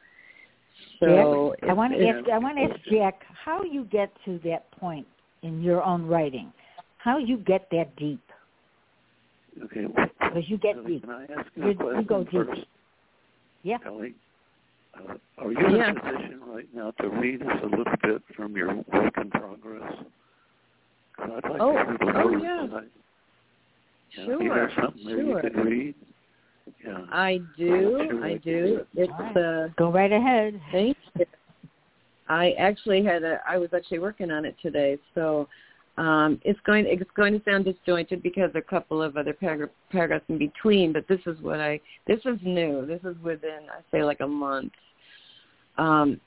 so 0.99 1.55
Jack, 1.59 1.69
I 1.69 1.73
want 1.73 1.93
to 1.93 1.99
it's- 1.99 2.15
ask 2.23 2.29
I 2.29 2.37
want 2.37 2.57
to 2.57 2.63
ask 2.63 2.79
Jack 2.91 3.21
how 3.45 3.63
you 3.63 3.83
get 3.85 4.11
to 4.25 4.39
that 4.45 4.69
point 4.71 5.05
in 5.41 5.61
your 5.61 5.83
own 5.83 6.05
writing. 6.05 6.51
How 6.97 7.17
you 7.17 7.37
get 7.37 7.67
that 7.71 7.93
deep? 7.97 8.21
Okay. 9.65 9.85
well, 9.85 10.07
Because 10.19 10.49
you 10.49 10.57
get 10.57 10.85
deep. 10.87 11.01
Can 11.01 11.11
I 11.11 11.23
ask 11.23 11.49
you 11.55 11.63
You- 11.71 11.89
a 11.89 11.99
you 11.99 12.03
go 12.05 12.23
deep. 12.23 12.31
first? 12.33 12.61
Yeah. 13.63 13.77
Kelly, 13.79 14.13
uh, 14.95 15.13
are 15.39 15.51
you 15.51 15.65
in 15.65 15.75
Yeah. 15.75 15.91
a 15.91 15.99
position 15.99 16.39
right 16.45 16.67
now 16.73 16.91
to 17.01 17.09
read 17.09 17.41
us 17.41 17.59
a 17.63 17.65
little 17.65 17.95
bit 18.01 18.21
from 18.35 18.55
your 18.55 18.75
work 18.75 19.17
in 19.17 19.29
progress? 19.31 19.93
I'd 21.19 21.29
like 21.29 21.61
Oh, 21.61 21.73
to 21.73 21.85
hear 21.85 21.97
the 21.99 22.19
oh, 22.19 22.31
words 22.31 22.43
yeah. 22.43 22.67
that 22.69 22.75
I, 22.77 22.83
you 24.11 24.27
know, 24.27 24.39
you 24.39 24.51
have 24.51 24.69
Sure, 24.71 24.83
something 24.83 25.05
there 25.05 25.17
sure. 25.17 25.35
you 25.35 25.41
could 25.41 25.55
read. 25.65 25.95
Yeah. 26.85 27.05
I 27.11 27.41
do. 27.57 28.07
Sure, 28.09 28.23
I 28.23 28.27
I 28.29 28.37
do. 28.37 28.85
can. 28.95 29.03
It's 29.03 29.37
uh 29.37 29.67
Go 29.77 29.91
right 29.91 30.11
ahead. 30.11 30.59
thank 30.71 30.97
you. 31.19 31.25
I 32.29 32.51
actually 32.53 33.03
had 33.03 33.23
a 33.23 33.39
I 33.47 33.57
was 33.57 33.69
actually 33.73 33.99
working 33.99 34.31
on 34.31 34.45
it 34.45 34.55
today, 34.61 34.97
so 35.13 35.47
um 35.97 36.39
it's 36.43 36.59
going 36.65 36.85
it's 36.87 37.09
going 37.15 37.33
to 37.33 37.43
sound 37.45 37.65
disjointed 37.65 38.23
because 38.23 38.51
there 38.53 38.61
are 38.61 38.65
a 38.65 38.69
couple 38.69 39.01
of 39.01 39.15
other 39.15 39.33
paragraph, 39.33 39.69
paragraphs 39.91 40.25
in 40.27 40.37
between, 40.37 40.91
but 40.91 41.07
this 41.07 41.19
is 41.27 41.39
what 41.41 41.59
I 41.59 41.79
this 42.07 42.19
is 42.25 42.37
new. 42.43 42.85
This 42.85 43.01
is 43.03 43.15
within 43.23 43.67
I 43.71 43.81
say 43.91 44.03
like 44.03 44.21
a 44.21 44.27
month. 44.27 44.73
Um 45.77 46.19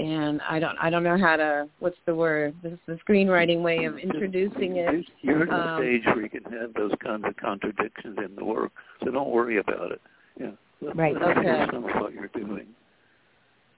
and 0.00 0.40
I 0.42 0.58
don't 0.58 0.76
I 0.82 0.90
don't 0.90 1.04
know 1.04 1.16
how 1.16 1.36
to 1.36 1.68
what's 1.78 1.96
the 2.04 2.14
word? 2.14 2.54
This 2.62 2.72
is 2.72 2.78
the 2.86 2.98
screenwriting 3.08 3.62
way 3.62 3.84
of 3.84 3.96
introducing 3.98 4.76
it. 4.76 5.06
You're 5.22 5.44
at 5.44 5.50
a 5.50 5.68
Um, 5.70 5.80
stage 5.80 6.02
where 6.06 6.22
you 6.22 6.28
can 6.28 6.44
have 6.52 6.74
those 6.74 6.92
kinds 7.00 7.24
of 7.26 7.36
contradictions 7.36 8.18
in 8.18 8.34
the 8.34 8.44
work, 8.44 8.72
so 9.04 9.12
don't 9.12 9.30
worry 9.30 9.58
about 9.58 9.92
it. 9.92 10.00
Yeah. 10.38 10.50
Let, 10.80 10.96
Right. 10.96 11.14
Let 11.14 11.22
us 11.22 11.42
hear 11.44 11.54
Okay. 11.54 11.66
some 11.72 11.84
of 11.84 11.94
what 12.00 12.12
you're 12.12 12.26
doing. 12.28 12.66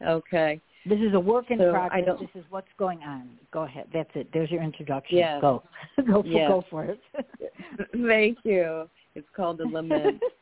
Okay. 0.03 0.61
This 0.89 1.01
is 1.01 1.14
a 1.14 1.20
work 1.20 1.51
in 1.51 1.59
So, 1.59 1.72
progress. 1.72 2.18
This 2.20 2.43
is 2.43 2.45
what's 2.51 2.68
going 2.78 3.03
on. 3.03 3.28
Go 3.53 3.62
ahead. 3.62 3.87
That's 3.93 4.11
it. 4.14 4.28
There's 4.32 4.51
your 4.51 4.62
introduction. 4.62 5.18
Yes. 5.18 5.41
Go. 5.41 5.62
go 6.07 6.22
for, 6.22 6.28
Yes. 6.28 6.49
go 6.49 6.64
for 6.70 6.84
it. 6.84 7.01
Thank 8.07 8.39
you. 8.45 8.89
It's 9.14 9.26
called 9.34 9.59
the 9.59 9.64
lament. 9.64 10.22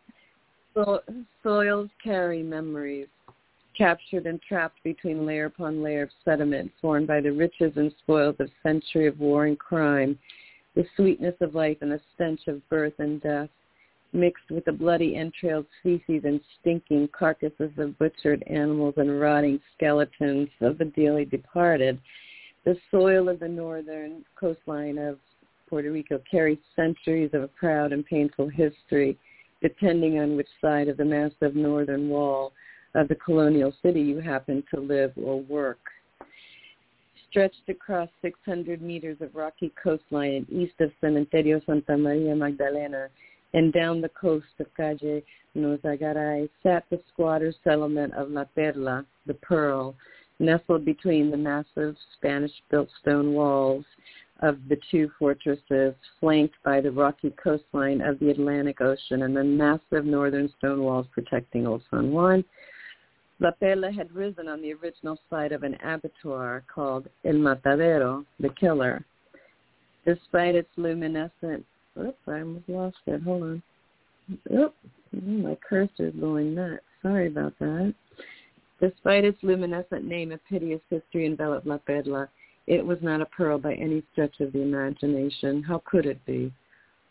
So, 0.75 1.03
soils 1.45 1.89
carry 2.03 2.43
memories, 2.43 3.07
captured 3.79 4.27
and 4.27 4.43
trapped 4.43 4.83
between 4.83 5.25
layer 5.25 5.45
upon 5.45 5.85
layer 5.85 6.03
of 6.03 6.11
sediment 6.25 6.73
formed 6.83 7.07
by 7.07 7.21
the 7.21 7.31
riches 7.31 7.73
and 7.77 7.95
spoils 8.03 8.35
of 8.41 8.51
century 8.65 9.07
of 9.07 9.21
war 9.21 9.47
and 9.47 9.57
crime, 9.57 10.19
the 10.75 10.85
sweetness 10.97 11.37
of 11.41 11.55
life 11.55 11.77
and 11.81 11.93
the 11.93 12.01
stench 12.15 12.49
of 12.49 12.69
birth 12.71 12.95
and 12.99 13.23
death, 13.23 13.51
mixed 14.15 14.51
with 14.51 14.65
the 14.65 14.73
bloody 14.73 15.17
entrails, 15.17 15.67
feces 15.83 16.23
and 16.25 16.41
stinking 16.61 17.09
carcasses 17.09 17.73
of 17.77 17.99
butchered 17.99 18.43
animals 18.47 18.95
and 18.97 19.21
rotting 19.21 19.61
skeletons 19.75 20.49
of 20.61 20.79
the 20.79 20.85
dearly 20.85 21.25
departed. 21.25 22.01
The 22.65 22.77
soil 22.91 23.29
of 23.29 23.41
the 23.41 23.49
northern 23.49 24.25
coastline 24.37 24.97
of 24.97 25.19
Puerto 25.69 25.91
Rico 25.91 26.21
carries 26.31 26.59
centuries 26.77 27.31
of 27.35 27.43
a 27.43 27.49
proud 27.49 27.93
and 27.93 28.07
painful 28.07 28.49
history, 28.49 29.19
depending 29.61 30.19
on 30.19 30.37
which 30.37 30.49
side 30.61 30.89
of 30.89 30.97
the 30.97 31.05
massive 31.05 31.57
northern 31.57 32.09
wall 32.09 32.53
of 32.95 33.09
the 33.09 33.15
colonial 33.17 33.75
city 33.83 34.01
you 34.01 34.21
happen 34.21 34.63
to 34.73 34.81
live 34.81 35.13
or 35.17 35.41
work. 35.41 35.81
Stretched 37.29 37.69
across 37.69 38.09
600 38.23 38.81
meters 38.81 39.17
of 39.21 39.35
rocky 39.35 39.73
coastline 39.83 40.47
east 40.49 40.75
of 40.79 40.93
Cementerio 41.03 41.65
Santa 41.67 41.99
Maria 41.99 42.37
Magdalena 42.37 43.09
and 43.55 43.73
down 43.73 44.01
the 44.01 44.11
coast 44.11 44.47
of 44.59 44.67
Calle 44.77 45.23
Norzagaray 45.57 46.49
sat 46.63 46.85
the 46.91 47.01
squatter 47.13 47.55
settlement 47.63 48.13
of 48.15 48.31
La 48.31 48.45
Perla, 48.45 49.07
the 49.27 49.35
Pearl, 49.35 49.95
nestled 50.41 50.85
between 50.85 51.31
the 51.31 51.37
massive 51.37 51.97
Spanish-built 52.17 52.89
stone 53.01 53.33
walls 53.33 53.85
of 54.41 54.59
the 54.69 54.77
two 54.91 55.09
fortresses, 55.17 55.95
flanked 56.19 56.57
by 56.65 56.81
the 56.81 56.91
rocky 56.91 57.33
coastline 57.43 58.01
of 58.01 58.19
the 58.19 58.31
Atlantic 58.31 58.81
Ocean 58.81 59.23
and 59.23 59.37
the 59.37 59.45
massive 59.45 60.05
northern 60.05 60.53
stone 60.59 60.83
walls 60.83 61.07
protecting 61.13 61.69
Old 61.69 61.83
San 61.89 62.11
Juan. 62.11 62.45
La 63.39 63.53
Perla 63.53 63.93
had 63.93 64.13
risen 64.13 64.49
on 64.49 64.61
the 64.61 64.73
original 64.73 65.19
site 65.31 65.53
of 65.53 65.63
an 65.63 65.77
abattoir 65.85 66.65
called 66.73 67.09
El 67.25 67.35
Matadero, 67.35 68.25
the 68.41 68.49
Killer. 68.49 69.05
Despite 70.05 70.57
its 70.57 70.69
luminescent, 70.77 71.65
oops, 71.99 72.19
I 72.27 72.41
almost 72.41 72.69
lost 72.69 72.97
it. 73.07 73.23
Hold 73.23 73.43
on. 73.43 73.63
Oop, 74.53 74.75
oh, 75.15 75.21
my 75.21 75.57
cursor's 75.69 76.15
going 76.19 76.55
nuts. 76.55 76.83
Sorry 77.03 77.27
about 77.27 77.59
that. 77.59 77.95
Despite 78.81 79.25
its 79.25 79.39
luminescent 79.43 80.05
name, 80.05 80.33
a 80.33 80.39
piteous 80.39 80.81
history 80.91 81.27
enveloped 81.27 81.67
La 81.67 81.79
Perla. 81.79 82.29
It 82.67 82.85
was 82.85 82.99
not 83.03 83.21
a 83.21 83.27
pearl 83.27 83.59
by 83.59 83.75
any 83.75 84.03
stretch 84.13 84.41
of 84.41 84.53
the 84.53 84.63
imagination. 84.63 85.63
How 85.63 85.83
could 85.85 86.07
it 86.07 86.25
be? 86.25 86.53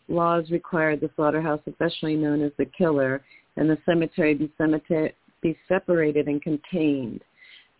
Laws 0.08 0.50
required 0.50 1.00
the 1.00 1.10
slaughterhouse, 1.16 1.60
affectionately 1.66 2.16
known 2.16 2.42
as 2.42 2.52
the 2.58 2.66
killer, 2.66 3.22
and 3.56 3.70
the 3.70 3.78
cemetery 3.86 4.34
be, 4.34 4.52
cemetery, 4.58 5.14
be 5.40 5.56
separated 5.68 6.26
and 6.26 6.42
contained 6.42 7.22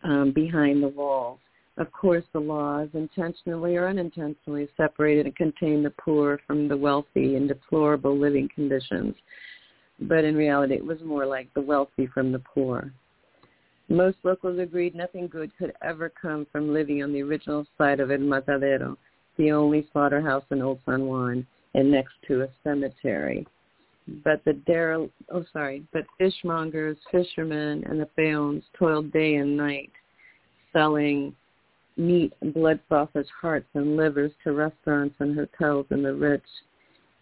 um, 0.04 0.32
behind 0.32 0.82
the 0.82 0.88
walls. 0.88 1.38
Of 1.76 1.90
course, 1.90 2.24
the 2.32 2.40
laws, 2.40 2.88
intentionally 2.94 3.76
or 3.76 3.88
unintentionally, 3.88 4.68
separated 4.76 5.26
and 5.26 5.36
contained 5.36 5.84
the 5.84 5.90
poor 5.90 6.38
from 6.46 6.68
the 6.68 6.76
wealthy 6.76 7.34
in 7.34 7.48
deplorable 7.48 8.16
living 8.16 8.48
conditions. 8.54 9.14
But 10.00 10.24
in 10.24 10.36
reality, 10.36 10.74
it 10.74 10.84
was 10.84 11.02
more 11.02 11.26
like 11.26 11.52
the 11.54 11.60
wealthy 11.60 12.06
from 12.06 12.30
the 12.30 12.38
poor. 12.38 12.92
Most 13.88 14.18
locals 14.22 14.58
agreed 14.58 14.94
nothing 14.94 15.26
good 15.26 15.50
could 15.58 15.72
ever 15.82 16.08
come 16.08 16.46
from 16.50 16.72
living 16.72 17.02
on 17.02 17.12
the 17.12 17.22
original 17.22 17.66
site 17.76 18.00
of 18.00 18.10
El 18.10 18.18
Matadero, 18.18 18.96
the 19.36 19.50
only 19.50 19.88
slaughterhouse 19.92 20.44
in 20.50 20.62
Old 20.62 20.78
San 20.86 21.06
Juan, 21.06 21.46
and 21.74 21.90
next 21.90 22.14
to 22.28 22.42
a 22.42 22.48
cemetery. 22.62 23.46
But 24.22 24.44
the 24.44 24.52
derel- 24.52 25.10
oh 25.30 25.44
sorry, 25.52 25.84
but 25.92 26.06
fishmongers, 26.20 26.96
fishermen, 27.10 27.84
and 27.84 28.00
the 28.00 28.06
peons 28.06 28.62
toiled 28.78 29.12
day 29.12 29.36
and 29.36 29.56
night, 29.56 29.90
selling 30.72 31.34
meat 31.96 32.32
and 32.40 32.52
blood 32.52 32.80
sausage 32.88 33.28
hearts 33.40 33.68
and 33.74 33.96
livers 33.96 34.32
to 34.42 34.52
restaurants 34.52 35.14
and 35.20 35.34
hotels 35.34 35.86
and 35.90 36.04
the 36.04 36.14
rich. 36.14 36.42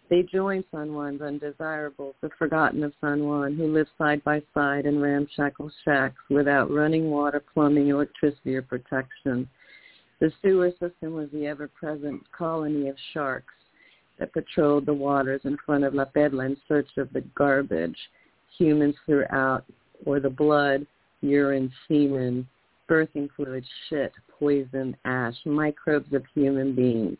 They 0.09 0.23
join 0.23 0.63
San 0.71 0.89
Juan's 0.89 1.21
undesirables, 1.21 2.15
the 2.21 2.29
forgotten 2.37 2.83
of 2.83 2.93
San 3.01 3.25
Juan, 3.25 3.55
who 3.55 3.73
live 3.73 3.87
side 3.97 4.23
by 4.23 4.41
side 4.53 4.85
in 4.85 4.99
ramshackle 4.99 5.71
shacks 5.83 6.21
without 6.29 6.69
running 6.69 7.09
water, 7.09 7.43
plumbing, 7.53 7.87
electricity, 7.87 8.55
or 8.55 8.61
protection. 8.61 9.47
The 10.19 10.31
sewer 10.41 10.71
system 10.71 11.13
was 11.13 11.29
the 11.31 11.47
ever-present 11.47 12.21
colony 12.31 12.89
of 12.89 12.95
sharks 13.13 13.53
that 14.19 14.33
patrolled 14.33 14.85
the 14.85 14.93
waters 14.93 15.41
in 15.45 15.57
front 15.65 15.83
of 15.83 15.95
La 15.95 16.05
Perla 16.05 16.45
in 16.45 16.57
search 16.67 16.89
of 16.97 17.11
the 17.13 17.21
garbage 17.35 17.97
humans 18.57 18.95
threw 19.05 19.25
out, 19.31 19.65
or 20.05 20.19
the 20.19 20.29
blood, 20.29 20.85
urine, 21.21 21.71
semen, 21.87 22.47
birthing 22.89 23.29
fluid, 23.35 23.65
shit, 23.89 24.11
poison, 24.39 24.95
ash, 25.05 25.35
microbes 25.45 26.13
of 26.13 26.23
human 26.33 26.75
beings. 26.75 27.17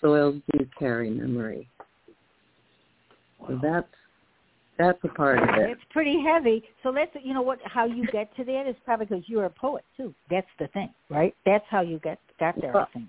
Soils 0.00 0.36
do 0.52 0.66
carry 0.78 1.10
memory. 1.10 1.68
So 3.46 3.58
that's 3.62 3.86
that's 4.78 4.98
a 5.04 5.08
part 5.08 5.38
of 5.38 5.48
it. 5.56 5.70
It's 5.70 5.80
pretty 5.90 6.22
heavy. 6.22 6.62
So 6.82 6.90
let's 6.90 7.10
you 7.22 7.34
know 7.34 7.42
what 7.42 7.58
how 7.64 7.86
you 7.86 8.06
get 8.06 8.34
to 8.36 8.44
that 8.44 8.66
is 8.68 8.76
probably 8.84 9.06
because 9.06 9.24
you're 9.26 9.44
a 9.44 9.50
poet 9.50 9.84
too. 9.96 10.14
That's 10.30 10.46
the 10.58 10.68
thing, 10.68 10.90
right? 11.08 11.34
That's 11.44 11.64
how 11.68 11.82
you 11.82 11.98
get 12.00 12.18
got 12.40 12.60
there. 12.60 12.76
I 12.76 12.86
think. 12.92 13.08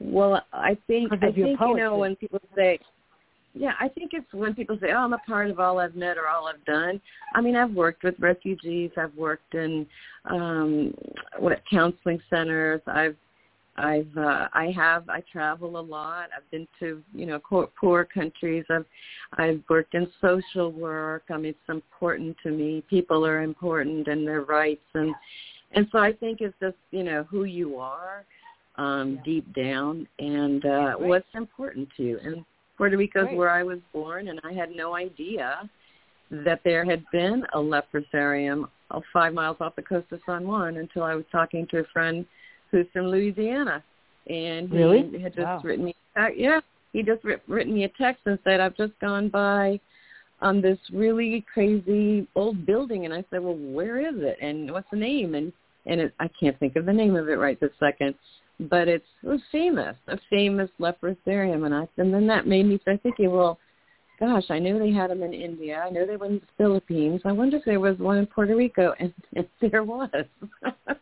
Well, 0.00 0.42
I 0.52 0.76
think 0.86 1.12
I 1.12 1.32
think 1.32 1.36
you 1.36 1.76
know 1.76 1.96
when 1.96 2.16
people 2.16 2.40
say, 2.54 2.78
yeah, 3.54 3.72
I 3.80 3.88
think 3.88 4.10
it's 4.12 4.32
when 4.32 4.54
people 4.54 4.78
say, 4.80 4.92
"Oh, 4.92 4.98
I'm 4.98 5.12
a 5.12 5.18
part 5.18 5.50
of 5.50 5.58
all 5.58 5.78
I've 5.78 5.96
met 5.96 6.16
or 6.16 6.28
all 6.28 6.46
I've 6.46 6.64
done." 6.64 7.00
I 7.34 7.40
mean, 7.40 7.56
I've 7.56 7.72
worked 7.72 8.04
with 8.04 8.14
refugees. 8.18 8.90
I've 8.96 9.14
worked 9.14 9.54
in 9.54 9.86
um 10.26 10.94
what 11.38 11.62
counseling 11.70 12.20
centers. 12.30 12.80
I've 12.86 13.16
I've 13.76 14.16
uh, 14.16 14.48
I 14.52 14.72
have 14.76 15.08
I 15.08 15.22
travel 15.32 15.78
a 15.78 15.80
lot. 15.80 16.28
I've 16.36 16.48
been 16.50 16.68
to 16.80 17.02
you 17.14 17.26
know 17.26 17.40
poor 17.40 18.04
countries. 18.04 18.64
I've 18.70 18.86
I've 19.38 19.62
worked 19.68 19.94
in 19.94 20.10
social 20.20 20.72
work. 20.72 21.24
I 21.30 21.36
mean, 21.36 21.50
it's 21.50 21.68
important 21.68 22.36
to 22.42 22.50
me. 22.50 22.82
People 22.90 23.24
are 23.26 23.42
important 23.42 24.08
and 24.08 24.26
their 24.26 24.42
rights 24.42 24.84
and 24.94 25.14
and 25.72 25.86
so 25.92 25.98
I 25.98 26.12
think 26.12 26.40
it's 26.40 26.54
just 26.60 26.76
you 26.90 27.02
know 27.04 27.24
who 27.24 27.44
you 27.44 27.76
are 27.78 28.24
um, 28.76 29.16
Yeah. 29.16 29.22
deep 29.24 29.54
down 29.54 30.08
and 30.18 30.64
uh, 30.64 30.68
Right. 30.68 31.00
what's 31.00 31.34
important 31.34 31.88
to 31.96 32.02
you. 32.02 32.18
And 32.22 32.44
Puerto 32.78 32.96
Rico 32.96 33.26
is 33.26 33.36
where 33.36 33.50
I 33.50 33.64
was 33.64 33.80
born, 33.92 34.28
and 34.28 34.40
I 34.44 34.52
had 34.52 34.70
no 34.70 34.94
idea 34.94 35.68
that 36.30 36.60
there 36.64 36.84
had 36.84 37.04
been 37.10 37.44
a 37.52 37.58
leprosarium 37.58 38.68
five 39.12 39.34
miles 39.34 39.56
off 39.60 39.76
the 39.76 39.82
coast 39.82 40.06
of 40.12 40.20
San 40.24 40.46
Juan 40.46 40.76
until 40.76 41.02
I 41.02 41.14
was 41.14 41.24
talking 41.30 41.66
to 41.72 41.80
a 41.80 41.84
friend 41.92 42.24
who's 42.70 42.86
from 42.92 43.06
Louisiana, 43.08 43.82
and 44.28 44.68
he 44.70 44.76
Really? 44.76 45.18
had 45.18 45.34
just 45.34 45.44
Wow. 45.44 45.60
written 45.64 45.86
me. 45.86 45.94
Uh, 46.16 46.28
yeah, 46.28 46.60
he 46.92 47.02
just 47.02 47.24
written 47.24 47.74
me 47.74 47.84
a 47.84 47.88
text 47.88 48.22
and 48.26 48.38
said 48.44 48.60
I've 48.60 48.76
just 48.76 48.98
gone 49.00 49.28
by 49.28 49.80
on 50.40 50.60
this 50.60 50.78
really 50.92 51.44
crazy 51.52 52.26
old 52.36 52.64
building, 52.64 53.04
and 53.04 53.12
I 53.12 53.24
said, 53.30 53.42
well, 53.42 53.56
where 53.56 53.98
is 53.98 54.16
it, 54.22 54.38
and 54.40 54.70
what's 54.70 54.88
the 54.90 54.96
name, 54.96 55.34
and 55.34 55.52
and 55.86 56.00
it, 56.02 56.12
I 56.20 56.28
can't 56.38 56.58
think 56.58 56.76
of 56.76 56.84
the 56.84 56.92
name 56.92 57.16
of 57.16 57.28
it 57.28 57.38
right 57.38 57.58
this 57.58 57.70
second, 57.80 58.14
but 58.60 58.88
it's 58.88 59.06
it 59.22 59.28
was 59.28 59.40
famous, 59.52 59.96
a 60.08 60.18
famous 60.30 60.70
leprosarium, 60.80 61.64
and 61.66 61.74
I 61.74 61.88
and 61.96 62.12
then 62.12 62.26
that 62.28 62.46
made 62.46 62.66
me 62.66 62.78
start 62.82 63.02
thinking, 63.02 63.30
well. 63.30 63.58
Gosh, 64.20 64.46
I 64.50 64.58
knew 64.58 64.80
they 64.80 64.90
had 64.90 65.10
them 65.10 65.22
in 65.22 65.32
India. 65.32 65.80
I 65.86 65.90
know 65.90 66.04
they 66.04 66.16
were 66.16 66.26
in 66.26 66.40
the 66.40 66.46
Philippines. 66.56 67.20
I 67.24 67.30
wonder 67.30 67.58
if 67.58 67.64
there 67.64 67.78
was 67.78 67.96
one 67.98 68.18
in 68.18 68.26
Puerto 68.26 68.56
Rico, 68.56 68.92
and, 68.98 69.14
and 69.36 69.46
there 69.60 69.84
was. 69.84 70.10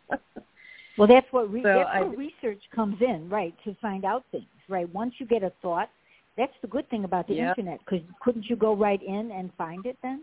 Well, 0.98 1.08
that's 1.08 1.26
what 1.30 1.50
re- 1.52 1.62
So 1.62 1.68
that's 1.78 1.90
I- 1.92 2.02
where 2.02 2.16
research 2.16 2.62
comes 2.74 3.00
in, 3.00 3.28
right? 3.28 3.54
To 3.64 3.74
find 3.80 4.04
out 4.04 4.24
things, 4.32 4.44
right? 4.68 4.92
Once 4.94 5.14
you 5.18 5.26
get 5.26 5.42
a 5.42 5.52
thought, 5.62 5.90
that's 6.36 6.52
the 6.62 6.68
good 6.68 6.88
thing 6.90 7.04
about 7.04 7.26
the 7.28 7.34
Yeah. 7.34 7.50
internet. 7.50 7.80
Because 7.80 8.00
couldn't 8.20 8.48
you 8.48 8.56
go 8.56 8.74
right 8.74 9.02
in 9.02 9.30
and 9.30 9.50
find 9.54 9.84
it 9.86 9.96
then? 10.02 10.22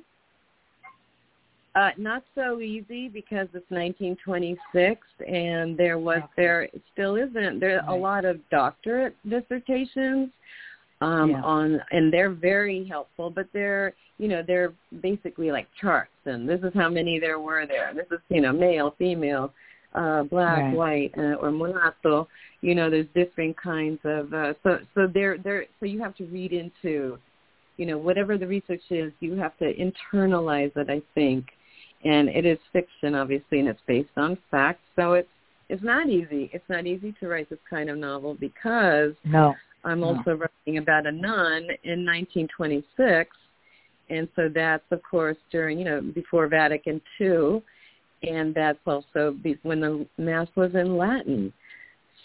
Uh, 1.75 1.89
not 1.97 2.23
so 2.35 2.59
easy 2.59 3.07
because 3.07 3.47
it's 3.53 3.69
1926, 3.71 5.01
and 5.27 5.75
there 5.75 5.97
was 5.97 6.21
there 6.37 6.67
still 6.93 7.15
isn't 7.15 7.59
there 7.59 7.83
a 7.87 7.95
lot 7.95 8.25
of 8.25 8.37
doctorate 8.51 9.15
dissertations 9.27 10.29
um, 11.01 11.31
Yeah. 11.31 11.41
on, 11.41 11.81
and 11.91 12.13
they're 12.13 12.29
very 12.29 12.85
helpful, 12.85 13.31
but 13.31 13.47
they're 13.53 13.93
you 14.19 14.27
know 14.27 14.43
they're 14.43 14.71
basically 15.01 15.51
like 15.51 15.67
charts, 15.81 16.11
and 16.25 16.47
this 16.47 16.61
is 16.61 16.71
how 16.75 16.89
many 16.89 17.17
there 17.17 17.39
were 17.39 17.65
there. 17.65 17.91
This 17.95 18.05
is 18.11 18.19
you 18.29 18.41
know 18.41 18.53
male, 18.53 18.93
female, 18.99 19.51
uh, 19.95 20.23
black, 20.23 20.65
Right. 20.65 20.75
white, 20.75 21.11
uh, 21.17 21.37
or 21.41 21.49
mulatto. 21.51 22.27
You 22.61 22.75
know, 22.75 22.91
there's 22.91 23.07
different 23.15 23.57
kinds 23.57 23.99
of 24.03 24.31
uh, 24.31 24.53
so 24.61 24.79
so 24.93 25.07
they're 25.07 25.39
they're 25.39 25.65
so 25.79 25.87
you 25.87 25.99
have 26.03 26.15
to 26.17 26.25
read 26.25 26.53
into 26.53 27.17
you 27.77 27.87
know 27.87 27.97
whatever 27.97 28.37
the 28.37 28.45
research 28.45 28.83
is, 28.91 29.11
you 29.21 29.33
have 29.37 29.57
to 29.57 29.73
internalize 29.73 30.71
it. 30.77 30.87
I 30.91 31.01
think 31.15 31.45
and 32.03 32.29
it 32.29 32.45
is 32.45 32.57
fiction 32.71 33.15
obviously 33.15 33.59
and 33.59 33.67
it's 33.67 33.81
based 33.87 34.09
on 34.17 34.37
facts. 34.51 34.81
So 34.95 35.13
it's 35.13 35.27
it's 35.69 35.83
not 35.83 36.07
easy. 36.09 36.49
It's 36.53 36.67
not 36.69 36.85
easy 36.85 37.13
to 37.19 37.27
write 37.27 37.49
this 37.49 37.59
kind 37.69 37.89
of 37.89 37.97
novel 37.97 38.35
because 38.39 39.13
No. 39.25 39.55
i'm 39.85 40.01
No. 40.01 40.07
also 40.07 40.31
writing 40.35 40.77
about 40.77 41.05
a 41.07 41.11
nun 41.11 41.63
in 41.83 42.05
1926 42.05 43.29
and 44.09 44.27
so 44.35 44.49
that's 44.53 44.83
of 44.91 45.01
course 45.09 45.37
during 45.51 45.79
you 45.79 45.85
know 45.85 46.01
before 46.01 46.47
vatican 46.47 47.01
ii 47.21 47.61
and 48.23 48.53
that's 48.53 48.79
also 48.85 49.31
be- 49.43 49.59
when 49.63 49.79
the 49.81 50.05
mass 50.17 50.47
was 50.55 50.73
in 50.75 50.97
latin. 50.97 51.51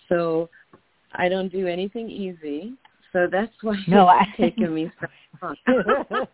So 0.09 0.49
i 1.14 1.29
don't 1.29 1.51
do 1.51 1.66
anything 1.66 2.11
easy 2.11 2.74
so 3.12 3.26
that's 3.30 3.52
why 3.62 3.76
No, 3.86 4.09
it's 4.09 4.30
I- 4.32 4.36
taken 4.36 4.74
me 4.74 4.90
so 5.00 5.06
long 5.42 5.56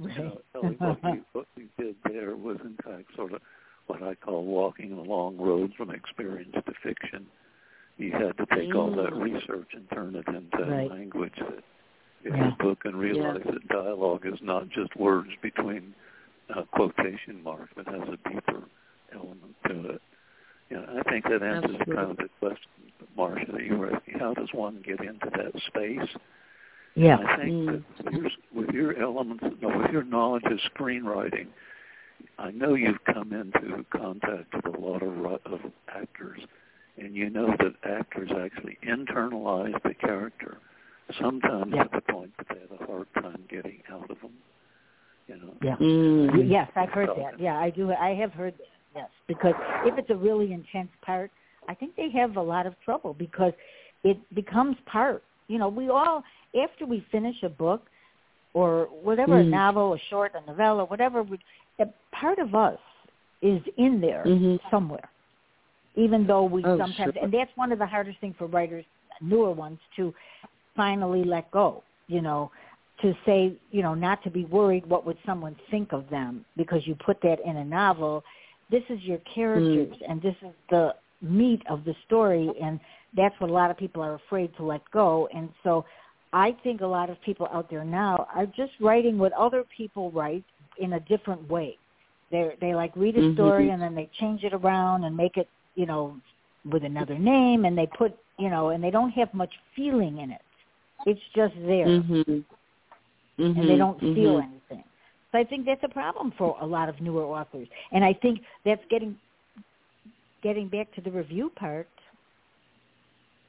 Right. 0.00 0.38
Ellie, 0.54 0.76
what, 0.78 0.98
you, 1.04 1.24
what 1.32 1.46
you 1.56 1.68
did 1.78 1.94
there 2.04 2.34
was, 2.36 2.56
in 2.64 2.76
fact, 2.84 3.04
sort 3.16 3.32
of 3.34 3.40
what 3.86 4.02
I 4.02 4.14
call 4.14 4.44
walking 4.44 4.92
a 4.92 5.00
long 5.02 5.36
road 5.36 5.72
from 5.76 5.90
experience 5.90 6.52
to 6.54 6.72
fiction. 6.82 7.26
You 7.98 8.12
had 8.12 8.36
to 8.38 8.46
take 8.56 8.74
all 8.74 8.90
that 8.96 9.12
Mm. 9.12 9.22
research 9.22 9.68
and 9.74 9.88
turn 9.90 10.14
it 10.16 10.26
into 10.28 10.64
Right. 10.70 10.90
language 10.90 11.34
that 11.38 11.62
in 12.24 12.34
Yeah. 12.36 12.50
the 12.50 12.64
book 12.64 12.78
and 12.84 12.96
realize 12.96 13.42
that 13.44 13.68
dialogue 13.68 14.24
is 14.26 14.40
not 14.42 14.68
just 14.70 14.94
words 14.96 15.30
between 15.42 15.94
uh, 16.54 16.62
quotation 16.72 17.42
marks, 17.42 17.72
but 17.76 17.86
has 17.86 18.02
a 18.08 18.16
deeper 18.28 18.62
element 19.12 19.54
to 19.68 19.90
it. 19.90 20.02
Yeah, 20.70 20.84
I 20.98 21.02
think 21.10 21.24
that 21.24 21.42
answers 21.42 21.76
Absolutely. 21.76 21.94
kind 21.96 22.10
of 22.10 22.16
the 22.16 22.28
question, 22.40 22.70
Marsha, 23.16 23.52
that 23.52 23.64
you 23.64 23.76
were 23.76 23.94
asking. 23.94 24.18
How 24.18 24.34
does 24.34 24.48
one 24.52 24.82
get 24.84 25.00
into 25.00 25.30
that 25.36 25.52
space? 25.66 26.08
Yeah. 26.94 27.18
I 27.18 27.36
think 27.36 27.52
Mm. 27.52 27.84
that 27.96 28.04
with 28.04 28.14
your, 28.14 28.30
with 28.52 28.70
your 28.70 29.02
elements, 29.02 29.44
no, 29.60 29.78
with 29.78 29.90
your 29.92 30.02
knowledge 30.04 30.44
of 30.44 30.58
screenwriting, 30.74 31.46
I 32.38 32.50
know 32.50 32.74
you've 32.74 33.02
come 33.04 33.32
into 33.32 33.84
contact 33.90 34.54
with 34.54 34.74
a 34.74 34.78
lot 34.80 35.02
of 35.02 35.24
of 35.46 35.60
actors, 35.88 36.40
and 36.98 37.14
you 37.14 37.30
know 37.30 37.54
that 37.58 37.74
actors 37.84 38.30
actually 38.32 38.78
internalize 38.82 39.80
the 39.82 39.94
character, 39.94 40.58
sometimes 41.20 41.74
Yeah. 41.74 41.84
to 41.84 41.90
the 41.92 42.12
point 42.12 42.36
that 42.38 42.48
they 42.48 42.60
have 42.60 42.80
a 42.80 42.86
hard 42.86 43.12
time 43.14 43.44
getting 43.48 43.82
out 43.90 44.10
of 44.10 44.20
them. 44.20 44.32
You 45.28 45.36
know. 45.36 45.54
Yeah. 45.62 45.76
Mm. 45.76 46.50
Yes, 46.50 46.70
I've 46.74 46.90
heard 46.90 47.10
that. 47.16 47.38
Yeah, 47.38 47.58
I 47.58 47.70
do. 47.70 47.92
I 47.92 48.14
have 48.14 48.32
heard 48.32 48.54
that. 48.58 48.66
Yes, 48.94 49.10
because 49.28 49.54
if 49.84 49.96
it's 49.96 50.10
a 50.10 50.16
really 50.16 50.52
intense 50.52 50.90
part, 51.02 51.30
I 51.70 51.74
think 51.74 51.94
they 51.94 52.10
have 52.10 52.36
a 52.36 52.42
lot 52.42 52.66
of 52.66 52.74
trouble 52.84 53.14
because 53.14 53.52
it 54.02 54.18
becomes 54.34 54.76
part. 54.86 55.22
You 55.46 55.58
know, 55.58 55.68
we 55.68 55.88
all 55.88 56.22
after 56.64 56.84
we 56.84 57.06
finish 57.12 57.36
a 57.44 57.48
book 57.48 57.88
or 58.54 58.86
whatever, 58.86 59.38
a 59.38 59.44
Mm. 59.44 59.50
novel, 59.50 59.94
a 59.94 59.98
short, 60.10 60.34
a 60.34 60.40
novella, 60.40 60.84
whatever, 60.84 61.22
we, 61.22 61.38
a 61.78 61.86
part 62.10 62.38
of 62.40 62.56
us 62.56 62.80
is 63.40 63.62
in 63.76 64.00
there 64.00 64.24
Mhm. 64.24 64.58
somewhere. 64.68 65.08
Even 65.94 66.26
though 66.26 66.42
we 66.44 66.64
Oh, 66.64 66.76
sometimes, 66.76 67.14
sure. 67.14 67.22
and 67.22 67.32
that's 67.32 67.56
one 67.56 67.70
of 67.70 67.78
the 67.78 67.86
hardest 67.86 68.18
things 68.18 68.36
for 68.36 68.46
writers, 68.46 68.84
newer 69.20 69.52
ones, 69.52 69.78
to 69.96 70.12
finally 70.74 71.22
let 71.22 71.48
go. 71.52 71.84
You 72.08 72.22
know, 72.22 72.50
to 73.02 73.14
say, 73.24 73.56
you 73.70 73.82
know, 73.82 73.94
not 73.94 74.22
to 74.24 74.30
be 74.30 74.44
worried 74.46 74.84
what 74.86 75.06
would 75.06 75.18
someone 75.24 75.54
think 75.70 75.92
of 75.92 76.08
them 76.10 76.44
because 76.56 76.84
you 76.88 76.96
put 76.96 77.20
that 77.22 77.38
in 77.40 77.58
a 77.58 77.64
novel. 77.64 78.24
This 78.70 78.82
is 78.88 79.00
your 79.02 79.18
characters 79.18 79.96
and 80.08 80.20
this 80.20 80.36
is 80.42 80.54
the 80.68 80.94
meat 81.22 81.62
of 81.68 81.84
the 81.84 81.94
story 82.06 82.50
and 82.62 82.80
that's 83.16 83.34
what 83.40 83.50
a 83.50 83.52
lot 83.52 83.70
of 83.70 83.76
people 83.76 84.02
are 84.02 84.14
afraid 84.14 84.54
to 84.56 84.64
let 84.64 84.88
go. 84.90 85.28
And 85.34 85.48
so 85.64 85.84
I 86.32 86.56
think 86.62 86.80
a 86.80 86.86
lot 86.86 87.10
of 87.10 87.20
people 87.22 87.48
out 87.52 87.68
there 87.70 87.84
now 87.84 88.26
are 88.34 88.46
just 88.46 88.72
writing 88.80 89.18
what 89.18 89.32
other 89.32 89.64
people 89.76 90.10
write 90.12 90.44
in 90.78 90.94
a 90.94 91.00
different 91.00 91.48
way. 91.48 91.76
They 92.30 92.54
they 92.60 92.74
like 92.74 92.92
read 92.94 93.16
a 93.16 93.34
story 93.34 93.64
mm-hmm. 93.64 93.72
and 93.72 93.82
then 93.82 93.94
they 93.94 94.08
change 94.20 94.44
it 94.44 94.54
around 94.54 95.04
and 95.04 95.16
make 95.16 95.36
it 95.36 95.48
you 95.74 95.86
know 95.86 96.16
with 96.70 96.84
another 96.84 97.18
name 97.18 97.64
and 97.64 97.76
they 97.76 97.88
put 97.98 98.16
you 98.38 98.50
know 98.50 98.68
and 98.68 98.82
they 98.82 98.90
don't 98.90 99.10
have 99.10 99.32
much 99.34 99.52
feeling 99.74 100.18
in 100.18 100.30
it. 100.30 100.42
It's 101.06 101.20
just 101.34 101.54
there, 101.66 101.86
mm-hmm. 101.86 102.20
Mm-hmm. 102.20 103.42
and 103.42 103.68
they 103.70 103.76
don't 103.76 104.00
mm-hmm. 104.00 104.14
feel 104.14 104.38
anything. 104.38 104.84
So 105.32 105.38
I 105.38 105.44
think 105.44 105.64
that's 105.64 105.82
a 105.82 105.88
problem 105.88 106.32
for 106.36 106.56
a 106.60 106.66
lot 106.66 106.88
of 106.88 107.00
newer 107.00 107.24
authors, 107.24 107.66
and 107.90 108.04
I 108.04 108.12
think 108.12 108.40
that's 108.64 108.82
getting 108.90 109.16
getting 110.42 110.68
back 110.68 110.92
to 110.94 111.00
the 111.00 111.10
review 111.10 111.50
part. 111.56 111.88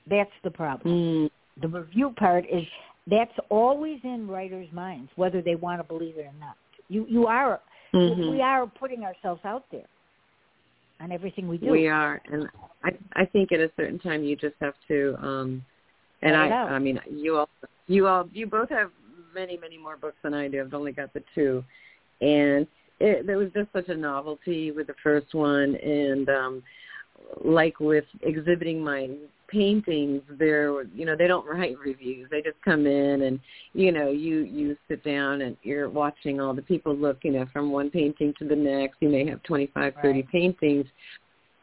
That's 0.10 0.32
the 0.44 0.52
problem. 0.52 0.94
Mm. 0.94 1.30
The 1.62 1.68
review 1.68 2.14
part 2.18 2.46
is 2.52 2.64
that's 3.08 3.34
always 3.50 4.00
in 4.04 4.28
writers' 4.28 4.68
minds, 4.72 5.10
whether 5.16 5.42
they 5.42 5.56
want 5.56 5.80
to 5.80 5.84
believe 5.84 6.18
it 6.18 6.26
or 6.26 6.40
not. 6.40 6.56
You 6.88 7.06
you 7.08 7.28
are 7.28 7.60
mm-hmm. 7.94 8.32
we 8.32 8.42
are 8.42 8.66
putting 8.68 9.04
ourselves 9.04 9.42
out 9.46 9.66
there 9.72 9.88
on 11.00 11.12
everything 11.12 11.48
we 11.48 11.58
do. 11.58 11.72
We 11.72 11.88
are, 11.88 12.22
and 12.32 12.48
I 12.84 12.92
I 13.14 13.26
think 13.26 13.52
at 13.52 13.60
a 13.60 13.72
certain 13.78 14.00
time 14.00 14.24
you 14.24 14.36
just 14.36 14.56
have 14.62 14.76
to. 14.88 15.16
um 15.22 15.66
And 16.22 16.36
I 16.36 16.50
I 16.50 16.80
mean 16.80 17.00
you 17.10 17.38
all 17.38 17.50
you 17.88 18.08
all 18.08 18.28
you 18.34 18.48
both 18.48 18.70
have 18.70 18.92
many 19.34 19.58
many 19.58 19.78
more 19.78 19.98
books 19.98 20.18
than 20.24 20.34
I 20.34 20.48
do. 20.48 20.62
I've 20.62 20.74
only 20.74 20.92
got 20.92 21.14
the 21.14 21.24
two, 21.34 21.64
and 22.22 22.68
it, 23.02 23.28
there 23.28 23.38
was 23.38 23.50
just 23.54 23.72
such 23.74 23.90
a 23.90 23.96
novelty 23.96 24.72
with 24.72 24.88
the 24.88 24.96
first 25.04 25.34
one, 25.34 25.76
and 25.76 26.30
um 26.30 26.64
like 27.44 27.80
with 27.80 28.06
exhibiting 28.22 28.84
my 28.84 29.10
paintings 29.48 30.22
they're 30.40 30.84
you 30.96 31.06
know 31.06 31.16
they 31.18 31.28
don't 31.28 31.46
write 31.46 31.78
reviews 31.78 32.28
they 32.32 32.42
just 32.42 32.56
come 32.64 32.88
in 32.88 33.24
and 33.24 33.40
you 33.74 33.92
know 33.92 34.10
you 34.10 34.40
you 34.44 34.78
sit 34.88 35.04
down 35.04 35.42
and 35.42 35.58
you're 35.62 35.90
watching 35.90 36.40
all 36.40 36.54
the 36.54 36.62
people 36.62 36.96
look 36.96 37.18
you 37.24 37.32
know 37.32 37.46
from 37.52 37.70
one 37.72 37.90
painting 37.90 38.34
to 38.40 38.48
the 38.48 38.56
next 38.56 38.96
you 39.02 39.10
may 39.10 39.28
have 39.28 39.44
twenty 39.44 39.70
five 39.74 39.94
thirty 40.02 40.22
right. 40.22 40.32
paintings 40.32 40.86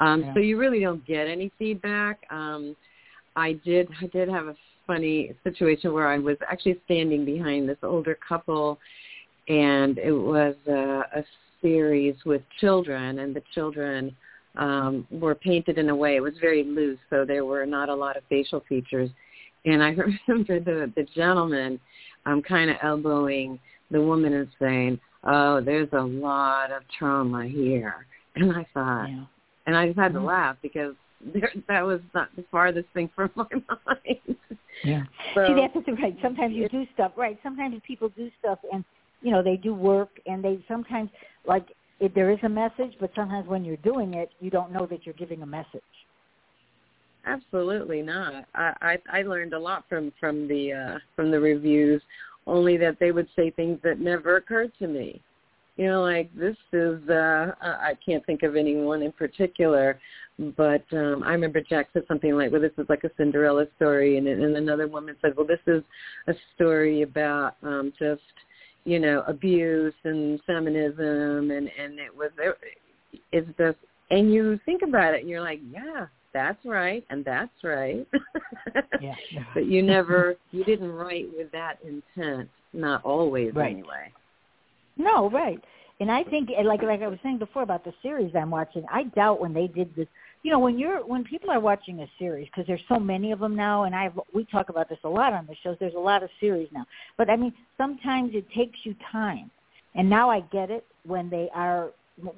um 0.00 0.22
yeah. 0.22 0.34
so 0.34 0.40
you 0.40 0.58
really 0.58 0.80
don't 0.80 1.04
get 1.06 1.26
any 1.26 1.50
feedback 1.58 2.20
um 2.30 2.76
i 3.36 3.52
did 3.64 3.88
i 4.02 4.06
did 4.08 4.28
have 4.28 4.48
a 4.48 4.56
funny 4.86 5.34
situation 5.42 5.92
where 5.92 6.08
i 6.08 6.18
was 6.18 6.36
actually 6.50 6.78
standing 6.84 7.24
behind 7.24 7.66
this 7.66 7.78
older 7.82 8.18
couple 8.28 8.78
and 9.48 9.98
it 9.98 10.12
was 10.12 10.54
a, 10.66 11.02
a 11.18 11.24
series 11.62 12.14
with 12.24 12.42
children 12.60 13.20
and 13.20 13.34
the 13.34 13.42
children 13.54 14.14
um, 14.56 15.06
were 15.10 15.34
painted 15.34 15.78
in 15.78 15.88
a 15.88 15.94
way 15.94 16.16
it 16.16 16.20
was 16.20 16.34
very 16.40 16.64
loose, 16.64 16.98
so 17.10 17.24
there 17.24 17.44
were 17.44 17.66
not 17.66 17.88
a 17.88 17.94
lot 17.94 18.16
of 18.16 18.22
facial 18.28 18.62
features. 18.68 19.10
And 19.64 19.82
I 19.82 19.90
remember 20.28 20.60
the 20.60 20.92
the 20.96 21.06
gentleman 21.14 21.80
um, 22.26 22.42
kind 22.42 22.70
of 22.70 22.76
elbowing 22.82 23.58
the 23.90 24.00
woman 24.00 24.34
and 24.34 24.48
saying, 24.60 25.00
"Oh, 25.24 25.60
there's 25.60 25.88
a 25.92 26.02
lot 26.02 26.72
of 26.72 26.82
trauma 26.98 27.46
here." 27.46 28.06
And 28.34 28.52
I 28.52 28.66
thought, 28.74 29.06
yeah. 29.06 29.24
and 29.66 29.76
I 29.76 29.86
just 29.86 29.98
had 29.98 30.12
to 30.12 30.20
laugh 30.20 30.56
because 30.62 30.94
there, 31.34 31.50
that 31.68 31.82
was 31.82 32.00
not 32.14 32.28
the 32.36 32.44
farthest 32.50 32.88
thing 32.94 33.10
from 33.14 33.30
my 33.36 33.46
mind. 33.86 34.36
Yeah. 34.84 35.02
So, 35.34 35.46
See, 35.46 35.54
that's 35.54 36.00
right. 36.00 36.16
Sometimes 36.22 36.54
you 36.54 36.68
do 36.68 36.86
stuff 36.94 37.12
right. 37.16 37.38
Sometimes 37.42 37.80
people 37.86 38.10
do 38.10 38.30
stuff, 38.38 38.58
and 38.72 38.84
you 39.22 39.30
know 39.30 39.42
they 39.42 39.56
do 39.56 39.74
work, 39.74 40.10
and 40.26 40.42
they 40.44 40.64
sometimes 40.68 41.10
like 41.46 41.66
it, 42.00 42.14
there 42.14 42.30
is 42.30 42.38
a 42.44 42.48
message, 42.48 42.94
but 43.00 43.10
sometimes 43.14 43.48
when 43.48 43.64
you're 43.64 43.76
doing 43.78 44.14
it, 44.14 44.30
you 44.40 44.50
don't 44.50 44.72
know 44.72 44.86
that 44.86 45.04
you're 45.04 45.14
giving 45.14 45.42
a 45.42 45.46
message. 45.46 45.82
Absolutely 47.26 48.02
not. 48.02 48.46
I, 48.54 48.98
I 49.10 49.18
I 49.18 49.22
learned 49.22 49.52
a 49.52 49.58
lot 49.58 49.84
from 49.88 50.12
from 50.20 50.46
the 50.48 50.72
uh, 50.72 50.98
from 51.16 51.30
the 51.30 51.40
reviews, 51.40 52.00
only 52.46 52.76
that 52.78 52.98
they 53.00 53.12
would 53.12 53.28
say 53.36 53.50
things 53.50 53.78
that 53.82 54.00
never 54.00 54.36
occurred 54.36 54.72
to 54.78 54.86
me. 54.86 55.20
You 55.76 55.86
know, 55.88 56.02
like 56.02 56.34
this 56.34 56.56
is 56.72 57.08
uh 57.08 57.52
I 57.60 57.94
can't 58.04 58.24
think 58.26 58.42
of 58.42 58.56
anyone 58.56 59.02
in 59.02 59.12
particular, 59.12 59.98
but 60.56 60.84
um 60.92 61.22
I 61.24 61.32
remember 61.32 61.60
Jack 61.60 61.88
said 61.92 62.04
something 62.08 62.32
like, 62.32 62.50
"Well, 62.50 62.60
this 62.60 62.72
is 62.78 62.86
like 62.88 63.04
a 63.04 63.10
Cinderella 63.16 63.66
story," 63.76 64.16
and 64.16 64.26
and 64.26 64.56
another 64.56 64.88
woman 64.88 65.16
said, 65.20 65.36
"Well, 65.36 65.46
this 65.46 65.60
is 65.66 65.82
a 66.28 66.34
story 66.54 67.02
about 67.02 67.56
um 67.62 67.92
just 67.98 68.22
you 68.84 68.98
know 68.98 69.22
abuse 69.26 69.94
and 70.04 70.40
feminism 70.46 71.50
and 71.50 71.70
and 71.78 71.98
it 71.98 72.14
was 72.16 72.30
it's 73.32 73.48
just 73.58 73.78
and 74.10 74.32
you 74.32 74.58
think 74.64 74.82
about 74.82 75.14
it 75.14 75.20
and 75.20 75.28
you're 75.28 75.42
like 75.42 75.60
yeah 75.70 76.06
that's 76.34 76.58
right 76.64 77.04
and 77.10 77.24
that's 77.24 77.52
right. 77.64 78.06
Yeah, 79.00 79.14
but 79.54 79.66
you 79.66 79.82
never 79.82 80.34
you 80.50 80.64
didn't 80.64 80.90
write 80.90 81.26
with 81.36 81.50
that 81.52 81.78
intent 81.84 82.48
not 82.72 83.04
always 83.04 83.54
right. 83.54 83.72
anyway. 83.72 84.12
No 84.96 85.30
right. 85.30 85.58
And 86.00 86.10
i 86.10 86.24
think 86.24 86.50
like 86.64 86.82
like 86.82 87.02
i 87.02 87.08
was 87.08 87.18
saying 87.22 87.38
before 87.38 87.62
about 87.62 87.84
the 87.84 87.92
series 88.02 88.32
i'm 88.34 88.50
watching 88.50 88.84
i 88.92 89.04
doubt 89.04 89.40
when 89.40 89.52
they 89.52 89.66
did 89.66 89.94
this 89.96 90.06
you 90.42 90.50
know 90.50 90.58
when 90.58 90.78
you're 90.78 91.04
when 91.04 91.24
people 91.24 91.50
are 91.50 91.60
watching 91.60 92.00
a 92.00 92.06
series 92.18 92.46
because 92.46 92.66
there's 92.66 92.80
so 92.88 92.98
many 92.98 93.32
of 93.32 93.40
them 93.40 93.56
now 93.56 93.84
and 93.84 93.94
i 93.94 94.10
we 94.32 94.44
talk 94.46 94.68
about 94.68 94.88
this 94.88 94.98
a 95.04 95.08
lot 95.08 95.32
on 95.32 95.46
the 95.46 95.54
shows 95.62 95.76
there's 95.80 95.94
a 95.94 95.98
lot 95.98 96.22
of 96.22 96.30
series 96.40 96.68
now 96.72 96.84
but 97.16 97.28
i 97.28 97.36
mean 97.36 97.52
sometimes 97.76 98.30
it 98.34 98.46
takes 98.56 98.78
you 98.84 98.94
time 99.10 99.50
and 99.94 100.08
now 100.08 100.30
i 100.30 100.40
get 100.52 100.70
it 100.70 100.84
when 101.04 101.28
they 101.30 101.48
are 101.54 101.90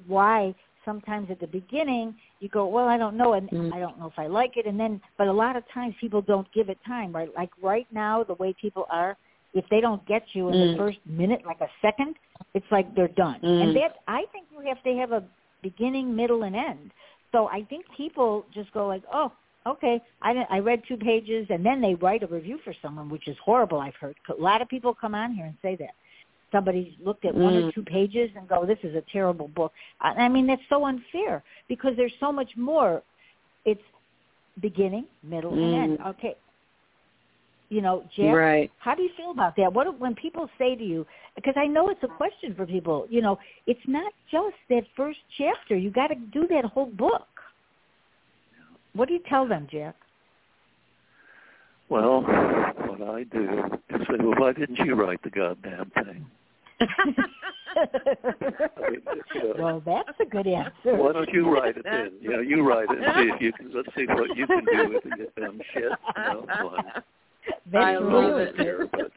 why 0.07 0.55
sometimes 0.85 1.31
at 1.31 1.41
the 1.41 1.47
beginning 1.47 2.15
you 2.41 2.49
go 2.49 2.67
well 2.67 2.89
i 2.89 2.97
don't 2.97 3.17
know 3.17 3.35
and 3.35 3.49
mm. 3.51 3.73
i 3.75 3.79
don't 3.79 3.99
know 3.99 4.07
if 4.07 4.19
i 4.19 4.27
like 4.27 4.57
it 4.57 4.67
and 4.67 4.79
then 4.79 5.01
but 5.19 5.27
a 5.27 5.33
lot 5.33 5.57
of 5.57 5.63
times 5.73 5.95
people 6.01 6.23
don't 6.23 6.51
give 6.53 6.69
it 6.69 6.79
time 6.87 7.13
right 7.13 7.31
like 7.37 7.51
right 7.63 7.87
now 7.93 8.25
the 8.25 8.35
way 8.35 8.55
people 8.61 8.87
are 8.91 9.17
if 9.53 9.65
they 9.69 9.81
don't 9.81 10.05
get 10.07 10.23
you 10.33 10.49
in 10.49 10.55
mm. 10.55 10.73
the 10.73 10.79
first 10.79 10.99
minute 11.07 11.43
like 11.45 11.61
a 11.61 11.69
second 11.83 12.15
it's 12.55 12.67
like 12.71 12.93
they're 12.95 13.09
done 13.09 13.39
mm. 13.43 13.63
and 13.63 13.77
that 13.77 13.97
i 14.09 14.25
think 14.33 14.47
you 14.53 14.67
have 14.67 14.83
to 14.83 14.95
have 14.95 15.13
a 15.13 15.23
beginning 15.63 16.15
middle 16.17 16.45
and 16.45 16.57
end 16.57 16.91
so 17.33 17.49
I 17.49 17.63
think 17.65 17.85
people 17.97 18.45
just 18.53 18.73
go 18.73 18.87
like, 18.87 19.03
oh, 19.13 19.33
okay, 19.67 20.01
I 20.23 20.33
didn't, 20.33 20.49
I 20.51 20.59
read 20.59 20.83
two 20.89 20.97
pages, 20.97 21.47
and 21.51 21.65
then 21.65 21.81
they 21.81 21.95
write 21.95 22.23
a 22.23 22.27
review 22.27 22.59
for 22.65 22.75
someone, 22.83 23.09
which 23.09 23.29
is 23.29 23.37
horrible. 23.45 23.81
I've 23.81 23.95
heard 23.97 24.17
a 24.29 24.41
lot 24.41 24.63
of 24.63 24.69
people 24.69 24.95
come 24.95 25.15
on 25.15 25.33
here 25.33 25.47
and 25.47 25.55
say 25.63 25.77
that 25.77 25.91
somebody 26.53 26.97
looked 27.05 27.25
at 27.25 27.35
mm. 27.35 27.39
one 27.39 27.55
or 27.55 27.63
mm. 27.63 27.75
two 27.75 27.83
pages 27.83 28.31
and 28.37 28.49
go, 28.49 28.67
this 28.67 28.79
is 28.83 28.95
a 28.95 29.05
terrible 29.13 29.49
book. 29.49 29.73
I 30.01 30.29
mean, 30.29 30.47
that's 30.47 30.63
so 30.69 30.85
unfair 30.87 31.43
because 31.69 31.93
there's 31.97 32.13
so 32.21 32.33
much 32.33 32.51
more. 32.57 33.03
It's 33.65 33.83
beginning, 34.61 35.07
middle, 35.23 35.53
mm. 35.53 35.63
and 35.63 35.83
end. 35.83 35.99
Okay, 36.07 36.37
you 37.71 37.81
know, 37.81 38.05
Jack, 38.17 38.35
right. 38.35 38.71
how 38.79 38.95
do 38.95 39.03
you 39.03 39.11
feel 39.17 39.31
about 39.31 39.55
that? 39.57 39.73
What 39.73 39.99
when 39.99 40.15
people 40.15 40.51
say 40.59 40.75
to 40.75 40.85
you, 40.85 41.07
because 41.37 41.55
I 41.57 41.67
know 41.67 41.89
it's 41.89 42.03
a 42.03 42.09
question 42.09 42.55
for 42.55 42.67
people, 42.67 43.07
you 43.09 43.23
know, 43.23 43.39
it's 43.67 43.81
not 43.87 44.13
just 44.31 44.57
that 44.69 44.83
first 44.97 45.21
chapter. 45.39 45.77
You 45.77 45.91
got 45.91 46.09
to 46.09 46.17
do 46.17 46.47
that 46.49 46.65
whole 46.65 46.87
book. 46.87 47.29
What 48.93 49.07
do 49.07 49.15
you 49.15 49.21
tell 49.29 49.47
them, 49.47 49.69
Jack? 49.71 49.95
Well, 51.89 52.23
what 52.23 53.03
I 53.03 53.23
do 53.25 53.49
is 53.89 54.01
say, 54.01 54.17
well, 54.19 54.35
why 54.37 54.53
didn't 54.53 54.79
you 54.79 54.95
write 54.95 55.23
the 55.23 55.31
goddamn 55.31 55.91
thing? 55.91 56.27
I 56.81 57.05
mean, 58.91 59.01
you 59.35 59.55
well, 59.59 59.83
that's 59.85 60.19
a 60.21 60.25
good 60.25 60.47
answer. 60.47 60.97
Why 60.97 61.13
don't 61.13 61.29
you 61.33 61.49
write 61.49 61.77
it 61.77 61.85
then? 61.85 62.13
You 62.21 62.31
know, 62.31 62.41
you 62.41 62.67
write 62.69 62.89
it 62.91 62.99
and 62.99 63.15
see 63.17 63.33
if 63.33 63.41
you 63.41 63.53
can. 63.53 63.73
Let's 63.73 63.89
see 63.97 64.07
what 64.07 64.37
you 64.37 64.47
can 64.47 64.65
do 64.65 64.89
with 64.89 65.05
the 65.05 65.29
damn 65.41 65.61
shit. 65.73 65.93
You 66.17 66.23
know, 66.23 66.47
fine. 66.49 67.03
That's 67.71 67.85
I 67.85 67.97
love 67.97 68.39
it. 68.39 68.57
There, 68.57 68.87
but 68.87 69.11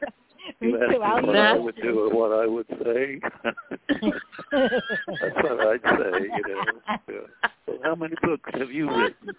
you 0.60 0.76
asked 0.76 0.90
me 0.90 0.98
I'll 1.02 1.26
what 1.26 1.36
I 1.36 1.58
would 1.58 1.76
do 1.76 2.00
or 2.00 2.10
what 2.10 2.32
I 2.32 2.46
would 2.46 2.66
say. 2.84 3.20
That's 4.52 5.36
what 5.42 5.60
I'd 5.60 5.80
say, 5.82 6.30
you 6.36 6.42
know. 6.46 6.64
Yeah. 7.08 7.48
Well, 7.66 7.78
how 7.82 7.94
many 7.94 8.14
books 8.22 8.50
have 8.54 8.70
you 8.70 8.88
written, 8.94 9.34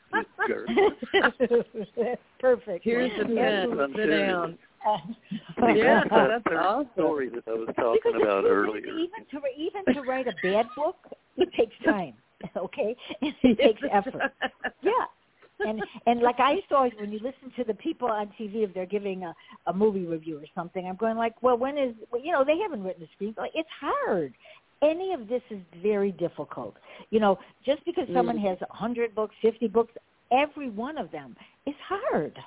Gert? 0.47 0.69
That's 1.13 2.21
perfect. 2.39 2.83
Here's 2.83 3.11
the 3.17 3.33
Yes. 3.33 3.67
pen. 3.69 3.77
Sit 3.89 3.95
serious. 3.95 4.31
down. 4.31 4.57
Uh, 4.88 4.97
Yeah, 5.73 6.03
that 6.03 6.09
that's 6.11 6.43
third 6.47 6.57
awesome. 6.57 6.89
story 6.93 7.29
that 7.29 7.43
I 7.47 7.53
was 7.53 7.69
talking 7.75 8.01
because 8.03 8.21
about 8.21 8.45
earlier. 8.45 8.86
Even 8.88 9.25
to 9.31 9.41
even 9.57 9.93
to 9.93 10.01
write 10.01 10.27
a 10.27 10.33
bad 10.43 10.73
book, 10.75 10.97
it 11.38 11.51
takes 11.53 11.75
time. 11.83 12.13
Okay, 12.55 12.95
it 13.21 13.57
takes 13.57 13.81
effort. 13.91 14.31
Yeah, 14.81 14.91
and 15.60 15.82
and 16.06 16.22
like 16.22 16.39
I 16.39 16.53
used 16.53 16.70
to 16.70 16.76
always 16.76 16.93
when 16.99 17.12
you 17.12 17.20
listen 17.20 17.51
to 17.58 17.64
the 17.64 17.74
people 17.76 18.08
on 18.08 18.28
TV 18.39 18.64
if 18.64 18.74
they're 18.74 18.86
giving 18.86 19.24
a 19.24 19.34
a 19.68 19.74
movie 19.74 20.06
review 20.06 20.38
or 20.38 20.45
something, 20.53 20.86
I'm 20.88 20.95
going 20.95 21.18
like, 21.18 21.41
well, 21.41 21.58
when 21.58 21.78
is 21.78 21.95
well, 22.12 22.22
you 22.22 22.32
know 22.32 22.43
they 22.43 22.58
haven't 22.58 22.84
written 22.84 23.03
a 23.08 23.24
screenplay. 23.24 23.47
It's 23.53 23.70
hard. 23.80 24.34
Any 24.82 25.14
of 25.14 25.28
this 25.28 25.41
is 25.49 25.60
very 25.82 26.12
difficult. 26.12 26.76
You 27.10 27.20
know, 27.20 27.39
just 27.66 27.84
because 27.86 28.08
someone 28.14 28.38
mm. 28.38 28.49
has 28.49 28.58
a 28.70 28.74
hundred 28.74 29.16
books, 29.16 29.34
fifty 29.41 29.68
books, 29.68 29.93
every 30.32 30.70
one 30.70 30.97
of 30.97 31.12
them 31.12 31.36
is 31.66 31.76
hard. 31.88 32.38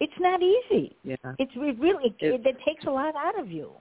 It's 0.00 0.12
not 0.20 0.40
easy. 0.42 0.96
Yeah, 1.02 1.16
It's 1.38 1.50
re- 1.56 1.72
really 1.72 2.14
it, 2.20 2.34
It- 2.34 2.46
it, 2.46 2.56
takes 2.64 2.84
a 2.86 2.90
lot 2.90 3.16
out 3.16 3.38
of 3.38 3.50
you. 3.50 3.72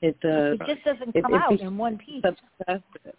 it 0.00 0.18
does. 0.20 0.58
It 0.60 0.66
just 0.66 0.84
doesn't 0.84 1.12
come 1.22 1.34
it 1.34 1.40
out 1.40 1.60
in 1.60 1.78
one 1.78 1.98
piece. 1.98 2.24
Obsessive. 2.24 3.14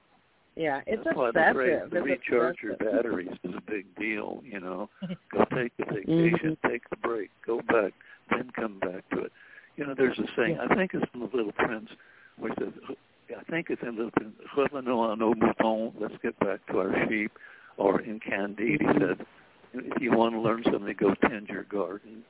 Yeah, 0.55 0.81
it's 0.85 1.03
That's 1.03 1.17
why 1.17 1.31
the, 1.31 1.49
obsessive. 1.49 1.55
re- 1.57 1.99
the 1.99 2.01
recharge 2.01 2.57
your 2.61 2.75
batteries 2.77 3.31
is 3.43 3.53
a 3.57 3.61
big 3.71 3.85
deal, 3.95 4.41
you 4.45 4.59
know. 4.59 4.89
Go 5.31 5.45
take 5.55 5.75
the 5.77 5.85
vacation, 5.85 6.57
Mm-hmm. 6.61 6.67
take 6.69 6.87
the 6.89 6.95
break, 6.97 7.29
go 7.45 7.57
back, 7.67 7.93
then 8.29 8.51
come 8.55 8.79
back 8.79 9.07
to 9.11 9.21
it. 9.25 9.31
You 9.77 9.87
know, 9.87 9.95
there's 9.97 10.17
a 10.19 10.27
saying, 10.37 10.57
I 10.59 10.73
think 10.75 10.91
it's 10.93 11.03
from 11.11 11.21
The 11.21 11.29
Little 11.35 11.51
Prince, 11.53 11.89
where 12.37 12.51
it 12.51 12.59
says, 12.59 12.95
I 13.35 13.43
think 13.49 13.67
it's 13.71 13.81
in 13.81 13.95
the 13.95 14.11
Revenons 14.55 15.09
à 15.09 15.17
nos 15.17 15.33
moutons. 15.35 15.93
Let's 15.99 16.13
get 16.21 16.37
back 16.39 16.59
to 16.67 16.77
our 16.79 17.07
sheep. 17.09 17.31
Or 17.77 18.01
in 18.01 18.19
Candide, 18.19 18.79
he 18.81 18.87
said, 18.99 19.25
if 19.73 19.99
you 19.99 20.11
want 20.11 20.35
to 20.35 20.39
learn 20.39 20.61
something, 20.71 20.95
go 20.99 21.15
tend 21.27 21.47
your 21.47 21.63
garden. 21.63 22.23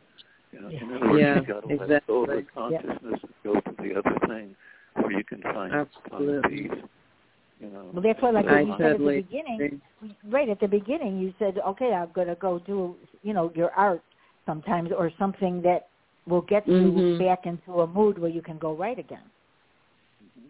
You 0.54 0.62
know, 0.62 0.70
in 0.70 0.96
other 0.96 1.10
words, 1.10 1.20
Yeah, 1.22 1.36
you 1.42 1.46
got 1.46 1.68
to 1.68 1.74
exactly. 1.74 1.88
let 1.96 2.08
go 2.08 2.24
of 2.24 2.30
the 2.30 2.46
consciousness 2.56 3.20
and 3.24 3.34
go 3.44 3.54
to 3.60 3.76
the 3.84 4.00
other 4.00 4.18
thing 4.28 4.56
where 4.94 5.12
you 5.12 5.24
can 5.26 5.42
find, 5.42 5.74
find 5.74 5.88
Absolutely. 6.14 6.50
peace. 6.70 6.72
You 7.64 7.70
know. 7.70 7.90
Well, 7.94 8.04
that's 8.04 8.22
why, 8.22 8.32
like 8.32 8.46
I 8.48 8.62
you 8.62 8.76
said 8.78 8.94
at 8.94 9.00
the 9.00 9.06
beginning, 9.06 9.82
agree. 10.02 10.16
right 10.30 10.50
at 10.50 10.60
the 10.60 10.68
beginning, 10.68 11.20
you 11.20 11.34
said, 11.40 11.60
okay, 11.66 11.94
I'm 11.94 12.12
going 12.14 12.28
to 12.28 12.36
go 12.36 12.60
do, 12.60 12.96
you 13.22 13.34
know, 13.34 13.52
your 13.56 13.72
art 13.72 14.04
sometimes 14.46 14.92
or 14.92 15.12
something 15.18 15.62
that 15.62 15.88
will 16.28 16.42
get 16.42 16.68
you 16.68 16.92
Mhm. 16.92 17.20
back 17.20 17.46
into 17.46 17.82
a 17.82 17.88
mood 17.88 18.18
where 18.18 18.30
you 18.30 18.42
can 18.42 18.58
go 18.58 18.74
right 18.74 19.00
again. 19.00 19.24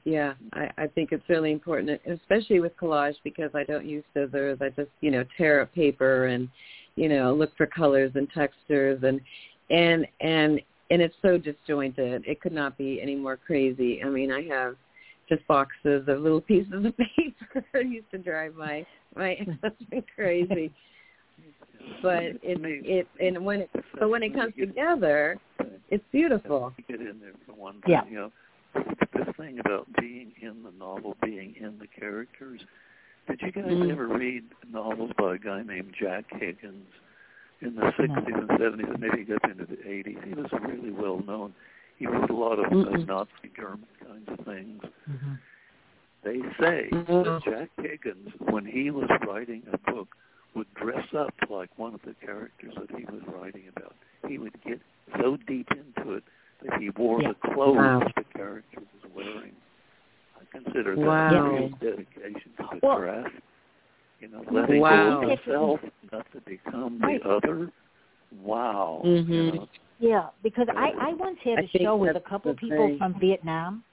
Yeah, 0.06 0.34
I, 0.54 0.70
I 0.78 0.88
think 0.88 1.12
it's 1.12 1.28
really 1.30 1.52
important, 1.52 2.02
especially 2.06 2.60
with 2.60 2.76
collage 2.78 3.16
because 3.24 3.52
I 3.54 3.64
don't 3.64 3.86
use 3.86 4.04
scissors. 4.14 4.60
I 4.62 4.70
just, 4.70 4.92
you 5.02 5.12
know, 5.12 5.24
tear 5.38 5.62
up 5.62 5.74
paper 5.74 6.26
and, 6.26 6.50
you 6.96 7.10
know, 7.10 7.34
look 7.34 7.56
for 7.56 7.68
colors 7.68 8.12
and 8.16 8.30
textures 8.32 9.04
and 9.04 9.22
and 9.70 10.06
and 10.20 10.62
and 10.90 11.02
it's 11.02 11.16
so 11.22 11.38
disjointed. 11.38 12.26
It 12.28 12.42
could 12.42 12.52
not 12.52 12.78
be 12.78 13.02
any 13.02 13.16
more 13.16 13.38
crazy. 13.38 14.04
I 14.04 14.10
mean, 14.10 14.32
I 14.32 14.42
have 14.44 14.76
just 15.30 15.46
boxes 15.48 16.04
of 16.08 16.20
little 16.20 16.42
pieces 16.42 16.86
of 16.86 16.98
paper. 16.98 17.66
it 17.74 17.88
used 17.88 18.10
to 18.12 18.18
drive 18.18 18.56
my 18.56 18.86
my 19.16 19.38
husband 19.64 20.04
crazy. 20.16 20.72
But 22.02 22.24
it 22.24 22.40
it 22.44 23.08
and 23.20 23.44
when 23.46 23.62
it 23.62 23.70
but 24.00 24.10
when 24.10 24.24
it 24.24 24.34
comes 24.34 24.54
together, 24.60 25.40
it's 25.90 26.04
beautiful. 26.12 26.74
Get 26.88 27.02
in 27.02 27.20
there 27.20 27.34
for 27.46 27.54
one 27.54 27.82
thing. 27.82 27.92
Yeah. 27.92 28.02
You 28.10 28.16
know, 28.16 28.32
this 29.14 29.36
thing 29.38 29.60
about 29.60 29.88
being 30.00 30.34
in 30.42 30.64
the 30.64 30.72
novel, 30.78 31.16
being 31.24 31.56
in 31.60 31.80
the 31.80 31.88
characters. 31.88 32.62
Did 33.28 33.42
you 33.42 33.52
guys 33.52 33.72
Mhm. 33.72 33.92
ever 33.92 34.08
read 34.08 34.44
novels 34.70 35.12
by 35.18 35.36
a 35.36 35.38
guy 35.38 35.64
named 35.64 35.94
Jack 35.98 36.26
Higgins 36.30 36.88
in 37.62 37.76
the 37.76 37.94
60s 37.98 38.36
and 38.36 38.50
70s, 38.60 38.90
and 38.90 39.00
maybe 39.00 39.20
he 39.20 39.24
got 39.24 39.50
into 39.50 39.66
the 39.66 39.78
80s? 39.88 40.22
He 40.26 40.34
was 40.34 40.52
really 40.62 40.92
well 40.92 41.20
known. 41.20 41.54
He 41.98 42.08
wrote 42.08 42.30
a 42.30 42.36
lot 42.36 42.60
of 42.60 42.66
uh. 42.72 42.98
Nazi 43.06 43.30
German 43.56 43.86
kinds 44.06 44.28
of 44.28 44.46
things. 44.46 44.82
Mm-hmm. 45.10 45.34
They 46.24 46.40
say 46.60 46.88
that 46.92 47.42
Jack 47.46 47.70
Higgins, 47.78 48.30
when 48.40 48.66
he 48.66 48.92
was 48.92 49.10
writing 49.28 49.64
a 49.74 49.92
book, 49.92 50.08
would 50.56 50.72
dress 50.76 51.06
up 51.18 51.34
like 51.50 51.70
one 51.78 51.94
of 51.94 52.02
the 52.06 52.16
characters 52.26 52.74
that 52.80 52.98
he 52.98 53.06
was 53.06 53.22
writing 53.28 53.64
about. 53.76 53.96
He 54.28 54.38
would 54.38 54.54
get 54.66 54.80
so 55.20 55.38
deep 55.48 55.68
into 55.72 56.14
it 56.14 56.24
that 56.66 56.80
he 56.80 56.90
wore 56.92 57.22
Yeah. 57.22 57.30
the 57.34 57.54
clothes 57.54 57.76
Wow. 57.78 58.08
the 58.16 58.24
character 58.36 58.80
was 58.80 59.12
wearing. 59.14 59.56
I 60.40 60.46
consider 60.58 60.96
that 60.96 61.06
Wow. 61.06 61.48
real 61.50 61.70
dedication 61.82 62.52
to 62.58 62.64
the 62.72 62.80
Well- 62.82 62.98
craft. 63.00 63.36
You 64.22 64.30
know, 64.30 64.44
letting 64.50 64.80
Wow. 64.80 65.20
go 65.22 65.32
of 65.32 65.40
yourself, 65.40 65.80
not 66.14 66.32
to 66.32 66.40
become 66.42 67.00
the 67.00 67.20
other. 67.28 67.70
Wow. 68.42 69.02
You 69.04 69.24
Mhm. 69.24 69.54
know, 69.56 69.70
Yeah, 70.00 70.28
because 70.42 70.68
I, 70.76 70.92
I 71.00 71.14
once 71.14 71.38
had 71.44 71.60
a 71.60 71.68
show 71.78 71.96
with 71.96 72.16
a 72.16 72.20
couple 72.20 72.54
people 72.56 72.88
thing. 72.88 72.98
from 72.98 73.20
Vietnam. 73.20 73.84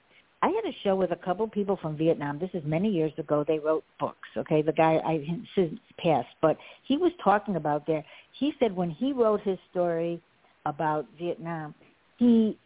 I 0.43 0.47
had 0.47 0.65
a 0.65 0.75
show 0.83 0.95
with 0.95 1.11
a 1.11 1.15
couple 1.15 1.47
people 1.47 1.77
from 1.81 1.95
Vietnam. 1.95 2.39
This 2.39 2.49
is 2.53 2.63
many 2.65 2.89
years 2.89 3.11
ago. 3.17 3.45
They 3.47 3.59
wrote 3.59 3.83
books. 3.99 4.27
Okay, 4.35 4.61
the 4.63 4.73
guy 4.73 4.99
I 5.05 5.23
since 5.55 5.79
passed, 5.99 6.27
but 6.41 6.57
he 6.87 6.97
was 6.97 7.11
talking 7.23 7.57
about 7.57 7.85
there. 7.85 8.03
He 8.39 8.53
said 8.59 8.75
when 8.75 8.89
he 8.89 9.13
wrote 9.13 9.41
his 9.41 9.59
story 9.69 10.19
about 10.65 11.05
Vietnam, 11.19 11.75
he 12.17 12.57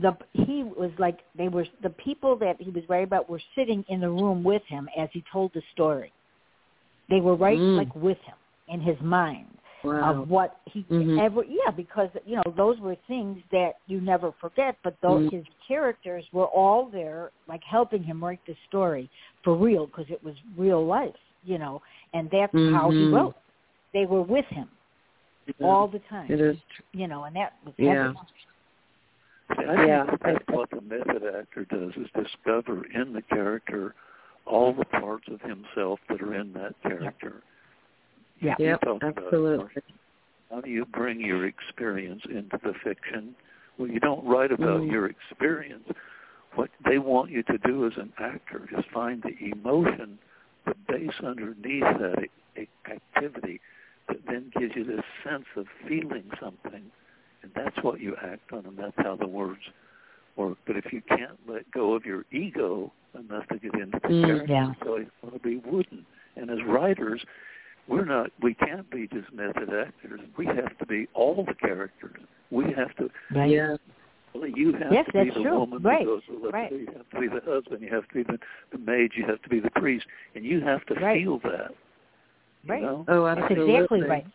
the 0.00 0.16
he 0.32 0.64
was 0.64 0.90
like 0.98 1.20
they 1.38 1.48
were 1.48 1.66
the 1.82 1.90
people 1.90 2.36
that 2.36 2.56
he 2.60 2.70
was 2.70 2.82
writing 2.88 3.06
about 3.06 3.30
were 3.30 3.40
sitting 3.54 3.84
in 3.88 4.00
the 4.00 4.10
room 4.10 4.42
with 4.42 4.62
him 4.66 4.88
as 4.98 5.08
he 5.12 5.22
told 5.32 5.52
the 5.54 5.62
story. 5.72 6.12
They 7.08 7.20
were 7.20 7.36
right 7.36 7.58
Mm. 7.58 7.76
like 7.76 7.94
with 7.94 8.18
him 8.18 8.34
in 8.68 8.80
his 8.80 9.00
mind 9.00 9.46
Wow. 9.86 10.22
of 10.22 10.28
what 10.28 10.60
he 10.66 10.82
Mhm. 10.90 11.20
ever 11.20 11.44
yeah 11.44 11.70
because 11.70 12.10
you 12.24 12.36
know 12.36 12.52
those 12.56 12.78
were 12.80 12.96
things 13.06 13.40
that 13.52 13.76
you 13.86 14.00
never 14.00 14.32
forget 14.32 14.76
but 14.82 15.00
those 15.00 15.26
Mhm. 15.26 15.30
his 15.30 15.46
characters 15.66 16.24
were 16.32 16.46
all 16.46 16.86
there 16.86 17.30
like 17.46 17.62
helping 17.62 18.02
him 18.02 18.22
write 18.24 18.44
the 18.46 18.56
story 18.68 19.08
for 19.42 19.54
real 19.54 19.86
because 19.86 20.10
it 20.10 20.22
was 20.24 20.34
real 20.56 20.84
life 20.84 21.14
you 21.44 21.58
know 21.58 21.80
and 22.14 22.28
that's 22.30 22.52
how 22.74 22.90
he 22.90 23.06
Mhm. 23.06 23.12
wrote 23.12 23.36
they 23.92 24.06
were 24.06 24.22
with 24.22 24.46
him 24.46 24.68
all 25.62 25.86
the 25.86 26.00
time 26.00 26.30
It 26.30 26.40
is. 26.40 26.58
you 26.92 27.06
know 27.06 27.24
and 27.24 27.36
that 27.36 27.54
was 27.64 27.74
Yeah. 27.78 28.06
heavy. 28.08 28.18
I 29.48 29.86
Yeah, 29.86 30.04
that 30.04 30.20
that's 30.20 30.48
what 30.48 30.70
the 30.70 30.80
method 30.80 31.22
actor 31.24 31.64
does 31.66 31.96
is 31.96 32.10
discover 32.10 32.84
in 32.86 33.12
the 33.12 33.22
character 33.22 33.94
all 34.44 34.72
the 34.72 34.84
parts 34.86 35.28
of 35.28 35.40
himself 35.42 36.00
that 36.08 36.20
are 36.20 36.34
in 36.34 36.52
that 36.54 36.74
character. 36.82 37.42
Yeah. 38.40 38.54
Yep, 38.58 38.80
talked 38.82 39.02
about 39.02 39.18
absolutely. 39.18 39.82
How 40.50 40.60
do 40.60 40.70
you 40.70 40.84
bring 40.84 41.20
your 41.20 41.46
experience 41.46 42.22
into 42.26 42.58
the 42.62 42.72
fiction? 42.84 43.34
Well, 43.78 43.88
you 43.88 44.00
don't 44.00 44.24
write 44.24 44.52
about 44.52 44.82
Mm. 44.82 44.90
your 44.90 45.06
experience. 45.06 45.88
What 46.54 46.70
they 46.84 46.98
want 46.98 47.30
you 47.30 47.42
to 47.44 47.58
do 47.58 47.86
as 47.86 47.96
an 47.98 48.12
actor 48.18 48.68
is 48.70 48.84
find 48.86 49.22
the 49.22 49.36
emotion, 49.50 50.18
the 50.64 50.74
base 50.88 51.20
underneath 51.20 51.82
that 51.82 52.28
a- 52.56 52.60
a- 52.60 52.68
activity 52.90 53.60
that 54.08 54.24
then 54.26 54.50
gives 54.58 54.74
you 54.76 54.84
this 54.84 55.04
sense 55.24 55.46
of 55.56 55.68
feeling 55.86 56.30
something. 56.40 56.90
And 57.42 57.52
that's 57.54 57.76
what 57.82 58.00
you 58.00 58.16
act 58.16 58.52
on, 58.52 58.64
and 58.66 58.76
that's 58.76 58.96
how 58.96 59.16
the 59.16 59.26
words 59.26 59.60
work. 60.36 60.58
But 60.64 60.76
if 60.76 60.92
you 60.92 61.02
can't 61.02 61.38
let 61.46 61.70
go 61.72 61.94
of 61.94 62.06
your 62.06 62.24
ego 62.30 62.92
enough 63.14 63.46
to 63.48 63.58
get 63.58 63.74
into 63.74 63.98
the 64.00 64.08
Mm, 64.08 64.24
character, 64.26 64.52
yeah. 64.52 64.74
so 64.82 64.94
it's 64.94 65.10
going 65.20 65.32
to 65.34 65.38
be 65.40 65.56
wooden. 65.56 66.06
And 66.36 66.50
as 66.50 66.62
writers, 66.64 67.24
we're 67.88 68.04
not 68.04 68.30
we 68.42 68.54
can't 68.54 68.88
be 68.90 69.08
just 69.12 69.32
method 69.32 69.68
actors 69.72 70.20
we 70.36 70.46
have 70.46 70.76
to 70.78 70.86
be 70.86 71.06
all 71.14 71.44
the 71.44 71.54
characters 71.54 72.20
we 72.50 72.64
have 72.76 72.94
to 72.96 73.08
right 73.34 73.50
Yeah. 73.50 73.76
you 74.54 74.72
have 74.72 74.92
Yes, 74.92 75.06
to 75.12 75.24
be 75.24 75.30
the 75.30 75.40
true. 75.42 75.58
woman 75.60 75.82
Right, 75.82 76.04
who 76.04 76.16
goes 76.16 76.22
to 76.26 76.40
the 76.42 76.48
right. 76.50 76.70
you 76.72 76.86
have 76.96 77.08
to 77.10 77.20
be 77.20 77.28
the 77.28 77.40
husband 77.44 77.82
you 77.82 77.94
have 77.94 78.06
to 78.08 78.14
be 78.14 78.22
the, 78.22 78.38
the 78.72 78.78
maid 78.78 79.12
you 79.16 79.24
have 79.26 79.40
to 79.42 79.48
be 79.48 79.60
the 79.60 79.70
priest 79.70 80.06
and 80.34 80.44
you 80.44 80.60
have 80.60 80.84
to 80.86 80.94
Right. 80.94 81.22
feel 81.22 81.38
that 81.40 81.70
Right. 82.68 82.80
you 82.80 82.86
know? 82.86 83.04
Oh, 83.08 83.24
That's 83.26 83.40
absolutely. 83.42 83.74
exactly 83.76 84.02
right. 84.02 84.26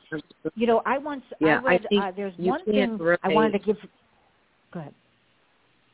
you 0.55 0.67
know 0.67 0.81
i 0.85 0.97
once 0.97 1.23
Yeah, 1.39 1.61
i 1.65 1.67
I 1.67 1.71
read 1.71 1.85
think 1.89 2.03
uh, 2.03 2.11
there's 2.15 2.33
one 2.37 2.59
can't 2.65 2.97
thing 2.97 3.01
i 3.01 3.27
write- 3.27 3.35
wanted 3.35 3.51
to 3.53 3.59
give 3.59 3.77
go 4.73 4.79
ahead 4.79 4.93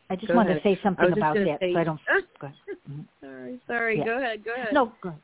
i 0.10 0.16
just 0.16 0.28
Go 0.30 0.36
wanted 0.36 0.52
ahead. 0.52 0.64
to 0.64 0.76
say 0.76 0.80
something 0.84 1.12
about 1.12 1.36
that 1.36 1.60
say- 1.60 1.74
so 1.74 1.80
i 1.80 1.84
don't 1.84 2.00
go 2.40 2.48
ahead. 2.48 2.58
Sorry, 3.22 3.60
sorry. 3.68 3.98
Yeah. 4.00 4.06
Go 4.06 4.18
ahead. 4.18 4.46
Go 4.46 4.54
ahead. 4.54 4.74
No, 4.74 4.94
go 5.02 5.10
ahead. 5.10 5.22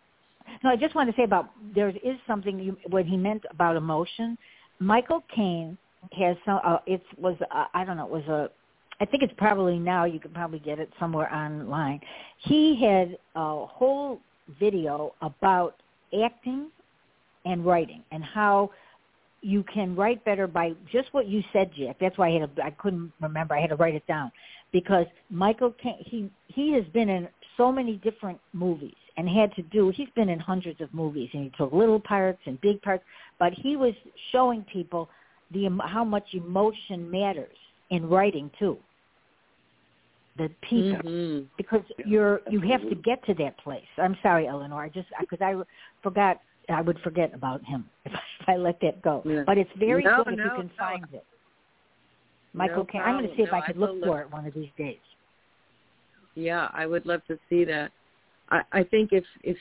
No, 0.63 0.69
I 0.69 0.75
just 0.75 0.95
want 0.95 1.09
to 1.09 1.15
say 1.15 1.23
about 1.23 1.51
there 1.75 1.89
is 1.89 2.17
something 2.25 2.59
you, 2.59 2.77
what 2.89 3.05
he 3.05 3.17
meant 3.17 3.43
about 3.51 3.75
emotion. 3.75 4.37
Michael 4.79 5.23
Caine 5.35 5.77
has 6.17 6.37
some. 6.45 6.59
Uh, 6.63 6.77
it 6.85 7.01
was 7.17 7.35
uh, 7.51 7.65
I 7.73 7.83
don't 7.85 7.97
know. 7.97 8.05
It 8.05 8.11
was 8.11 8.27
a. 8.27 8.49
I 9.01 9.05
think 9.05 9.23
it's 9.23 9.33
probably 9.37 9.79
now. 9.79 10.05
You 10.05 10.19
could 10.19 10.33
probably 10.33 10.59
get 10.59 10.79
it 10.79 10.89
somewhere 10.99 11.33
online. 11.33 11.99
He 12.37 12.79
had 12.81 13.17
a 13.35 13.65
whole 13.65 14.19
video 14.59 15.13
about 15.21 15.75
acting 16.23 16.69
and 17.45 17.65
writing 17.65 18.03
and 18.11 18.23
how 18.23 18.71
you 19.41 19.63
can 19.63 19.95
write 19.95 20.23
better 20.23 20.47
by 20.47 20.71
just 20.91 21.13
what 21.13 21.27
you 21.27 21.43
said, 21.51 21.71
Jack. 21.77 21.97
That's 21.99 22.17
why 22.17 22.29
I 22.29 22.39
had 22.39 22.49
a, 22.57 22.63
I 22.63 22.69
couldn't 22.71 23.11
remember. 23.21 23.55
I 23.55 23.61
had 23.61 23.71
to 23.71 23.75
write 23.75 23.95
it 23.95 24.07
down 24.07 24.31
because 24.71 25.05
Michael 25.29 25.73
Caine, 25.81 25.97
he 25.99 26.29
he 26.47 26.73
has 26.73 26.85
been 26.93 27.09
in 27.09 27.27
so 27.57 27.71
many 27.71 27.97
different 27.97 28.39
movies 28.53 28.93
and 29.17 29.29
had 29.29 29.53
to 29.55 29.61
do. 29.63 29.89
He's 29.89 30.09
been 30.15 30.29
in 30.29 30.39
hundreds 30.39 30.81
of 30.81 30.93
movies 30.93 31.29
and 31.33 31.43
he 31.43 31.51
took 31.57 31.71
little 31.71 31.99
parts 31.99 32.39
and 32.45 32.59
big 32.61 32.81
parts, 32.81 33.03
but 33.39 33.53
he 33.53 33.75
was 33.75 33.93
showing 34.31 34.63
people 34.63 35.09
the 35.51 35.69
how 35.85 36.03
much 36.03 36.33
emotion 36.33 37.09
matters 37.11 37.55
in 37.91 38.09
writing 38.09 38.49
too. 38.57 38.77
The 40.37 40.49
people 40.61 40.97
Mhm. 41.11 41.47
because 41.57 41.83
Yeah, 41.99 42.05
you're 42.07 42.41
you 42.49 42.59
have 42.61 42.81
to 42.89 42.95
get 42.95 43.23
to 43.25 43.35
that 43.35 43.55
place. 43.57 43.85
I'm 43.97 44.17
sorry, 44.23 44.47
Eleanor. 44.47 44.81
I 44.81 44.89
just 44.89 45.07
because 45.19 45.41
I 45.41 45.55
forgot. 46.01 46.39
I 46.69 46.79
would 46.81 46.97
forget 46.99 47.33
about 47.33 47.61
him 47.65 47.87
if, 48.05 48.13
if 48.13 48.47
I 48.49 48.55
let 48.55 48.79
that 48.79 49.01
go. 49.01 49.21
Yeah. 49.25 49.43
But 49.45 49.57
it's 49.57 49.69
very 49.77 50.01
No, 50.03 50.23
good 50.23 50.33
if 50.33 50.37
no, 50.39 50.43
you 50.45 50.49
can 50.51 50.67
no. 50.67 50.73
find 50.77 51.05
it. 51.13 51.25
Michael 52.53 52.77
No 52.77 52.83
Caine. 52.85 53.01
I'm 53.01 53.15
going 53.15 53.23
to 53.23 53.27
problem. 53.35 53.37
see 53.37 53.43
if 53.43 53.53
I 53.53 53.61
could 53.67 53.75
I 53.75 53.79
look 53.79 53.89
for 53.99 54.05
look- 54.07 54.19
it 54.21 54.31
one 54.31 54.45
of 54.47 54.53
these 54.53 54.69
days. 54.77 54.97
Yeah, 56.35 56.69
I 56.73 56.85
would 56.87 57.05
love 57.05 57.21
to 57.27 57.37
see 57.49 57.63
that. 57.65 57.91
I, 58.49 58.61
I 58.71 58.83
think 58.83 59.09
if 59.11 59.25
if 59.43 59.57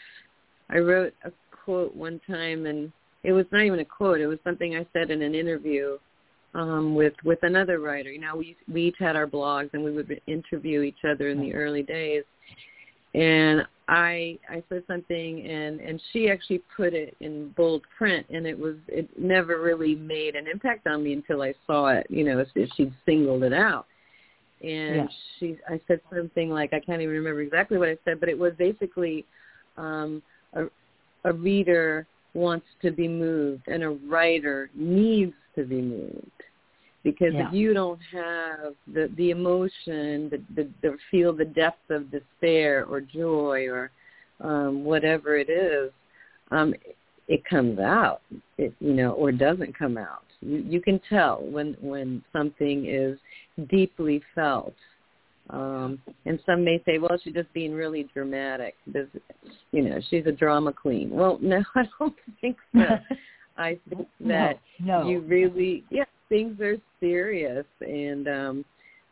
I 0.71 0.79
wrote 0.79 1.15
a 1.25 1.33
quote 1.65 1.95
one 1.95 2.21
time 2.27 2.67
and 2.67 2.93
it 3.25 3.33
was 3.33 3.47
not 3.53 3.63
even 3.63 3.81
a 3.81 3.85
quote, 3.85 4.21
it 4.21 4.27
was 4.27 4.39
something 4.45 4.77
I 4.77 4.87
said 4.93 5.11
in 5.11 5.23
an 5.23 5.35
interview 5.35 5.99
um 6.55 6.95
with 6.95 7.15
with 7.25 7.39
another 7.43 7.79
writer. 7.79 8.11
You 8.11 8.21
know, 8.21 8.37
we 8.37 8.57
we 8.73 8.89
each 8.89 8.97
had 8.99 9.17
our 9.17 9.27
blogs 9.27 9.71
and 9.73 9.83
we 9.83 9.93
would 9.93 10.21
interview 10.27 10.83
each 10.83 11.05
other 11.09 11.29
in 11.29 11.41
the 11.41 11.55
early 11.55 11.83
days. 11.83 12.25
And 13.15 13.67
I 13.89 14.39
I 14.49 14.63
said 14.69 14.85
something 14.87 15.47
and 15.47 15.81
and 15.81 16.01
she 16.13 16.31
actually 16.31 16.63
put 16.77 16.95
it 16.95 17.17
in 17.21 17.51
bold 17.57 17.83
print 17.97 18.27
and 18.31 18.47
it 18.47 18.59
was 18.59 18.77
it 18.89 19.09
never 19.19 19.61
really 19.61 19.95
made 19.95 20.35
an 20.35 20.47
impact 20.47 20.87
on 20.87 21.03
me 21.03 21.13
until 21.13 21.43
I 21.43 21.55
saw 21.67 21.89
it, 21.89 22.07
you 22.11 22.25
know, 22.25 22.39
if, 22.39 22.49
if 22.55 22.71
she 22.77 22.93
singled 23.07 23.45
it 23.45 23.53
out 23.53 23.87
and 24.63 24.97
Yeah. 24.97 25.09
she 25.39 25.57
I 25.69 25.81
said 25.87 26.01
something 26.15 26.51
like 26.51 26.73
I 26.73 26.81
can't 26.81 27.03
even 27.03 27.15
remember 27.15 27.41
exactly 27.43 27.79
what 27.79 27.89
I 27.89 27.99
said, 28.05 28.21
but 28.21 28.29
it 28.29 28.39
was 28.39 28.53
basically 28.59 29.25
um, 29.77 30.23
a, 30.55 30.65
a 31.25 31.33
reader 31.33 32.07
wants 32.35 32.67
to 32.83 32.91
be 32.91 33.09
moved 33.09 33.69
and 33.69 33.83
a 33.83 33.91
writer 33.91 34.71
needs 34.75 35.35
to 35.55 35.65
be 35.65 35.81
moved 35.81 36.31
because 37.03 37.35
Yeah. 37.35 37.49
if 37.49 37.53
you 37.53 37.75
don't 37.75 38.01
have 38.13 38.75
the 38.93 39.11
the 39.17 39.31
emotion, 39.31 40.31
the, 40.31 40.41
the 40.55 40.69
the 40.83 40.97
feel 41.11 41.33
the 41.33 41.45
depth 41.45 41.91
of 41.91 42.11
despair 42.11 42.85
or 42.87 43.01
joy 43.01 43.67
or 43.69 43.91
um, 44.41 44.85
whatever 44.85 45.37
it 45.37 45.49
is, 45.49 45.91
um, 46.51 46.75
it 47.29 47.45
comes 47.45 47.79
out, 47.79 48.21
it, 48.59 48.73
you 48.81 48.93
know, 48.93 49.13
or 49.13 49.33
doesn't 49.33 49.77
come 49.77 49.97
out. 49.97 50.25
You, 50.41 50.59
you 50.59 50.81
can 50.81 51.01
tell 51.09 51.43
when 51.43 51.77
when 51.81 52.23
something 52.33 52.87
is 52.87 53.19
deeply 53.69 54.23
felt. 54.35 54.75
Um, 55.51 56.01
and 56.25 56.39
some 56.47 56.65
may 56.65 56.81
say, 56.87 56.99
well, 56.99 57.19
she's 57.23 57.35
just 57.35 57.53
being 57.53 57.73
really 57.75 58.09
dramatic. 58.15 58.75
This, 58.87 59.07
you 59.73 59.83
know, 59.83 59.99
she's 60.09 60.27
a 60.27 60.33
drama 60.33 60.73
queen. 60.73 61.11
Well, 61.11 61.39
no, 61.43 61.63
I 61.75 61.83
don't 61.99 62.15
think 62.41 62.57
so. 62.75 62.85
I 63.59 63.79
think 63.91 64.09
that 64.21 64.61
no, 64.81 65.03
no. 65.03 65.09
you 65.09 65.21
really, 65.21 65.85
yeah, 65.91 66.05
things 66.31 66.59
are 66.61 66.77
serious. 67.01 67.67
And 67.81 68.29
um, 68.29 68.65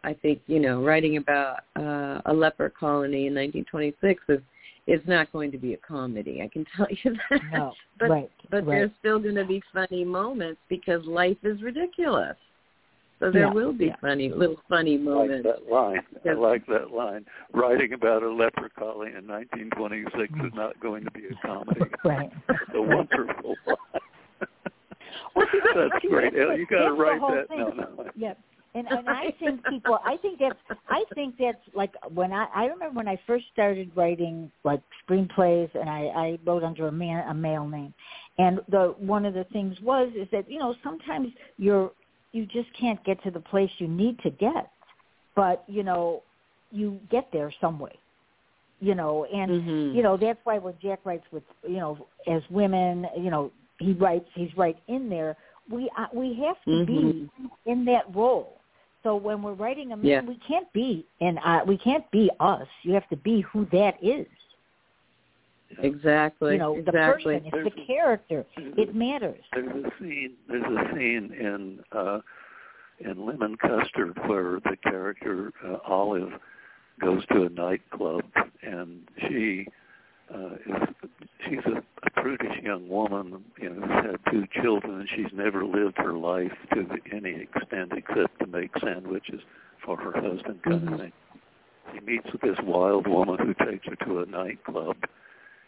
I 0.03 0.15
think, 0.15 0.41
you 0.47 0.61
know, 0.61 0.83
writing 0.83 1.19
about 1.19 1.61
uh, 1.77 2.23
a 2.25 2.33
leper 2.33 2.71
colony 2.71 3.27
in 3.27 3.35
1926 3.35 4.23
is 4.29 4.41
is 4.87 5.01
not 5.07 5.31
going 5.31 5.53
to 5.53 5.59
be 5.59 5.75
a 5.75 5.77
comedy. 5.77 6.41
I 6.43 6.49
can 6.49 6.67
tell 6.77 6.87
you 6.91 7.17
that. 7.31 7.41
no, 7.53 7.73
but 7.99 8.11
right, 8.11 8.31
but 8.51 8.67
right. 8.67 8.79
there's 8.79 8.91
still 8.99 9.19
going 9.19 9.37
to 9.37 9.45
be 9.45 9.63
funny 9.73 10.05
moments 10.05 10.61
because 10.69 11.05
life 11.05 11.37
is 11.45 11.63
ridiculous. 11.63 12.37
So 13.21 13.31
there 13.31 13.43
Yeah, 13.43 13.53
will 13.53 13.73
be 13.73 13.87
yeah. 13.87 13.97
funny 14.01 14.31
little 14.31 14.57
funny 14.69 14.97
I 14.99 15.11
like 15.13 15.43
that 15.43 15.71
line. 15.71 16.01
I 16.29 16.33
like 16.33 16.67
that 16.67 16.91
line. 16.91 17.27
Writing 17.53 17.93
about 17.93 18.23
a 18.23 18.31
leper 18.33 18.71
colony 18.79 19.13
in 19.17 19.27
1926 19.29 20.33
is 20.47 20.53
not 20.55 20.79
going 20.81 21.05
to 21.05 21.11
be 21.13 21.27
a 21.27 21.47
comedy. 21.47 21.81
Right. 22.05 22.31
That's 22.49 22.61
a 22.75 22.81
wonderful 22.83 23.55
line. 23.67 23.77
Well, 25.37 25.47
see, 25.53 25.59
That's 25.75 26.03
see, 26.03 26.09
great. 26.09 26.33
that's 26.35 26.59
you 26.59 26.67
got 26.67 26.89
to 26.89 26.93
write 26.95 27.21
that. 27.21 27.49
thing. 27.49 27.59
No, 27.59 27.69
no. 27.71 28.11
Yeah. 28.17 28.35
And 28.75 28.87
and 28.87 29.09
I 29.09 29.35
think 29.41 29.65
people 29.67 29.99
I 30.05 30.17
think 30.19 30.39
that's 30.39 30.59
I 30.89 31.03
think 31.15 31.35
that's 31.39 31.59
like 31.75 31.93
when 32.15 32.33
I 32.33 32.47
I 32.55 32.65
remember 32.67 32.97
when 32.97 33.09
I 33.09 33.19
first 33.27 33.47
started 33.53 33.91
writing 33.97 34.51
like 34.65 34.81
screenplays 35.09 35.69
and 35.75 35.91
I 35.91 36.03
I 36.15 36.39
wrote 36.47 36.63
under 36.63 36.87
a 36.87 36.93
man 36.93 37.29
a 37.29 37.35
male 37.35 37.67
name. 37.67 37.93
And 38.39 38.61
the 38.69 38.95
one 38.99 39.27
of 39.27 39.35
the 39.35 39.45
things 39.53 39.77
was 39.83 40.11
is 40.17 40.29
that 40.31 40.49
you 40.49 40.61
know 40.61 40.75
sometimes 40.85 41.29
you're 41.59 41.91
you 42.33 42.47
just 42.47 42.69
can't 42.79 43.03
get 43.05 43.23
to 43.25 43.31
the 43.31 43.41
place 43.41 43.71
you 43.79 43.89
need 43.89 44.19
to 44.21 44.31
get. 44.31 44.71
But, 45.35 45.65
you 45.67 45.83
know, 45.83 46.23
you 46.71 47.01
get 47.11 47.29
there 47.33 47.53
some 47.61 47.79
way. 47.79 47.99
You 48.83 48.95
know, 48.95 49.27
and 49.27 49.51
Mhm. 49.51 49.95
you 49.95 50.03
know 50.03 50.17
that's 50.17 50.39
why 50.45 50.57
when 50.57 50.75
Jack 50.81 51.01
writes 51.05 51.27
with 51.31 51.43
you 51.69 51.77
know 51.77 51.99
as 52.27 52.43
women, 52.49 53.07
you 53.15 53.31
know 53.31 53.51
he 53.79 53.93
writes 53.93 54.27
he's 54.33 54.57
right 54.57 54.79
in 54.89 55.11
there. 55.11 55.37
We 55.69 55.91
uh, 55.99 56.07
we 56.15 56.33
have 56.35 56.57
to 56.65 56.87
be 56.87 56.93
Mhm. 56.93 57.31
in 57.67 57.85
that 57.85 58.07
role. 58.15 58.59
So 59.03 59.17
when 59.17 59.43
we're 59.43 59.53
writing 59.53 59.93
a 59.93 59.99
man, 59.99 60.07
Yeah. 60.07 60.21
we 60.23 60.37
can't 60.37 60.73
be 60.73 61.05
in 61.19 61.37
uh, 61.39 61.63
we 61.67 61.77
can't 61.77 62.11
be 62.11 62.31
us. 62.41 62.67
You 62.83 62.95
have 62.95 63.07
to 63.11 63.17
be 63.17 63.43
who 63.43 63.67
that 63.67 64.03
is. 64.03 64.27
Exactly. 65.79 66.53
You 66.55 66.59
know, 66.59 66.75
the 66.75 66.81
exactly. 66.81 67.39
person, 67.39 67.51
it's 67.53 67.75
the 67.77 67.83
character. 67.87 68.45
It 68.57 68.95
matters. 68.95 69.43
There's 69.53 69.85
a 69.85 69.91
scene. 70.01 70.33
There's 70.49 70.63
a 70.65 70.95
scene 70.95 71.33
in 71.33 71.81
uh, 71.93 72.21
in 73.01 73.25
Lemon 73.27 73.57
Custard 73.57 74.19
where 74.27 74.61
the 74.61 74.77
character 74.83 75.53
uh, 75.67 75.79
Olive 75.87 76.33
goes 77.01 77.25
to 77.33 77.45
a 77.45 77.49
nightclub 77.49 78.25
and 78.63 79.09
she 79.29 79.67
uh, 80.35 80.55
is 80.67 80.89
she's 81.49 81.59
a, 81.67 81.83
a 82.07 82.11
prudish 82.23 82.63
young 82.63 82.89
woman, 82.89 83.43
you 83.59 83.71
know, 83.71 83.81
who's 83.87 84.07
had 84.07 84.17
two 84.31 84.45
children 84.61 85.01
and 85.01 85.09
she's 85.17 85.33
never 85.33 85.65
lived 85.65 85.97
her 85.97 86.13
life 86.13 86.53
to 86.75 86.87
any 87.13 87.35
extent 87.41 87.93
except 87.97 88.39
to 88.39 88.47
make 88.47 88.71
sandwiches 88.83 89.41
for 89.85 89.97
her 89.97 90.13
husband, 90.13 90.63
kind 90.63 90.83
Mhm. 90.83 90.93
of 90.93 91.01
thing. 91.01 91.13
She 91.95 92.01
meets 92.01 92.31
with 92.31 92.43
this 92.43 92.59
wild 92.63 93.07
woman 93.07 93.39
who 93.39 93.55
takes 93.65 93.87
her 93.87 93.97
to 94.07 94.21
a 94.21 94.27
nightclub 94.27 94.97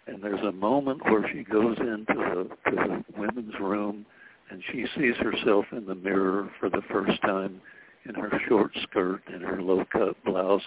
and 0.06 0.22
there's 0.22 0.44
a 0.44 0.52
moment 0.52 1.02
where 1.04 1.28
she 1.32 1.44
goes 1.44 1.76
into 1.78 2.14
the 2.14 2.70
to 2.70 2.76
the 2.76 3.04
women's 3.20 3.54
room 3.60 4.04
and 4.50 4.62
she 4.70 4.84
sees 4.96 5.14
herself 5.16 5.64
in 5.72 5.86
the 5.86 5.94
mirror 5.94 6.50
for 6.58 6.68
the 6.68 6.82
first 6.90 7.20
time 7.22 7.60
in 8.08 8.14
her 8.14 8.30
short 8.48 8.72
skirt 8.82 9.22
and 9.32 9.42
her 9.42 9.62
low 9.62 9.84
cut 9.92 10.16
blouse 10.24 10.62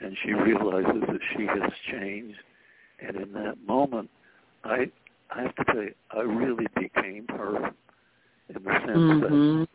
and 0.00 0.16
she 0.24 0.32
realizes 0.32 1.02
that 1.08 1.20
she 1.36 1.44
has 1.46 1.72
changed 1.90 2.38
and 3.00 3.16
in 3.16 3.32
that 3.32 3.56
moment 3.66 4.08
i 4.64 4.88
i 5.30 5.42
have 5.42 5.54
to 5.56 5.64
tell 5.64 5.82
you 5.82 5.94
i 6.16 6.20
really 6.20 6.66
became 6.78 7.26
her 7.28 7.72
in 8.48 8.62
the 8.62 8.70
sense 8.86 9.20
that 9.22 9.30
Mhm. 9.30 9.68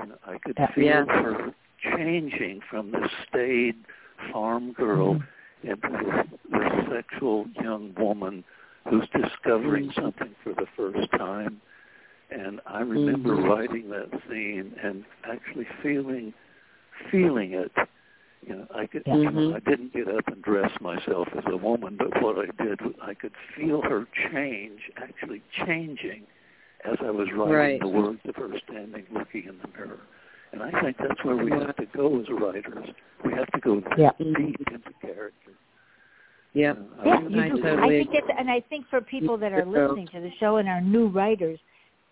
you 0.00 0.06
know, 0.06 0.18
I 0.26 0.38
could 0.38 0.58
Yeah. 0.58 0.66
feel 0.72 0.84
Yeah. 0.84 1.04
her 1.04 1.54
changing 1.78 2.60
from 2.62 2.90
this 2.90 3.10
staid 3.28 3.76
farm 4.32 4.72
girl 4.72 5.22
into 5.62 5.88
this, 5.88 6.40
this 6.50 6.88
sexual 6.90 7.46
young 7.60 7.94
woman 7.98 8.44
who's 8.88 9.08
discovering 9.08 9.88
Mhm. 9.88 9.94
something 9.94 10.34
for 10.42 10.52
the 10.54 10.66
first 10.76 11.10
time. 11.12 11.60
And 12.30 12.60
I 12.66 12.80
remember 12.80 13.36
Mhm. 13.36 13.48
writing 13.48 13.88
that 13.90 14.10
scene 14.28 14.74
and 14.82 15.04
actually 15.24 15.66
feeling 15.82 16.32
feeling 17.10 17.52
it. 17.52 17.72
You 18.46 18.56
know, 18.56 18.66
I 18.74 18.86
could 18.86 19.02
you 19.06 19.30
know, 19.30 19.30
Mhm. 19.30 19.54
I 19.56 19.58
didn't 19.60 19.92
get 19.92 20.08
up 20.08 20.26
and 20.28 20.42
dress 20.42 20.80
myself 20.80 21.28
as 21.36 21.44
a 21.46 21.56
woman, 21.56 21.96
but 21.96 22.20
what 22.22 22.38
I 22.38 22.46
did 22.62 22.80
was 22.80 22.94
I 23.00 23.14
could 23.14 23.36
feel 23.54 23.82
her 23.82 24.06
change, 24.30 24.90
actually 24.96 25.42
changing 25.52 26.26
as 26.84 26.96
I 27.00 27.10
was 27.10 27.30
writing 27.32 27.54
Right. 27.54 27.80
the 27.80 27.88
words 27.88 28.20
of 28.26 28.36
her 28.36 28.56
standing 28.58 29.06
looking 29.10 29.44
in 29.44 29.58
the 29.58 29.68
mirror. 29.68 30.00
And 30.60 30.74
I 30.74 30.80
think 30.80 30.96
that's 30.98 31.22
where 31.24 31.36
we 31.36 31.50
have 31.50 31.76
to 31.76 31.86
go 31.94 32.18
as 32.20 32.26
writers. 32.30 32.88
We 33.24 33.32
have 33.34 33.46
to 33.52 33.60
go 33.60 33.82
Yeah. 33.98 34.10
deep 34.18 34.56
into 34.70 34.92
character. 35.02 35.52
Yep. 36.54 36.78
Uh, 36.78 37.02
Yeah, 37.04 37.20
you 37.28 37.40
I 37.40 37.48
do. 37.50 37.62
totally 37.62 38.00
I 38.00 38.04
think 38.04 38.12
that's, 38.12 38.38
and 38.38 38.50
I 38.50 38.60
think 38.60 38.86
for 38.88 39.02
people 39.02 39.36
that 39.36 39.52
are 39.52 39.64
listening 39.66 40.06
to 40.08 40.20
the 40.20 40.30
show 40.40 40.56
and 40.56 40.68
are 40.68 40.80
new 40.80 41.08
writers, 41.08 41.58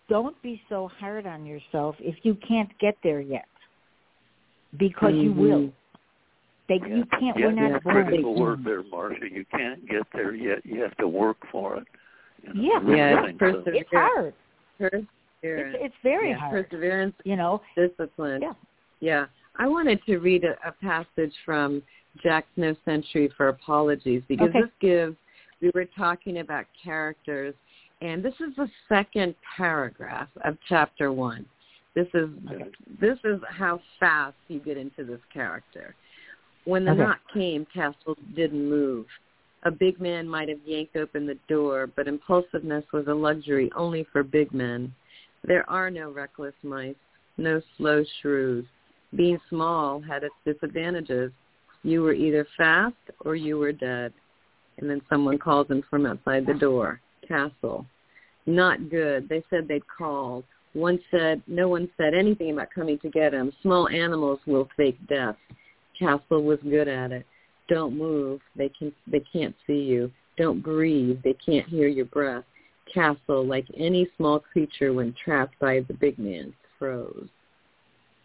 don't 0.07 0.39
be 0.43 0.61
so 0.69 0.87
hard 0.99 1.25
on 1.25 1.45
yourself 1.47 1.95
if 1.99 2.23
you 2.23 2.35
can't 2.35 2.69
get 2.77 2.95
there 3.01 3.21
yet, 3.21 3.47
because 4.77 5.15
you 5.15 5.33
Mhm. 5.33 5.35
will. 5.35 5.73
They, 6.67 6.75
Yeah. 6.75 6.87
you 6.87 7.05
can't. 7.05 7.37
Yeah, 7.37 7.47
we're 7.47 7.51
not 7.53 7.71
yeah, 7.71 7.79
born. 7.79 8.05
critical 8.05 8.35
word 8.35 8.63
there, 8.63 8.83
Marsha. 8.83 9.31
You 9.31 9.45
can't 9.45 9.83
get 9.87 10.03
there 10.11 10.33
yet. 10.35 10.63
You 10.65 10.81
have 10.81 10.95
to 10.97 11.07
work 11.07 11.43
for 11.47 11.77
it. 11.77 11.87
You 12.43 12.53
know, 12.53 12.61
Yeah. 12.61 12.95
Yeah, 12.95 13.25
it's 13.25 13.39
so. 13.39 13.63
It's 13.65 13.89
hard. 13.91 14.33
Perseverance. 14.77 15.09
It's 15.53 15.77
it's 15.81 15.95
very 16.03 16.31
yeah, 16.31 16.37
hard. 16.37 16.69
Perseverance, 16.69 17.15
You 17.23 17.35
know. 17.35 17.61
discipline. 17.75 18.41
Yeah. 18.41 18.53
Yeah. 18.99 19.25
I 19.57 19.67
wanted 19.67 20.03
to 20.05 20.17
read 20.17 20.43
a, 20.43 20.55
a 20.67 20.71
passage 20.71 21.33
from 21.45 21.81
Jack's 22.21 22.47
No 22.55 22.75
Century 22.85 23.29
for 23.37 23.49
Apologies 23.49 24.23
because 24.27 24.49
Okay. 24.49 24.61
this 24.61 24.69
gives, 24.79 25.15
we 25.61 25.71
were 25.73 25.85
talking 25.97 26.39
about 26.39 26.65
characters, 26.81 27.53
and 28.01 28.23
this 28.23 28.33
is 28.35 28.55
the 28.57 28.69
second 28.89 29.35
paragraph 29.55 30.29
of 30.43 30.57
chapter 30.67 31.11
one. 31.11 31.45
This 31.93 32.07
is 32.13 32.29
Okay. 32.51 32.69
this 32.99 33.17
is 33.23 33.39
how 33.49 33.81
fast 33.99 34.35
you 34.49 34.59
get 34.59 34.77
into 34.77 35.03
this 35.05 35.21
character. 35.33 35.95
When 36.65 36.83
the 36.83 36.91
Okay. 36.91 37.01
knock 37.01 37.19
came, 37.33 37.65
Castle 37.73 38.17
didn't 38.35 38.67
move. 38.69 39.05
A 39.63 39.71
big 39.71 39.99
man 39.99 40.27
might 40.27 40.49
have 40.49 40.59
yanked 40.65 40.95
open 40.95 41.25
the 41.25 41.39
door, 41.47 41.87
but 41.87 42.07
impulsiveness 42.07 42.83
was 42.91 43.07
a 43.07 43.13
luxury 43.13 43.71
only 43.75 44.03
for 44.11 44.23
big 44.23 44.53
men. 44.53 44.93
There 45.47 45.69
are 45.69 45.91
no 45.91 46.11
reckless 46.11 46.55
mice, 46.63 46.95
no 47.37 47.61
slow 47.77 48.03
shrews. 48.21 48.65
Being 49.15 49.39
small 49.49 50.01
had 50.01 50.23
its 50.23 50.35
disadvantages. 50.45 51.31
You 51.83 52.01
were 52.01 52.13
either 52.13 52.47
fast 52.57 52.95
or 53.23 53.35
you 53.35 53.57
were 53.57 53.71
dead. 53.71 54.11
And 54.77 54.89
then 54.89 55.01
someone 55.09 55.37
calls 55.37 55.69
him 55.69 55.83
from 55.89 56.05
outside 56.05 56.45
the 56.45 56.53
door. 56.53 56.99
Castle. 57.27 57.85
Not 58.45 58.89
good. 58.89 59.29
They 59.29 59.43
said 59.49 59.67
they'd 59.67 59.83
called. 59.87 60.43
One 60.73 60.99
said, 61.09 61.41
no 61.47 61.69
one 61.69 61.89
said 61.95 62.13
anything 62.13 62.51
about 62.51 62.71
coming 62.73 62.99
to 62.99 63.09
get 63.09 63.33
him. 63.33 63.53
Small 63.61 63.87
animals 63.89 64.39
will 64.45 64.67
fake 64.75 64.97
death. 65.07 65.37
Castle 65.97 66.43
was 66.43 66.59
good 66.63 66.87
at 66.87 67.11
it. 67.11 67.25
Don't 67.69 67.97
move. 67.97 68.41
They 68.55 68.69
can 68.69 68.91
they 69.07 69.21
can't 69.31 69.55
see 69.65 69.79
you. 69.79 70.11
Don't 70.37 70.61
breathe. 70.61 71.19
They 71.23 71.33
can't 71.33 71.67
hear 71.67 71.87
your 71.87 72.05
breath. 72.05 72.43
Castle, 72.93 73.45
like 73.45 73.65
any 73.75 74.07
small 74.17 74.39
creature 74.39 74.93
when 74.93 75.15
trapped 75.23 75.57
by 75.59 75.81
the 75.87 75.93
big 75.93 76.17
man, 76.17 76.53
froze. 76.77 77.27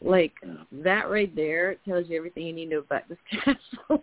Like 0.02 0.32
that 0.72 1.10
right 1.10 1.34
there 1.36 1.76
tells 1.86 2.08
you 2.08 2.16
everything 2.16 2.46
you 2.46 2.52
need 2.52 2.66
to 2.66 2.70
know 2.76 2.78
about 2.78 3.08
this 3.08 3.18
castle. 3.44 4.02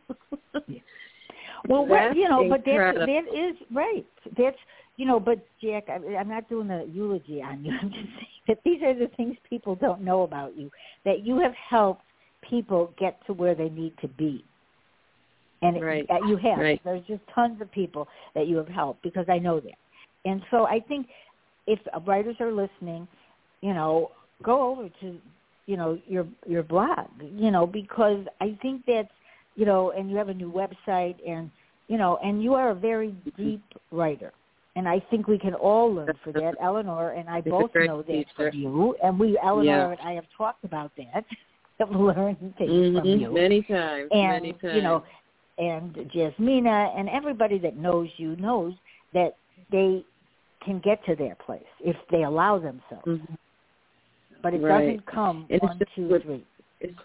Well, 1.68 1.88
right, 1.88 2.10
That's 2.10 2.18
you 2.18 2.30
know, 2.30 2.47
but 2.47 2.62
that's 2.66 2.97
that 2.97 3.24
is 3.34 3.55
right. 3.74 4.05
That's 4.38 4.58
you 4.97 5.05
know, 5.05 5.20
but 5.20 5.45
Jack, 5.62 5.86
I, 5.89 6.16
I'm 6.16 6.30
not 6.30 6.49
doing 6.49 6.70
a 6.72 6.84
eulogy 6.86 7.41
on 7.41 7.64
you. 7.64 7.74
I'm 7.82 7.89
just 7.89 8.05
saying 8.05 8.28
that 8.47 8.60
these 8.64 8.82
are 8.84 8.93
the 8.93 9.10
things 9.16 9.36
people 9.49 9.76
don't 9.76 10.01
know 10.01 10.24
about 10.24 10.58
you. 10.58 10.72
That 11.05 11.26
you 11.26 11.39
have 11.39 11.53
helped 11.53 12.03
people 12.47 12.93
get 12.99 13.20
to 13.28 13.34
where 13.34 13.55
they 13.55 13.70
need 13.70 13.93
to 14.01 14.08
be. 14.08 14.43
And 15.62 15.82
right. 15.82 16.05
it, 16.08 16.28
you 16.28 16.38
have. 16.38 16.60
Right. 16.60 16.82
There's 16.84 17.05
just 17.08 17.22
tons 17.34 17.62
of 17.62 17.72
people 17.72 18.08
that 18.36 18.47
you 18.47 18.58
have 18.58 18.68
helped 18.68 19.01
because 19.01 19.26
I 19.28 19.39
know 19.39 19.60
that. 19.60 19.74
And 20.26 20.41
so 20.51 20.65
I 20.65 20.80
think 20.80 21.07
if 21.68 21.80
writers 22.05 22.36
are 22.39 22.51
listening, 22.51 23.07
you 23.61 23.74
know, 23.74 24.11
go 24.43 24.70
over 24.72 24.89
to, 25.01 25.18
you 25.68 25.78
know, 25.78 25.99
your 26.07 26.26
your 26.45 26.63
blog, 26.63 27.07
you 27.22 27.51
know, 27.51 27.65
because 27.65 28.26
I 28.41 28.57
think 28.61 28.84
that's, 28.88 29.09
you 29.55 29.65
know, 29.65 29.91
and 29.91 30.09
you 30.09 30.18
have 30.18 30.30
a 30.30 30.34
new 30.34 30.51
website 30.51 31.15
and, 31.28 31.49
you 31.88 31.97
know, 31.97 32.18
and 32.24 32.41
you 32.43 32.53
are 32.53 32.70
a 32.70 32.76
very 32.76 33.15
deep 33.38 33.63
writer. 33.91 34.32
And 34.76 34.88
I 34.88 34.99
think 35.09 35.28
we 35.28 35.39
can 35.39 35.55
all 35.55 35.91
learn 35.93 36.13
from 36.24 36.34
that. 36.34 36.53
Eleanor 36.61 37.11
and 37.11 37.28
I 37.30 37.39
a 37.39 37.41
both 37.41 37.72
know 37.76 37.97
that 38.03 38.05
teacher. 38.07 38.28
from 38.51 38.59
you. 38.59 38.95
And 39.03 39.20
we, 39.20 39.38
Eleanor 39.43 39.65
Yeah. 39.65 39.89
and 39.91 39.99
I 40.01 40.13
have 40.13 40.26
talked 40.38 40.63
about 40.63 40.91
that, 40.97 41.26
have 41.80 41.89
learned 41.91 42.53
things 42.57 42.72
from 42.95 43.03
Mhm. 43.05 43.20
you 43.22 43.32
Many 43.32 43.61
times. 43.63 44.09
and 44.11 44.43
many 44.43 44.53
times. 44.53 44.76
you 44.76 44.82
know 44.82 45.03
and 45.59 45.95
jasmina 46.13 46.95
and 46.97 47.09
everybody 47.09 47.57
that 47.57 47.76
knows 47.76 48.07
you 48.18 48.36
knows 48.36 48.74
that 49.13 49.38
they 49.72 50.03
can 50.64 50.80
get 50.80 51.03
to 51.05 51.16
their 51.16 51.36
place 51.36 51.64
if 51.80 51.95
they 52.12 52.24
allow 52.24 52.58
themselves. 52.58 53.05
Mhm. 53.05 53.38
but 54.43 54.53
it 54.53 54.62
Right. 54.62 54.86
doesn't 54.86 55.05
come 55.08 55.47
And 55.49 55.60
one 55.62 55.80
two 55.95 56.08
with- 56.08 56.22
three. 56.24 56.45
it's, 56.80 56.97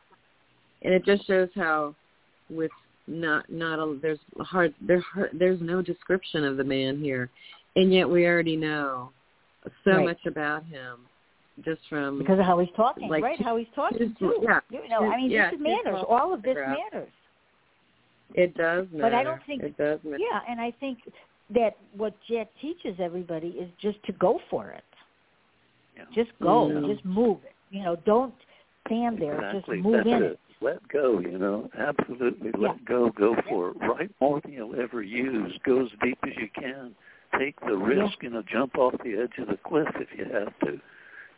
and 0.83 0.93
it 0.93 1.03
just 1.05 1.25
shows 1.27 1.49
how 1.55 1.95
with 2.51 2.71
not 3.07 3.49
not 3.51 3.79
a 3.79 3.95
there's 4.03 4.21
hard 4.41 4.75
there 4.83 5.01
hard, 5.01 5.31
there's 5.33 5.61
no 5.63 5.81
description 5.81 6.45
of 6.45 6.57
the 6.59 6.63
man 6.65 6.99
here. 6.99 7.31
And 7.75 7.93
yet 7.93 8.09
we 8.09 8.27
already 8.27 8.55
know 8.57 9.13
so 9.83 9.93
Right. 9.93 10.05
much 10.05 10.27
about 10.27 10.65
him 10.67 11.09
just 11.65 11.81
from 11.89 12.19
because 12.19 12.39
of 12.39 12.45
how 12.45 12.59
he's 12.59 12.71
talking 12.77 13.09
like, 13.09 13.23
right 13.25 13.41
how 13.41 13.57
he's 13.57 13.69
talking 13.75 14.11
his- 14.11 14.19
too. 14.19 14.39
yeah, 14.43 14.61
you 14.71 14.87
know 14.89 15.11
i 15.11 15.17
mean 15.17 15.31
yeah, 15.31 15.51
this 15.51 15.59
matters. 15.59 16.05
all 16.09 16.33
of 16.35 16.43
this 16.43 16.55
matters. 16.57 17.11
It 18.35 18.55
does 18.55 18.91
matter 18.91 19.03
But 19.03 19.15
I 19.15 19.23
don't 19.25 19.43
think- 19.45 19.63
it 19.63 19.77
does 19.79 20.03
matter. 20.05 20.19
Yeah 20.23 20.43
and 20.47 20.61
i 20.61 20.71
think 20.73 20.99
that 21.51 21.77
what 21.97 22.15
jack 22.29 22.49
teaches 22.61 22.97
everybody 22.99 23.49
is 23.49 23.71
just 23.81 24.03
to 24.05 24.13
go 24.13 24.41
for 24.51 24.71
it 24.71 24.85
Yeah. 25.97 26.05
just 26.15 26.31
go 26.43 26.71
just 26.93 27.05
move 27.05 27.39
it 27.45 27.55
you 27.71 27.83
know 27.83 27.97
don't 28.05 28.35
stand 28.87 29.19
there 29.19 29.35
Exactly. 29.35 29.77
just 29.77 29.85
move 29.85 30.05
That's 30.05 30.07
in 30.09 30.23
it. 30.23 30.39
Let 30.61 30.87
go, 30.89 31.19
you 31.19 31.39
know. 31.39 31.69
Absolutely. 31.77 32.53
Let 32.57 32.77
Yeah. 32.77 32.85
go. 32.85 33.11
Go 33.11 33.35
for 33.49 33.71
it. 33.71 33.77
Write 33.81 34.11
more 34.21 34.41
than 34.43 34.53
you'll 34.53 34.81
ever 34.81 35.03
use. 35.03 35.59
Go 35.65 35.85
as 35.85 35.91
deep 36.01 36.19
as 36.23 36.37
you 36.37 36.49
can. 36.55 36.95
Take 37.37 37.59
the 37.67 37.77
risk, 37.77 38.23
you 38.23 38.31
know, 38.31 38.43
jump 38.43 38.79
off 38.79 38.95
the 39.03 39.17
edge 39.17 39.37
of 39.39 39.49
the 39.49 39.57
cliff 39.57 39.89
if 39.97 40.17
you 40.17 40.25
have 40.27 40.57
to. 40.61 40.81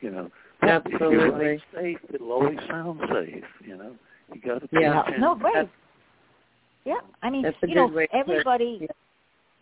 You 0.02 0.10
know. 0.10 0.30
absolutely. 0.60 0.94
If 0.94 1.00
you 1.00 1.20
Absolutely. 1.20 1.46
write 1.46 1.62
safe, 1.74 1.98
it'll 2.12 2.32
always 2.32 2.58
sound 2.68 3.00
safe, 3.10 3.44
you 3.64 3.78
know. 3.78 3.96
You 4.34 4.40
gotta 4.42 4.68
pay 4.68 4.82
Yeah. 4.82 5.04
no 5.18 5.36
right 5.36 5.54
That's- 5.54 5.74
Yeah, 6.84 7.00
I 7.22 7.30
mean, 7.30 7.42
That's 7.42 7.56
you 7.62 7.74
know, 7.74 7.86
good 7.88 7.94
way 7.94 8.06
to 8.08 8.12
put 8.12 8.16
it. 8.18 8.20
everybody 8.30 8.78
Yeah. 8.82 8.86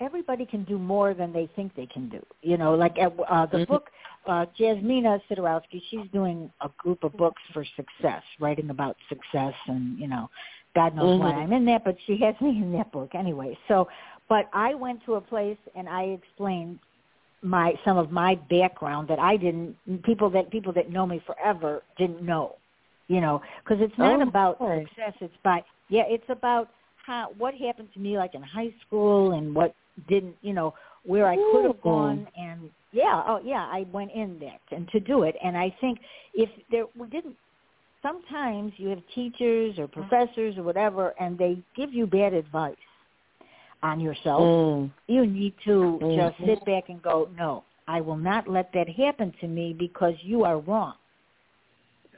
Everybody 0.03 0.45
can 0.47 0.65
do 0.65 0.79
more 0.79 1.15
than 1.15 1.33
they 1.33 1.49
think 1.57 1.75
they 1.75 1.87
can 1.87 2.09
do. 2.09 2.25
You 2.43 2.57
know, 2.59 2.75
like 2.75 2.97
uh, 2.99 3.11
uh, 3.31 3.47
the 3.47 3.59
Mhm. 3.59 3.69
book 3.69 3.91
uh, 4.27 4.47
Jasmina 4.59 5.21
Sidorowski, 5.29 5.83
she's 5.91 6.09
doing 6.13 6.51
a 6.61 6.69
group 6.79 7.05
of 7.05 7.17
books 7.17 7.43
for 7.53 7.65
success, 7.77 8.23
writing 8.41 8.71
about 8.71 8.97
success, 9.09 9.55
and 9.67 9.99
you 9.99 10.09
know, 10.09 10.31
God 10.75 10.95
knows 10.95 11.13
why 11.17 11.31
Mhm. 11.31 11.43
I'm 11.43 11.53
in 11.53 11.65
that, 11.67 11.85
but 11.85 11.97
she 12.07 12.17
has 12.19 12.35
me 12.41 12.51
in 12.51 12.73
that 12.73 12.93
book 12.93 13.15
anyway. 13.15 13.59
So, 13.69 13.89
but 14.29 14.49
I 14.53 14.75
went 14.75 15.05
to 15.07 15.15
a 15.15 15.21
place 15.21 15.59
and 15.75 15.89
I 15.89 16.05
explained 16.05 16.79
my 17.43 17.75
some 17.85 17.99
of 17.99 18.11
my 18.11 18.37
background 18.51 19.09
that 19.09 19.19
I 19.19 19.37
didn't 19.37 19.77
people 20.05 20.31
that 20.31 20.51
people 20.51 20.73
that 20.75 20.91
know 20.91 21.07
me 21.07 21.21
forever 21.27 21.83
didn't 21.99 22.23
know. 22.23 22.57
You 23.09 23.21
know, 23.21 23.43
because 23.65 23.83
it's 23.83 23.99
not 23.99 24.23
Oh, 24.23 24.29
about 24.29 24.59
success. 24.59 25.15
It's 25.21 25.35
by 25.43 25.63
yeah, 25.89 26.05
it's 26.07 26.29
about 26.29 26.71
how 27.07 27.31
what 27.39 27.55
happened 27.55 27.89
to 27.95 28.01
me 28.01 28.17
like 28.17 28.35
in 28.35 28.43
high 28.43 28.73
school 28.87 29.33
and 29.33 29.55
what 29.55 29.75
didn't 30.09 30.37
you 30.43 30.53
know 30.53 30.75
where 31.05 31.27
I 31.27 31.37
could 31.51 31.65
have 31.65 31.81
gone 31.83 32.27
and 32.37 32.71
yeah 32.93 33.23
oh 33.27 33.41
yeah 33.45 33.69
I 33.71 33.87
went 33.93 34.13
in 34.13 34.39
there 34.39 34.59
and 34.71 34.89
to 34.89 35.01
do 35.01 35.25
it 35.25 35.37
and 35.43 35.57
I 35.57 35.75
think 35.81 35.99
if 36.35 36.49
there 36.71 36.87
we 36.97 37.09
didn't 37.09 37.37
sometimes 38.03 38.73
you 38.77 38.89
have 38.89 39.03
teachers 39.15 39.79
or 39.79 39.87
professors 39.87 40.57
or 40.57 40.63
whatever 40.63 41.15
and 41.21 41.39
they 41.39 41.63
give 41.77 41.93
you 41.93 42.07
bad 42.07 42.33
advice 42.33 42.75
on 43.83 44.01
yourself 44.01 44.43
Mm. 44.43 44.91
you 45.09 45.27
need 45.27 45.55
to 45.65 45.99
just 46.15 46.39
Mhm. 46.39 46.47
sit 46.47 46.65
back 46.65 46.89
and 46.89 47.03
go 47.03 47.29
no 47.37 47.65
I 47.89 48.01
will 48.01 48.17
not 48.17 48.49
let 48.49 48.73
that 48.73 48.89
happen 48.89 49.33
to 49.41 49.49
me 49.49 49.73
because 49.73 50.15
you 50.23 50.45
are 50.45 50.59
wrong 50.59 50.95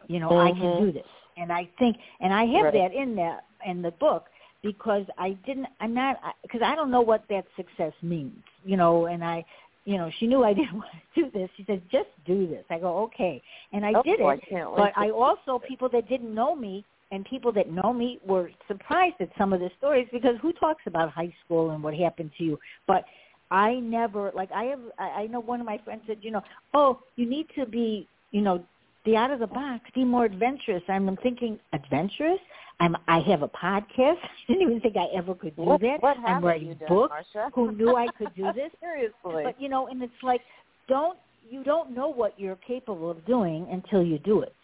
you 0.06 0.20
know 0.20 0.30
I 0.30 0.52
can 0.52 0.74
Mhm. 0.74 0.78
do 0.78 0.92
this 0.92 1.06
and 1.36 1.52
I 1.52 1.64
think 1.78 1.96
and 2.20 2.32
I 2.32 2.44
have 2.46 2.64
Right. 2.64 2.74
that 2.74 2.92
in 2.92 3.16
the 3.16 3.42
in 3.64 3.82
the 3.82 3.92
book 3.92 4.28
because 4.64 5.04
I 5.18 5.36
didn't 5.46 5.66
I'm 5.78 5.94
not 5.94 6.16
because 6.42 6.62
I 6.64 6.74
don't 6.74 6.90
know 6.90 7.02
what 7.02 7.22
that 7.28 7.44
success 7.54 7.92
means 8.02 8.42
you 8.64 8.76
know 8.76 9.06
and 9.06 9.22
I 9.22 9.44
you 9.84 9.98
know 9.98 10.10
she 10.18 10.26
knew 10.26 10.42
I 10.42 10.54
didn't 10.58 10.74
want 10.74 10.90
to 11.14 11.22
do 11.22 11.30
this. 11.30 11.48
She 11.56 11.64
said 11.64 11.82
just 11.92 12.08
do 12.26 12.48
this. 12.48 12.64
I 12.70 12.80
go 12.80 12.98
okay. 13.04 13.40
And 13.72 13.84
I 13.84 13.92
Oh, 13.94 14.02
did 14.02 14.20
I 14.20 14.34
it. 14.34 14.40
Can't 14.48 14.74
but 14.74 14.92
I 14.96 15.10
also 15.10 15.60
people 15.60 15.88
that 15.90 16.08
didn't 16.08 16.34
know 16.34 16.56
me 16.56 16.84
and 17.12 17.24
people 17.26 17.52
that 17.52 17.70
know 17.70 17.92
me 17.92 18.18
were 18.26 18.50
surprised 18.66 19.16
at 19.20 19.28
some 19.38 19.52
of 19.52 19.60
the 19.60 19.70
stories 19.78 20.08
because 20.10 20.36
who 20.42 20.52
talks 20.54 20.82
about 20.86 21.10
high 21.10 21.32
school 21.44 21.70
and 21.70 21.82
what 21.82 21.94
happened 21.94 22.30
to 22.38 22.44
you? 22.44 22.58
But 22.88 23.04
I 23.50 23.74
never 23.74 24.32
like 24.34 24.50
I 24.50 24.64
have 24.64 24.80
I 24.98 25.04
I 25.04 25.26
know 25.26 25.40
one 25.40 25.60
of 25.60 25.66
my 25.66 25.78
friends 25.84 26.02
said 26.06 26.18
you 26.22 26.30
know 26.30 26.42
oh 26.72 27.00
you 27.16 27.28
need 27.28 27.46
to 27.56 27.66
be 27.66 28.08
you 28.30 28.40
know 28.40 28.64
be 29.04 29.16
out 29.16 29.30
of 29.30 29.38
the 29.40 29.46
box 29.46 29.84
be 29.94 30.04
more 30.04 30.24
adventurous 30.24 30.82
I'm 30.88 31.16
thinking 31.22 31.58
adventurous 31.72 32.38
I'm 32.80 32.96
I 33.08 33.20
have 33.20 33.42
a 33.42 33.48
podcast 33.48 34.16
I 34.22 34.28
didn't 34.48 34.62
even 34.62 34.80
think 34.80 34.96
I 34.96 35.06
ever 35.16 35.34
could 35.34 35.54
do 35.56 35.62
What, 35.62 35.80
that 35.82 36.02
what 36.02 36.16
I'm 36.26 36.44
writing 36.44 36.68
you 36.68 36.74
done, 36.74 36.88
books 36.88 37.14
Marsha? 37.34 37.50
who 37.54 37.72
knew 37.72 37.96
I 37.96 38.06
could 38.18 38.34
do 38.34 38.44
this 38.54 38.70
Seriously. 38.80 39.44
but 39.44 39.60
you 39.60 39.68
know 39.68 39.88
and 39.88 40.02
it's 40.02 40.12
like 40.22 40.40
don't 40.88 41.18
you 41.50 41.62
don't 41.62 41.94
know 41.94 42.08
what 42.08 42.38
you're 42.38 42.56
capable 42.66 43.10
of 43.10 43.24
doing 43.26 43.66
until 43.70 44.02
you 44.02 44.18
do 44.18 44.40
it 44.40 44.54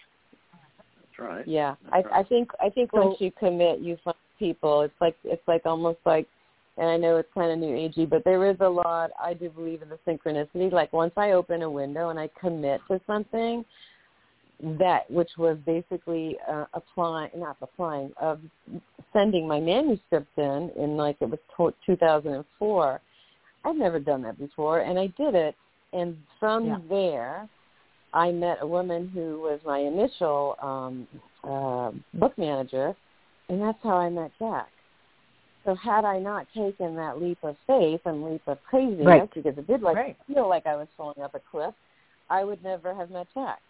That's 0.96 1.18
right. 1.18 1.46
Yeah, 1.46 1.74
I, 1.92 2.02
I 2.12 2.22
think 2.22 2.50
I 2.60 2.70
think 2.70 2.90
So- 2.92 3.08
once 3.08 3.20
you 3.20 3.30
commit, 3.38 3.80
you 3.80 3.98
find 4.04 4.16
people. 4.38 4.80
It's 4.80 4.94
like 5.00 5.14
it's 5.24 5.46
like 5.46 5.62
almost 5.66 5.98
like, 6.06 6.26
and 6.78 6.88
I 6.88 6.96
know 6.96 7.16
it's 7.18 7.28
kind 7.34 7.52
of 7.52 7.58
new 7.58 7.74
agey, 7.76 8.08
but 8.08 8.24
there 8.24 8.48
is 8.50 8.56
a 8.60 8.68
lot. 8.68 9.10
I 9.22 9.34
do 9.34 9.50
believe 9.50 9.82
in 9.82 9.90
the 9.90 9.98
synchronicity. 10.08 10.72
Like 10.72 10.92
once 10.94 11.12
I 11.18 11.32
open 11.32 11.60
a 11.62 11.70
window 11.70 12.08
and 12.08 12.18
I 12.18 12.30
commit 12.40 12.80
to 12.88 12.98
something, 13.06 13.64
that 14.78 15.10
which 15.10 15.30
was 15.38 15.56
basically 15.64 16.36
uh, 16.48 16.66
applying, 16.74 17.30
not 17.36 17.56
applying, 17.62 18.12
of 18.20 18.40
sending 19.12 19.48
my 19.48 19.58
manuscripts 19.60 20.30
in 20.36 20.70
in 20.76 20.96
like 20.96 21.16
it 21.20 21.30
was 21.30 21.38
to- 21.56 21.74
2004. 21.86 23.00
I've 23.64 23.76
never 23.76 23.98
done 24.00 24.22
that 24.22 24.38
before, 24.38 24.80
and 24.80 24.98
I 24.98 25.06
did 25.18 25.34
it. 25.34 25.54
And 25.92 26.16
from 26.38 26.66
Yeah. 26.66 26.78
there, 26.88 27.48
I 28.12 28.32
met 28.32 28.58
a 28.60 28.66
woman 28.66 29.08
who 29.08 29.40
was 29.40 29.60
my 29.64 29.78
initial 29.78 30.56
um, 30.60 31.06
uh, 31.44 31.92
book 32.18 32.36
manager, 32.38 32.94
and 33.48 33.60
that's 33.60 33.78
how 33.82 33.96
I 33.96 34.08
met 34.08 34.30
Jack. 34.38 34.68
So 35.64 35.74
had 35.74 36.04
I 36.04 36.18
not 36.18 36.46
taken 36.54 36.96
that 36.96 37.20
leap 37.20 37.38
of 37.42 37.56
faith 37.66 38.00
and 38.06 38.24
leap 38.24 38.42
of 38.46 38.62
craziness, 38.64 39.06
Right. 39.06 39.30
because 39.34 39.56
it 39.58 39.66
did 39.66 39.82
like 39.82 39.96
Right. 39.96 40.16
feel 40.26 40.48
like 40.48 40.66
I 40.66 40.76
was 40.76 40.88
falling 40.96 41.22
up 41.22 41.34
a 41.34 41.40
cliff, 41.40 41.74
I 42.30 42.44
would 42.44 42.62
never 42.62 42.94
have 42.94 43.10
met 43.10 43.26
Jack. 43.34 43.60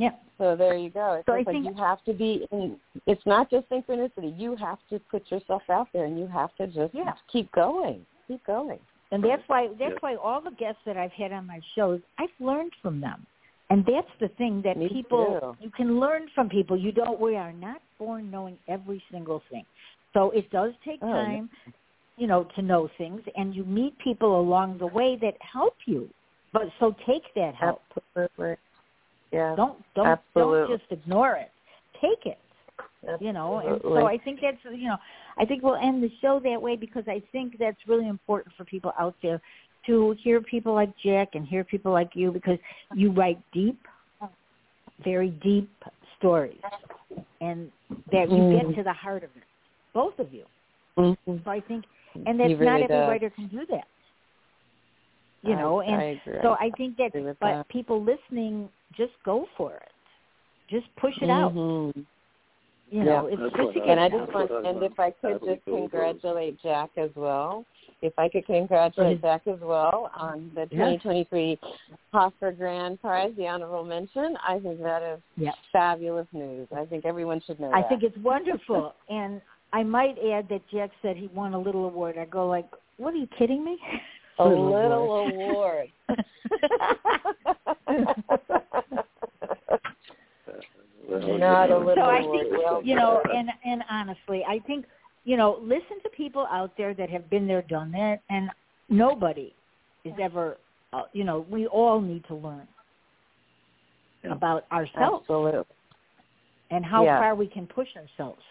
Yeah 0.00 0.14
So 0.38 0.56
there 0.56 0.76
you 0.76 0.88
go. 0.90 1.06
It's 1.18 1.26
So 1.26 1.34
I 1.34 1.40
just 1.40 1.46
like 1.48 1.54
think- 1.62 1.66
you 1.66 1.74
have 1.82 2.02
to 2.04 2.12
be 2.14 2.32
in. 2.50 2.78
It's 3.06 3.24
not 3.26 3.50
just 3.50 3.68
synchronicity. 3.68 4.30
You 4.44 4.56
have 4.56 4.78
to 4.90 4.98
put 5.12 5.30
yourself 5.30 5.62
out 5.68 5.88
there, 5.92 6.06
and 6.06 6.18
you 6.18 6.26
have 6.26 6.52
to 6.56 6.66
just 6.66 6.94
Yeah. 6.94 7.12
keep 7.32 7.52
going. 7.52 8.06
Keep 8.26 8.42
going. 8.44 8.80
And 9.12 9.22
that's 9.22 9.46
why 9.48 9.68
that's 9.68 9.92
Yeah. 9.98 9.98
why 10.06 10.14
all 10.16 10.40
the 10.40 10.52
guests 10.52 10.82
that 10.86 10.96
I've 10.96 11.12
had 11.12 11.32
on 11.38 11.44
my 11.46 11.60
shows, 11.74 12.00
I've 12.18 12.36
learned 12.40 12.74
from 12.82 13.00
them. 13.06 13.26
And 13.68 13.84
that's 13.84 14.10
the 14.18 14.28
thing 14.40 14.62
that 14.62 14.76
Me 14.78 14.88
people 14.88 15.26
too. 15.40 15.64
you 15.64 15.70
can 15.70 16.00
learn 16.00 16.22
from 16.34 16.48
people. 16.48 16.76
You 16.76 16.92
don't 16.92 17.20
we 17.20 17.36
are 17.36 17.52
not 17.52 17.80
born 17.98 18.30
knowing 18.30 18.56
every 18.66 19.00
single 19.12 19.40
thing. 19.50 19.66
So 20.14 20.30
it 20.30 20.48
does 20.50 20.72
take 20.84 21.00
Oh, 21.02 21.08
no. 21.08 21.24
time, 21.24 21.50
you 22.16 22.26
know, 22.26 22.44
to 22.56 22.62
know 22.62 22.88
things 22.98 23.22
and 23.36 23.54
you 23.54 23.64
meet 23.64 23.96
people 23.98 24.40
along 24.40 24.78
the 24.78 24.86
way 24.86 25.16
that 25.16 25.36
help 25.42 25.76
you. 25.86 26.08
But 26.52 26.66
so 26.80 26.86
take 27.06 27.32
that 27.34 27.54
oh, 27.60 27.64
help. 27.66 27.82
Absolutely. 28.16 28.56
Yeah. 29.32 29.54
Don't 29.56 29.78
don't 29.94 30.06
Absolutely. 30.06 30.68
don't 30.68 30.78
just 30.78 30.92
ignore 30.92 31.34
it. 31.36 31.50
Take 32.00 32.26
it. 32.26 32.38
you 33.20 33.32
know 33.32 33.58
and 33.58 33.80
so 33.82 34.06
i 34.06 34.16
think 34.18 34.40
that's 34.42 34.58
you 34.64 34.86
know 34.88 34.96
i 35.38 35.44
think 35.44 35.62
we'll 35.62 35.76
end 35.76 36.02
the 36.02 36.10
show 36.20 36.38
that 36.44 36.60
way 36.60 36.76
because 36.76 37.04
i 37.08 37.22
think 37.32 37.56
that's 37.58 37.76
really 37.86 38.08
important 38.08 38.54
for 38.56 38.64
people 38.64 38.92
out 38.98 39.14
there 39.22 39.40
to 39.86 40.14
hear 40.22 40.40
people 40.42 40.74
like 40.74 40.90
jack 41.02 41.28
and 41.34 41.46
hear 41.46 41.64
people 41.64 41.92
like 41.92 42.10
you 42.14 42.30
because 42.30 42.58
you 42.94 43.10
write 43.10 43.38
deep 43.52 43.78
very 45.02 45.30
deep 45.42 45.70
stories 46.18 46.60
and 47.40 47.70
that 48.12 48.30
you 48.30 48.36
Mm. 48.36 48.52
get 48.68 48.76
to 48.76 48.82
the 48.82 48.92
heart 48.92 49.24
of 49.24 49.30
it 49.36 49.44
both 49.94 50.18
of 50.18 50.32
you 50.32 50.44
Mhm. 50.98 51.16
so 51.44 51.50
i 51.50 51.60
think 51.60 51.84
and 52.26 52.38
that's 52.38 52.48
He 52.50 52.54
not 52.54 52.60
really 52.60 52.82
every 52.84 52.96
does. 52.96 53.08
writer 53.08 53.30
can 53.30 53.46
do 53.48 53.64
that 53.66 53.86
you 55.42 55.54
I- 55.54 55.60
know 55.60 55.80
and 55.80 55.94
I 55.96 56.22
so 56.42 56.56
i 56.60 56.70
think 56.76 56.96
that 56.98 57.12
but 57.14 57.38
that. 57.40 57.68
people 57.68 58.02
listening 58.02 58.68
just 58.96 59.12
go 59.24 59.46
for 59.56 59.74
it 59.74 59.92
just 60.70 60.86
push 60.96 61.14
it 61.20 61.30
out 61.30 61.54
Mhm. 61.54 62.06
You 62.92 63.04
know, 63.04 63.28
yeah, 63.28 63.34
it's 63.38 63.56
just 63.56 63.72
to 63.74 63.80
get 63.80 63.88
and 63.88 64.00
I 64.00 64.08
just 64.08 64.32
want, 64.34 64.50
and 64.66 64.82
if 64.82 64.98
I 64.98 65.12
could 65.12 65.40
just 65.44 65.64
congratulate 65.64 66.60
Jack 66.60 66.90
as 66.96 67.10
well. 67.14 67.64
If 68.02 68.18
I 68.18 68.28
could 68.28 68.44
congratulate 68.46 69.20
Jack 69.22 69.46
as 69.46 69.60
well 69.60 70.10
on 70.16 70.50
the 70.56 70.66
2023 70.66 71.56
Hoffer 72.12 72.50
Grand 72.50 73.00
Prize, 73.00 73.32
the 73.36 73.46
honorable 73.46 73.84
mention, 73.84 74.36
I 74.46 74.58
think 74.58 74.80
that 74.82 75.02
is 75.04 75.20
Yep. 75.36 75.54
fabulous 75.70 76.26
news. 76.32 76.66
I 76.72 76.84
think 76.84 77.04
everyone 77.04 77.40
should 77.42 77.60
know 77.60 77.70
I 77.72 77.82
that. 77.82 77.88
think 77.90 78.02
it's 78.02 78.16
wonderful. 78.18 78.94
and 79.08 79.40
I 79.72 79.84
might 79.84 80.18
add 80.18 80.48
that 80.48 80.66
Jack 80.68 80.90
said 81.00 81.16
he 81.16 81.28
won 81.28 81.54
a 81.54 81.58
little 81.60 81.84
award. 81.84 82.18
I 82.18 82.24
go 82.24 82.48
like, 82.48 82.66
what 82.96 83.14
are 83.14 83.18
you 83.18 83.28
kidding 83.38 83.62
me? 83.64 83.78
a 84.40 84.48
little 84.48 85.16
award. 85.28 85.92
Well, 86.08 86.16
Not 91.10 91.70
a 91.70 91.78
little 91.78 91.94
so 91.94 92.02
I 92.02 92.20
think 92.20 92.52
Well 92.52 92.82
you 92.84 92.94
know, 92.94 93.22
and 93.34 93.50
and 93.64 93.82
honestly, 93.90 94.44
I 94.48 94.60
think 94.60 94.86
you 95.24 95.36
know, 95.36 95.58
listen 95.60 96.00
to 96.02 96.08
people 96.10 96.46
out 96.50 96.76
there 96.76 96.94
that 96.94 97.10
have 97.10 97.28
been 97.28 97.46
there, 97.46 97.62
done 97.62 97.92
that, 97.92 98.20
and 98.30 98.48
nobody 98.88 99.54
is 100.04 100.14
ever, 100.20 100.58
uh, 100.92 101.02
you 101.12 101.24
know, 101.24 101.46
we 101.50 101.66
all 101.66 102.00
need 102.00 102.24
to 102.24 102.34
learn 102.34 102.66
Yeah. 104.24 104.32
about 104.32 104.64
ourselves 104.72 105.24
Absolutely. 105.24 105.76
and 106.70 106.84
how 106.84 107.04
Yeah. 107.04 107.18
far 107.18 107.34
we 107.34 107.48
can 107.48 107.66
push 107.66 107.94
ourselves. 107.96 108.44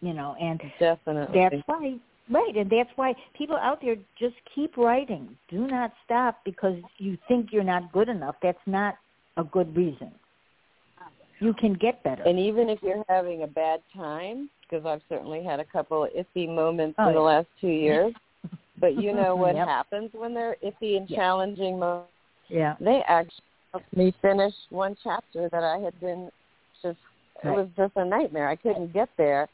You 0.00 0.14
know, 0.14 0.34
and 0.40 0.60
Definitely. 0.78 1.38
that's 1.38 1.62
why 1.66 2.00
right, 2.28 2.56
and 2.56 2.68
that's 2.70 2.90
why 2.96 3.14
people 3.34 3.56
out 3.56 3.80
there 3.80 3.96
just 4.16 4.34
keep 4.54 4.76
writing. 4.76 5.36
Do 5.48 5.66
not 5.66 5.92
stop 6.04 6.42
because 6.44 6.82
you 6.98 7.16
think 7.28 7.52
you're 7.52 7.62
not 7.62 7.92
good 7.92 8.08
enough. 8.08 8.36
That's 8.40 8.66
not 8.66 8.96
a 9.36 9.44
good 9.44 9.76
reason. 9.76 10.12
You 11.42 11.52
can 11.54 11.72
get 11.74 12.02
better. 12.04 12.22
And 12.22 12.38
even 12.38 12.68
if 12.68 12.78
you're 12.82 13.02
having 13.08 13.42
a 13.42 13.46
bad 13.48 13.80
time, 13.94 14.48
because 14.62 14.86
I've 14.86 15.02
certainly 15.08 15.42
had 15.42 15.58
a 15.58 15.64
couple 15.64 16.04
of 16.04 16.10
iffy 16.12 16.48
moments 16.48 16.94
Oh, 16.98 17.08
in 17.08 17.14
the 17.14 17.20
yeah. 17.20 17.26
last 17.26 17.48
two 17.60 17.66
years, 17.66 18.14
but 18.78 18.94
you 18.94 19.12
know 19.12 19.34
what 19.34 19.56
Yep. 19.56 19.66
happens 19.66 20.10
when 20.14 20.34
they're 20.34 20.56
iffy 20.62 20.96
and 20.96 21.10
Yeah. 21.10 21.16
challenging 21.16 21.78
moments? 21.80 22.12
yeah. 22.48 22.76
They 22.80 23.02
actually 23.08 23.44
helped 23.72 23.96
me 23.96 24.12
finish 24.22 24.54
one 24.70 24.96
chapter 25.02 25.48
that 25.48 25.64
I 25.64 25.78
had 25.78 25.98
been 26.00 26.30
just, 26.80 26.98
it 27.42 27.48
was 27.48 27.68
just 27.76 27.92
a 27.96 28.04
nightmare. 28.04 28.48
I 28.48 28.56
couldn't 28.56 28.92
get 28.92 29.08
there. 29.16 29.48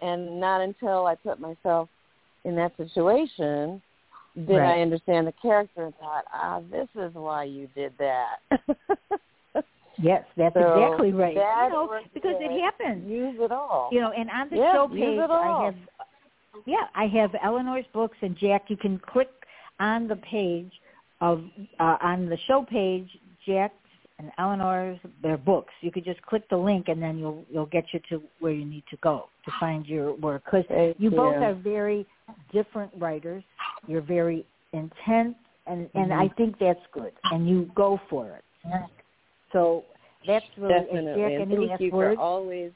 And 0.00 0.40
not 0.40 0.60
until 0.60 1.06
I 1.06 1.14
put 1.14 1.38
myself 1.40 1.88
in 2.44 2.56
that 2.56 2.76
situation 2.76 3.80
did 4.46 4.58
I 4.60 4.80
understand 4.80 5.26
the 5.26 5.32
character 5.32 5.84
and 5.86 5.94
thought, 5.96 6.24
ah, 6.32 6.60
this 6.70 6.88
is 6.94 7.12
why 7.14 7.44
you 7.44 7.68
did 7.74 7.92
that. 7.98 8.38
Yes, 10.00 10.24
that's 10.36 10.54
So 10.54 10.60
exactly 10.60 11.12
right. 11.12 11.34
that 11.34 11.64
You 11.64 11.74
know, 11.74 12.00
because 12.14 12.36
it 12.38 12.60
happens. 12.60 13.08
Use 13.08 13.36
it 13.40 13.52
all. 13.52 13.90
You 13.92 14.00
know, 14.00 14.12
and 14.12 14.30
on 14.30 14.48
the 14.50 14.56
Yeah, 14.56 14.72
show 14.72 14.88
page. 14.88 15.18
I 15.18 15.64
have, 15.64 15.74
yeah, 16.66 16.86
I 16.94 17.06
have 17.06 17.34
Eleanor's 17.42 17.86
books, 17.92 18.16
and 18.22 18.36
Jack, 18.36 18.64
you 18.68 18.76
can 18.76 18.98
click 18.98 19.30
on 19.80 20.08
the 20.08 20.16
page 20.16 20.72
of 21.20 21.44
uh, 21.80 21.96
on 22.00 22.28
the 22.28 22.38
show 22.46 22.64
page, 22.64 23.08
Jack's 23.44 23.74
and 24.18 24.30
Eleanor's 24.38 24.98
their 25.22 25.36
books. 25.36 25.72
You 25.80 25.90
could 25.90 26.04
just 26.04 26.20
click 26.22 26.48
the 26.48 26.56
link, 26.56 26.88
and 26.88 27.02
then 27.02 27.18
you'll 27.18 27.44
you'll 27.50 27.66
get 27.66 27.84
you 27.92 28.00
to 28.10 28.22
where 28.40 28.52
you 28.52 28.64
need 28.64 28.84
to 28.90 28.96
go 28.98 29.28
to 29.44 29.52
find 29.58 29.86
your 29.86 30.14
work. 30.14 30.44
Because 30.44 30.64
you 30.98 31.10
both 31.10 31.36
you. 31.36 31.42
are 31.42 31.54
very 31.54 32.06
different 32.52 32.92
writers. 32.96 33.42
You're 33.86 34.00
very 34.02 34.44
intense, 34.72 35.36
and 35.66 35.88
and 35.94 36.12
Mhm. 36.12 36.18
I 36.18 36.28
think 36.36 36.58
that's 36.58 36.84
good. 36.92 37.12
And 37.24 37.48
you 37.48 37.70
go 37.74 38.00
for 38.08 38.30
it. 38.30 38.44
So 39.52 39.84
that's 40.26 40.44
really 40.56 40.74
and 40.74 40.86
Definitely. 40.86 41.22
Jack. 41.22 41.40
and 41.40 41.50
thank 41.50 41.70
last 41.70 41.80
you 41.80 41.90
words? 41.92 42.16
for 42.16 42.22
always 42.22 42.72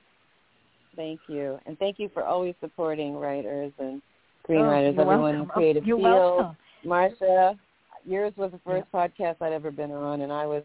thank 0.96 1.20
you. 1.28 1.58
And 1.66 1.78
thank 1.78 1.98
you 1.98 2.10
for 2.12 2.24
always 2.24 2.54
supporting 2.60 3.16
writers 3.16 3.72
and 3.78 4.00
oh, 4.02 4.52
screenwriters, 4.52 4.90
Oh, 4.98 5.02
you're 5.02 5.12
everyone 5.12 5.34
in 5.34 5.40
welcome. 5.40 5.46
the 5.48 5.52
creative 5.52 5.86
You're 5.86 5.98
field. 5.98 6.08
welcome. 6.38 6.56
Marsha, 6.86 7.58
yours 8.04 8.32
was 8.36 8.50
the 8.52 8.60
first 8.64 8.86
podcast 8.92 9.36
I'd 9.40 9.52
ever 9.52 9.70
been 9.70 9.90
on 9.92 10.22
and 10.22 10.32
I 10.32 10.46
was 10.46 10.62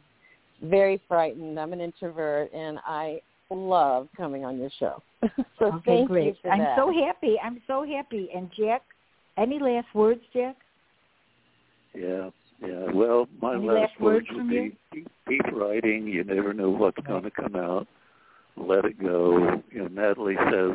very 0.63 1.01
frightened. 1.07 1.59
I'm 1.59 1.73
an 1.73 1.81
introvert 1.81 2.51
and 2.53 2.79
I 2.85 3.21
love 3.49 4.07
coming 4.17 4.43
on 4.43 4.57
your 4.57 4.69
show. 4.79 5.01
so 5.59 5.65
Okay, 5.65 5.81
thank 5.85 6.07
great. 6.09 6.25
you 6.27 6.35
for 6.41 6.49
I'm 6.51 6.59
that. 6.59 6.77
so 6.77 6.91
happy. 6.91 7.35
I'm 7.43 7.61
so 7.67 7.85
happy. 7.85 8.29
And 8.35 8.49
Jack, 8.57 8.81
any 9.37 9.59
last 9.59 9.87
words, 9.93 10.21
Jack? 10.33 10.55
Yeah, 11.95 12.29
yeah. 12.61 12.91
Well, 12.93 13.27
my 13.41 13.55
Any 13.55 13.67
last, 13.67 13.79
last 13.79 14.01
words 14.01 14.27
would 14.31 14.49
be 14.49 14.55
you? 14.55 14.71
keep, 14.93 15.07
keep 15.27 15.53
writing. 15.53 16.07
You 16.07 16.23
never 16.23 16.53
know 16.53 16.69
what's 16.69 16.97
going 17.05 17.23
to 17.23 17.31
come 17.31 17.55
out. 17.55 17.87
Let 18.55 18.85
it 18.85 18.99
go. 19.01 19.61
You 19.71 19.83
know, 19.83 19.87
Natalie 19.87 20.37
says, 20.51 20.71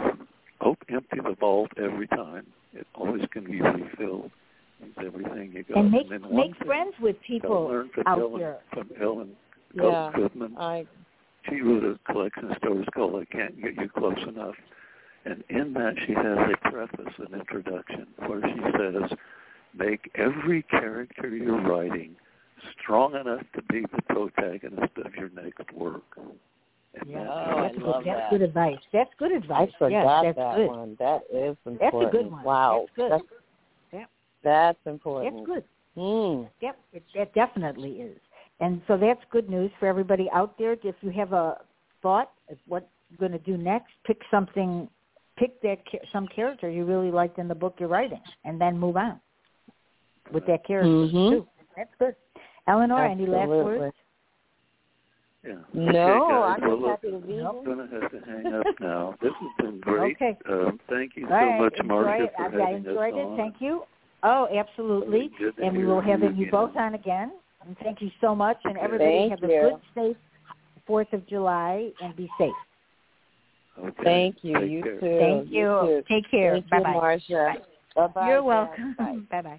"Oh, 0.60 0.76
empty 0.88 1.18
the 1.22 1.34
vault 1.38 1.70
every 1.76 2.06
time. 2.08 2.46
It 2.72 2.86
always 2.94 3.22
can 3.32 3.44
be 3.44 3.60
refilled 3.60 4.30
with 4.80 5.04
everything 5.04 5.52
you 5.52 5.64
got." 5.64 5.78
and 5.78 5.90
make 5.90 6.08
one 6.08 6.36
make 6.36 6.56
friends 6.64 6.94
with 7.00 7.16
people 7.26 7.64
learn 7.64 7.90
from 7.92 8.04
out 8.06 8.20
Ellen, 8.20 8.40
there. 8.40 8.58
From 8.72 8.90
Ellen 9.00 9.36
yeah. 9.74 10.10
Goodman. 10.14 10.56
I 10.58 10.86
She 11.48 11.60
wrote 11.60 11.84
a 11.84 12.12
collection 12.12 12.50
of 12.50 12.56
stories 12.58 12.86
called 12.94 13.20
"I 13.20 13.24
Can't 13.34 13.60
Get 13.60 13.74
You 13.76 13.88
Close 13.88 14.18
Enough," 14.28 14.54
and 15.24 15.42
in 15.48 15.72
that 15.74 15.94
she 16.06 16.12
has 16.12 16.38
a 16.38 16.70
preface, 16.70 17.14
an 17.18 17.38
introduction, 17.38 18.06
where 18.26 18.40
she 18.42 18.60
says, 18.78 19.18
"Make 19.74 20.10
every 20.14 20.62
character 20.62 21.28
you're 21.28 21.60
writing 21.60 22.16
strong 22.80 23.14
enough 23.14 23.42
to 23.54 23.62
be 23.62 23.82
the 23.82 24.02
protagonist 24.02 24.96
of 25.04 25.14
your 25.14 25.30
next 25.30 25.72
work." 25.72 26.02
And 26.94 27.08
Yeah, 27.08 27.24
that's 27.24 27.30
Oh, 27.30 27.44
how 27.44 27.56
I 27.56 27.62
that's, 27.62 27.74
good, 27.74 27.82
love 27.86 28.04
that's 28.04 28.20
that. 28.20 28.30
good 28.30 28.42
advice. 28.42 28.78
That's 28.92 29.14
good 29.18 29.32
advice. 29.32 29.58
I 29.58 29.62
advice. 29.62 29.74
forgot 29.78 30.24
yes, 30.24 30.24
that's 30.24 30.36
that 30.36 30.56
good. 30.56 30.68
one. 30.68 30.96
That 30.98 31.22
is 31.32 31.56
important. 31.64 31.80
That's 31.80 31.96
a 32.14 32.16
good 32.16 32.30
one. 32.30 32.42
Wow. 32.44 32.84
That's 32.86 32.96
good. 32.96 33.12
That's, 33.12 33.24
Yeah. 33.92 34.04
that's 34.42 34.86
important. 34.86 35.34
That's 35.36 35.46
good. 35.46 35.64
Mm. 35.96 36.48
Yep, 36.60 36.78
it, 36.92 37.02
it 37.14 37.34
definitely 37.34 38.00
is. 38.00 38.18
And 38.60 38.82
so 38.86 38.96
that's 38.96 39.20
good 39.30 39.48
news 39.50 39.70
for 39.78 39.86
everybody 39.86 40.30
out 40.32 40.56
there. 40.58 40.72
If 40.82 40.94
you 41.00 41.10
have 41.10 41.32
a 41.32 41.58
thought 42.02 42.30
of 42.50 42.58
what 42.66 42.88
you're 43.10 43.18
going 43.28 43.32
to 43.32 43.44
do 43.44 43.56
next, 43.56 43.92
pick 44.04 44.20
something, 44.30 44.88
pick 45.36 45.60
that 45.62 45.84
cha- 45.86 45.98
some 46.12 46.28
character 46.28 46.68
you 46.70 46.84
really 46.84 47.10
liked 47.10 47.38
in 47.38 47.48
the 47.48 47.54
book 47.54 47.76
you're 47.78 47.88
writing, 47.88 48.20
and 48.44 48.60
then 48.60 48.78
move 48.78 48.96
on 48.96 49.20
with 50.32 50.46
that 50.46 50.64
character 50.64 50.88
Mhm. 50.88 51.30
too. 51.30 51.48
That's 51.76 51.94
good. 51.98 52.16
Eleanor, 52.66 53.04
any 53.04 53.26
last 53.26 53.48
words? 53.48 53.94
Yeah. 55.44 55.54
No, 55.72 55.90
okay. 55.90 56.32
I'm 56.32 56.60
well, 56.60 56.76
just 56.78 56.88
happy 56.88 57.10
to 57.10 57.18
be 57.18 57.36
Nope. 57.36 57.56
I'm 57.58 57.64
here. 57.64 57.74
going 57.76 57.88
to 57.88 58.00
have 58.00 58.10
to 58.12 58.20
hang 58.20 58.54
up 58.54 58.66
now. 58.80 59.14
This 59.20 59.32
has 59.40 59.50
been 59.58 59.80
great. 59.80 60.16
Okay. 60.16 60.38
Um, 60.48 60.78
thank 60.88 61.16
you 61.16 61.24
All 61.24 61.30
so 61.30 61.36
right, 61.36 61.58
much, 61.58 61.74
enjoy 61.80 61.94
Marsha, 61.94 62.24
it. 62.24 62.32
for 62.36 62.62
I, 62.62 62.66
I 62.66 62.70
enjoyed 62.74 63.14
us 63.14 63.20
it. 63.20 63.26
on. 63.26 63.36
Thank 63.36 63.56
you. 63.60 63.82
Oh, 64.22 64.46
absolutely. 64.56 65.30
And 65.60 65.76
we 65.76 65.84
will 65.84 66.00
have 66.00 66.20
you 66.22 66.28
again. 66.28 66.50
both 66.50 66.76
on 66.76 66.94
again. 66.94 67.32
And 67.66 67.76
thank 67.78 68.00
you 68.00 68.10
so 68.20 68.34
much. 68.36 68.58
And 68.64 68.78
everybody 68.78 69.28
Thank 69.28 69.30
have 69.30 69.42
a 69.42 69.46
good, 69.48 69.74
safe 69.94 70.16
Fourth 70.86 71.12
of 71.12 71.26
July 71.28 71.90
and 72.00 72.14
be 72.16 72.30
safe. 72.38 72.54
Okay. 73.78 74.04
Thank 74.04 74.36
you. 74.42 74.54
Take 74.60 74.70
you 74.70 74.82
care. 74.82 75.00
too. 75.00 75.18
Thank 75.18 75.50
you. 75.50 75.78
too. 75.82 76.02
Take 76.08 76.30
care. 76.30 76.52
Thank 76.52 76.70
bye-bye. 76.70 76.94
Marsha. 76.94 77.54
Bye 77.96 78.06
bye. 78.08 78.28
You're 78.28 78.42
welcome. 78.42 78.94
Bye. 78.98 79.18
Bye 79.42 79.58